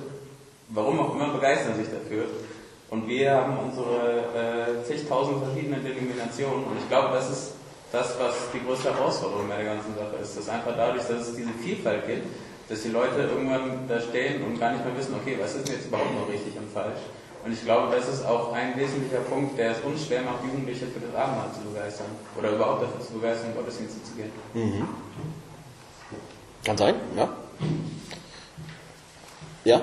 warum 0.70 0.99
auch 0.99 1.15
immer, 1.15 1.29
begeistern 1.33 1.77
sich 1.77 1.87
dafür. 1.87 2.27
Und 2.91 3.07
wir 3.07 3.31
haben 3.31 3.59
unsere 3.59 4.83
äh, 4.83 4.85
zigtausend 4.85 5.45
verschiedene 5.45 5.79
Denominationen. 5.79 6.65
Und 6.65 6.79
ich 6.79 6.89
glaube, 6.89 7.15
das 7.15 7.31
ist 7.31 7.53
das, 7.93 8.19
was 8.19 8.35
die 8.53 8.65
größte 8.65 8.93
Herausforderung 8.93 9.49
bei 9.49 9.62
der 9.62 9.77
ganzen 9.77 9.95
Sache 9.95 10.16
ist. 10.20 10.37
Dass 10.37 10.49
einfach 10.49 10.75
dadurch, 10.77 11.07
dass 11.07 11.29
es 11.29 11.37
diese 11.37 11.53
Vielfalt 11.62 12.07
gibt, 12.07 12.27
dass 12.69 12.82
die 12.82 12.89
Leute 12.90 13.23
irgendwann 13.23 13.89
da 13.89 14.01
stehen 14.01 14.45
und 14.45 14.61
gar 14.61 14.73
nicht 14.73 14.85
mehr 14.85 14.97
wissen, 14.97 15.15
okay, 15.15 15.36
was 15.40 15.55
ist 15.55 15.69
denn 15.69 15.77
jetzt 15.77 15.86
überhaupt 15.86 16.15
noch 16.15 16.28
richtig 16.28 16.57
und 16.57 16.70
falsch. 16.73 17.01
Und 17.45 17.53
ich 17.53 17.65
glaube, 17.65 17.95
das 17.95 18.09
ist 18.09 18.27
auch 18.27 18.53
ein 18.53 18.77
wesentlicher 18.77 19.20
Punkt, 19.20 19.59
der 19.59 19.70
es 19.70 19.81
uns 19.81 20.07
schwer 20.07 20.23
macht, 20.23 20.45
Jugendliche 20.45 20.86
für 20.86 21.01
das 21.01 21.15
Abendmahl 21.15 21.49
zu 21.55 21.61
begeistern. 21.61 22.09
Oder 22.36 22.51
überhaupt 22.51 22.82
dafür 22.82 23.01
zu 23.01 23.12
begeistern, 23.15 23.55
Gottesdienste 23.55 24.03
zu 24.03 24.12
gehen. 24.16 24.32
Mhm. 24.53 24.89
Kann 26.65 26.77
sein, 26.77 26.95
ja. 27.16 27.28
Ja? 29.65 29.81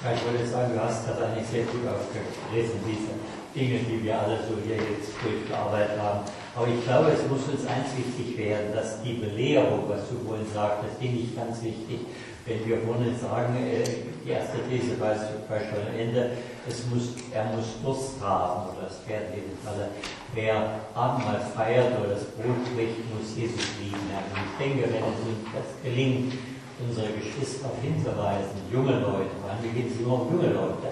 Ja, 0.00 0.12
ich 0.14 0.24
wollte 0.26 0.46
sagen, 0.46 0.74
du 0.74 0.82
hast 0.82 1.08
das 1.08 1.20
eigentlich 1.20 1.46
sehr 1.46 1.64
gut 1.64 1.82
aufgelesen, 1.88 2.78
diese 2.86 3.18
Dinge, 3.54 3.78
die 3.80 4.04
wir 4.04 4.18
alle 4.18 4.38
so 4.38 4.54
hier 4.64 4.76
jetzt 4.76 5.10
durchgearbeitet 5.22 5.98
haben. 6.00 6.20
Aber 6.54 6.66
ich 6.68 6.82
glaube, 6.84 7.12
es 7.12 7.22
muss 7.28 7.48
uns 7.48 7.66
eins 7.66 7.92
wichtig 7.96 8.36
werden, 8.38 8.74
dass 8.74 9.02
die 9.02 9.14
Belehrung, 9.14 9.88
was 9.88 10.08
du 10.08 10.18
vorhin 10.26 10.46
sagtest, 10.52 10.98
finde 10.98 11.20
ich 11.20 11.36
ganz 11.36 11.62
wichtig. 11.62 12.06
Wenn 12.46 12.64
wir 12.66 12.78
vorhin 12.80 13.14
sagen, 13.14 13.54
äh, 13.56 13.84
die 14.24 14.30
erste 14.30 14.58
These 14.68 14.98
war 14.98 15.12
Beispiel 15.48 15.80
am 15.84 15.94
Ende, 15.94 16.30
es 16.66 16.84
muss, 16.86 17.12
er 17.32 17.44
muss 17.52 17.76
Durst 17.84 18.20
haben, 18.22 18.72
oder 18.72 18.88
das 18.88 19.06
werden 19.06 19.36
in 19.36 19.52
dem 19.52 19.58
Falle, 19.64 19.88
wer 20.34 20.80
Abendmahl 20.94 21.40
feiert 21.54 21.92
oder 22.00 22.16
das 22.16 22.24
Brot 22.36 22.64
bricht, 22.74 23.04
muss 23.12 23.36
Jesus 23.36 23.68
lieben. 23.80 24.08
Und 24.08 24.40
ich 24.40 24.56
denke, 24.56 24.88
wenn 24.88 25.04
es 25.04 25.20
uns 25.24 25.44
das 25.52 25.68
gelingt, 25.84 26.32
unsere 26.80 27.08
Geschwister 27.12 27.68
hinzuweisen, 27.82 28.56
junge 28.72 29.00
Leute, 29.00 29.34
weil 29.44 29.58
mir 29.62 29.72
geht 29.74 29.92
es 29.92 30.00
nur 30.00 30.22
um 30.22 30.32
junge 30.32 30.54
Leute, 30.54 30.88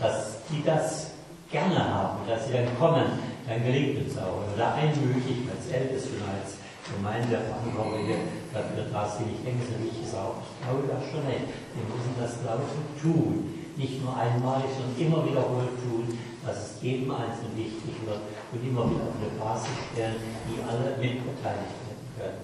dass 0.00 0.42
die 0.50 0.62
das 0.64 1.17
gerne 1.50 1.80
haben, 1.80 2.18
dass 2.28 2.46
sie 2.46 2.52
dann 2.52 2.68
kommen, 2.78 3.04
dann 3.48 3.64
gelingt 3.64 4.04
uns 4.04 4.16
auch. 4.18 4.44
Oder 4.54 4.74
einmütig 4.74 5.48
als 5.48 5.72
Ältesten, 5.72 6.20
als 6.28 6.60
Gemeindeverantwortliche 6.88 8.16
dafür 8.52 8.84
da 8.92 9.08
sind. 9.08 9.32
Ich 9.32 9.44
denke, 9.44 9.64
so 9.64 9.76
wichtig 9.80 10.04
ist 10.04 10.16
auch, 10.16 10.40
ich 10.40 10.60
glaube 10.64 10.88
das 10.88 11.04
schon 11.08 11.24
nicht. 11.24 11.48
Wir 11.76 11.84
müssen 11.88 12.14
das 12.16 12.40
laufend 12.44 12.88
tun. 13.00 13.54
Nicht 13.76 14.02
nur 14.02 14.10
einmalig, 14.16 14.74
sondern 14.74 14.96
immer 14.98 15.20
wiederholt 15.22 15.70
tun, 15.78 16.10
dass 16.44 16.56
es 16.56 16.82
jedem 16.82 17.12
Einzelnen 17.14 17.54
wichtig 17.54 17.94
wird 18.04 18.20
und 18.50 18.60
immer 18.64 18.90
wieder 18.90 19.06
auf 19.06 19.16
eine 19.22 19.32
Basis 19.38 19.76
stellen, 19.92 20.18
die 20.48 20.58
alle 20.66 20.98
mitbeteiligt 20.98 21.78
werden 21.86 22.08
können. 22.18 22.42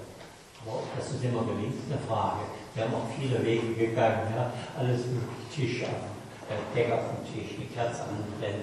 Aber 0.62 0.80
ob 0.80 0.88
das 0.96 1.10
uns 1.10 1.24
immer 1.24 1.42
gelingt, 1.42 1.74
ist 1.74 1.90
eine 1.90 2.00
Frage. 2.06 2.46
Wir 2.74 2.84
haben 2.84 2.94
auch 2.94 3.10
viele 3.18 3.42
Wege 3.44 3.74
gegangen, 3.74 4.30
ja, 4.30 4.52
alles 4.78 5.10
mögliche 5.10 5.50
Tisch 5.50 5.82
auf 5.84 6.13
der 6.48 6.60
Decker 6.74 6.98
vom 7.08 7.24
Tisch, 7.24 7.56
die 7.56 7.68
Kerze 7.72 8.04
anbrennen, 8.04 8.62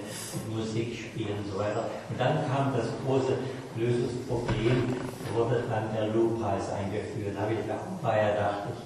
Musik 0.50 0.94
spielen 0.94 1.42
und 1.42 1.52
so 1.52 1.58
weiter. 1.58 1.90
Und 2.08 2.18
dann 2.18 2.46
kam 2.46 2.72
das 2.76 2.86
große 3.04 3.34
Lösungsproblem, 3.76 4.96
wurde 5.34 5.64
dann 5.68 5.90
der 5.94 6.14
Lobpreis 6.14 6.70
eingeführt. 6.70 7.34
Da 7.36 7.42
habe 7.42 7.54
ich 7.54 7.62
gedacht, 7.62 7.86
ja, 8.02 8.28
dachte 8.36 8.68
ich, 8.74 8.80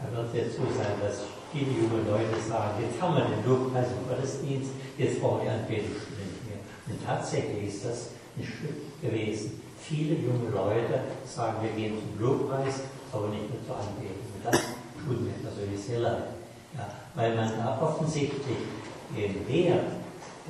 da 0.00 0.04
wird 0.16 0.26
es 0.28 0.34
jetzt 0.34 0.56
so 0.56 0.64
sein, 0.74 0.96
dass 1.02 1.28
viele 1.52 1.70
junge 1.70 2.02
Leute 2.08 2.40
sagen, 2.40 2.80
jetzt 2.80 3.00
haben 3.00 3.14
wir 3.16 3.26
den 3.26 3.44
Lobpreis 3.44 3.88
im 3.92 4.08
Gottesdienst, 4.08 4.70
jetzt 4.96 5.20
brauchen 5.20 5.44
wir 5.44 5.52
Anbetungsstunde 5.52 6.24
nicht 6.24 6.44
mehr. 6.48 6.60
Und 6.88 6.98
tatsächlich 7.04 7.68
ist 7.68 7.84
das 7.84 7.98
ein 8.38 8.44
Stück 8.44 8.78
gewesen. 9.02 9.60
Viele 9.78 10.14
junge 10.14 10.50
Leute 10.50 11.00
sagen, 11.26 11.58
wir 11.62 11.70
gehen 11.72 11.98
zum 11.98 12.14
Lobpreis, 12.22 12.80
aber 13.12 13.28
nicht 13.28 13.50
mehr 13.50 13.60
zur 13.66 13.76
Anbetung. 13.76 14.26
Und 14.34 14.44
das 14.44 14.60
tut 15.02 15.20
mir 15.20 15.34
persönlich 15.42 15.80
sehr 15.80 16.00
leid. 16.00 16.39
Ja, 16.76 16.86
weil 17.14 17.34
man 17.34 17.50
da 17.56 17.78
offensichtlich 17.82 18.58
den 19.14 19.48
Wert 19.48 19.90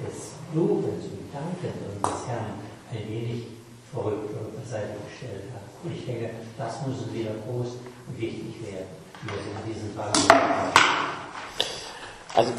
des 0.05 0.33
Lobens 0.55 1.05
und 1.05 1.33
Dankens 1.33 1.81
unseres 1.95 2.27
Herrn 2.27 2.61
ein 2.93 3.09
wenig 3.09 3.45
verrückt 3.93 4.31
oder 4.31 4.51
beiseite 4.59 4.97
gestellt 5.09 5.45
hat. 5.55 5.63
Und 5.83 5.93
ich 5.93 6.05
denke, 6.05 6.31
das 6.59 6.75
muss 6.87 7.13
wieder 7.13 7.31
groß 7.47 7.69
und 8.09 8.21
wichtig 8.21 8.55
werden, 8.63 8.87
wie 9.23 9.31
es 9.31 9.47
in 9.47 9.75
diesen 9.75 9.97
Tagen 9.97 10.13
Also, 12.35 12.53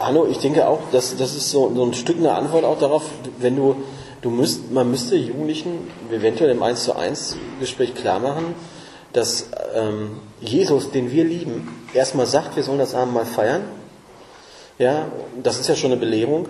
Hanno, 0.00 0.26
ich 0.26 0.38
denke 0.38 0.66
auch, 0.66 0.80
dass 0.92 1.16
das 1.16 1.34
ist 1.34 1.50
so, 1.50 1.72
so 1.74 1.84
ein 1.84 1.94
Stück 1.94 2.18
eine 2.18 2.34
Antwort 2.34 2.64
auch 2.64 2.78
darauf, 2.78 3.04
wenn 3.38 3.56
du, 3.56 3.76
du 4.22 4.30
müsst, 4.30 4.70
man 4.72 4.90
müsste 4.90 5.16
Jugendlichen 5.16 5.88
eventuell 6.10 6.50
im 6.50 6.62
1 6.62 6.84
zu 6.84 6.96
1 6.96 7.36
Gespräch 7.60 7.94
klar 7.94 8.20
machen, 8.20 8.54
dass 9.14 9.46
ähm, 9.74 10.18
Jesus, 10.40 10.90
den 10.90 11.10
wir 11.10 11.24
lieben, 11.24 11.86
erstmal 11.94 12.26
sagt, 12.26 12.56
wir 12.56 12.62
sollen 12.62 12.78
das 12.78 12.94
Abendmahl 12.94 13.24
feiern. 13.24 13.62
Ja, 14.78 15.06
das 15.42 15.58
ist 15.58 15.68
ja 15.68 15.76
schon 15.76 15.92
eine 15.92 16.00
Belehrung. 16.00 16.46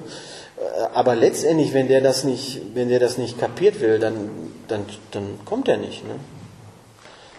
Äh, 0.57 0.87
aber 0.95 1.15
letztendlich, 1.15 1.73
wenn 1.75 1.89
der 1.89 2.01
das 2.01 2.25
nicht, 2.25 2.63
wenn 2.75 2.89
der 2.89 2.99
das 2.99 3.19
nicht 3.19 3.39
kapiert 3.39 3.81
will, 3.81 3.99
dann, 3.99 4.31
dann, 4.67 4.87
dann 5.13 5.39
kommt 5.45 5.69
er 5.69 5.77
nicht. 5.77 6.05
Ne? 6.05 6.15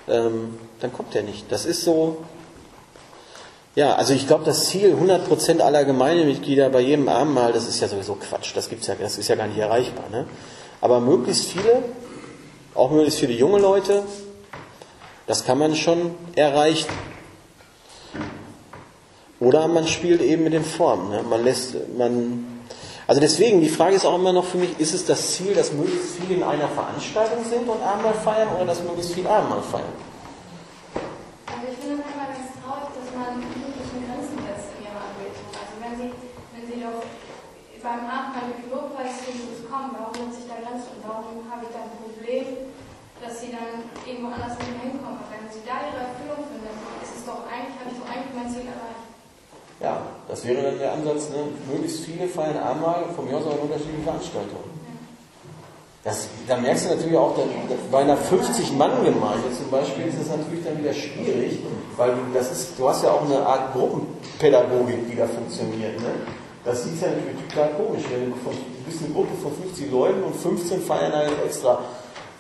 Ähm, 0.08 0.60
dann 0.80 0.94
kommt 0.94 1.16
er 1.16 1.24
nicht. 1.24 1.52
Das 1.52 1.66
ist 1.66 1.84
so. 1.84 2.18
Ja, 3.76 3.96
also 3.96 4.14
ich 4.14 4.26
glaube, 4.28 4.46
das 4.46 4.70
Ziel 4.70 4.96
100% 4.96 5.60
aller 5.60 5.84
Gemeindemitglieder 5.84 6.70
bei 6.70 6.80
jedem 6.80 7.10
Abendmahl, 7.10 7.52
das 7.52 7.68
ist 7.68 7.82
ja 7.82 7.90
sowieso 7.90 8.16
Quatsch. 8.16 8.56
Das 8.56 8.70
gibt's 8.70 8.88
ja, 8.88 8.96
das 8.98 9.18
ist 9.18 9.28
ja 9.28 9.36
gar 9.36 9.48
nicht 9.48 9.58
erreichbar. 9.58 10.06
Ne? 10.12 10.26
Aber 10.80 11.02
möglichst 11.02 11.46
viele 11.46 11.84
auch 12.76 12.92
möglichst 12.92 13.20
viele 13.20 13.34
junge 13.34 13.60
Leute. 13.60 14.04
Das 15.28 15.46
kann 15.46 15.58
man 15.58 15.76
schon 15.76 16.16
erreichen. 16.36 16.90
Oder 19.40 19.68
man 19.68 19.88
spielt 19.88 20.22
eben 20.22 20.44
mit 20.44 20.54
den 20.54 20.64
Formen. 20.64 21.10
Ne? 21.10 21.24
Man 21.24 21.44
lässt, 21.44 21.76
man, 21.98 22.62
also 23.08 23.20
deswegen, 23.20 23.60
die 23.62 23.70
Frage 23.70 23.96
ist 23.96 24.06
auch 24.06 24.16
immer 24.16 24.32
noch 24.32 24.46
für 24.46 24.58
mich, 24.58 24.80
ist 24.80 24.94
es 24.94 25.06
das 25.06 25.34
Ziel, 25.34 25.54
dass 25.54 25.74
möglichst 25.74 26.16
viele 26.16 26.36
in 26.36 26.44
einer 26.44 26.68
Veranstaltung 26.70 27.44
sind 27.44 27.68
und 27.68 27.82
Abendmahl 27.82 28.14
feiern 28.14 28.50
oder 28.56 28.66
dass 28.66 28.82
möglichst 28.84 29.14
viele 29.14 29.30
Abendmahl 29.30 29.62
feiern? 29.62 29.94
Also 31.48 31.68
ich 31.68 31.78
finde 31.78 32.02
es 32.02 32.14
immer 32.14 32.30
ganz 32.30 32.50
traurig, 32.62 32.90
dass 32.96 33.10
man 33.12 33.42
jugendlichen 33.42 34.00
Grenzen 34.08 34.38
setzt 34.46 34.70
in 34.78 34.88
ihrer 34.88 35.04
Anbetung. 35.04 35.48
Also 35.52 35.74
wenn 35.82 35.94
sie, 36.00 36.14
doch 36.86 37.02
beim 37.86 38.02
Abendmahl 38.10 38.50
mit 38.50 38.66
Lobpreis 38.66 39.22
zu 39.22 39.30
Jesus 39.30 39.62
kommen, 39.70 39.94
warum 39.94 40.18
setze 40.18 40.42
ich 40.42 40.50
da 40.50 40.58
Grenzen 40.58 40.98
und 40.98 41.06
warum 41.06 41.46
habe 41.46 41.70
ich 41.70 41.70
da 41.70 41.86
ein 41.86 41.94
Problem, 41.94 42.05
dass 43.26 43.42
sie 43.42 43.50
dann 43.50 43.82
irgendwo 44.06 44.30
anders 44.30 44.54
nicht 44.62 44.70
mehr 44.78 44.94
hinkommen? 44.94 45.18
Aber 45.18 45.34
wenn 45.34 45.50
sie 45.50 45.66
da 45.66 45.82
ihre 45.82 46.06
Erfüllung 46.06 46.46
finden, 46.46 46.70
ist 47.02 47.18
es 47.18 47.24
doch 47.26 47.42
eigentlich, 47.50 47.76
habe 47.82 47.90
ich 47.90 47.98
doch 47.98 48.10
eigentlich 48.10 48.34
mein 48.38 48.50
Ziel 48.54 48.70
erreicht. 48.70 49.06
Ja, 49.82 50.06
das 50.30 50.46
wäre 50.46 50.62
dann 50.62 50.80
der 50.80 50.94
Ansatz, 50.94 51.30
ne? 51.34 51.52
möglichst 51.68 52.06
viele 52.06 52.30
feiern 52.30 52.62
einmal, 52.62 53.04
von 53.16 53.26
mir 53.26 53.36
aus 53.38 53.44
auch 53.44 53.58
in 53.58 53.68
unterschiedlichen 53.68 54.06
Veranstaltungen. 54.06 54.72
Das, 56.06 56.30
da 56.48 56.56
merkst 56.56 56.86
du 56.86 56.90
natürlich 56.94 57.18
auch, 57.18 57.36
dann, 57.36 57.50
bei 57.92 58.00
einer 58.00 58.16
50-Mann-Gemeinde 58.16 59.52
zum 59.58 59.72
Beispiel 59.72 60.06
ist 60.06 60.22
es 60.22 60.30
natürlich 60.30 60.64
dann 60.64 60.78
wieder 60.78 60.94
schwierig, 60.94 61.60
weil 61.98 62.12
du, 62.12 62.22
das 62.32 62.52
ist, 62.52 62.78
du 62.78 62.88
hast 62.88 63.04
ja 63.04 63.10
auch 63.10 63.26
eine 63.26 63.44
Art 63.44 63.74
Gruppenpädagogik, 63.74 65.10
die 65.10 65.16
da 65.18 65.26
funktioniert. 65.26 66.00
Ne? 66.00 66.14
Das 66.64 66.86
ist 66.86 67.02
ja 67.02 67.10
natürlich 67.10 67.42
total 67.50 67.70
komisch, 67.74 68.04
wenn 68.12 68.30
du, 68.30 68.38
von, 68.38 68.54
du 68.54 68.84
bist 68.86 69.04
eine 69.04 69.14
Gruppe 69.14 69.34
von 69.42 69.52
50 69.52 69.92
Leuten 69.92 70.24
und 70.24 70.36
15 70.36 70.82
feiern 70.82 71.12
dann 71.12 71.32
extra. 71.44 71.80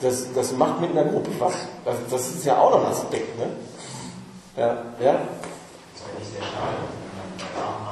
Das, 0.01 0.33
das 0.33 0.51
macht 0.53 0.81
mit 0.81 0.91
einer 0.91 1.05
Gruppe 1.05 1.31
was. 1.39 1.53
Das, 1.85 1.95
das 2.09 2.27
ist 2.27 2.45
ja 2.45 2.57
auch 2.57 2.71
noch 2.71 2.85
ein 2.85 2.91
Aspekt. 2.91 3.37
Ne? 3.39 3.47
Ja, 4.57 4.67
ja? 4.99 5.13
Das 5.13 6.01
ist 6.01 6.05
eigentlich 6.09 6.29
sehr 6.29 6.43
schade 6.43 6.95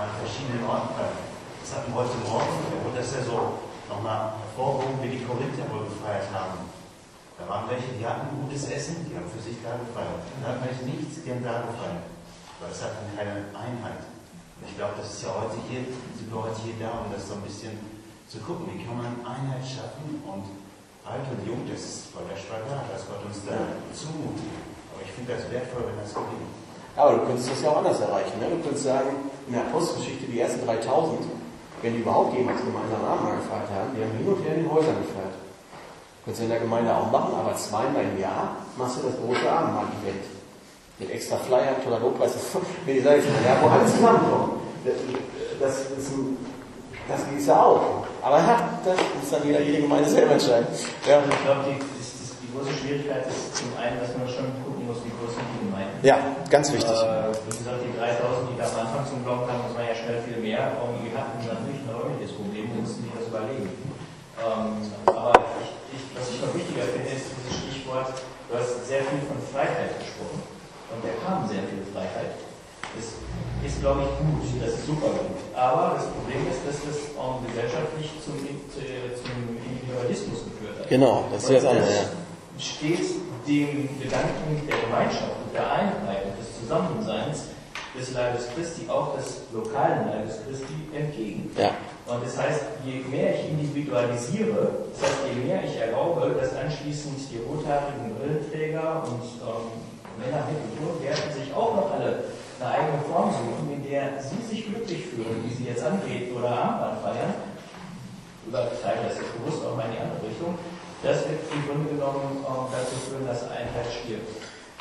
mal 0.03 0.11
verschiedenen 0.19 0.67
Orten. 0.67 0.99
Das 0.99 1.69
hatten 1.71 1.95
wir 1.95 2.03
heute 2.03 2.19
Morgen, 2.27 2.51
wurde 2.83 2.99
das 2.99 3.15
ja 3.15 3.23
so 3.23 3.63
nochmal 3.87 4.35
hervorgehoben, 4.35 4.99
wie 4.99 5.15
die 5.15 5.23
Korinther 5.23 5.63
wohl 5.71 5.87
gefeiert 5.87 6.27
haben. 6.35 6.67
Da 7.39 7.47
waren 7.47 7.69
welche, 7.71 7.95
die 7.95 8.05
hatten 8.05 8.35
gutes 8.43 8.67
Essen, 8.67 9.07
die 9.07 9.15
haben 9.15 9.31
für 9.31 9.39
sich 9.39 9.57
da 9.63 9.79
gefeiert. 9.79 10.27
Da 10.43 10.53
hatten 10.53 10.63
welche 10.67 10.83
nichts, 10.83 11.23
die 11.23 11.31
haben 11.31 11.43
da 11.43 11.63
gefeiert. 11.63 12.03
Aber 12.59 12.67
das 12.67 12.83
hatten 12.83 13.07
keine 13.15 13.47
Einheit. 13.55 14.03
Und 14.59 14.67
ich 14.67 14.75
glaube, 14.75 14.99
das 14.99 15.07
ist 15.07 15.23
ja 15.23 15.31
heute 15.33 15.57
hier, 15.71 15.87
sind 15.87 16.27
wir 16.27 16.39
heute 16.43 16.59
hier 16.67 16.77
da, 16.83 17.03
um 17.03 17.09
das 17.09 17.31
so 17.31 17.39
ein 17.39 17.43
bisschen 17.47 17.79
zu 18.27 18.43
gucken, 18.43 18.67
wie 18.75 18.83
kann 18.83 18.99
man 18.99 19.23
Einheit 19.23 19.63
schaffen 19.63 20.19
und 20.23 20.45
alt 21.03 21.27
und 21.27 21.43
jung, 21.43 21.61
das 21.67 21.83
ist 21.83 22.15
voll 22.15 22.23
der 22.31 22.39
Spagat, 22.39 22.87
dass 22.87 23.03
Gott 23.07 23.19
uns 23.27 23.43
da 23.43 23.59
zumutet. 23.91 24.47
Aber 24.95 25.03
ich 25.03 25.11
finde 25.11 25.35
das 25.35 25.43
wertvoll, 25.51 25.83
wenn 25.91 25.99
das 25.99 26.15
gelingt. 26.15 26.51
Aber 26.95 27.11
du 27.17 27.25
könntest 27.25 27.51
das 27.51 27.61
ja 27.61 27.69
auch 27.69 27.83
anders 27.83 27.99
erreichen. 27.99 28.39
Ne? 28.39 28.47
Du 28.53 28.61
könntest 28.63 28.85
sagen, 28.85 29.11
in 29.47 29.53
der 29.53 29.67
Apostelgeschichte, 29.67 30.25
die 30.29 30.39
ersten 30.39 30.63
3000, 30.65 31.25
wenn 31.81 31.93
die 31.93 31.99
überhaupt 31.99 32.37
jemals 32.37 32.61
gemeinsam 32.63 33.03
Abendmahl 33.03 33.37
gefeiert 33.37 33.69
haben, 33.73 33.91
die 33.97 34.01
haben 34.03 34.15
hin 34.15 34.27
und 34.29 34.39
her 34.45 34.55
in 34.55 34.63
den 34.63 34.71
Häusern 34.71 34.95
gefeiert. 35.03 35.35
Könntest 36.23 36.39
du 36.39 36.43
in 36.47 36.53
der 36.55 36.63
Gemeinde 36.63 36.95
auch 36.95 37.11
machen, 37.11 37.35
aber 37.35 37.51
zweimal 37.57 38.03
im 38.03 38.19
Jahr 38.21 38.55
machst 38.77 38.97
du 38.97 39.09
das 39.09 39.19
große 39.19 39.43
Abendmahl-Event. 39.43 40.23
Mit 40.99 41.09
extra 41.11 41.35
Flyer, 41.35 41.83
toller 41.83 41.99
Lobpreis. 41.99 42.31
Wenn 42.85 42.97
ich 42.97 43.03
sage, 43.03 43.19
ja, 43.43 43.57
wo 43.59 43.67
alles 43.67 43.91
zusammenkommt. 43.91 44.61
Das, 44.85 44.95
das, 45.59 45.75
das, 45.95 46.05
das 47.09 47.29
geht 47.29 47.45
ja 47.45 47.61
auch. 47.61 48.05
Aber 48.23 48.39
ja, 48.39 48.79
das 48.85 48.95
muss 48.95 49.29
dann 49.29 49.43
jeder, 49.43 49.59
jede 49.59 49.81
Gemeinde 49.83 50.09
selber 50.09 50.39
entscheiden. 50.39 50.67
Ja. 51.03 51.19
Ich 51.19 51.43
glaube, 51.43 51.67
die, 51.67 51.75
die, 51.75 52.03
die 52.39 52.49
große 52.55 52.71
Schwierigkeit 52.79 53.27
ist 53.27 53.59
zum 53.59 53.75
einen, 53.75 53.99
dass 53.99 54.15
man 54.15 54.23
schon 54.31 54.47
gucken 54.63 54.87
muss, 54.87 55.03
wie 55.03 55.11
groß 55.11 55.35
sind 55.35 55.47
die 55.59 55.67
Gemeinden. 55.67 55.99
Ja, 56.07 56.17
ganz 56.47 56.71
wichtig. 56.71 56.95
Äh, 56.95 57.35
wie 57.35 57.57
gesagt, 57.59 57.83
die 57.83 57.91
3000, 57.99 58.47
die 58.47 58.55
da 58.55 58.65
am 58.71 58.87
Anfang 58.87 59.03
zum 59.03 59.27
Glauben 59.27 59.43
kamen, 59.43 59.67
das 59.67 59.75
war 59.75 59.83
ja 59.83 59.95
schnell 59.95 60.23
viel 60.23 60.39
mehr. 60.39 60.71
Die 60.71 61.11
hatten 61.11 61.35
natürlich 61.43 61.83
ein 61.83 61.91
räumliches 61.91 62.31
Problem, 62.39 62.71
die 62.71 62.79
mussten 62.79 63.03
sich 63.03 63.11
das 63.11 63.27
überlegen. 63.27 63.67
Ähm, 64.39 64.87
aber 65.03 65.35
ich, 65.91 66.03
was 66.15 66.31
ich 66.31 66.39
noch 66.39 66.55
wichtiger 66.55 66.87
finde, 66.95 67.11
ist 67.11 67.27
dieses 67.27 67.53
Stichwort, 67.59 68.07
du 68.47 68.51
hast 68.55 68.87
sehr 68.87 69.03
viel 69.03 69.19
von 69.27 69.37
Freiheit 69.51 69.99
gesprochen. 69.99 70.47
Und 70.95 71.03
da 71.03 71.11
kam 71.27 71.43
sehr 71.51 71.67
viel 71.67 71.83
Freiheit. 71.91 72.39
Das 72.95 73.19
ist, 73.65 73.79
glaube 73.81 74.07
ich, 74.07 74.11
gut, 74.19 74.61
das 74.63 74.79
ist 74.79 74.85
super 74.85 75.11
gut. 75.11 75.39
Aber 75.55 75.95
das 75.95 76.05
Problem 76.07 76.47
ist, 76.47 76.61
dass 76.63 76.77
das 76.87 77.12
ähm, 77.23 77.47
gesellschaftlich 77.47 78.11
zum, 78.19 78.35
äh, 78.43 79.15
zum 79.15 79.55
Individualismus 79.55 80.43
geführt 80.43 80.79
hat. 80.79 80.89
Genau, 80.89 81.25
das 81.31 81.43
ist 81.43 81.63
das 81.63 81.65
andere, 81.65 81.87
ja. 81.87 82.59
steht 82.59 83.07
dem 83.47 83.89
Gedanken 83.99 84.67
der 84.67 84.77
Gemeinschaft 84.83 85.39
und 85.45 85.53
der 85.53 85.71
Einheit 85.71 86.27
und 86.27 86.35
des 86.39 86.59
Zusammenseins 86.59 87.53
des 87.97 88.13
Leibes 88.13 88.47
Christi, 88.55 88.89
auch 88.89 89.15
des 89.15 89.43
lokalen 89.53 90.09
Leibes 90.09 90.39
Christi, 90.45 90.73
entgegen. 90.93 91.51
Ja. 91.57 91.71
Und 92.05 92.25
das 92.25 92.37
heißt, 92.37 92.61
je 92.83 92.99
mehr 93.09 93.35
ich 93.35 93.49
individualisiere, 93.49 94.89
das 94.91 95.09
heißt, 95.09 95.19
je 95.29 95.45
mehr 95.45 95.63
ich 95.63 95.77
erlaube, 95.77 96.35
dass 96.39 96.55
anschließend 96.55 97.15
die 97.31 97.39
rothaarigen 97.47 98.15
Brillenträger 98.17 99.03
und 99.07 99.23
ähm, 99.39 99.71
Männer 100.19 100.43
mit 100.49 100.57
und 100.81 101.03
werden 101.03 101.31
sich 101.33 101.53
auch 101.53 101.75
noch 101.75 101.91
alle 101.91 102.25
eine 102.59 102.69
eigene 102.69 102.99
Form 103.09 103.31
suchen, 103.31 103.71
in 103.73 103.89
der 103.89 104.21
sie 104.21 104.41
sich 104.47 104.65
glücklich 104.67 105.05
fühlen, 105.07 105.43
wie 105.45 105.53
sie 105.53 105.69
jetzt 105.69 105.83
anbeten 105.83 106.37
oder 106.37 106.49
Armband 106.49 107.01
feiern, 107.01 107.33
teile 108.51 109.07
das 109.07 109.17
jetzt 109.17 109.33
bewusst 109.37 109.65
auch 109.65 109.75
mal 109.75 109.85
in 109.87 109.93
die 109.95 110.01
andere 110.03 110.21
Richtung, 110.27 110.57
das 111.01 111.23
wird 111.27 111.39
im 111.51 111.61
Grunde 111.67 111.89
genommen 111.95 112.43
ähm, 112.43 112.67
dazu 112.71 112.95
führen, 113.07 113.27
dass 113.27 113.43
Einheit 113.49 113.87
stirbt. 113.91 114.27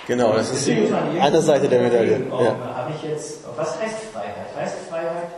Genau, 0.07 0.33
das 0.33 0.51
ist 0.51 0.67
die 0.67 0.91
eine 1.21 1.41
Seite 1.41 1.69
der 1.69 1.81
Medaille. 1.81 2.27
Ja. 2.29 2.75
Habe 2.75 2.93
ich 2.95 3.03
jetzt, 3.09 3.47
was 3.57 3.81
heißt 3.81 4.11
Freiheit? 4.13 4.51
Heißt 4.57 4.75
Freiheit, 4.91 5.31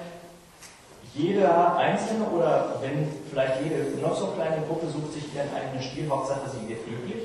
jeder 1.14 1.76
Einzelne 1.76 2.24
oder 2.24 2.76
wenn 2.80 3.06
vielleicht 3.30 3.62
jede 3.62 4.00
noch 4.00 4.16
so 4.16 4.28
kleine 4.28 4.64
Gruppe 4.66 4.86
sucht 4.86 5.12
sich 5.12 5.24
ihren 5.34 5.48
eigenen 5.54 5.82
Stil, 5.82 6.08
Hauptsache 6.08 6.48
sie 6.50 6.66
wird 6.68 6.84
glücklich. 6.86 7.23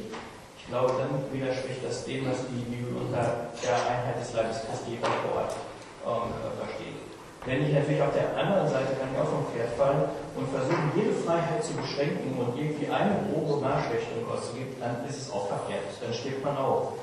Ich 0.69 0.77
glaube, 0.77 1.01
dann 1.01 1.17
widerspricht 1.33 1.81
das 1.81 2.05
dem, 2.05 2.29
was 2.29 2.45
die 2.45 2.61
Bibel 2.69 2.93
unter 2.93 3.49
der 3.57 3.73
Einheit 3.89 4.21
des 4.21 4.37
Leibes 4.37 4.61
Christi 4.69 5.01
vor 5.01 5.41
Ort 5.41 5.57
ähm, 6.05 6.29
versteht. 6.61 7.01
Wenn 7.41 7.65
ich 7.65 7.73
natürlich 7.73 8.05
auf 8.05 8.13
der 8.13 8.37
anderen 8.37 8.69
Seite 8.69 8.93
kann 8.93 9.09
ich 9.09 9.17
auch 9.17 9.33
vom 9.33 9.49
Pferd 9.49 9.73
fallen 9.73 10.13
und 10.37 10.45
versuchen, 10.53 10.93
jede 10.93 11.17
Freiheit 11.25 11.65
zu 11.65 11.73
beschränken 11.73 12.37
und 12.37 12.53
irgendwie 12.53 12.85
eine 12.85 13.17
grobe 13.33 13.65
Marschrichtung 13.65 14.21
auszugeben, 14.29 14.77
dann 14.77 15.01
ist 15.09 15.17
es 15.17 15.33
auch 15.33 15.49
verkehrt. 15.49 15.89
Dann 16.05 16.13
stirbt 16.13 16.45
man 16.45 16.53
auch. 16.53 17.01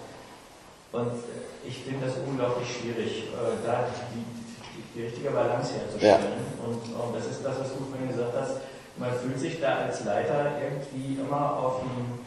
Und 0.95 1.19
ich 1.67 1.83
finde 1.83 2.07
das 2.07 2.23
unglaublich 2.23 2.71
schwierig, 2.71 3.35
äh, 3.35 3.67
da 3.67 3.91
die, 3.91 4.23
die, 4.23 4.83
die, 4.95 5.11
richtige 5.11 5.35
Balance 5.35 5.75
herzustellen. 5.75 6.23
Ja. 6.23 6.63
Und, 6.63 6.87
und 6.87 7.11
das 7.19 7.27
ist 7.27 7.43
das, 7.43 7.59
was 7.59 7.75
du 7.75 7.83
vorhin 7.83 8.15
gesagt 8.15 8.31
hast. 8.31 8.63
Man 8.95 9.11
fühlt 9.11 9.43
sich 9.43 9.59
da 9.59 9.91
als 9.91 10.07
Leiter 10.07 10.55
irgendwie 10.63 11.19
immer 11.19 11.59
auf 11.59 11.83
dem, 11.83 12.23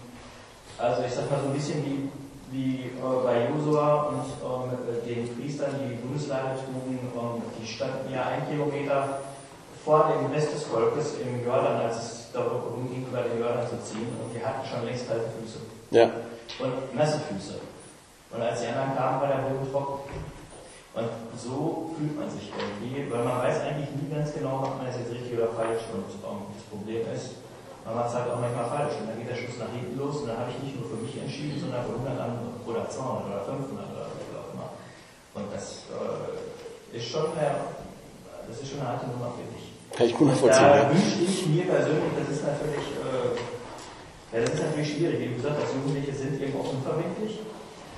also 0.80 1.04
ich 1.04 1.14
sag 1.14 1.30
mal 1.30 1.40
so 1.42 1.48
ein 1.48 1.54
bisschen 1.54 1.84
wie, 1.86 2.10
wie 2.52 2.86
äh, 2.86 3.24
bei 3.24 3.50
Josua 3.50 4.10
und 4.10 4.26
ähm, 4.42 4.78
den 5.06 5.36
Priestern, 5.36 5.76
die 5.80 5.96
Bundeslade 5.96 6.56
trugen, 6.56 7.00
ähm, 7.16 7.42
die 7.60 7.68
standen 7.68 8.14
ja 8.14 8.24
ein 8.26 8.48
Kilometer 8.50 9.20
vor 9.84 10.12
dem 10.12 10.32
Rest 10.32 10.54
des 10.54 10.64
Volkes 10.64 11.16
im 11.22 11.46
Jordan, 11.46 11.82
als 11.82 11.98
es 11.98 12.32
darum 12.34 12.90
ging, 12.90 13.08
über 13.08 13.22
den 13.22 13.40
Jordan 13.40 13.68
zu 13.68 13.78
ziehen, 13.84 14.08
und 14.22 14.34
die 14.34 14.44
hatten 14.44 14.68
schon 14.68 14.86
längst 14.86 15.08
kalte 15.08 15.30
Füße. 15.40 15.60
Ja. 15.92 16.10
Und 16.60 16.96
nasse 16.96 17.20
Füße. 17.20 17.56
Und 18.32 18.42
als 18.42 18.62
die 18.62 18.68
anderen 18.68 18.96
kamen, 18.96 19.22
war 19.22 19.28
der 19.28 19.50
Boden 19.50 19.72
trocken. 19.72 20.10
Und 20.94 21.10
so 21.38 21.92
fühlt 21.98 22.20
man 22.20 22.30
sich 22.30 22.52
irgendwie, 22.52 23.10
weil 23.12 23.24
man 23.24 23.40
weiß 23.40 23.62
eigentlich 23.62 23.90
nie 23.96 24.14
ganz 24.14 24.34
genau, 24.34 24.58
macht 24.58 24.78
man 24.78 24.88
das 24.88 24.98
jetzt 24.98 25.12
richtig 25.12 25.38
oder 25.38 25.50
falsch. 25.50 25.82
Und 25.94 26.06
um, 26.28 26.50
das 26.54 26.64
Problem 26.70 27.02
ist, 27.14 27.40
man 27.90 28.06
macht 28.06 28.14
es 28.14 28.16
halt 28.22 28.30
auch 28.30 28.38
manchmal 28.38 28.70
falsch. 28.70 29.02
Und 29.02 29.10
dann 29.10 29.18
geht 29.18 29.30
der 29.30 29.40
Schuss 29.42 29.58
nach 29.58 29.74
hinten 29.74 29.98
los 29.98 30.22
und 30.22 30.30
dann 30.30 30.38
habe 30.38 30.54
ich 30.54 30.62
nicht 30.62 30.78
nur 30.78 30.86
für 30.86 31.02
mich 31.02 31.18
entschieden, 31.18 31.58
sondern 31.58 31.82
für 31.90 31.98
100 31.98 32.14
andere 32.22 32.54
oder 32.70 32.86
200 32.86 33.26
oder 33.26 33.42
500 33.50 33.90
oder 33.90 34.06
wie 34.14 34.38
auch 34.38 34.50
immer. 34.54 34.70
Und 35.34 35.50
das 35.50 35.90
äh, 35.90 36.98
ist 36.98 37.10
schon 37.10 37.34
eine, 37.34 37.74
das 38.46 38.62
ist 38.62 38.70
schon 38.70 38.86
eine 38.86 38.94
harte 38.94 39.10
Nummer, 39.10 39.34
finde 39.34 39.58
ich. 39.58 39.66
Kann 39.90 40.06
ich 40.06 40.14
gut 40.14 40.30
nachvollziehen. 40.30 40.70
Da 40.70 40.86
wünsche 40.86 41.18
ich 41.26 41.38
mir 41.50 41.66
persönlich, 41.66 42.14
das 42.14 42.30
ist 42.30 42.46
natürlich, 42.46 42.86
äh, 43.02 43.34
ja, 44.30 44.38
das 44.46 44.54
ist 44.54 44.62
natürlich 44.62 44.90
schwierig. 44.94 45.18
Wie 45.18 45.34
gesagt, 45.34 45.58
als 45.58 45.74
Jugendliche 45.74 46.14
sind 46.14 46.38
irgendwo 46.38 46.70
unverbindlich. 46.70 47.42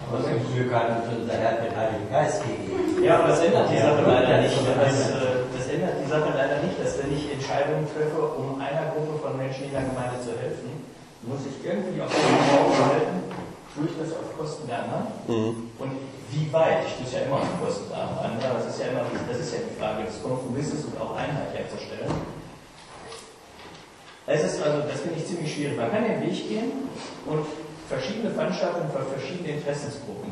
Aber 0.07 0.23
zum 0.23 0.39
Glück 0.49 0.73
hat 0.73 0.89
uns 0.89 1.13
unser 1.13 1.37
Herr 1.37 1.61
den 1.61 1.75
Heiligen 1.75 2.09
Geist 2.09 2.41
gegeben. 2.41 3.03
Ja, 3.03 3.19
aber 3.19 3.35
das 3.35 3.43
ändert 3.43 3.69
die 3.69 3.77
Sache 3.77 4.01
leider 4.01 4.41
nicht. 4.41 4.57
Das, 4.57 4.97
äh, 5.11 5.45
das 5.51 5.65
ändert 5.67 5.95
die 6.01 6.09
Sache 6.09 6.29
leider 6.33 6.57
nicht, 6.63 6.77
dass 6.79 6.97
wenn 6.97 7.11
ich 7.13 7.29
Entscheidungen 7.29 7.85
treffe, 7.91 8.17
um 8.17 8.57
einer 8.57 8.89
Gruppe 8.95 9.10
Menschen 9.51 9.67
in 9.67 9.75
der 9.75 9.83
Gemeinde 9.83 10.15
zu 10.23 10.31
helfen, 10.39 10.71
muss 11.27 11.43
ich 11.43 11.59
irgendwie 11.59 11.99
auf 11.99 12.07
den 12.07 12.23
Augen 12.55 12.71
halten, 12.87 13.19
tue 13.75 13.83
ich 13.91 13.95
das 13.99 14.15
auf 14.15 14.31
Kosten 14.39 14.63
der 14.63 14.87
anderen? 14.87 15.11
Mhm. 15.27 15.67
Und 15.75 15.91
wie 16.31 16.47
weit? 16.55 16.87
Ich 16.87 16.95
tue 16.95 17.03
es 17.03 17.11
ja 17.11 17.27
immer 17.27 17.43
auf 17.43 17.51
Kosten 17.59 17.91
der 17.91 17.99
anderen. 17.99 18.39
Das 18.39 18.71
ist 18.71 18.79
ja 18.79 18.95
immer, 18.95 19.03
das 19.03 19.37
ist 19.43 19.51
ja 19.51 19.59
die 19.67 19.75
Frage 19.75 20.07
des 20.07 20.23
Kompromisses 20.23 20.87
und 20.87 20.95
auch 20.95 21.19
Einheit 21.19 21.51
herzustellen. 21.51 22.07
Es 24.23 24.39
ist 24.39 24.63
also, 24.63 24.87
das 24.87 25.03
finde 25.03 25.19
ich 25.19 25.27
ziemlich 25.27 25.51
schwierig. 25.51 25.75
Man 25.75 25.91
kann 25.91 26.07
den 26.07 26.23
Weg 26.23 26.47
gehen 26.47 26.87
und 27.27 27.43
verschiedene 27.91 28.31
Veranstaltungen 28.31 28.87
für 28.87 29.03
verschiedene 29.03 29.59
Interessensgruppen 29.59 30.31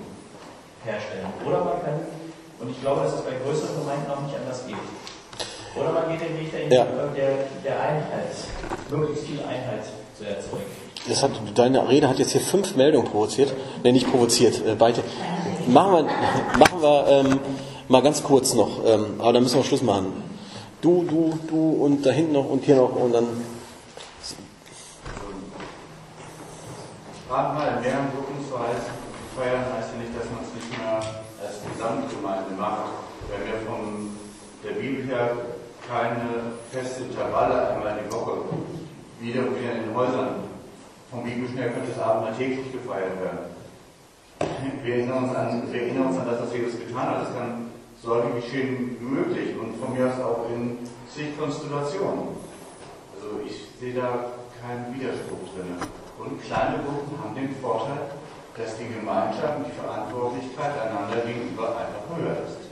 herstellen. 0.87 1.27
Oder 1.43 1.59
man 1.67 1.83
kann, 1.83 1.99
und 2.63 2.71
ich 2.71 2.79
glaube, 2.79 3.03
dass 3.03 3.19
es 3.19 3.21
bei 3.27 3.35
größeren 3.43 3.83
Gemeinden 3.83 4.07
auch 4.07 4.23
nicht 4.23 4.39
anders 4.39 4.63
geht. 4.63 4.79
Oder 5.75 5.91
man 5.91 6.09
geht 6.11 6.21
den 6.21 6.39
Weg 6.39 6.51
der, 6.51 6.77
Ja. 6.77 6.85
der, 7.15 7.29
der 7.63 7.81
Einheit, 7.81 8.33
möglichst 8.89 9.25
viel 9.25 9.39
Einheit 9.41 9.83
zu 10.17 10.23
erzeugen. 10.25 10.63
Das 11.07 11.23
hat, 11.23 11.31
deine 11.55 11.87
Rede 11.87 12.09
hat 12.09 12.19
jetzt 12.19 12.31
hier 12.31 12.41
fünf 12.41 12.75
Meldungen 12.75 13.09
provoziert. 13.09 13.53
Ne, 13.83 13.91
nicht 13.91 14.09
provoziert, 14.09 14.65
äh, 14.65 14.75
beide. 14.75 15.01
Machen 15.67 15.91
wir, 15.93 16.03
machen 16.57 16.81
wir 16.81 17.05
ähm, 17.07 17.39
mal 17.87 18.01
ganz 18.01 18.23
kurz 18.23 18.53
noch, 18.53 18.83
ähm, 18.85 19.15
aber 19.19 19.33
dann 19.33 19.43
müssen 19.43 19.57
wir 19.57 19.63
Schluss 19.63 19.81
machen. 19.81 20.11
Du, 20.81 21.03
du, 21.03 21.37
du 21.47 21.71
und 21.83 22.05
da 22.05 22.11
hinten 22.11 22.33
noch 22.33 22.49
und 22.49 22.63
hier 22.63 22.75
noch 22.75 22.95
und 22.95 23.13
dann. 23.13 23.25
In 27.29 27.81
mehreren 27.85 28.09
Gruppen 28.15 28.41
zu 28.49 28.57
heißen, 28.57 28.91
feiern 29.37 29.65
heißt 29.77 29.89
ja 29.93 29.99
nicht, 30.01 30.17
dass 30.17 30.25
man 30.33 30.41
es 30.43 30.51
nicht 30.55 30.69
mehr 30.77 30.97
als 30.97 31.61
Gesamtgemeinde 31.61 32.51
macht. 32.57 32.89
Wenn 33.29 33.45
wir 33.45 33.59
von 33.69 34.09
der 34.63 34.81
Bibel 34.81 35.05
her 35.05 35.31
keine 35.89 36.53
feste 36.71 37.03
Intervalle 37.03 37.69
einmal 37.69 37.99
die 38.05 38.13
Woche 38.13 38.45
wieder 39.19 39.41
und 39.41 39.59
wieder 39.59 39.73
in 39.73 39.89
den 39.89 39.95
Häusern 39.95 40.45
vom 41.09 41.23
Biblischen 41.23 41.57
her 41.57 41.71
könnte 41.71 41.89
das 41.89 41.99
Abendmahl 41.99 42.37
täglich 42.37 42.71
gefeiert 42.71 43.17
werden. 43.19 43.49
Wir 44.83 44.95
erinnern 44.95 45.23
uns 45.25 45.35
an, 45.35 45.73
wir 45.73 45.81
erinnern 45.81 46.07
uns 46.07 46.17
an 46.19 46.27
das, 46.27 46.41
was 46.41 46.53
Jesus 46.53 46.79
getan 46.79 47.09
hat. 47.09 47.21
Das 47.23 47.33
kann 47.33 47.71
so 48.01 48.15
häufig 48.15 48.45
geschehen 48.45 48.97
möglich 49.01 49.57
und 49.59 49.75
von 49.81 49.97
mir 49.97 50.07
aus 50.07 50.21
auch 50.21 50.45
in 50.53 50.77
zig 51.09 51.37
Konstellationen. 51.37 52.37
Also 53.15 53.41
ich 53.45 53.67
sehe 53.79 53.95
da 53.95 54.31
keinen 54.61 54.93
Widerspruch 54.93 55.49
drin. 55.57 55.75
Und 56.19 56.43
kleine 56.43 56.83
Gruppen 56.85 57.17
haben 57.17 57.35
den 57.35 57.55
Vorteil, 57.57 58.13
dass 58.55 58.77
die 58.77 58.87
Gemeinschaft 58.87 59.57
und 59.57 59.65
die 59.65 59.75
Verantwortlichkeit 59.81 60.71
einander 60.79 61.25
gegenüber 61.25 61.75
einfach 61.75 62.05
höher 62.15 62.37
ist. 62.45 62.69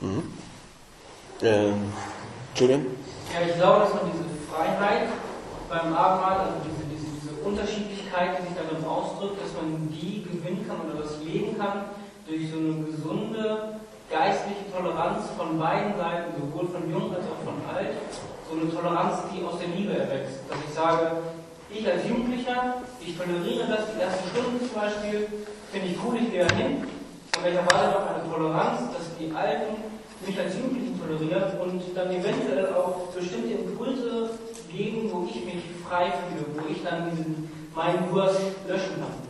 Mhm. 0.00 0.45
Ähm, 1.42 1.92
Julian? 2.54 2.86
Ja, 3.32 3.46
ich 3.46 3.56
glaube, 3.56 3.80
dass 3.80 3.94
man 3.94 4.10
diese 4.12 4.24
Freiheit 4.48 5.08
beim 5.68 5.92
Abendmahl, 5.92 6.38
also 6.48 6.64
diese, 6.64 6.88
diese, 6.88 7.06
diese 7.20 7.32
Unterschiedlichkeit, 7.44 8.38
die 8.38 8.48
sich 8.48 8.56
darin 8.56 8.84
ausdrückt, 8.84 9.42
dass 9.42 9.52
man 9.52 9.88
die 9.92 10.24
gewinnen 10.24 10.64
kann 10.66 10.80
oder 10.88 11.02
das 11.02 11.20
leben 11.20 11.58
kann 11.58 11.92
durch 12.26 12.50
so 12.50 12.58
eine 12.58 12.84
gesunde 12.88 13.76
geistliche 14.10 14.70
Toleranz 14.70 15.26
von 15.36 15.58
beiden 15.58 15.98
Seiten, 15.98 16.30
sowohl 16.38 16.68
von 16.70 16.88
jung 16.90 17.10
als 17.10 17.26
auch 17.26 17.42
von 17.42 17.58
alt. 17.66 17.92
So 18.48 18.54
eine 18.54 18.70
Toleranz, 18.70 19.26
die 19.34 19.44
aus 19.44 19.58
der 19.58 19.68
Liebe 19.74 19.98
erwächst. 19.98 20.46
Dass 20.48 20.58
ich 20.62 20.72
sage, 20.74 21.20
ich 21.68 21.84
als 21.84 22.06
Jugendlicher, 22.06 22.86
ich 23.02 23.18
toleriere 23.18 23.66
das, 23.66 23.90
die 23.92 24.00
ersten 24.00 24.30
Stunden 24.30 24.58
zum 24.62 24.80
Beispiel, 24.80 25.26
finde 25.72 25.86
ich 25.88 25.98
cool, 25.98 26.16
ich 26.22 26.30
gehe 26.30 26.46
hin, 26.54 26.86
aber 27.36 27.48
ich 27.50 27.56
erwarte 27.58 27.98
doch 27.98 28.06
eine 28.06 28.22
Toleranz, 28.24 28.80
dass 28.94 29.10
die 29.18 29.34
Alten 29.34 29.95
mich 30.24 30.38
als 30.38 30.54
Jugendlichen 30.56 31.00
tolerieren 31.00 31.58
und 31.60 31.82
dann 31.94 32.10
eventuell 32.10 32.72
auch 32.74 33.08
bestimmte 33.14 33.54
Impulse 33.54 34.30
geben, 34.70 35.10
wo 35.12 35.26
ich 35.28 35.44
mich 35.44 35.64
frei 35.88 36.12
fühle, 36.12 36.46
wo 36.54 36.72
ich 36.72 36.82
dann 36.82 37.10
diesen, 37.10 37.68
meinen 37.74 38.10
Wurst 38.12 38.40
löschen 38.66 38.96
kann. 39.00 39.26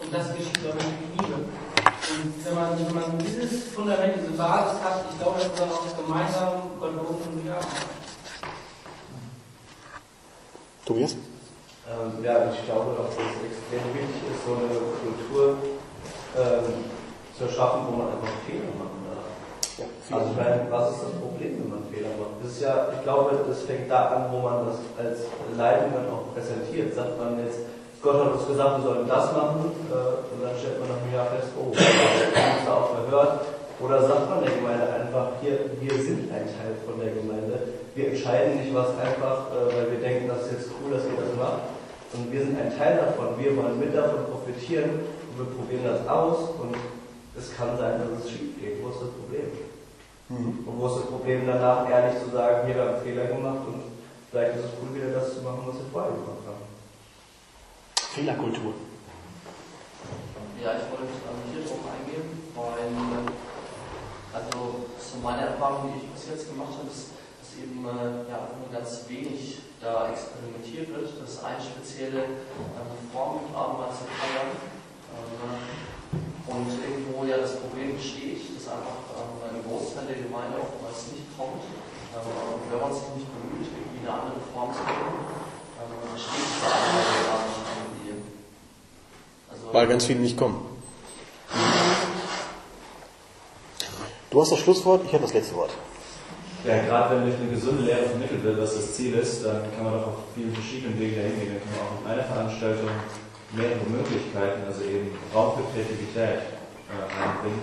Und 0.00 0.14
das 0.14 0.34
geschieht 0.34 0.58
doch 0.64 0.74
mit 0.74 1.20
Liebe. 1.20 1.34
Und 1.34 2.44
wenn 2.44 2.54
man, 2.54 2.78
wenn 2.78 2.94
man 2.94 3.18
dieses 3.18 3.64
Fundament, 3.74 4.14
diese 4.16 4.32
Basis 4.32 4.80
hat, 4.80 5.04
ich 5.10 5.18
glaube, 5.20 5.38
dass 5.40 5.60
man 5.60 5.70
auch 5.70 5.96
gemeinsam 5.96 6.54
loben 6.80 7.22
und 7.32 7.46
kann. 7.46 7.66
Tobias? 10.84 11.12
Ähm, 11.12 12.24
ja, 12.24 12.50
ich 12.52 12.64
glaube, 12.64 12.96
dass 12.96 13.12
es 13.12 13.18
extrem 13.18 13.94
wichtig 13.94 14.22
ist, 14.32 14.44
so 14.44 14.56
eine 14.56 14.68
Kultur 15.02 15.58
ähm, 16.36 16.84
zu 17.36 17.48
schaffen, 17.48 17.86
wo 17.88 17.96
man 17.96 18.08
einfach 18.08 18.28
Fehler 18.46 18.72
darf. 18.78 18.97
Also 20.10 20.30
meine, 20.34 20.66
was 20.70 20.90
ist 20.90 21.02
das 21.06 21.14
Problem, 21.22 21.62
wenn 21.62 21.70
man 21.70 21.82
Fehler 21.92 22.10
macht? 22.18 22.42
Das 22.42 22.50
ist 22.52 22.62
ja, 22.62 22.90
ich 22.90 23.02
glaube, 23.06 23.38
das 23.46 23.62
fängt 23.62 23.90
da 23.90 24.10
an, 24.10 24.32
wo 24.32 24.42
man 24.42 24.66
das 24.66 24.78
als 24.98 25.30
Leitung 25.54 25.94
dann 25.94 26.10
auch 26.10 26.34
präsentiert. 26.34 26.94
Sagt 26.94 27.14
man 27.18 27.38
jetzt, 27.44 27.62
Gott 28.02 28.18
hat 28.18 28.34
uns 28.34 28.46
gesagt, 28.46 28.78
wir 28.78 28.84
sollen 28.84 29.06
das 29.06 29.26
machen, 29.34 29.74
äh, 29.90 30.22
und 30.30 30.38
dann 30.42 30.54
stellt 30.54 30.78
man 30.78 30.88
nach 30.90 31.02
einem 31.02 31.14
Jahr 31.14 31.26
fest, 31.34 31.50
oh, 31.58 31.70
wir 31.70 31.82
haben 31.82 32.58
uns 32.58 32.66
da 32.66 32.72
auch 32.74 32.90
verhört. 32.94 33.34
Oder 33.78 33.98
sagt 34.02 34.26
man 34.30 34.42
der 34.42 34.54
Gemeinde 34.54 34.86
einfach, 34.90 35.38
hier, 35.38 35.70
wir 35.78 35.94
sind 36.02 36.30
ein 36.34 36.46
Teil 36.50 36.74
von 36.82 36.98
der 36.98 37.14
Gemeinde. 37.14 37.78
Wir 37.94 38.10
entscheiden 38.10 38.58
nicht 38.58 38.74
was 38.74 38.90
einfach, 38.98 39.50
äh, 39.54 39.70
weil 39.70 39.86
wir 39.94 40.00
denken, 40.02 40.26
das 40.26 40.46
ist 40.46 40.52
jetzt 40.52 40.70
cool, 40.78 40.94
dass 40.94 41.06
ihr 41.06 41.14
das 41.14 41.34
macht. 41.38 41.70
Und 42.14 42.32
wir 42.32 42.40
sind 42.40 42.58
ein 42.58 42.74
Teil 42.74 42.98
davon. 42.98 43.38
Wir 43.38 43.54
wollen 43.54 43.78
mit 43.78 43.94
davon 43.94 44.26
profitieren 44.30 45.06
und 45.30 45.34
wir 45.38 45.48
probieren 45.54 45.86
das 45.86 46.02
aus 46.08 46.54
und 46.58 46.74
es 47.36 47.54
kann 47.54 47.78
sein, 47.78 48.02
dass 48.02 48.24
es 48.24 48.30
schief 48.30 48.58
geht. 48.58 48.82
Wo 48.82 48.90
ist 48.90 49.02
das 49.02 49.10
Problem? 49.14 49.46
Mhm. 50.28 50.64
Und 50.66 50.78
wo 50.78 50.86
ist 50.88 50.96
das 50.96 51.06
Problem 51.06 51.46
danach, 51.46 51.88
ehrlich 51.88 52.22
zu 52.22 52.30
sagen, 52.30 52.66
hier, 52.66 52.74
wir 52.76 52.82
haben 52.82 52.94
einen 52.94 53.02
Fehler 53.02 53.26
gemacht 53.26 53.64
und 53.66 53.82
vielleicht 54.30 54.56
ist 54.56 54.64
es 54.64 54.70
cool, 54.80 54.94
wieder 54.94 55.10
das 55.10 55.34
zu 55.34 55.42
machen, 55.42 55.64
was 55.64 55.76
wir 55.76 55.88
vorher 55.90 56.12
gemacht 56.12 56.44
haben. 56.44 56.68
Fehlerkultur. 57.96 58.74
Ja, 60.60 60.74
ich 60.76 60.84
wollte 60.92 61.08
ähm, 61.08 61.40
hier 61.48 61.64
drauf 61.64 61.80
eingehen, 61.88 62.28
weil, 62.52 62.92
also 64.34 64.90
so 65.00 65.16
meine 65.22 65.54
Erfahrung, 65.54 65.94
die 65.94 66.04
ich 66.04 66.12
bis 66.12 66.28
jetzt 66.28 66.50
gemacht 66.50 66.76
habe, 66.76 66.92
ist, 66.92 67.16
dass 67.40 67.56
eben 67.56 67.80
äh, 67.88 68.28
ja, 68.28 68.52
nur 68.52 68.68
ganz 68.68 69.08
wenig 69.08 69.64
da 69.80 70.10
experimentiert 70.10 70.92
wird, 70.92 71.08
dass 71.22 71.44
eine 71.44 71.62
spezielle 71.62 72.44
ähm, 72.76 72.90
Form 73.12 73.46
mit 73.46 73.54
Abendmahl 73.56 73.94
zu 73.96 74.04
feiern. 74.12 74.52
Ähm, 75.14 75.88
und 76.48 76.68
irgendwo 76.80 77.24
ja 77.24 77.36
das 77.38 77.60
Problem 77.60 77.96
besteht, 77.96 78.40
dass 78.56 78.72
einfach 78.72 78.88
ähm, 78.88 79.07
ein 79.07 79.07
Großteil 79.68 80.06
der 80.08 80.16
Gemeinde 80.16 80.56
oftmals 80.58 81.12
nicht 81.12 81.28
kommt. 81.36 81.62
Ähm, 81.62 82.24
und 82.24 82.64
wenn 82.72 82.80
man 82.80 82.92
sich 82.92 83.08
nicht 83.16 83.28
bemüht, 83.28 83.68
irgendwie 83.68 84.00
eine 84.08 84.12
andere 84.16 84.40
Form 84.52 84.72
zu 84.72 84.80
finden, 84.80 85.20
ähm, 85.78 86.16
steht 86.16 86.48
es. 86.48 86.64
Also, 89.50 89.72
Weil 89.72 89.86
ganz 89.86 90.04
viele 90.06 90.20
nicht 90.20 90.36
kommen. 90.36 90.64
Du 94.30 94.40
hast 94.42 94.52
das 94.52 94.58
Schlusswort, 94.58 95.04
ich 95.06 95.12
habe 95.12 95.22
das 95.22 95.32
letzte 95.32 95.54
Wort. 95.56 95.70
Ja, 96.64 96.82
gerade 96.82 97.16
wenn 97.16 97.24
durch 97.24 97.40
eine 97.40 97.50
gesunde 97.50 97.84
Lehre 97.84 98.02
vermittelt 98.02 98.42
wird, 98.42 98.60
was 98.60 98.74
das 98.74 98.94
Ziel 98.94 99.14
ist, 99.14 99.44
dann 99.44 99.62
kann 99.74 99.84
man 99.84 99.94
doch 99.94 100.08
auf 100.08 100.14
vielen 100.34 100.52
verschiedenen 100.52 100.98
Wegen 100.98 101.16
dahin 101.16 101.38
gehen. 101.38 101.54
Dann 101.54 101.62
kann 101.64 101.72
man 101.78 101.86
auch 101.86 102.00
in 102.04 102.10
einer 102.12 102.24
Veranstaltung 102.24 102.90
mehrere 103.52 103.88
Möglichkeiten, 103.88 104.66
also 104.66 104.82
eben 104.84 105.16
Raum 105.32 105.56
für 105.56 105.64
Kreativität 105.72 106.44
äh, 106.92 107.08
einbringen, 107.08 107.62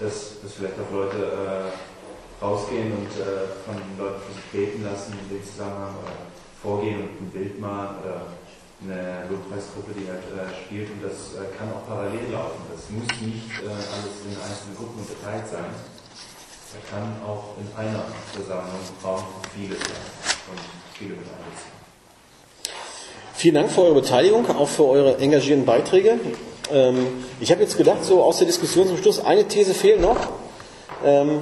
dass, 0.00 0.40
dass 0.42 0.52
vielleicht 0.56 0.80
auch 0.80 0.90
Leute 0.92 1.20
äh, 1.20 2.44
rausgehen 2.44 2.92
und 2.92 3.12
äh, 3.20 3.52
von 3.64 3.76
Leuten 3.98 4.20
für 4.26 4.32
sich 4.32 4.48
beten 4.50 4.84
lassen, 4.84 5.12
in 5.12 5.36
dem 5.36 5.44
Zusammenhang 5.44 5.94
oder 6.02 6.16
vorgehen 6.62 7.00
und 7.04 7.20
ein 7.20 7.30
Bild 7.30 7.60
malen 7.60 8.00
oder 8.02 8.26
eine 8.82 9.28
Lobpreisgruppe, 9.28 9.92
die 9.92 10.08
halt 10.08 10.24
äh, 10.32 10.48
spielt 10.64 10.88
und 10.90 11.04
das 11.04 11.36
äh, 11.36 11.52
kann 11.56 11.68
auch 11.68 11.84
parallel 11.86 12.32
laufen. 12.32 12.64
Das 12.72 12.88
muss 12.88 13.08
nicht 13.20 13.60
äh, 13.60 13.68
alles 13.68 14.24
in 14.24 14.32
einzelnen 14.40 14.76
Gruppen 14.76 15.04
unterteilt 15.04 15.44
sein. 15.52 15.68
Er 16.72 16.84
kann 16.88 17.16
auch 17.26 17.56
in 17.58 17.66
einer 17.76 18.04
Versammlung 18.32 18.80
Raum 19.04 19.24
für 19.42 19.50
viele 19.58 19.74
sein 19.74 20.00
und 20.48 20.60
viele 20.94 21.10
mit 21.10 21.26
einbeziehen. 21.26 21.80
Vielen 23.34 23.54
Dank 23.54 23.70
für 23.72 23.82
eure 23.82 23.94
Beteiligung, 23.94 24.48
auch 24.48 24.68
für 24.68 24.84
eure 24.84 25.18
engagierten 25.18 25.64
Beiträge. 25.64 26.20
Ähm, 26.72 27.06
ich 27.40 27.50
habe 27.50 27.62
jetzt 27.62 27.76
gedacht, 27.76 28.04
so 28.04 28.22
aus 28.22 28.38
der 28.38 28.46
Diskussion 28.46 28.86
zum 28.86 28.96
Schluss, 28.96 29.24
eine 29.24 29.46
These 29.46 29.74
fehlt 29.74 30.00
noch. 30.00 30.16
Ähm, 31.04 31.40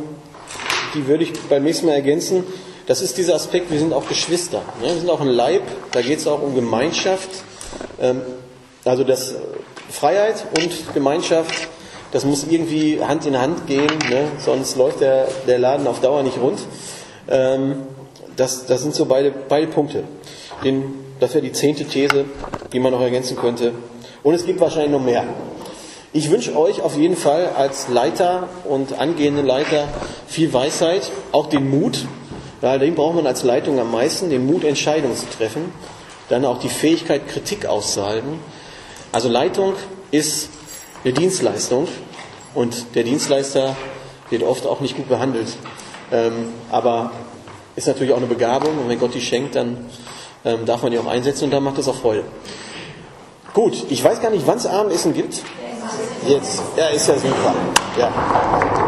die 0.94 1.06
würde 1.06 1.24
ich 1.24 1.32
beim 1.48 1.64
nächsten 1.64 1.86
Mal 1.86 1.92
ergänzen. 1.92 2.44
Das 2.86 3.02
ist 3.02 3.18
dieser 3.18 3.34
Aspekt, 3.34 3.70
wir 3.70 3.78
sind 3.78 3.92
auch 3.92 4.08
Geschwister. 4.08 4.62
Ne? 4.80 4.88
Wir 4.88 4.94
sind 4.94 5.10
auch 5.10 5.20
ein 5.20 5.28
Leib, 5.28 5.62
da 5.92 6.00
geht 6.00 6.18
es 6.18 6.26
auch 6.26 6.42
um 6.42 6.54
Gemeinschaft. 6.54 7.28
Ähm, 8.00 8.22
also 8.84 9.04
das 9.04 9.34
Freiheit 9.90 10.46
und 10.58 10.94
Gemeinschaft, 10.94 11.68
das 12.12 12.24
muss 12.24 12.46
irgendwie 12.48 13.00
Hand 13.02 13.26
in 13.26 13.38
Hand 13.38 13.66
gehen, 13.66 13.90
ne? 14.08 14.28
sonst 14.38 14.76
läuft 14.76 15.00
der, 15.00 15.28
der 15.46 15.58
Laden 15.58 15.86
auf 15.86 16.00
Dauer 16.00 16.22
nicht 16.22 16.38
rund. 16.38 16.60
Ähm, 17.28 17.76
das, 18.36 18.64
das 18.64 18.82
sind 18.82 18.94
so 18.94 19.04
beide, 19.04 19.30
beide 19.30 19.66
Punkte. 19.66 20.04
Den, 20.64 20.94
das 21.20 21.34
wäre 21.34 21.44
die 21.44 21.52
zehnte 21.52 21.84
These, 21.84 22.24
die 22.72 22.80
man 22.80 22.92
noch 22.92 23.00
ergänzen 23.02 23.36
könnte. 23.36 23.72
Und 24.28 24.34
es 24.34 24.44
gibt 24.44 24.60
wahrscheinlich 24.60 24.90
noch 24.90 25.00
mehr. 25.00 25.24
Ich 26.12 26.30
wünsche 26.30 26.54
euch 26.54 26.82
auf 26.82 26.98
jeden 26.98 27.16
Fall 27.16 27.48
als 27.56 27.88
Leiter 27.88 28.50
und 28.64 28.98
angehende 28.98 29.40
Leiter 29.40 29.88
viel 30.26 30.52
Weisheit, 30.52 31.10
auch 31.32 31.46
den 31.46 31.70
Mut. 31.70 32.04
Ja, 32.60 32.76
den 32.76 32.94
braucht 32.94 33.14
man 33.14 33.26
als 33.26 33.42
Leitung 33.42 33.80
am 33.80 33.90
meisten, 33.90 34.28
den 34.28 34.44
Mut, 34.44 34.64
Entscheidungen 34.64 35.16
zu 35.16 35.24
treffen. 35.30 35.72
Dann 36.28 36.44
auch 36.44 36.58
die 36.58 36.68
Fähigkeit, 36.68 37.26
Kritik 37.26 37.64
auszuhalten. 37.64 38.38
Also 39.12 39.30
Leitung 39.30 39.72
ist 40.10 40.50
eine 41.04 41.14
Dienstleistung 41.14 41.88
und 42.54 42.94
der 42.96 43.04
Dienstleister 43.04 43.76
wird 44.28 44.42
oft 44.42 44.66
auch 44.66 44.80
nicht 44.80 44.94
gut 44.94 45.08
behandelt. 45.08 45.56
Ähm, 46.12 46.50
aber 46.70 47.12
ist 47.76 47.86
natürlich 47.86 48.12
auch 48.12 48.18
eine 48.18 48.26
Begabung 48.26 48.76
und 48.76 48.90
wenn 48.90 48.98
Gott 48.98 49.14
die 49.14 49.22
schenkt, 49.22 49.54
dann 49.54 49.86
ähm, 50.44 50.66
darf 50.66 50.82
man 50.82 50.92
die 50.92 50.98
auch 50.98 51.06
einsetzen 51.06 51.44
und 51.44 51.50
dann 51.52 51.64
macht 51.64 51.78
das 51.78 51.88
auch 51.88 51.96
Freude. 51.96 52.24
Gut, 53.54 53.86
ich 53.90 54.02
weiß 54.04 54.20
gar 54.20 54.30
nicht, 54.30 54.46
wann 54.46 54.58
es 54.58 54.66
Abendessen 54.66 55.14
gibt. 55.14 55.42
Jetzt. 56.26 56.62
Ja, 56.76 56.88
ist 56.88 57.08
ja 57.08 57.14
super. 57.14 57.54
Ja. 57.98 58.87